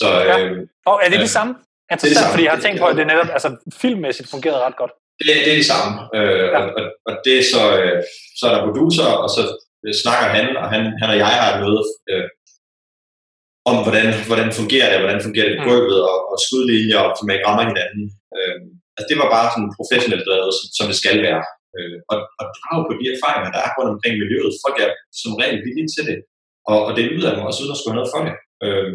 Så 0.00 0.06
Ja. 0.30 0.34
øh, 0.40 0.56
Og 0.90 0.96
er 1.04 1.08
det 1.12 1.18
de 1.24 1.28
Øh, 1.30 1.36
samme? 1.38 1.52
det 1.54 1.92
Interessant, 1.94 2.18
samme. 2.22 2.32
fordi 2.34 2.44
jeg 2.46 2.54
har 2.56 2.62
tænkt 2.64 2.78
på, 2.82 2.86
at 2.90 2.96
det 2.98 3.06
netop 3.12 3.30
altså, 3.36 3.48
filmmæssigt 3.82 4.28
fungerede 4.34 4.62
ret 4.66 4.76
godt. 4.82 4.92
det, 5.26 5.26
det 5.44 5.50
er 5.54 5.58
det 5.62 5.68
samme. 5.74 5.90
Øh, 6.18 6.22
Ja. 6.22 6.36
ja. 6.54 6.58
og, 6.58 6.64
og, 6.78 6.84
og 7.08 7.12
det 7.24 7.34
er 7.40 7.44
så, 7.54 7.62
øh, 7.80 7.96
så 8.38 8.42
er 8.48 8.52
der 8.54 8.66
producer, 8.68 9.08
og 9.24 9.28
så 9.36 9.42
øh, 9.84 9.94
snakker 10.02 10.26
han, 10.36 10.46
og 10.60 10.66
han, 10.74 10.82
han 11.00 11.08
og 11.12 11.16
jeg 11.22 11.28
har 11.34 11.46
et 11.52 11.58
møde 11.64 11.82
øh, 12.10 12.24
om, 13.70 13.76
hvordan, 13.84 14.06
hvordan 14.28 14.48
fungerer 14.60 14.88
det, 14.90 14.98
hvordan 15.04 15.24
fungerer 15.26 15.48
det 15.48 15.56
Mm. 15.56 15.62
på 15.62 15.68
gulvet, 15.70 16.00
og, 16.10 16.18
og 16.32 16.36
skudlinjer, 16.44 17.00
og 17.06 17.10
så 17.16 17.22
man 17.24 17.34
ikke 17.36 17.48
rammer 17.48 17.64
hinanden. 17.70 18.04
Øh, 18.36 18.58
altså 18.96 19.06
det 19.10 19.16
var 19.22 19.28
bare 19.36 19.48
sådan 19.52 19.76
professionelt 19.78 20.24
drevet, 20.28 20.52
som, 20.76 20.84
det 20.90 20.98
skal 21.02 21.16
være. 21.28 21.42
Øh, 21.76 21.96
og, 22.10 22.16
og 22.40 22.44
drage 22.56 22.84
på 22.88 22.92
de 23.00 23.04
erfaringer, 23.14 23.50
der 23.54 23.60
er 23.66 23.70
rundt 23.76 23.92
omkring 23.94 24.14
miljøet. 24.22 24.52
Folk 24.64 24.76
er 24.84 24.90
som 25.20 25.32
regel 25.40 25.58
villige 25.66 25.90
til 25.94 26.04
det, 26.10 26.18
og, 26.70 26.78
og 26.86 26.90
det 26.96 27.04
lyder 27.16 27.30
mig 27.36 27.44
også 27.48 27.60
uden 27.62 27.74
at 27.74 27.80
skulle 27.80 27.96
noget 27.98 28.12
for 28.14 28.20
det. 28.26 28.34
Øh, 28.64 28.94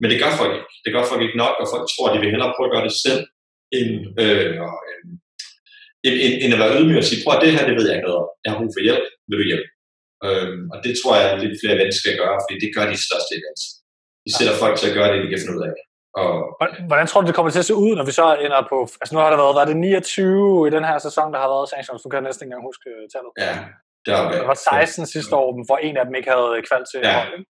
men 0.00 0.06
det 0.10 0.20
gør 0.22 0.32
folk 0.40 0.52
ikke. 0.58 0.70
Det 0.84 0.90
gør 0.94 1.04
folk 1.10 1.22
ikke 1.26 1.40
nok, 1.44 1.54
og 1.62 1.66
folk 1.72 1.84
tror, 1.92 2.06
at 2.08 2.14
de 2.14 2.20
vil 2.22 2.32
hellere 2.34 2.54
prøve 2.54 2.68
at 2.68 2.74
gøre 2.74 2.86
det 2.88 2.94
selv, 3.06 3.22
end, 3.78 3.90
øh, 4.22 4.52
og, 4.66 4.76
øh, 4.90 5.02
end, 6.06 6.16
end, 6.24 6.34
end 6.42 6.54
at 6.54 6.60
være 6.62 6.74
ydmyg 6.78 6.98
og 7.02 7.06
sige, 7.08 7.20
prøv 7.22 7.32
at 7.36 7.42
det 7.44 7.54
her, 7.54 7.64
det 7.68 7.76
ved 7.78 7.86
jeg 7.86 7.96
ikke 7.96 8.06
noget 8.08 8.20
om. 8.22 8.28
Jeg 8.42 8.50
har 8.50 8.58
brug 8.60 8.72
for 8.76 8.82
hjælp. 8.86 9.04
Vil 9.28 9.38
du 9.40 9.44
hjælpe? 9.50 9.68
Øhm, 10.26 10.62
og 10.72 10.78
det 10.84 10.92
tror 11.00 11.12
jeg, 11.20 11.26
at 11.32 11.40
lidt 11.44 11.56
flere 11.62 11.74
events 11.78 11.96
skal 12.02 12.14
gøre, 12.22 12.36
fordi 12.44 12.54
det 12.64 12.70
gør 12.76 12.84
de 12.92 12.98
største 13.08 13.32
events. 13.40 13.62
De 14.26 14.30
sætter 14.38 14.54
folk 14.62 14.74
til 14.78 14.88
at 14.90 14.96
gøre 14.98 15.10
det, 15.12 15.18
de 15.24 15.28
kan 15.32 15.40
finde 15.42 15.56
ud 15.58 15.64
af. 15.70 15.74
Og 16.22 16.30
Hvordan- 16.88 17.06
tror 17.10 17.20
du, 17.20 17.26
det 17.26 17.34
kommer 17.36 17.52
til 17.52 17.62
at 17.64 17.70
se 17.70 17.74
ud, 17.86 17.92
når 17.98 18.06
vi 18.10 18.14
så 18.20 18.26
ender 18.44 18.60
på... 18.72 18.76
Altså 19.00 19.12
nu 19.14 19.18
har 19.22 19.30
der 19.30 19.38
været, 19.42 19.54
var 19.60 19.64
det 19.70 19.76
29 19.76 20.68
i 20.68 20.70
den 20.76 20.84
her 20.90 20.98
sæson, 21.06 21.32
der 21.32 21.38
har 21.44 21.50
været 21.54 21.68
sanctions? 21.74 22.02
Du 22.04 22.08
kan 22.08 22.22
næsten 22.22 22.42
ikke 22.42 22.50
engang 22.52 22.68
huske 22.70 22.86
øh, 22.96 23.04
tallet. 23.14 23.32
ja, 23.44 23.52
deroppe. 24.06 24.30
Der 24.38 24.46
var 24.52 24.54
16 24.54 25.06
sidste 25.14 25.34
år, 25.42 25.48
hvor 25.68 25.78
en 25.88 25.96
af 26.00 26.04
dem 26.06 26.14
ikke 26.18 26.30
havde 26.34 26.50
kvald 26.68 26.84
til 26.92 27.00
Ja. 27.08 27.12
hold, 27.18 27.32
ikke? 27.38 27.50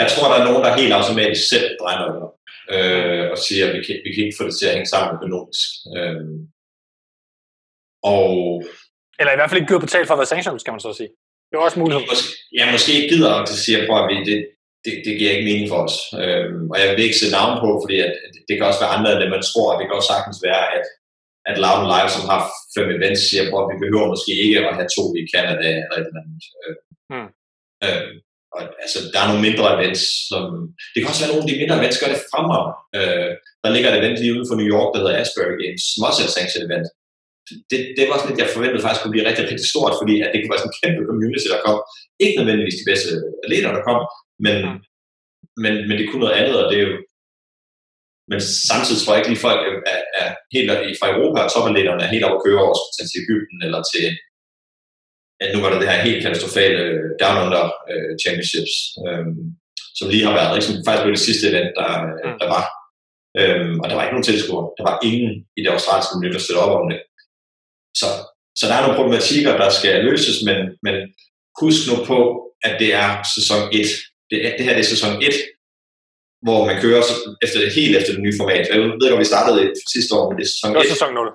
Jeg 0.00 0.06
tror, 0.12 0.26
der 0.32 0.36
er 0.40 0.46
nogen, 0.48 0.62
der 0.66 0.72
helt 0.82 0.92
automatisk 0.98 1.44
selv 1.54 1.66
drejer 1.80 1.98
noget 2.06 2.28
øh, 2.74 3.24
og 3.32 3.38
siger, 3.46 3.62
at 3.68 3.72
vi 3.76 3.80
kan, 3.86 3.94
vi 4.06 4.10
kan 4.14 4.22
ikke 4.26 4.38
få 4.40 4.44
det 4.48 4.54
til 4.58 4.66
at 4.68 4.74
hænge 4.76 4.90
sammen 4.94 5.10
økonomisk. 5.18 5.68
Øh, 5.96 6.22
og 8.14 8.28
Eller 9.20 9.32
i 9.32 9.38
hvert 9.38 9.50
fald 9.50 9.60
ikke 9.60 9.70
gider 9.70 9.86
betale 9.88 10.06
for 10.06 10.14
at 10.14 10.18
være 10.22 10.32
sanctions, 10.34 10.62
kan 10.64 10.72
man 10.74 10.80
så 10.86 10.92
sige. 11.00 11.10
Det 11.54 11.60
er 11.60 11.68
også 11.68 11.82
mulighed. 11.82 12.02
måske, 12.12 12.28
jeg 12.58 12.66
måske 12.74 12.90
ikke 12.96 13.10
gider 13.14 13.32
at 13.40 13.48
sige, 13.64 13.76
at 13.78 13.86
prøv 13.88 13.98
at 14.02 14.08
vi, 14.10 14.16
det, 14.30 14.38
det, 14.84 14.92
det 15.06 15.12
giver 15.18 15.32
ikke 15.34 15.48
mening 15.50 15.66
for 15.72 15.80
os. 15.86 15.96
Øhm, 16.22 16.62
og 16.72 16.76
jeg 16.80 16.86
vil 16.88 17.06
ikke 17.06 17.20
sætte 17.20 17.36
navn 17.40 17.54
på, 17.64 17.68
fordi 17.82 17.96
at, 18.06 18.12
at 18.26 18.32
det 18.48 18.54
kan 18.54 18.68
også 18.70 18.82
være 18.82 18.94
andre, 18.96 19.10
end 19.12 19.20
det 19.22 19.34
man 19.34 19.46
tror. 19.50 19.68
Det 19.78 19.84
kan 19.86 19.98
også 19.98 20.12
sagtens 20.14 20.38
være, 20.48 20.64
at, 20.76 20.86
at 21.50 21.56
Loud 21.64 21.82
Live, 21.92 22.10
som 22.16 22.24
har 22.30 22.40
fem 22.76 22.88
events, 22.96 23.22
siger, 23.28 23.42
at 23.60 23.70
vi 23.72 23.76
behøver 23.84 24.12
måske 24.14 24.32
ikke 24.44 24.58
at 24.68 24.78
have 24.78 24.90
to 24.96 25.04
i 25.20 25.22
Canada 25.34 25.68
eller 25.82 25.96
et 25.98 26.08
eller 26.08 26.22
andet. 26.24 26.44
Øh, 26.62 26.76
Hmm. 27.10 27.30
øh, 27.84 28.10
og, 28.56 28.62
altså, 28.84 28.98
der 29.12 29.18
er 29.20 29.28
nogle 29.30 29.46
mindre 29.48 29.66
events, 29.76 30.02
som... 30.30 30.42
Det 30.92 30.98
kan 30.98 31.10
også 31.10 31.20
være, 31.22 31.30
at 31.30 31.34
nogle 31.34 31.44
af 31.46 31.50
de 31.50 31.60
mindre 31.62 31.78
events 31.80 32.00
gør 32.00 32.10
det 32.14 32.24
fremragende. 32.32 32.74
Øh, 32.98 33.30
der 33.62 33.70
ligger 33.74 33.88
et 33.90 34.00
event 34.00 34.16
lige 34.18 34.34
uden 34.34 34.48
for 34.50 34.56
New 34.58 34.70
York, 34.74 34.88
der 34.90 35.00
hedder 35.02 35.20
Asbury 35.22 35.56
Games, 35.62 35.82
som 35.92 36.06
også 36.08 36.20
er 36.22 36.28
et 36.28 36.66
event. 36.68 36.88
Det, 37.70 37.78
det 37.98 38.04
var 38.08 38.16
sådan 38.16 38.30
lidt, 38.30 38.42
jeg 38.44 38.54
forventede 38.54 38.82
faktisk 38.84 39.02
kunne 39.02 39.14
blive 39.14 39.28
rigtig, 39.28 39.44
rigtig 39.50 39.68
stort, 39.72 39.94
fordi 40.00 40.14
at 40.24 40.30
det 40.30 40.38
kunne 40.38 40.52
være 40.54 40.62
sådan 40.62 40.72
en 40.74 40.80
kæmpe 40.82 41.02
community, 41.10 41.46
der 41.52 41.64
kom. 41.66 41.78
Ikke 42.24 42.36
nødvendigvis 42.38 42.78
de 42.80 42.88
bedste 42.90 43.10
atleter, 43.44 43.70
der 43.76 43.82
kom, 43.88 43.98
men, 44.46 44.56
Mm. 44.66 44.78
men, 45.62 45.72
men 45.88 45.94
det 45.98 46.06
kunne 46.06 46.24
noget 46.24 46.38
andet, 46.40 46.56
og 46.60 46.66
det 46.70 46.76
er 46.80 46.86
jo... 46.90 46.94
Men 48.30 48.40
samtidig 48.70 48.98
tror 49.00 49.12
jeg 49.12 49.20
ikke 49.20 49.32
lige 49.32 49.46
folk 49.48 49.62
er, 49.92 50.00
er, 50.20 50.28
helt 50.56 50.68
fra 51.00 51.12
Europa, 51.14 51.38
og 51.44 51.50
topatleterne 51.54 52.02
er 52.04 52.12
helt 52.14 52.24
oppe 52.26 52.38
at 52.38 52.44
køre 52.46 52.62
over 52.64 52.76
til 53.10 53.20
Ægypten, 53.24 53.58
eller 53.66 53.80
til... 53.92 54.04
At 55.42 55.48
nu 55.52 55.58
var 55.62 55.70
der 55.70 55.78
det 55.80 55.88
her 55.90 56.06
helt 56.08 56.22
katastrofale 56.24 56.78
øh, 56.88 57.04
Down 57.22 57.38
Under 57.44 57.64
uh, 57.92 58.12
Championships, 58.22 58.74
øhm, 59.06 59.36
som 59.98 60.06
lige 60.12 60.26
har 60.28 60.34
været, 60.40 60.52
ikke? 60.54 60.66
som 60.68 60.76
faktisk 60.86 61.04
blev 61.04 61.14
det 61.18 61.26
sidste 61.28 61.44
event, 61.50 61.70
der, 61.78 61.90
Mm. 62.24 62.36
der 62.42 62.48
var. 62.56 62.64
Øhm, 63.40 63.74
og 63.80 63.86
der 63.86 63.94
var 63.96 64.02
ikke 64.04 64.16
nogen 64.16 64.30
tilskuere. 64.30 64.66
Der 64.78 64.84
var 64.90 64.96
ingen 65.08 65.32
i 65.58 65.60
det 65.64 65.70
australske 65.76 66.12
miljø, 66.14 66.30
der 66.34 66.42
støttede 66.44 66.64
op 66.66 66.78
om 66.80 66.86
det. 66.92 66.98
Så, 68.00 68.06
så 68.58 68.64
der 68.68 68.74
er 68.74 68.82
nogle 68.82 68.98
problematikker, 69.00 69.52
der 69.62 69.70
skal 69.78 70.04
løses, 70.08 70.36
men, 70.48 70.58
men 70.86 70.94
husk 71.60 71.80
nu 71.90 71.96
på, 72.10 72.18
at 72.66 72.74
det 72.82 72.90
er 73.04 73.08
sæson 73.36 73.62
1. 73.72 73.86
Det, 74.30 74.38
det 74.56 74.64
her 74.66 74.74
det 74.76 74.84
er 74.84 74.92
sæson 74.94 75.22
1, 75.22 75.34
hvor 76.46 76.60
man 76.68 76.76
kører 76.84 77.02
efter 77.44 77.58
det, 77.60 77.78
helt 77.80 77.96
efter 77.98 78.12
det 78.16 78.22
nye 78.26 78.38
format. 78.40 78.64
Jeg 78.68 78.78
ved 78.80 79.04
ikke, 79.04 79.16
om 79.18 79.24
vi 79.24 79.32
startede 79.34 79.56
det 79.60 79.72
sidste 79.94 80.10
år, 80.16 80.24
men 80.26 80.34
det 80.38 80.44
er 80.44 80.52
sæson 80.54 80.70
Det 80.70 80.78
var 80.80 80.88
1. 80.90 80.94
sæson 80.96 81.14
0. 81.14 81.30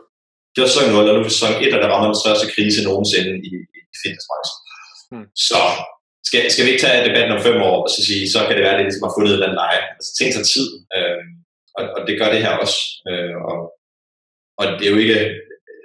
Det 0.54 0.60
var 0.62 0.70
sæson 0.72 0.90
0, 0.92 1.10
og 1.10 1.14
nu 1.16 1.22
er 1.24 1.36
sæson 1.38 1.54
1, 1.66 1.74
og 1.76 1.80
der 1.82 1.90
rammer 1.92 2.10
den 2.12 2.24
største 2.24 2.46
krise 2.54 2.80
nogensinde 2.90 3.32
i, 3.50 3.52
i 3.94 3.96
fitnessbranchen. 4.02 4.60
Hmm. 5.12 5.28
Så 5.48 5.62
skal, 6.28 6.42
skal 6.54 6.64
vi 6.66 6.70
ikke 6.72 6.84
tage 6.86 7.06
debatten 7.08 7.36
om 7.36 7.44
fem 7.48 7.58
år, 7.70 7.78
og 7.86 7.90
så 7.94 8.00
sige, 8.10 8.24
så 8.34 8.40
kan 8.46 8.56
det 8.56 8.64
være, 8.66 8.76
at 8.76 8.80
det 8.80 8.88
ligesom 8.88 9.06
har 9.08 9.18
fundet 9.18 9.44
den 9.46 9.54
leje. 9.62 9.82
Altså, 9.98 10.10
ting 10.20 10.28
tager 10.32 10.52
tid, 10.56 10.68
øh, 10.96 11.22
og, 11.78 11.84
og 11.96 12.02
det 12.08 12.14
gør 12.20 12.30
det 12.34 12.44
her 12.46 12.54
også. 12.64 12.80
Øh, 13.10 13.36
og, 13.50 13.58
og 14.60 14.66
det 14.78 14.84
er 14.86 14.94
jo 14.96 15.00
ikke, 15.04 15.20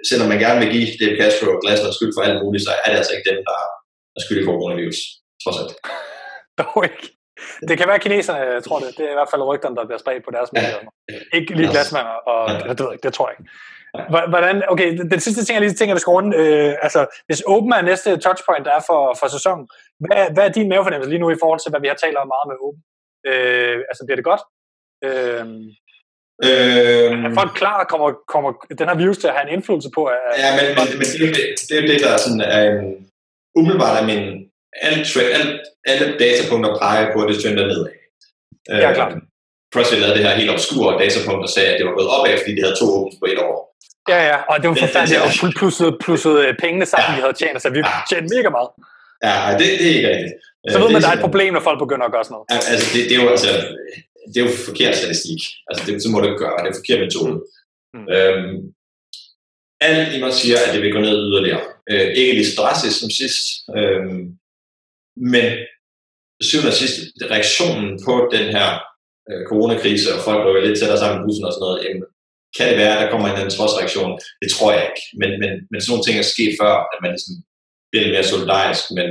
selvom 0.09 0.27
man 0.31 0.39
gerne 0.45 0.59
vil 0.61 0.71
give 0.75 0.87
Dave 1.01 1.15
Castro 1.21 1.45
og 1.55 1.61
Glasner 1.63 1.91
skyld 1.97 2.13
for 2.15 2.23
alt 2.27 2.39
muligt, 2.43 2.63
så 2.67 2.71
er 2.83 2.87
det 2.91 2.97
altså 3.01 3.13
ikke 3.15 3.29
dem, 3.31 3.39
der 3.49 3.57
er 4.15 4.19
skyld 4.25 4.39
i 4.41 4.45
coronavirus, 4.49 4.99
trods 5.43 5.57
alt. 5.61 5.73
Dog 6.61 6.77
ikke. 6.89 7.03
Det 7.69 7.75
kan 7.77 7.87
være 7.91 7.99
kineserne, 8.05 8.39
jeg 8.57 8.63
tror 8.67 8.79
det. 8.83 8.89
Det 8.97 9.05
er 9.07 9.13
i 9.15 9.19
hvert 9.19 9.31
fald 9.33 9.41
rygterne, 9.51 9.75
der 9.75 9.85
bliver 9.89 10.01
spredt 10.03 10.23
på 10.25 10.31
deres 10.37 10.49
medier. 10.57 10.79
Ikke 11.37 11.49
lige 11.59 11.69
glasmand, 11.75 12.07
og 12.33 12.41
Ja. 12.49 12.53
det, 12.69 12.79
ved 12.79 12.89
jeg 12.91 13.03
det 13.03 13.13
tror 13.13 13.27
jeg 13.29 13.35
ikke. 13.39 13.49
Hvordan, 14.33 14.55
okay, 14.73 14.87
den- 15.11 15.19
sidste 15.25 15.41
ting, 15.45 15.53
jeg 15.55 15.61
lige 15.65 15.73
tænker, 15.79 15.95
der 15.95 15.99
skal 16.03 16.15
runde, 16.17 16.31
øh, 16.41 16.71
altså, 16.85 17.01
hvis 17.27 17.41
Open 17.53 17.71
er 17.73 17.81
næste 17.91 18.09
touchpoint, 18.25 18.65
der 18.67 18.73
er 18.79 18.83
for, 18.89 19.01
for 19.19 19.27
sæsonen, 19.35 19.63
hvad, 20.03 20.21
hvad 20.33 20.43
er 20.47 20.51
din 20.57 20.69
mavefornemmelse 20.69 21.09
lige 21.13 21.23
nu 21.23 21.29
i 21.31 21.41
forhold 21.41 21.59
til, 21.61 21.69
hvad 21.71 21.81
vi 21.83 21.91
har 21.91 21.99
talt 22.03 22.17
om 22.21 22.27
meget 22.33 22.47
med 22.51 22.57
Open? 22.65 22.81
Øh, 23.29 23.77
altså, 23.89 24.01
bliver 24.05 24.19
det 24.21 24.29
godt? 24.31 24.43
Øh, 25.05 25.45
Øh, 26.43 26.49
er 27.27 27.33
folk 27.41 27.51
klar, 27.61 27.77
kommer, 27.91 28.07
kommer 28.33 28.49
den 28.79 28.87
her 28.89 28.95
virus 29.03 29.17
til 29.17 29.27
at 29.27 29.35
have 29.37 29.47
en 29.47 29.53
indflydelse 29.55 29.89
på? 29.97 30.01
At, 30.05 30.17
Ja, 30.43 30.49
men, 30.57 30.65
men, 30.77 30.85
men 30.99 31.07
det, 31.21 31.35
det, 31.37 31.43
det 31.67 31.73
er 31.77 31.81
jo 31.81 31.87
det, 31.91 31.99
der 32.03 32.09
er 32.15 32.17
sådan, 32.25 32.41
er 32.57 32.61
en, 32.71 32.79
umiddelbart 33.59 33.95
er 34.01 34.05
min, 34.11 34.21
alle, 34.87 34.99
tre- 35.11 35.31
alle, 35.91 36.05
datapunkter 36.23 36.71
peger 36.81 37.05
på, 37.13 37.17
at 37.23 37.27
det 37.29 37.37
trender 37.43 37.65
nedad. 37.71 37.87
Ja, 38.83 38.93
klart. 38.93 39.13
CrossFit 39.73 39.99
lavede 40.01 40.17
det 40.17 40.25
her 40.27 40.35
helt 40.41 40.51
obskure 40.55 40.91
datapunkt, 41.03 41.41
der 41.45 41.51
sagde, 41.55 41.69
at 41.71 41.77
det 41.79 41.85
var 41.87 41.95
gået 41.99 42.09
opad, 42.17 42.37
fordi 42.41 42.51
de 42.57 42.61
havde 42.65 42.75
to 42.81 42.85
åbent 42.97 43.15
på 43.21 43.25
et 43.33 43.39
år. 43.47 43.55
Ja, 44.13 44.19
ja, 44.29 44.37
og 44.51 44.55
det 44.61 44.67
var 44.71 44.77
forfærdeligt, 44.85 45.21
og 45.25 45.29
pl- 45.39 45.55
plusset, 45.59 45.89
plusset 46.05 46.35
øh, 46.45 46.51
pengene 46.63 46.85
sammen, 46.91 47.09
Ja. 47.11 47.15
vi 47.17 47.21
havde 47.25 47.35
tjent, 47.41 47.57
så 47.63 47.69
vi 47.75 47.79
Ja. 47.79 47.95
tjente 48.09 48.27
mega 48.35 48.49
meget. 48.57 48.69
Ja, 49.27 49.33
det, 49.59 49.67
det 49.79 49.87
er 49.91 49.95
ikke 49.99 50.09
rigtigt. 50.13 50.33
Så 50.71 50.75
Øh, 50.77 50.83
ved 50.83 50.89
man, 50.95 51.01
der 51.03 51.09
er 51.13 51.17
et 51.19 51.25
problem, 51.27 51.49
når 51.57 51.63
folk 51.69 51.79
begynder 51.85 52.05
at 52.09 52.13
gøre 52.15 52.23
sådan 52.27 52.35
noget. 52.37 52.45
Ja, 52.53 52.59
altså, 52.71 52.85
det, 52.93 53.01
det, 53.09 53.13
er 53.17 53.21
jo 53.23 53.29
altså, 53.35 53.51
det 54.27 54.37
er 54.37 54.45
jo 54.45 54.51
forkert 54.69 54.95
statistik. 54.95 55.41
Altså, 55.69 55.81
det, 55.85 56.03
så 56.03 56.09
må 56.09 56.19
du 56.19 56.25
ikke 56.27 56.43
gøre. 56.45 56.63
Det 56.63 56.69
er 56.69 56.81
forkert 56.81 57.05
metode. 57.05 57.33
Mm. 57.93 57.99
Mm. 57.99 58.07
Øhm, 58.15 58.55
alt 59.81 60.15
i 60.15 60.19
mig 60.19 60.33
siger, 60.33 60.57
at 60.65 60.73
det 60.73 60.81
vil 60.81 60.95
gå 60.95 60.99
ned 60.99 61.17
yderligere. 61.29 61.63
Øh, 61.91 62.07
ikke 62.19 62.33
lige 62.33 62.49
så 62.51 62.61
drastisk 62.61 62.99
som 62.99 63.09
sidst, 63.09 63.43
øhm, 63.77 64.21
men 65.33 65.47
syvende 66.47 66.71
og 66.73 66.79
sidst, 66.81 66.95
reaktionen 67.33 67.87
på 68.05 68.13
den 68.35 68.45
her 68.55 68.69
øh, 69.29 69.41
coronakrise, 69.49 70.07
og 70.15 70.19
folk 70.27 70.41
rykker 70.45 70.63
lidt 70.65 70.79
tættere 70.79 71.01
sammen 71.01 71.17
i 71.19 71.23
bussen 71.25 71.45
og 71.47 71.53
sådan 71.53 71.65
noget, 71.65 71.83
jamen, 71.83 72.03
kan 72.57 72.65
det 72.69 72.77
være, 72.83 72.93
at 72.95 73.01
der 73.01 73.11
kommer 73.11 73.27
en 73.27 73.39
anden 73.39 73.55
trodsreaktion? 73.55 74.11
Det 74.41 74.49
tror 74.51 74.69
jeg 74.75 74.83
ikke. 74.89 75.03
Men, 75.21 75.31
men, 75.41 75.51
men 75.69 75.77
sådan 75.79 75.91
nogle 75.91 76.05
ting 76.05 76.15
er 76.17 76.33
sket 76.33 76.53
før, 76.61 76.73
at 76.93 76.99
man 77.03 77.11
ligesom 77.15 77.35
bliver 77.89 78.03
lidt 78.03 78.15
mere 78.15 78.31
solidarisk, 78.33 78.83
men 78.97 79.09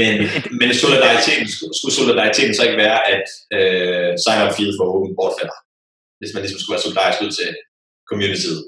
men, 0.00 0.14
men 0.60 0.68
solidariteten, 0.84 1.46
skulle, 1.78 1.94
solidariteten 2.00 2.54
så 2.54 2.62
ikke 2.66 2.82
være, 2.86 2.98
at 3.14 3.26
øh, 3.56 4.10
sign-up 4.24 4.52
feed 4.56 4.70
for 4.78 4.84
åben 4.94 5.12
bortfalder? 5.18 5.58
Hvis 6.20 6.32
man 6.34 6.40
ligesom 6.42 6.60
skulle 6.60 6.74
være 6.76 6.86
solidarisk 6.86 7.18
ud 7.24 7.32
til 7.38 7.48
communityet. 8.10 8.60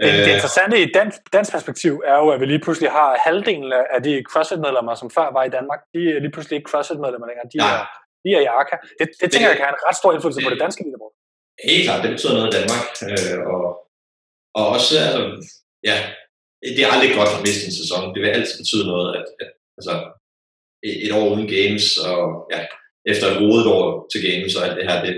Det, 0.00 0.12
det 0.14 0.28
Øh, 0.28 0.34
interessante 0.36 0.76
i 0.84 0.86
dansk, 0.98 1.18
dansk 1.36 1.50
perspektiv 1.56 1.92
er 2.12 2.16
jo, 2.22 2.26
at 2.34 2.38
vi 2.40 2.46
lige 2.52 2.64
pludselig 2.66 2.90
har 2.98 3.08
halvdelen 3.26 3.68
af 3.96 4.00
de 4.06 4.12
CrossFit-medlemmer, 4.30 4.94
som 5.02 5.08
før 5.16 5.26
var 5.36 5.44
i 5.46 5.52
Danmark, 5.56 5.80
de 5.94 6.00
er 6.14 6.18
lige 6.24 6.34
pludselig 6.34 6.56
ikke 6.58 6.70
CrossFit-medlemmer 6.72 7.26
længere. 7.30 7.46
De, 7.54 7.58
Nej. 7.58 7.74
er, 7.74 7.80
de 8.24 8.28
er 8.36 8.40
i 8.46 8.48
ARCA. 8.58 8.76
Det, 8.98 9.06
det 9.20 9.28
tænker 9.30 9.48
jeg 9.50 9.58
kan 9.58 9.66
have 9.68 9.76
en 9.78 9.86
ret 9.88 9.98
stor 10.00 10.10
indflydelse 10.14 10.40
på 10.46 10.50
det 10.54 10.60
danske 10.64 10.82
leaderboard. 10.84 11.14
Helt 11.70 11.84
klart, 11.86 12.00
det 12.04 12.10
betyder 12.14 12.34
noget 12.38 12.50
i 12.50 12.56
Danmark. 12.58 12.84
Øh, 13.10 13.38
og, 13.52 13.62
og 14.58 14.64
også, 14.74 14.92
altså, 15.06 15.20
ja, 15.90 15.96
det 16.76 16.82
er 16.84 16.90
aldrig 16.94 17.10
godt 17.20 17.32
at 17.36 17.42
miste 17.46 17.64
en 17.68 17.76
sæson. 17.80 18.02
Det 18.14 18.20
vil 18.22 18.34
altid 18.36 18.56
betyde 18.62 18.84
noget, 18.92 19.08
at, 19.18 19.26
at 19.42 19.50
altså, 19.78 19.94
et, 21.06 21.12
år 21.18 21.26
uden 21.32 21.48
games, 21.56 21.84
og 22.10 22.20
ja, 22.54 22.60
efter 23.12 23.24
et 23.30 23.38
rodet 23.42 23.66
år 23.76 23.86
til 24.12 24.20
games 24.28 24.52
og 24.56 24.60
alt 24.66 24.76
det 24.78 24.86
her, 24.90 24.98
det, 25.06 25.12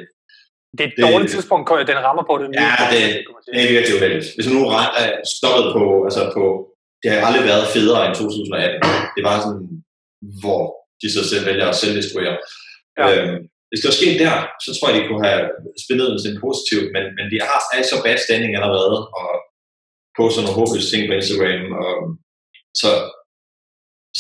Det 0.77 0.83
er 0.85 0.89
et 0.91 0.97
Det- 0.97 1.05
dårligt 1.07 1.31
tidspunkt, 1.35 1.65
den 1.91 1.99
rammer 2.07 2.25
på 2.31 2.35
det. 2.41 2.47
Ja, 2.63 2.73
det- 2.95 3.15
det 3.55 3.59
er 3.65 3.73
virkelig 3.75 3.95
uheldigt. 3.99 4.27
Hvis 4.37 4.49
nu 4.55 4.59
er 4.79 4.85
stoppet 5.37 5.67
på, 5.79 5.85
altså 6.09 6.23
på, 6.37 6.45
det 7.03 7.09
har 7.11 7.19
aldrig 7.29 7.45
været 7.53 7.65
federe 7.77 8.01
end 8.07 8.15
2018. 8.15 8.81
Det 9.17 9.23
var 9.29 9.37
sådan, 9.45 9.65
hvor 10.43 10.63
de 11.01 11.07
så 11.17 11.21
selv 11.31 11.45
vælger 11.51 11.67
at 11.71 11.79
selvdestruere. 11.83 12.37
Ja. 12.99 13.05
Øhm, 13.11 13.39
hvis 13.69 13.81
det 13.81 13.89
var 13.91 14.01
sket 14.01 14.17
der, 14.25 14.35
så 14.65 14.71
tror 14.75 14.87
jeg, 14.89 14.97
de 14.99 15.09
kunne 15.09 15.25
have 15.31 15.43
spillet 15.85 16.07
den 16.11 16.19
til 16.25 16.41
positivt, 16.47 16.87
men, 16.95 17.05
men 17.17 17.27
de 17.33 17.37
har 17.49 17.59
er 17.77 17.83
så 17.93 17.97
bad 18.05 18.19
standing 18.27 18.53
allerede, 18.59 18.97
og 19.21 19.29
poster 20.19 20.41
nogle 20.43 20.57
håbløse 20.59 20.89
ting 20.93 21.03
på 21.09 21.15
Instagram, 21.21 21.63
og, 21.85 21.95
så, 22.83 22.91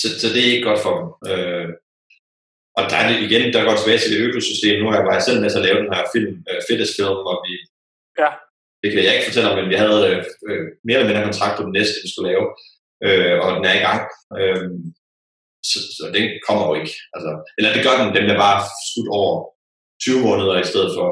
så, 0.01 0.07
så 0.21 0.27
det 0.33 0.41
er 0.43 0.53
ikke 0.53 0.69
godt 0.69 0.83
for 0.85 0.93
dem. 0.99 1.07
Øh, 1.31 1.69
og 2.79 2.83
der 2.91 2.97
er 3.03 3.07
det 3.09 3.19
igen, 3.27 3.45
der 3.55 3.67
går 3.67 3.77
tilbage 3.77 4.01
til 4.03 4.13
det 4.13 4.25
økosystem. 4.29 4.77
Nu 4.79 4.87
har 4.89 4.97
jeg 4.99 5.09
bare 5.11 5.27
selv 5.27 5.41
med 5.41 5.51
til 5.51 5.61
at 5.61 5.67
lave 5.69 5.81
den 5.83 5.95
her 5.97 6.05
film, 6.15 6.33
uh, 6.51 6.61
Fitness-film, 6.67 7.21
og 7.31 7.37
vi, 7.45 7.53
ja. 8.23 8.31
det 8.83 8.89
kan 8.91 9.05
jeg 9.05 9.15
ikke 9.15 9.29
fortælle 9.29 9.51
om, 9.51 9.57
men 9.59 9.73
vi 9.73 9.77
havde 9.85 10.01
uh, 10.49 10.65
mere 10.87 10.97
eller 10.99 11.11
mindre 11.11 11.29
kontrakt 11.29 11.57
på 11.57 11.65
den 11.67 11.77
næste, 11.79 11.97
vi 12.05 12.09
skulle 12.11 12.31
lave, 12.33 12.45
uh, 13.07 13.35
og 13.45 13.49
den 13.57 13.65
er 13.71 13.77
i 13.77 13.85
gang. 13.89 14.03
Uh, 14.39 14.69
så, 15.71 15.79
så 15.97 16.05
den 16.17 16.25
kommer 16.47 16.65
jo 16.69 16.75
ikke. 16.81 16.95
Altså, 17.15 17.31
eller 17.57 17.71
det 17.75 17.85
gør 17.85 17.97
den, 18.01 18.09
den 18.19 18.27
er 18.35 18.39
bare 18.47 18.59
skudt 18.89 19.11
over 19.21 19.35
20 20.05 20.21
måneder 20.29 20.57
i 20.61 20.71
stedet 20.71 20.91
for... 20.99 21.11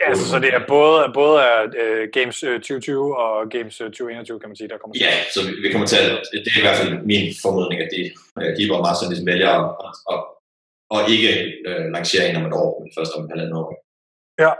Ja, 0.00 0.08
altså, 0.10 0.24
så 0.32 0.38
det 0.44 0.50
er 0.58 0.62
både, 0.76 1.00
både 1.20 1.36
af 1.50 1.60
uh, 1.82 2.02
Games 2.16 2.36
2020 2.40 3.18
og 3.24 3.32
Games 3.54 3.76
2021, 3.76 4.40
kan 4.40 4.48
man 4.48 4.56
sige, 4.56 4.68
der 4.68 4.78
kommer 4.78 4.94
til. 4.94 5.02
Ja, 5.06 5.12
så 5.34 5.38
vi, 5.46 5.52
vi 5.64 5.68
kommer 5.72 5.88
til 5.92 6.00
at, 6.06 6.10
det 6.44 6.50
er 6.54 6.60
i 6.62 6.66
hvert 6.66 6.78
fald 6.80 6.92
min 7.12 7.26
formodning, 7.42 7.78
at 7.84 7.90
de, 7.94 8.00
de 8.58 8.64
var 8.72 8.78
meget 8.84 8.96
sådan, 8.96 9.10
ligesom 9.12 9.26
vælger 9.32 9.50
at, 9.62 9.66
at, 10.12 10.18
og 10.94 11.00
ikke 11.14 11.30
øh, 11.68 11.84
lanceringen 11.96 12.36
om 12.40 12.46
et 12.48 12.54
år, 12.62 12.70
men 12.80 12.90
først 12.98 13.12
om 13.16 13.24
et 13.24 13.30
halvandet 13.32 13.56
år. 13.62 13.68
Ja. 14.44 14.52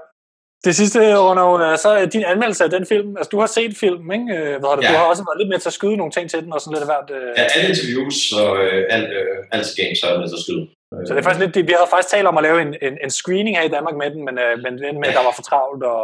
Det 0.67 0.75
sidste, 0.81 1.01
Ronald, 1.27 1.73
er 1.73 1.77
så 1.77 1.91
din 2.15 2.25
anmeldelse 2.33 2.65
af 2.65 2.71
den 2.71 2.85
film. 2.93 3.11
Altså, 3.17 3.31
du 3.35 3.39
har 3.43 3.51
set 3.57 3.73
filmen, 3.83 4.09
ikke? 4.19 4.29
Øh, 4.37 4.55
hvad 4.61 4.69
har 4.71 4.77
du, 4.77 4.83
ja. 4.83 4.89
du 4.91 4.97
har 5.01 5.07
også 5.13 5.25
været 5.29 5.39
lidt 5.41 5.51
med 5.53 5.59
til 5.59 5.73
at 5.73 5.79
skyde 5.79 5.97
nogle 6.01 6.13
ting 6.17 6.27
til 6.31 6.41
den, 6.45 6.53
og 6.53 6.61
sådan 6.61 6.75
lidt 6.75 6.87
af 6.87 6.91
hvert. 6.93 7.09
Øh... 7.19 7.29
Ja, 7.39 7.45
alle 7.55 7.69
interviews 7.73 8.19
og 8.43 8.51
øh, 8.65 8.81
alt, 8.95 9.11
øh, 9.21 9.37
alt 9.55 9.69
games 9.81 9.99
har 10.03 10.09
jeg 10.11 10.21
med 10.21 10.29
til 10.29 10.41
at 10.41 10.45
skyde. 10.47 10.65
Så 11.07 11.11
det 11.13 11.19
er 11.21 11.27
faktisk 11.27 11.45
lidt, 11.45 11.69
vi 11.71 11.75
havde 11.79 11.93
faktisk 11.95 12.11
talt 12.15 12.31
om 12.31 12.39
at 12.41 12.47
lave 12.49 12.59
en, 12.67 12.73
en, 12.87 12.95
en 13.05 13.13
screening 13.21 13.55
her 13.59 13.65
i 13.67 13.75
Danmark 13.77 13.97
med 14.03 14.09
den, 14.15 14.21
men, 14.29 14.35
øh, 14.45 14.55
men 14.65 14.75
ja. 15.05 15.13
der 15.17 15.23
var 15.29 15.35
for 15.39 15.47
travlt, 15.51 15.83
og, 15.95 16.03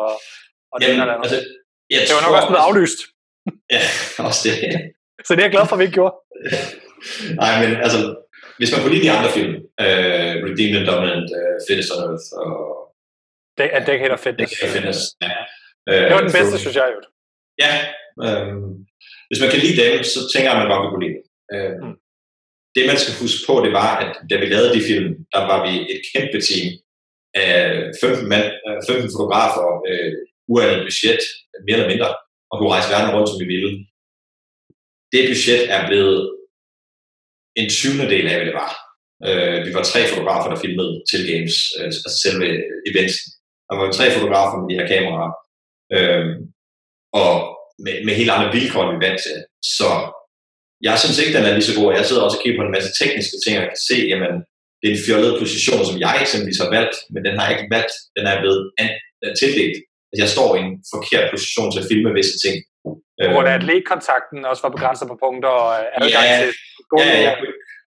og 0.73 0.77
Jamen, 0.81 1.01
den 1.01 1.09
altså, 1.25 1.39
jeg 1.91 1.99
det 2.07 2.15
var 2.17 2.25
nok 2.27 2.37
også 2.39 2.51
blevet 2.51 2.67
aflyst. 2.69 3.01
Ja, 3.75 3.83
også 4.29 4.41
det. 4.47 4.55
så 5.27 5.31
det 5.35 5.41
er 5.41 5.47
jeg 5.49 5.55
glad 5.57 5.67
for, 5.67 5.75
at 5.77 5.81
vi 5.81 5.85
ikke 5.87 5.99
gjorde. 6.01 6.15
Nej, 7.43 7.53
men 7.63 7.71
altså, 7.87 8.01
hvis 8.59 8.71
man 8.73 8.81
kunne 8.81 8.95
lide 8.95 9.07
de 9.07 9.15
andre 9.17 9.31
film, 9.37 9.55
uh, 9.85 10.35
Redeemed 10.47 10.77
and 10.81 10.87
Dominant, 10.91 11.29
uh, 11.39 11.57
Fitness 11.67 11.91
on 11.95 12.01
Earth 12.09 12.29
og... 12.43 12.53
Det 13.59 13.67
er 13.77 13.81
Decade 13.91 14.15
of 14.17 14.21
Fitness. 14.27 14.51
Decade 14.51 14.69
of 14.69 14.75
Fitness, 14.77 14.99
ja. 15.25 15.33
Uh, 15.91 16.03
det 16.07 16.15
var 16.17 16.25
den 16.27 16.37
bedste, 16.39 16.57
synes 16.65 16.77
jeg 16.81 16.89
jo. 16.95 16.99
Ja. 17.65 17.73
Um, 18.27 18.71
hvis 19.29 19.41
man 19.43 19.51
kan 19.53 19.61
lide 19.65 19.77
dem, 19.83 20.03
så 20.15 20.21
tænker 20.33 20.49
jeg, 20.49 20.57
at 20.57 20.61
man 20.63 20.71
godt 20.71 20.83
vil 20.83 20.93
kunne 20.93 21.05
lide 21.07 21.17
dem. 21.19 21.25
Uh, 21.55 21.75
mm. 21.83 21.95
Det, 22.75 22.83
man 22.91 22.99
skal 23.01 23.15
huske 23.23 23.41
på, 23.49 23.55
det 23.65 23.73
var, 23.81 23.91
at 24.03 24.11
da 24.31 24.35
vi 24.39 24.47
lavede 24.47 24.75
de 24.77 24.87
film, 24.91 25.09
der 25.35 25.43
var 25.51 25.59
vi 25.67 25.73
et 25.93 26.01
kæmpe 26.13 26.39
team 26.49 26.69
af 27.45 27.57
15, 28.01 28.29
mand, 28.33 28.47
øh, 28.67 28.77
15 28.89 29.15
fotografer, 29.17 29.67
øh, 29.89 30.13
uandet 30.53 30.87
budget, 30.87 31.23
mere 31.67 31.77
eller 31.77 31.93
mindre, 31.93 32.11
og 32.51 32.55
kunne 32.55 32.75
rejse 32.75 32.93
verden 32.95 33.15
rundt, 33.15 33.29
som 33.31 33.41
vi 33.43 33.49
ville. 33.55 33.71
Det 35.13 35.23
budget 35.31 35.63
er 35.77 35.83
blevet 35.89 36.19
en 37.61 37.69
tyvende 37.71 38.07
del 38.15 38.27
af, 38.29 38.37
hvad 38.37 38.47
det 38.51 38.59
var. 38.63 38.73
Øh, 39.27 39.59
vi 39.67 39.71
var 39.75 39.83
tre 39.83 40.01
fotografer, 40.11 40.49
der 40.51 40.63
filmede 40.65 40.93
til 41.11 41.21
games, 41.33 41.57
øh, 41.77 41.85
altså 41.85 42.09
selve 42.25 42.47
events. 42.91 43.17
Der 43.69 43.75
var 43.77 43.93
tre 43.93 44.07
fotografer 44.17 44.57
med 44.59 44.69
de 44.69 44.79
her 44.81 44.89
kameraer, 44.95 45.33
øh, 45.97 46.27
og 47.23 47.33
med, 47.85 47.97
med 48.07 48.15
helt 48.21 48.31
andre 48.31 48.53
vilkår, 48.57 48.83
end 48.83 48.93
vi 48.95 49.07
vant 49.07 49.21
til. 49.27 49.37
Så 49.79 49.89
jeg 50.87 50.95
synes 51.03 51.19
ikke, 51.19 51.35
den 51.37 51.45
er 51.47 51.55
lige 51.55 51.69
så 51.71 51.75
god. 51.79 51.89
Jeg 51.99 52.07
sidder 52.07 52.23
også 52.23 52.39
og 52.39 52.43
kigger 52.43 52.59
på 52.59 52.67
en 52.67 52.77
masse 52.77 52.91
tekniske 53.01 53.37
ting, 53.45 53.55
og 53.59 53.67
kan 53.73 53.87
se, 53.91 53.99
jamen, 54.13 54.35
det 54.79 54.87
er 54.89 54.95
en 54.97 55.07
fjollet 55.07 55.33
position, 55.43 55.83
som 55.89 55.97
jeg 56.05 56.15
eksempelvis 56.23 56.63
har 56.65 56.71
valgt, 56.77 56.97
men 57.13 57.21
den 57.27 57.35
har 57.39 57.45
jeg 57.47 57.55
ikke 57.55 57.75
valgt. 57.77 57.95
Den 58.17 58.25
er 58.31 58.37
blevet 58.43 58.61
øh, 58.81 59.33
tildelt. 59.41 59.77
At 60.13 60.19
jeg 60.23 60.29
står 60.37 60.51
i 60.57 60.61
en 60.67 60.75
forkert 60.95 61.27
position 61.35 61.69
til 61.71 61.83
at 61.83 61.89
filme 61.91 62.11
visse 62.19 62.37
ting. 62.45 62.57
Hvor 63.33 63.45
der 63.47 63.53
atletkontakten 63.61 64.41
også 64.51 64.63
var 64.67 64.73
begrænset 64.77 65.07
på 65.11 65.17
punkter, 65.25 65.53
og 65.65 65.71
adgang 65.99 66.27
ja, 66.31 66.37
til 66.41 66.51
ja, 67.01 67.07
ja, 67.27 67.33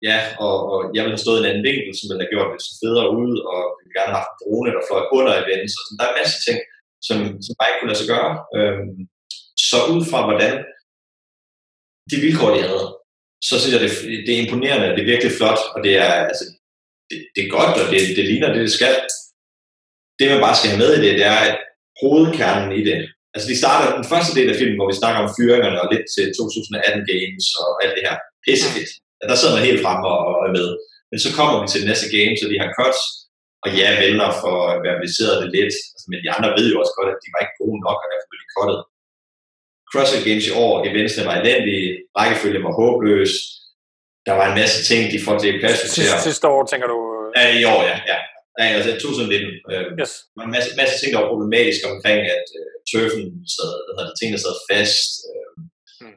ja 0.08 0.18
og, 0.46 0.56
og 0.72 0.78
jeg 0.94 1.02
ville 1.02 1.16
have 1.16 1.26
stået 1.26 1.38
i 1.38 1.42
en 1.42 1.50
anden 1.50 1.66
vinkel, 1.68 1.92
som 1.96 2.06
ville 2.06 2.22
have 2.24 2.34
gjort 2.34 2.50
det 2.52 2.60
så 2.68 2.72
federe 2.82 3.08
ud, 3.22 3.32
og 3.52 3.60
vi 3.76 3.80
ville 3.82 3.96
gerne 3.98 4.12
have 4.12 4.20
haft 4.20 4.32
en 4.32 4.40
drone, 4.40 4.70
der 4.74 4.82
fløj 4.88 5.04
under 5.18 5.32
events, 5.42 5.74
og 5.78 5.82
sådan. 5.84 5.98
der 5.98 6.04
er 6.06 6.12
en 6.12 6.20
masse 6.22 6.38
ting, 6.46 6.58
som, 7.06 7.16
som 7.44 7.52
bare 7.58 7.68
ikke 7.68 7.78
kunne 7.80 7.92
lade 7.92 8.02
sig 8.02 8.10
gøre. 8.14 8.32
Øhm, 8.56 8.92
så 9.68 9.78
ud 9.94 10.02
fra 10.10 10.20
hvordan 10.26 10.54
de 12.10 12.16
vilkår, 12.24 12.50
de 12.54 12.62
havde, 12.68 12.86
så 13.48 13.54
synes 13.60 13.72
jeg, 13.74 13.82
det, 13.84 13.92
det 14.26 14.32
er 14.34 14.42
imponerende, 14.42 14.94
det 14.94 15.02
er 15.02 15.12
virkelig 15.12 15.32
flot, 15.38 15.60
og 15.74 15.78
det 15.86 15.94
er, 16.06 16.12
altså, 16.30 16.44
det, 17.10 17.18
det 17.34 17.40
er 17.44 17.54
godt, 17.58 17.74
og 17.80 17.86
det, 17.92 18.00
det 18.16 18.24
ligner 18.30 18.52
det, 18.52 18.62
det 18.66 18.76
skal. 18.78 18.94
Det, 20.18 20.24
man 20.32 20.44
bare 20.46 20.58
skal 20.58 20.70
have 20.70 20.82
med 20.84 20.90
i 20.94 21.00
det, 21.04 21.12
det 21.20 21.26
er, 21.34 21.40
at 21.48 21.56
hovedkernen 22.02 22.70
i 22.80 22.82
det, 22.88 22.98
altså 23.34 23.46
de 23.50 23.60
starter 23.62 23.86
den 23.98 24.10
første 24.12 24.32
del 24.38 24.48
af 24.50 24.58
filmen, 24.60 24.78
hvor 24.78 24.90
vi 24.90 25.00
snakker 25.00 25.20
om 25.22 25.32
fyringerne 25.36 25.78
og 25.82 25.88
lidt 25.92 26.06
til 26.14 26.24
2018 26.38 27.10
Games 27.12 27.46
og 27.62 27.68
alt 27.82 27.94
det 27.96 28.06
her, 28.06 28.16
pissefedt. 28.44 28.90
Ja, 29.18 29.24
der 29.30 29.36
sidder 29.38 29.56
man 29.56 29.68
helt 29.68 29.82
fremme 29.84 30.04
og, 30.14 30.18
og 30.28 30.40
er 30.48 30.52
med. 30.58 30.68
Men 31.10 31.18
så 31.24 31.28
kommer 31.36 31.56
vi 31.58 31.66
til 31.68 31.80
det 31.82 31.90
næste 31.90 32.08
game, 32.16 32.34
så 32.36 32.44
de 32.52 32.60
har 32.62 32.70
cuts, 32.78 33.00
og 33.64 33.68
ja, 33.80 33.88
vælger 34.02 34.30
for 34.42 34.54
at 34.70 34.76
verbalisere 34.86 35.34
det 35.40 35.48
lidt. 35.56 35.74
Altså, 35.92 36.06
men 36.10 36.18
de 36.24 36.32
andre 36.36 36.50
ved 36.56 36.66
jo 36.72 36.76
også 36.82 36.94
godt, 36.98 37.10
at 37.12 37.22
de 37.22 37.32
var 37.34 37.40
ikke 37.42 37.60
gode 37.62 37.78
nok, 37.86 37.98
og 38.02 38.08
derfor 38.10 38.28
blev 38.30 38.40
de 38.44 38.54
cuttet. 38.56 38.80
CrossFit 39.92 40.24
Games 40.28 40.46
i 40.50 40.52
år, 40.64 40.74
eventsene 40.88 41.26
var 41.28 41.36
elendige, 41.40 41.86
rækkefølgen 42.18 42.62
var 42.66 42.74
håbløs, 42.80 43.32
der 44.26 44.34
var 44.38 44.46
en 44.48 44.58
masse 44.60 44.78
ting, 44.88 45.02
de 45.12 45.18
får 45.26 45.38
til 45.38 45.60
plads 45.62 45.80
til. 45.94 46.04
Sidste 46.28 46.46
år, 46.54 46.60
tænker 46.72 46.88
du? 46.92 46.98
Ja, 47.38 47.44
i 47.60 47.64
år, 47.74 47.82
ja. 47.90 47.96
ja. 48.12 48.18
Ja, 48.60 48.66
altså 48.76 48.90
2019. 48.92 49.50
Øh, 49.72 49.86
yes. 50.00 50.12
Der 50.30 50.36
var 50.38 50.46
en 50.48 50.54
masse, 50.56 50.70
masse 50.80 50.94
ting, 50.98 51.10
der 51.12 51.20
var 51.20 51.32
problematiske 51.34 51.86
omkring, 51.94 52.20
at 52.36 52.46
øh, 52.60 52.72
turfen 52.90 53.24
sad, 53.56 53.72
hvad 53.84 53.92
hedder 53.94 54.10
det, 54.10 54.18
tingene 54.20 54.38
sad 54.44 54.56
fast. 54.70 55.10
Øh, 55.30 55.50
hmm. 56.00 56.16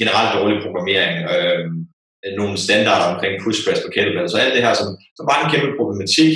Generelt 0.00 0.30
dårlig 0.36 0.56
programmering. 0.64 1.16
Øh, 1.34 1.64
nogle 2.40 2.56
standarder 2.66 3.06
omkring 3.12 3.32
push 3.44 3.60
press 3.64 3.80
på 3.82 3.90
kettlebell. 3.94 4.28
Så 4.30 4.36
alt 4.38 4.54
det 4.56 4.66
her, 4.66 4.74
som, 4.80 4.88
som 5.18 5.24
var 5.30 5.38
en 5.38 5.50
kæmpe 5.52 5.70
problematik, 5.78 6.32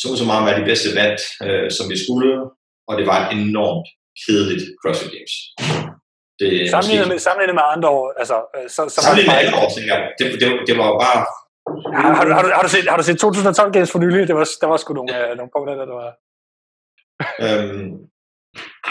så 0.00 0.06
så 0.20 0.24
meget 0.30 0.44
med 0.44 0.54
de 0.60 0.68
bedste 0.70 0.88
vand, 0.98 1.18
øh, 1.46 1.68
som 1.76 1.84
vi 1.92 1.96
skulle, 2.04 2.30
og 2.88 2.92
det 2.98 3.06
var 3.10 3.18
et 3.20 3.30
enormt 3.40 3.88
kedeligt 4.22 4.64
CrossFit 4.80 5.10
Games. 5.14 5.34
Det, 6.40 6.48
sammenlignet, 6.74 7.08
med, 7.10 7.18
sammenlignet 7.26 7.56
med 7.60 7.66
andre 7.74 7.88
år, 7.98 8.04
altså... 8.22 8.36
Øh, 8.56 8.66
så, 8.74 8.80
så 8.94 8.98
sammenlignet 9.04 9.32
med 9.34 9.40
andre 9.42 9.58
år, 9.62 9.68
tænker 9.76 9.92
jeg. 9.96 10.04
Det, 10.18 10.26
det, 10.40 10.48
det 10.68 10.74
var 10.80 10.86
jo 10.92 10.96
bare... 11.04 11.18
Har, 11.96 12.10
har, 12.18 12.24
har, 12.36 12.42
du, 12.44 12.50
har, 12.58 12.62
du 12.66 12.70
set, 12.74 12.86
har 12.92 12.98
du 13.00 13.06
set 13.08 13.18
2012 13.18 13.72
Games 13.76 13.90
for 13.92 13.98
nylig? 14.04 14.28
Det 14.28 14.36
var, 14.40 14.46
der 14.62 14.68
var 14.72 14.76
sgu 14.76 14.90
nogle, 14.94 15.10
ja. 15.14 15.20
øh, 15.30 15.32
nogle 15.38 15.52
punkter, 15.54 15.74
der, 15.78 15.86
der 15.90 15.96
var... 16.02 16.10
øhm, 17.44 17.90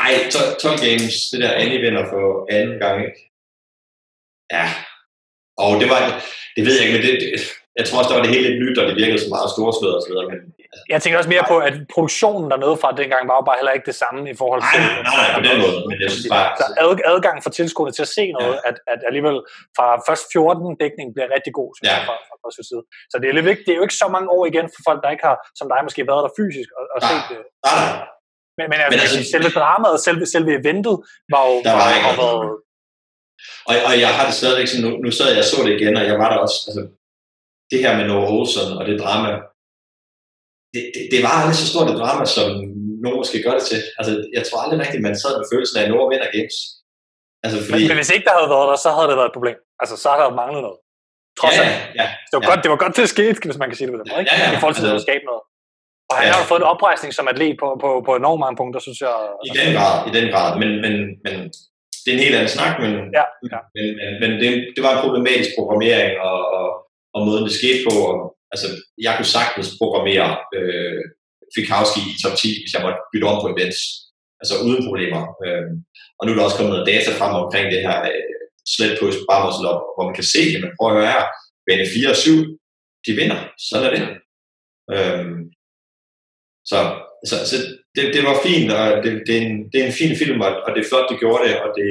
ej, 0.06 0.14
12, 0.32 0.78
12 0.78 0.80
Games, 0.88 1.16
det 1.32 1.40
der 1.44 1.52
Annie 1.62 1.82
vinder 1.86 2.04
for 2.12 2.24
anden 2.58 2.78
gang, 2.84 2.98
ikke? 3.08 3.20
Ja, 4.58 4.66
og 5.64 5.72
det 5.82 5.88
var, 5.94 6.02
det 6.56 6.62
ved 6.66 6.74
jeg 6.76 6.84
ikke, 6.86 6.96
men 6.96 7.04
det, 7.08 7.14
det, 7.22 7.30
jeg 7.78 7.86
tror 7.86 8.00
også, 8.00 8.10
der 8.10 8.18
var 8.18 8.26
det 8.26 8.34
hele 8.36 8.48
lidt 8.48 8.62
nyt, 8.64 8.78
og 8.82 8.86
det 8.88 9.02
virkede 9.02 9.24
så 9.24 9.30
meget 9.36 9.54
storslået 9.56 9.96
og 9.98 10.02
så 10.04 10.10
videre. 10.12 10.28
Men, 10.32 10.40
jeg 10.94 11.00
tænker 11.02 11.18
også 11.22 11.32
mere 11.36 11.46
på, 11.52 11.56
at 11.68 11.76
produktionen 11.96 12.46
dernede 12.54 12.76
fra 12.82 12.90
dengang 13.02 13.24
var 13.30 13.36
jo 13.40 13.44
bare 13.50 13.58
heller 13.60 13.76
ikke 13.78 13.88
det 13.92 13.98
samme 14.04 14.22
i 14.34 14.36
forhold 14.42 14.62
til... 14.72 14.80
Nej, 14.82 14.92
nej, 15.08 15.16
nej, 15.22 15.30
på 15.38 15.42
den 15.48 15.56
måde, 15.64 15.78
men 15.90 15.98
jeg 16.04 16.10
synes 16.14 16.28
bare... 16.36 16.50
Så 16.60 16.66
adgang 17.14 17.38
for 17.46 17.52
tilskuerne 17.60 17.94
til 17.98 18.06
at 18.08 18.12
se 18.18 18.24
noget, 18.38 18.56
ja. 18.58 18.70
at, 18.70 18.76
at 18.94 19.00
alligevel 19.10 19.38
fra 19.78 19.88
først 20.08 20.26
14 20.34 20.76
dækning 20.84 21.08
bliver 21.16 21.30
rigtig 21.36 21.54
god, 21.60 21.70
synes 21.76 21.90
ja. 21.90 21.96
jeg, 21.98 22.04
fra, 22.08 22.16
fra, 22.28 22.36
fra 22.44 22.50
side. 22.70 22.84
Så 23.12 23.16
det 23.22 23.28
er, 23.30 23.34
lidt 23.38 23.60
det 23.66 23.72
er 23.74 23.80
jo 23.80 23.86
ikke 23.88 24.02
så 24.04 24.08
mange 24.16 24.30
år 24.36 24.44
igen 24.52 24.68
for 24.74 24.82
folk, 24.88 25.00
der 25.04 25.10
ikke 25.16 25.26
har, 25.30 25.38
som 25.60 25.66
dig 25.72 25.80
måske, 25.88 26.02
været 26.12 26.24
der 26.26 26.34
fysisk 26.40 26.70
og, 26.78 26.84
og 26.96 27.00
set 27.10 27.24
det. 27.32 27.42
Nej, 27.68 27.76
nej. 27.84 27.94
Men, 28.58 28.66
men, 28.72 28.78
men 28.92 29.00
altså, 29.04 29.20
selve 29.36 29.50
dramaet, 29.60 29.98
selve, 30.08 30.26
selve 30.36 30.52
eventet, 30.62 30.96
var 31.34 31.44
jo 31.50 31.56
der 31.66 31.74
var, 31.80 31.88
var, 31.92 32.04
har 32.08 32.16
været, 32.24 32.50
og, 33.70 33.76
og 33.88 33.94
jeg 34.04 34.12
har 34.18 34.26
det 34.28 34.36
stadigvæk 34.42 34.68
sådan, 34.68 34.86
nu, 34.86 34.92
nu 35.06 35.10
sad 35.18 35.28
jeg 35.36 35.44
og 35.44 35.50
så 35.52 35.58
det 35.66 35.74
igen, 35.80 35.96
og 36.00 36.06
jeg 36.12 36.18
var 36.22 36.30
der 36.34 36.40
også, 36.46 36.58
altså, 36.68 36.84
det 37.72 37.80
her 37.84 37.98
med 37.98 38.06
Noah 38.08 38.34
Olsen 38.36 38.78
og 38.80 38.84
det 38.90 39.02
drama, 39.04 39.30
det, 40.74 40.82
det, 40.94 41.02
det 41.14 41.20
var 41.26 41.34
aldrig 41.40 41.56
så 41.62 41.66
stort 41.72 41.88
et 41.92 42.00
drama, 42.02 42.26
som 42.38 42.48
nogen 43.04 43.18
måske 43.22 43.38
gør 43.46 43.56
det 43.58 43.66
til. 43.72 43.80
Altså, 44.00 44.12
jeg 44.38 44.44
tror 44.46 44.60
aldrig 44.64 44.80
rigtigt, 44.84 45.06
man 45.08 45.16
sad 45.24 45.34
med 45.40 45.48
følelsen 45.54 45.76
af, 45.78 45.84
at 45.84 45.90
Noah 45.92 46.08
vinder 46.12 46.30
games. 46.38 46.58
Altså, 47.44 47.58
fordi... 47.66 47.82
men, 47.82 47.90
men, 47.90 47.98
hvis 48.00 48.14
ikke 48.16 48.28
der 48.28 48.36
havde 48.38 48.52
været 48.56 48.68
der, 48.72 48.78
så 48.86 48.90
havde 48.96 49.10
det 49.12 49.18
været 49.20 49.30
et 49.32 49.38
problem. 49.38 49.58
Altså, 49.82 49.96
så 50.02 50.08
havde 50.12 50.24
der 50.26 50.40
manglet 50.44 50.62
noget. 50.68 50.80
Trods 51.40 51.56
ja, 51.60 51.66
ja, 52.00 52.08
det, 52.30 52.36
var 52.38 52.46
ja. 52.46 52.50
godt, 52.52 52.60
det 52.64 52.70
var 52.74 52.80
godt 52.84 52.94
til 52.98 53.06
at 53.08 53.14
ske, 53.16 53.26
hvis 53.50 53.62
man 53.62 53.70
kan 53.70 53.78
sige 53.78 53.88
det 53.88 53.94
på 53.96 54.00
den 54.02 54.08
måde, 54.12 54.22
ikke? 54.22 54.32
Ja, 54.34 54.38
ja, 54.44 54.50
I 54.56 54.60
forhold 54.62 54.76
til 54.78 54.86
altså, 54.86 55.02
at 55.02 55.08
skabe 55.08 55.26
noget. 55.32 55.44
Og 56.10 56.16
han 56.20 56.26
ja. 56.26 56.32
har 56.34 56.40
jo 56.42 56.48
fået 56.52 56.62
en 56.64 56.72
oprejsning 56.74 57.12
som 57.18 57.26
atlet 57.32 57.56
på, 57.64 57.68
på, 57.84 57.90
på 58.08 58.12
enormt 58.22 58.42
mange 58.44 58.58
punkter, 58.62 58.80
synes 58.86 59.00
jeg. 59.06 59.14
I 59.48 59.50
den 59.60 59.70
grad, 59.78 59.96
i 60.10 60.12
den 60.18 60.26
grad. 60.34 60.50
Men, 60.62 60.70
men, 60.84 60.94
men 61.26 61.36
det 62.02 62.10
er 62.10 62.18
en 62.18 62.26
helt 62.26 62.38
anden 62.40 62.54
snak, 62.58 62.74
men, 62.84 62.92
ja, 63.20 63.26
ja. 63.54 63.60
men, 63.76 63.86
men, 64.00 64.12
men 64.22 64.32
det, 64.42 64.50
det 64.76 64.82
var 64.86 64.92
en 64.94 65.04
problematisk 65.06 65.52
programmering 65.60 66.14
og, 66.30 66.40
og, 66.58 66.66
og 67.16 67.20
måden, 67.28 67.46
det 67.48 67.54
skete 67.60 67.80
på. 67.88 67.94
Og, 68.12 68.20
altså, 68.54 68.68
jeg 69.06 69.14
kunne 69.14 69.36
sagtens 69.38 69.70
programmere 69.80 70.30
øh, 70.58 71.02
Fikowski 71.56 72.02
i 72.12 72.20
top 72.24 72.36
10, 72.38 72.48
hvis 72.62 72.74
jeg 72.74 72.84
måtte 72.86 73.00
bytte 73.12 73.30
om 73.32 73.38
på 73.42 73.48
events. 73.56 73.80
Altså 74.42 74.56
uden 74.68 74.84
problemer. 74.90 75.22
Øh, 75.46 75.70
og 76.18 76.22
nu 76.24 76.30
er 76.30 76.36
der 76.38 76.48
også 76.48 76.58
kommet 76.58 76.74
noget 76.74 76.90
data 76.94 77.10
frem 77.20 77.34
omkring 77.44 77.66
det 77.74 77.82
her 77.88 77.98
øh, 78.12 78.36
slet 78.74 78.98
push 79.00 79.20
bar 79.30 79.42
muscle 79.46 79.74
hvor 79.96 80.06
man 80.08 80.18
kan 80.20 80.28
se, 80.34 80.42
at 80.56 80.62
man 80.64 80.76
prøver 80.78 80.92
at 80.92 80.98
høre 81.00 81.14
her, 81.16 81.24
bane 81.66 81.86
4 81.96 82.10
og 82.14 82.16
7, 82.16 82.32
de 83.06 83.12
vinder. 83.20 83.40
Sådan 83.68 83.88
er 83.88 83.94
det. 83.96 84.04
Øh, 84.96 85.26
så 86.72 86.80
så, 87.30 87.36
så 87.50 87.56
det, 87.96 88.04
det 88.16 88.24
var 88.24 88.44
fint, 88.48 88.72
og 88.72 89.04
det, 89.04 89.12
det, 89.28 89.34
er 89.38 89.42
en, 89.42 89.70
det 89.72 89.78
er 89.82 89.88
en 89.88 90.00
fin 90.02 90.16
film, 90.22 90.42
og, 90.42 90.52
og 90.66 90.70
det 90.74 90.80
er 90.82 90.90
flot, 90.90 91.10
de 91.10 91.22
gjorde 91.24 91.44
det, 91.48 91.56
og 91.64 91.70
det, 91.78 91.88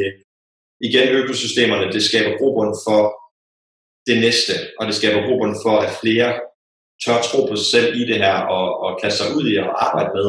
igen, 0.86 1.08
økosystemerne, 1.20 1.92
det 1.92 2.02
skaber 2.02 2.38
grobund 2.38 2.74
for 2.86 3.00
det 4.08 4.16
næste, 4.24 4.54
og 4.78 4.86
det 4.86 4.94
skaber 4.94 5.20
grobund 5.26 5.54
for, 5.64 5.74
at 5.84 5.96
flere 6.02 6.30
tør 7.02 7.18
tro 7.28 7.38
på 7.50 7.54
sig 7.60 7.68
selv 7.74 7.88
i 8.00 8.02
det 8.10 8.18
her, 8.24 8.36
og, 8.56 8.66
og 8.84 8.90
kaste 9.02 9.18
sig 9.18 9.28
ud 9.36 9.44
i 9.52 9.54
at 9.62 9.68
arbejde 9.86 10.10
med, 10.18 10.28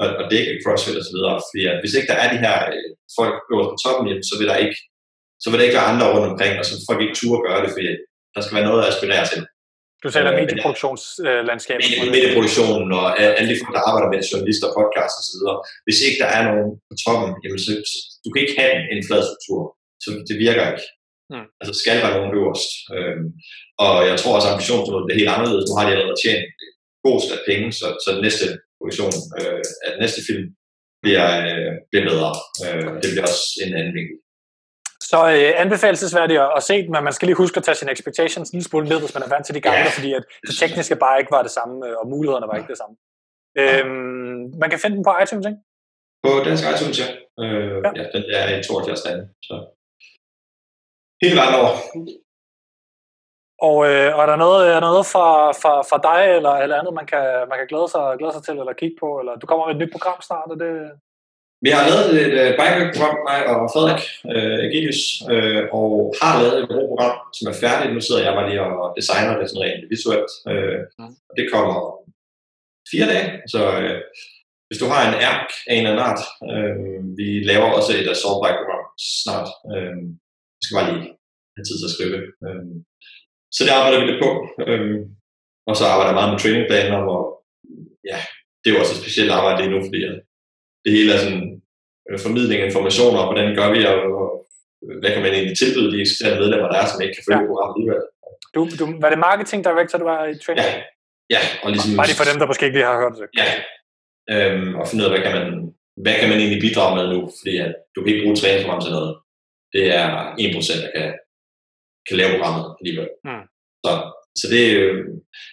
og, 0.00 0.06
og 0.20 0.24
dække 0.32 0.60
CrossFit 0.62 1.06
videre. 1.14 1.36
Fordi 1.46 1.62
at 1.70 1.76
hvis 1.82 1.94
ikke 1.96 2.10
der 2.12 2.18
er 2.24 2.28
de 2.34 2.42
her 2.46 2.56
øh, 2.74 2.88
folk 3.18 3.36
øverst 3.50 3.70
på 3.72 3.78
toppen, 3.84 4.06
så 4.30 4.34
vil 4.38 4.50
der 4.52 4.58
ikke 4.66 4.78
så 5.42 5.46
vil 5.48 5.58
der 5.58 5.66
ikke 5.66 5.78
være 5.80 5.90
andre 5.92 6.06
rundt 6.14 6.30
omkring, 6.32 6.54
og 6.60 6.64
så 6.68 6.74
får 6.86 6.94
vi 6.96 7.02
ikke 7.06 7.18
turde 7.20 7.42
gøre 7.48 7.60
det, 7.64 7.70
fordi 7.74 7.90
der 8.34 8.40
skal 8.42 8.56
være 8.56 8.68
noget 8.68 8.80
at 8.82 8.90
aspirere 8.92 9.26
til. 9.32 9.40
Du 10.02 10.08
taler 10.14 10.32
øh, 10.32 10.38
medieproduktionslandskabet. 10.40 11.82
Medie, 11.84 12.12
medieproduktionen 12.16 12.90
og 13.00 13.06
alle 13.38 13.48
de 13.50 13.60
folk, 13.62 13.74
der 13.76 13.84
arbejder 13.88 14.08
med 14.12 14.20
journalister, 14.30 14.68
podcast 14.78 15.14
osv. 15.20 15.44
Hvis 15.86 15.98
ikke 16.06 16.18
der 16.22 16.30
er 16.36 16.42
nogen 16.48 16.68
på 16.88 16.94
toppen, 17.04 17.30
jamen 17.42 17.60
så 17.64 17.70
du 18.22 18.28
kan 18.30 18.40
ikke 18.44 18.56
have 18.62 18.74
en 18.92 19.00
flad 19.06 19.22
struktur. 19.28 19.60
Så 20.02 20.08
det 20.28 20.36
virker 20.46 20.64
ikke. 20.72 20.84
Hmm. 21.32 21.48
Altså 21.60 21.72
skal 21.82 22.02
være 22.02 22.16
nogen 22.16 22.36
øverst. 22.38 22.70
Øhm, 22.96 23.26
og 23.84 23.94
jeg 24.10 24.16
tror 24.18 24.34
også, 24.36 24.48
at 24.48 24.54
ambitionsniveauet 24.54 25.10
er 25.10 25.20
helt 25.20 25.34
anderledes. 25.36 25.66
Nu 25.68 25.74
har 25.76 25.84
de 25.84 25.94
allerede 25.94 26.20
tjent 26.22 26.44
god 27.06 27.18
slat 27.24 27.42
penge, 27.50 27.66
så, 27.80 27.86
så 28.02 28.08
den 28.16 28.22
næste 28.26 28.46
produktion, 28.78 29.14
øh, 29.38 29.62
at 29.84 29.90
den 29.94 30.00
næste 30.04 30.20
film 30.28 30.44
bliver, 31.04 31.28
øh, 31.48 31.72
bliver 31.90 32.04
bedre. 32.10 32.32
Øh, 32.64 32.88
det 33.02 33.08
bliver 33.12 33.26
også 33.30 33.46
en 33.64 33.72
anden 33.78 33.94
vinkel. 33.98 34.16
Så 35.10 35.20
øh, 35.36 35.52
anbefalesværdigt 35.64 36.40
at, 36.44 36.50
at 36.58 36.62
se 36.70 36.74
den, 36.84 36.92
men 36.94 37.04
man 37.08 37.16
skal 37.16 37.26
lige 37.28 37.42
huske 37.42 37.56
at 37.60 37.64
tage 37.64 37.78
sine 37.80 37.92
expectations 37.96 38.46
en 38.48 38.56
lille 38.56 38.68
smule 38.68 38.88
ned, 38.90 38.98
hvis 39.02 39.14
man 39.16 39.22
er 39.26 39.30
vant 39.34 39.46
til 39.46 39.54
de 39.58 39.64
gamle, 39.66 39.88
ja. 39.90 39.96
fordi 39.98 40.10
at 40.18 40.24
det 40.46 40.54
tekniske 40.62 40.96
bare 41.04 41.18
ikke 41.20 41.32
var 41.36 41.42
det 41.46 41.52
samme, 41.58 41.74
øh, 41.86 41.94
og 42.00 42.04
mulighederne 42.12 42.48
var 42.50 42.56
ikke 42.60 42.72
det 42.72 42.80
samme. 42.82 42.94
Øhm, 43.62 44.40
man 44.62 44.68
kan 44.70 44.78
finde 44.82 44.96
den 44.96 45.04
på 45.08 45.12
iTunes, 45.22 45.46
ikke? 45.50 45.60
På 46.24 46.30
dansk 46.46 46.64
iTunes, 46.72 46.96
ja. 47.02 47.08
Øh, 47.42 47.76
ja. 47.84 47.90
ja. 47.98 48.04
den 48.14 48.24
er 48.38 48.44
i 48.58 48.62
72 48.62 49.04
lande, 49.06 49.24
så 49.48 49.54
hele 51.22 51.36
vejen 51.40 51.54
over. 51.60 51.72
Og, 53.68 53.76
øh, 53.90 54.08
og 54.14 54.20
er 54.24 54.28
der 54.32 54.36
noget, 54.44 54.62
er 54.68 54.80
der 54.80 54.90
noget 54.92 55.06
fra, 55.14 55.28
fra, 55.62 55.74
fra 55.90 55.98
dig 56.08 56.20
eller, 56.36 56.54
eller 56.62 56.78
andet, 56.78 56.94
man 57.00 57.06
kan, 57.12 57.26
man 57.50 57.58
kan 57.58 57.68
glæde, 57.70 57.88
sig, 57.94 58.04
glæde 58.18 58.32
sig 58.34 58.42
til 58.44 58.56
eller 58.58 58.80
kigge 58.80 58.96
på? 59.00 59.08
Eller 59.20 59.34
du 59.40 59.46
kommer 59.46 59.64
med 59.66 59.74
et 59.74 59.80
nyt 59.80 59.94
program 59.96 60.18
snart, 60.22 60.50
er 60.54 60.60
det, 60.64 60.74
vi 61.64 61.70
har 61.76 61.82
lavet 61.90 62.08
et 62.24 62.34
uh, 62.42 62.50
bikeprogram, 62.60 63.18
mig 63.28 63.40
og 63.50 63.58
Frederik 63.72 64.02
uh, 64.32 64.58
Egelius, 64.66 65.02
uh, 65.34 65.62
og 65.78 65.88
har 66.20 66.32
lavet 66.40 66.56
et 66.58 66.68
program, 66.90 67.16
som 67.36 67.44
er 67.50 67.56
færdigt. 67.64 67.94
Nu 67.94 68.00
sidder 68.04 68.22
jeg 68.24 68.34
bare 68.36 68.48
lige 68.48 68.62
og 68.62 68.94
designer 68.98 69.38
det 69.38 69.48
sådan 69.48 69.64
rent 69.64 69.84
visuelt. 69.92 70.30
Uh, 70.50 70.78
mm. 71.00 71.14
Det 71.38 71.44
kommer 71.52 71.74
fire 72.90 73.06
dage, 73.12 73.28
så 73.52 73.60
uh, 73.84 73.98
hvis 74.68 74.80
du 74.82 74.86
har 74.92 75.00
en 75.02 75.16
ærk 75.28 75.46
af 75.68 75.72
en 75.74 75.86
eller 75.86 75.92
anden 75.92 76.08
art, 76.10 76.22
uh, 76.50 77.02
vi 77.18 77.28
laver 77.50 77.68
også 77.78 77.92
et 78.00 78.10
assault 78.14 78.40
bike 78.42 78.60
program 78.60 78.86
snart. 79.22 79.48
Uh, 79.74 79.98
vi 80.56 80.62
skal 80.62 80.76
bare 80.78 80.88
lige 80.90 81.04
have 81.56 81.66
tid 81.66 81.76
til 81.78 81.88
at 81.90 81.94
skrive. 81.96 82.16
Uh, 82.46 82.74
så 83.54 83.60
det 83.64 83.72
arbejder 83.78 83.98
vi 84.00 84.06
lidt 84.06 84.22
på. 84.24 84.30
Uh, 84.70 84.98
og 85.68 85.74
så 85.78 85.84
arbejder 85.92 86.10
jeg 86.10 86.18
meget 86.18 86.32
med 86.32 86.40
trainingplaner, 86.40 87.00
og 87.14 87.20
ja, 88.10 88.18
det 88.60 88.66
er 88.66 88.74
jo 88.74 88.82
også 88.82 88.94
et 88.94 89.02
specielt 89.02 89.30
arbejde 89.38 89.58
lige 89.60 89.72
nu, 89.74 89.80
fordi 89.88 90.00
det 90.84 90.90
hele 90.96 91.10
er 91.14 91.20
sådan 91.24 91.44
øh, 92.08 92.18
formidling 92.24 92.58
af 92.60 92.66
informationer, 92.68 93.18
og 93.22 93.28
hvordan 93.28 93.48
gør 93.58 93.68
vi, 93.74 93.80
og, 93.92 93.98
og 94.18 94.26
hvad 95.00 95.10
kan 95.14 95.22
man 95.24 95.32
egentlig 95.36 95.56
tilbyde 95.58 95.92
de 95.92 96.02
eksisterende 96.04 96.40
medlemmer, 96.42 96.68
der 96.70 96.78
er, 96.80 96.86
som 96.88 97.02
ikke 97.04 97.16
kan 97.16 97.26
følge 97.26 97.42
ja. 97.42 97.50
programmet 97.50 97.74
alligevel. 97.74 98.02
Du, 98.54 98.60
du, 98.80 98.84
var 99.02 99.10
det 99.12 99.20
marketing 99.28 99.60
director, 99.68 99.96
du 100.02 100.06
var 100.12 100.20
i 100.32 100.34
training? 100.44 100.66
Ja, 100.66 100.72
ja 101.34 101.42
og 101.62 101.68
ligesom... 101.72 101.90
Bare 101.98 102.08
lige 102.10 102.20
for 102.22 102.28
dem, 102.30 102.38
der 102.40 102.46
måske 102.50 102.64
ikke 102.66 102.78
lige 102.78 102.90
har 102.90 103.02
hørt 103.02 103.16
det. 103.20 103.28
Ja, 103.40 103.48
øhm, 104.34 104.70
og 104.78 104.84
finde 104.88 105.00
ud 105.02 105.08
af, 105.08 105.12
hvad 105.14 105.24
kan 105.26 105.34
man, 105.38 105.48
hvad 106.04 106.16
kan 106.20 106.28
man 106.30 106.38
egentlig 106.42 106.60
bidrage 106.66 106.92
med 106.98 107.04
nu, 107.14 107.20
fordi 107.38 107.54
at 107.66 107.72
du 107.94 107.98
kan 108.00 108.10
ikke 108.12 108.24
bruge 108.24 108.38
træningsprogram 108.40 108.82
til 108.84 108.92
noget. 108.96 109.12
Det 109.76 109.84
er 110.00 110.06
1%, 110.40 110.82
der 110.82 110.90
kan, 110.96 111.08
kan 112.06 112.16
lave 112.20 112.30
programmet 112.34 112.64
alligevel. 112.78 113.08
Mm. 113.28 113.44
Så, 113.84 113.90
så 114.40 114.44
det 114.52 114.62
er 114.72 114.80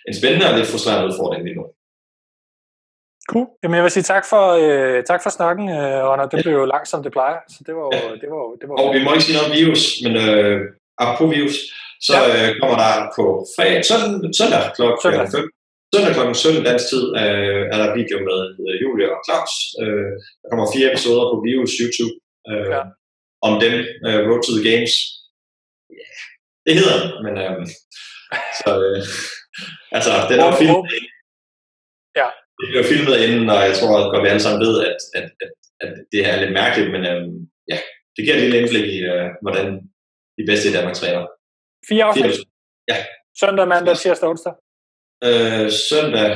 en 0.10 0.16
spændende 0.20 0.50
og 0.50 0.56
lidt 0.58 0.72
frustrerende 0.72 1.08
udfordring 1.10 1.44
lige 1.48 1.58
nu. 1.60 1.66
Cool. 3.32 3.48
Jamen, 3.62 3.76
jeg 3.78 3.84
vil 3.86 3.96
sige 3.98 4.10
tak 4.14 4.26
for, 4.32 4.46
øh, 4.64 5.04
tak 5.10 5.22
for 5.24 5.32
snakken, 5.38 5.66
øh, 5.78 6.00
Ronald. 6.10 6.30
Det 6.34 6.40
blev 6.44 6.56
jo 6.62 6.66
langt, 6.74 6.88
som 6.90 7.04
det 7.04 7.12
plejer. 7.18 7.40
Så 7.54 7.60
det 7.68 7.74
var, 7.80 7.86
ja. 7.96 8.00
det 8.22 8.30
var, 8.34 8.44
det 8.60 8.66
var 8.70 8.76
Og 8.82 8.88
vi 8.96 9.00
må 9.04 9.10
ikke 9.14 9.26
sige 9.28 9.38
noget 9.38 9.50
om 9.50 9.58
virus, 9.62 9.84
men 10.04 10.14
øh, 10.26 10.58
apropos 11.04 11.30
virus, 11.38 11.58
så 12.08 12.16
ja. 12.20 12.28
øh, 12.34 12.50
kommer 12.60 12.78
der 12.84 12.94
på 13.18 13.24
fredag, 13.56 13.84
søndag, 13.90 14.32
søndag 14.40 14.62
klokken 14.76 15.00
søndag. 15.04 15.28
5. 15.32 15.50
Søndag 15.94 16.14
klokken 16.16 16.36
17 16.36 16.68
dansk 16.70 16.86
tid 16.92 17.04
øh, 17.22 17.62
er 17.74 17.78
der 17.82 17.98
video 18.00 18.18
med 18.30 18.40
øh, 18.66 18.74
Julia 18.82 19.08
og 19.16 19.20
Claus. 19.26 19.54
Øh, 19.82 20.12
der 20.42 20.48
kommer 20.52 20.66
fire 20.76 20.88
episoder 20.92 21.26
på 21.32 21.38
Virus 21.48 21.74
YouTube 21.82 22.16
øh, 22.50 22.68
ja. 22.76 22.82
Om 23.48 23.54
dem, 23.64 23.74
øh, 24.08 24.20
Road 24.28 24.42
to 24.44 24.52
the 24.58 24.66
Games. 24.70 24.94
Yeah. 25.98 26.18
Det 26.66 26.74
hedder 26.80 26.98
den, 27.02 27.12
men 27.26 27.34
øh, 27.46 27.62
så, 28.60 28.70
øh, 28.86 29.02
altså, 29.98 30.12
den 30.30 30.38
er 30.40 30.52
film. 30.62 30.82
Ja, 32.20 32.28
det 32.60 32.66
bliver 32.70 32.90
filmet 32.92 33.18
inden, 33.26 33.46
og 33.54 33.60
jeg 33.68 33.76
tror 33.80 33.94
at 34.16 34.24
vi 34.24 34.28
alle 34.32 34.46
sammen 34.46 34.62
ved, 34.66 34.76
at, 34.90 35.00
at, 35.20 35.28
at, 35.44 35.52
at 35.84 35.92
det 36.12 36.22
er 36.30 36.36
lidt 36.42 36.54
mærkeligt, 36.62 36.92
men 36.96 37.04
øhm, 37.12 37.38
ja, 37.72 37.78
det 38.16 38.22
giver 38.24 38.36
et 38.36 38.44
lille 38.44 38.60
indblik 38.62 38.88
i, 38.98 39.00
øh, 39.14 39.30
hvordan 39.44 39.68
de 40.38 40.44
bedste 40.50 40.70
i 40.70 40.74
Danmark 40.76 40.96
træner. 40.96 41.22
Fire 41.90 42.04
afsnit? 42.04 42.40
Ja. 42.92 42.98
Søndag, 43.40 43.68
mandag, 43.68 43.98
tirsdag, 43.98 44.30
onsdag? 44.30 44.54
Øh, 45.28 45.72
søndag, 45.90 46.30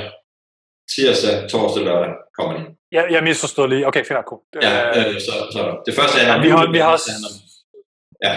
tirsdag, 0.95 1.49
torsdag, 1.49 1.84
lørdag 1.84 2.13
kommer 2.38 2.53
de. 2.57 2.77
Ja, 2.91 3.01
jeg 3.11 3.23
misforstod 3.23 3.68
lige. 3.69 3.88
Okay, 3.88 4.03
fint 4.05 4.26
cool. 4.26 4.41
Ja, 4.61 4.73
øh, 4.97 5.14
så, 5.27 5.34
så 5.53 5.61
det 5.85 5.93
første 5.95 6.18
er... 6.19 6.27
Ja, 6.34 6.41
vi 6.41 6.49
har, 6.49 6.72
vi 6.72 6.77
har 6.77 6.91
også... 6.91 7.11
Ja, 8.26 8.34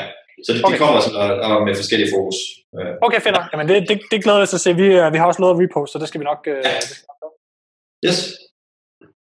så 0.47 0.53
de, 0.53 0.61
okay. 0.65 0.75
de 0.75 0.79
kommer 0.79 1.01
sådan 1.01 1.21
og, 1.21 1.57
og 1.57 1.65
med 1.67 1.75
forskellige 1.75 2.11
fokus. 2.17 2.37
Øh. 2.79 2.93
Okay, 3.07 3.21
fint 3.21 3.37
Jamen, 3.53 3.69
det, 3.69 3.89
det, 3.89 4.01
det 4.11 4.25
glæder 4.25 4.39
jeg 4.39 4.49
sig 4.49 4.57
at 4.57 4.61
se. 4.61 4.77
Vi, 4.77 4.87
øh, 5.01 5.13
vi 5.13 5.19
har 5.19 5.27
også 5.27 5.43
lavet 5.43 5.61
repost, 5.63 5.93
så 5.93 5.99
det 5.99 6.09
skal 6.09 6.21
vi 6.21 6.25
nok... 6.25 6.41
Øh, 6.47 6.61
ja. 6.65 6.75
Det 6.75 6.83
skal 6.83 7.11
Yes. 8.07 8.19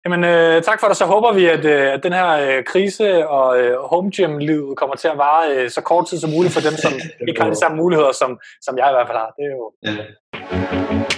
Jamen, 0.06 0.24
øh, 0.24 0.64
tak 0.64 0.80
for 0.80 0.88
det. 0.88 0.98
Så 0.98 1.06
håber 1.06 1.34
vi, 1.34 1.46
at, 1.46 1.66
øh, 1.66 1.94
at 1.94 2.04
den 2.04 2.14
her 2.14 2.30
øh, 2.30 2.64
krise 2.64 3.28
og 3.28 3.60
øh, 3.60 3.80
home 3.80 4.12
gym-livet 4.12 4.78
kommer 4.78 4.96
til 4.96 5.08
at 5.08 5.18
vare 5.18 5.56
øh, 5.56 5.70
så 5.70 5.82
kort 5.82 6.08
tid 6.08 6.18
som 6.20 6.30
muligt 6.30 6.54
for 6.54 6.62
dem, 6.62 6.78
som 6.78 6.94
ikke 7.28 7.42
har 7.42 7.50
de 7.50 7.56
samme 7.56 7.78
muligheder, 7.78 8.12
som, 8.12 8.40
som 8.62 8.78
jeg 8.78 8.90
i 8.90 8.96
hvert 8.96 9.08
fald 9.08 9.18
har. 9.18 9.34
Det 9.38 9.44
er 9.46 9.52
jo... 9.60 9.74
Ja. 9.84 11.17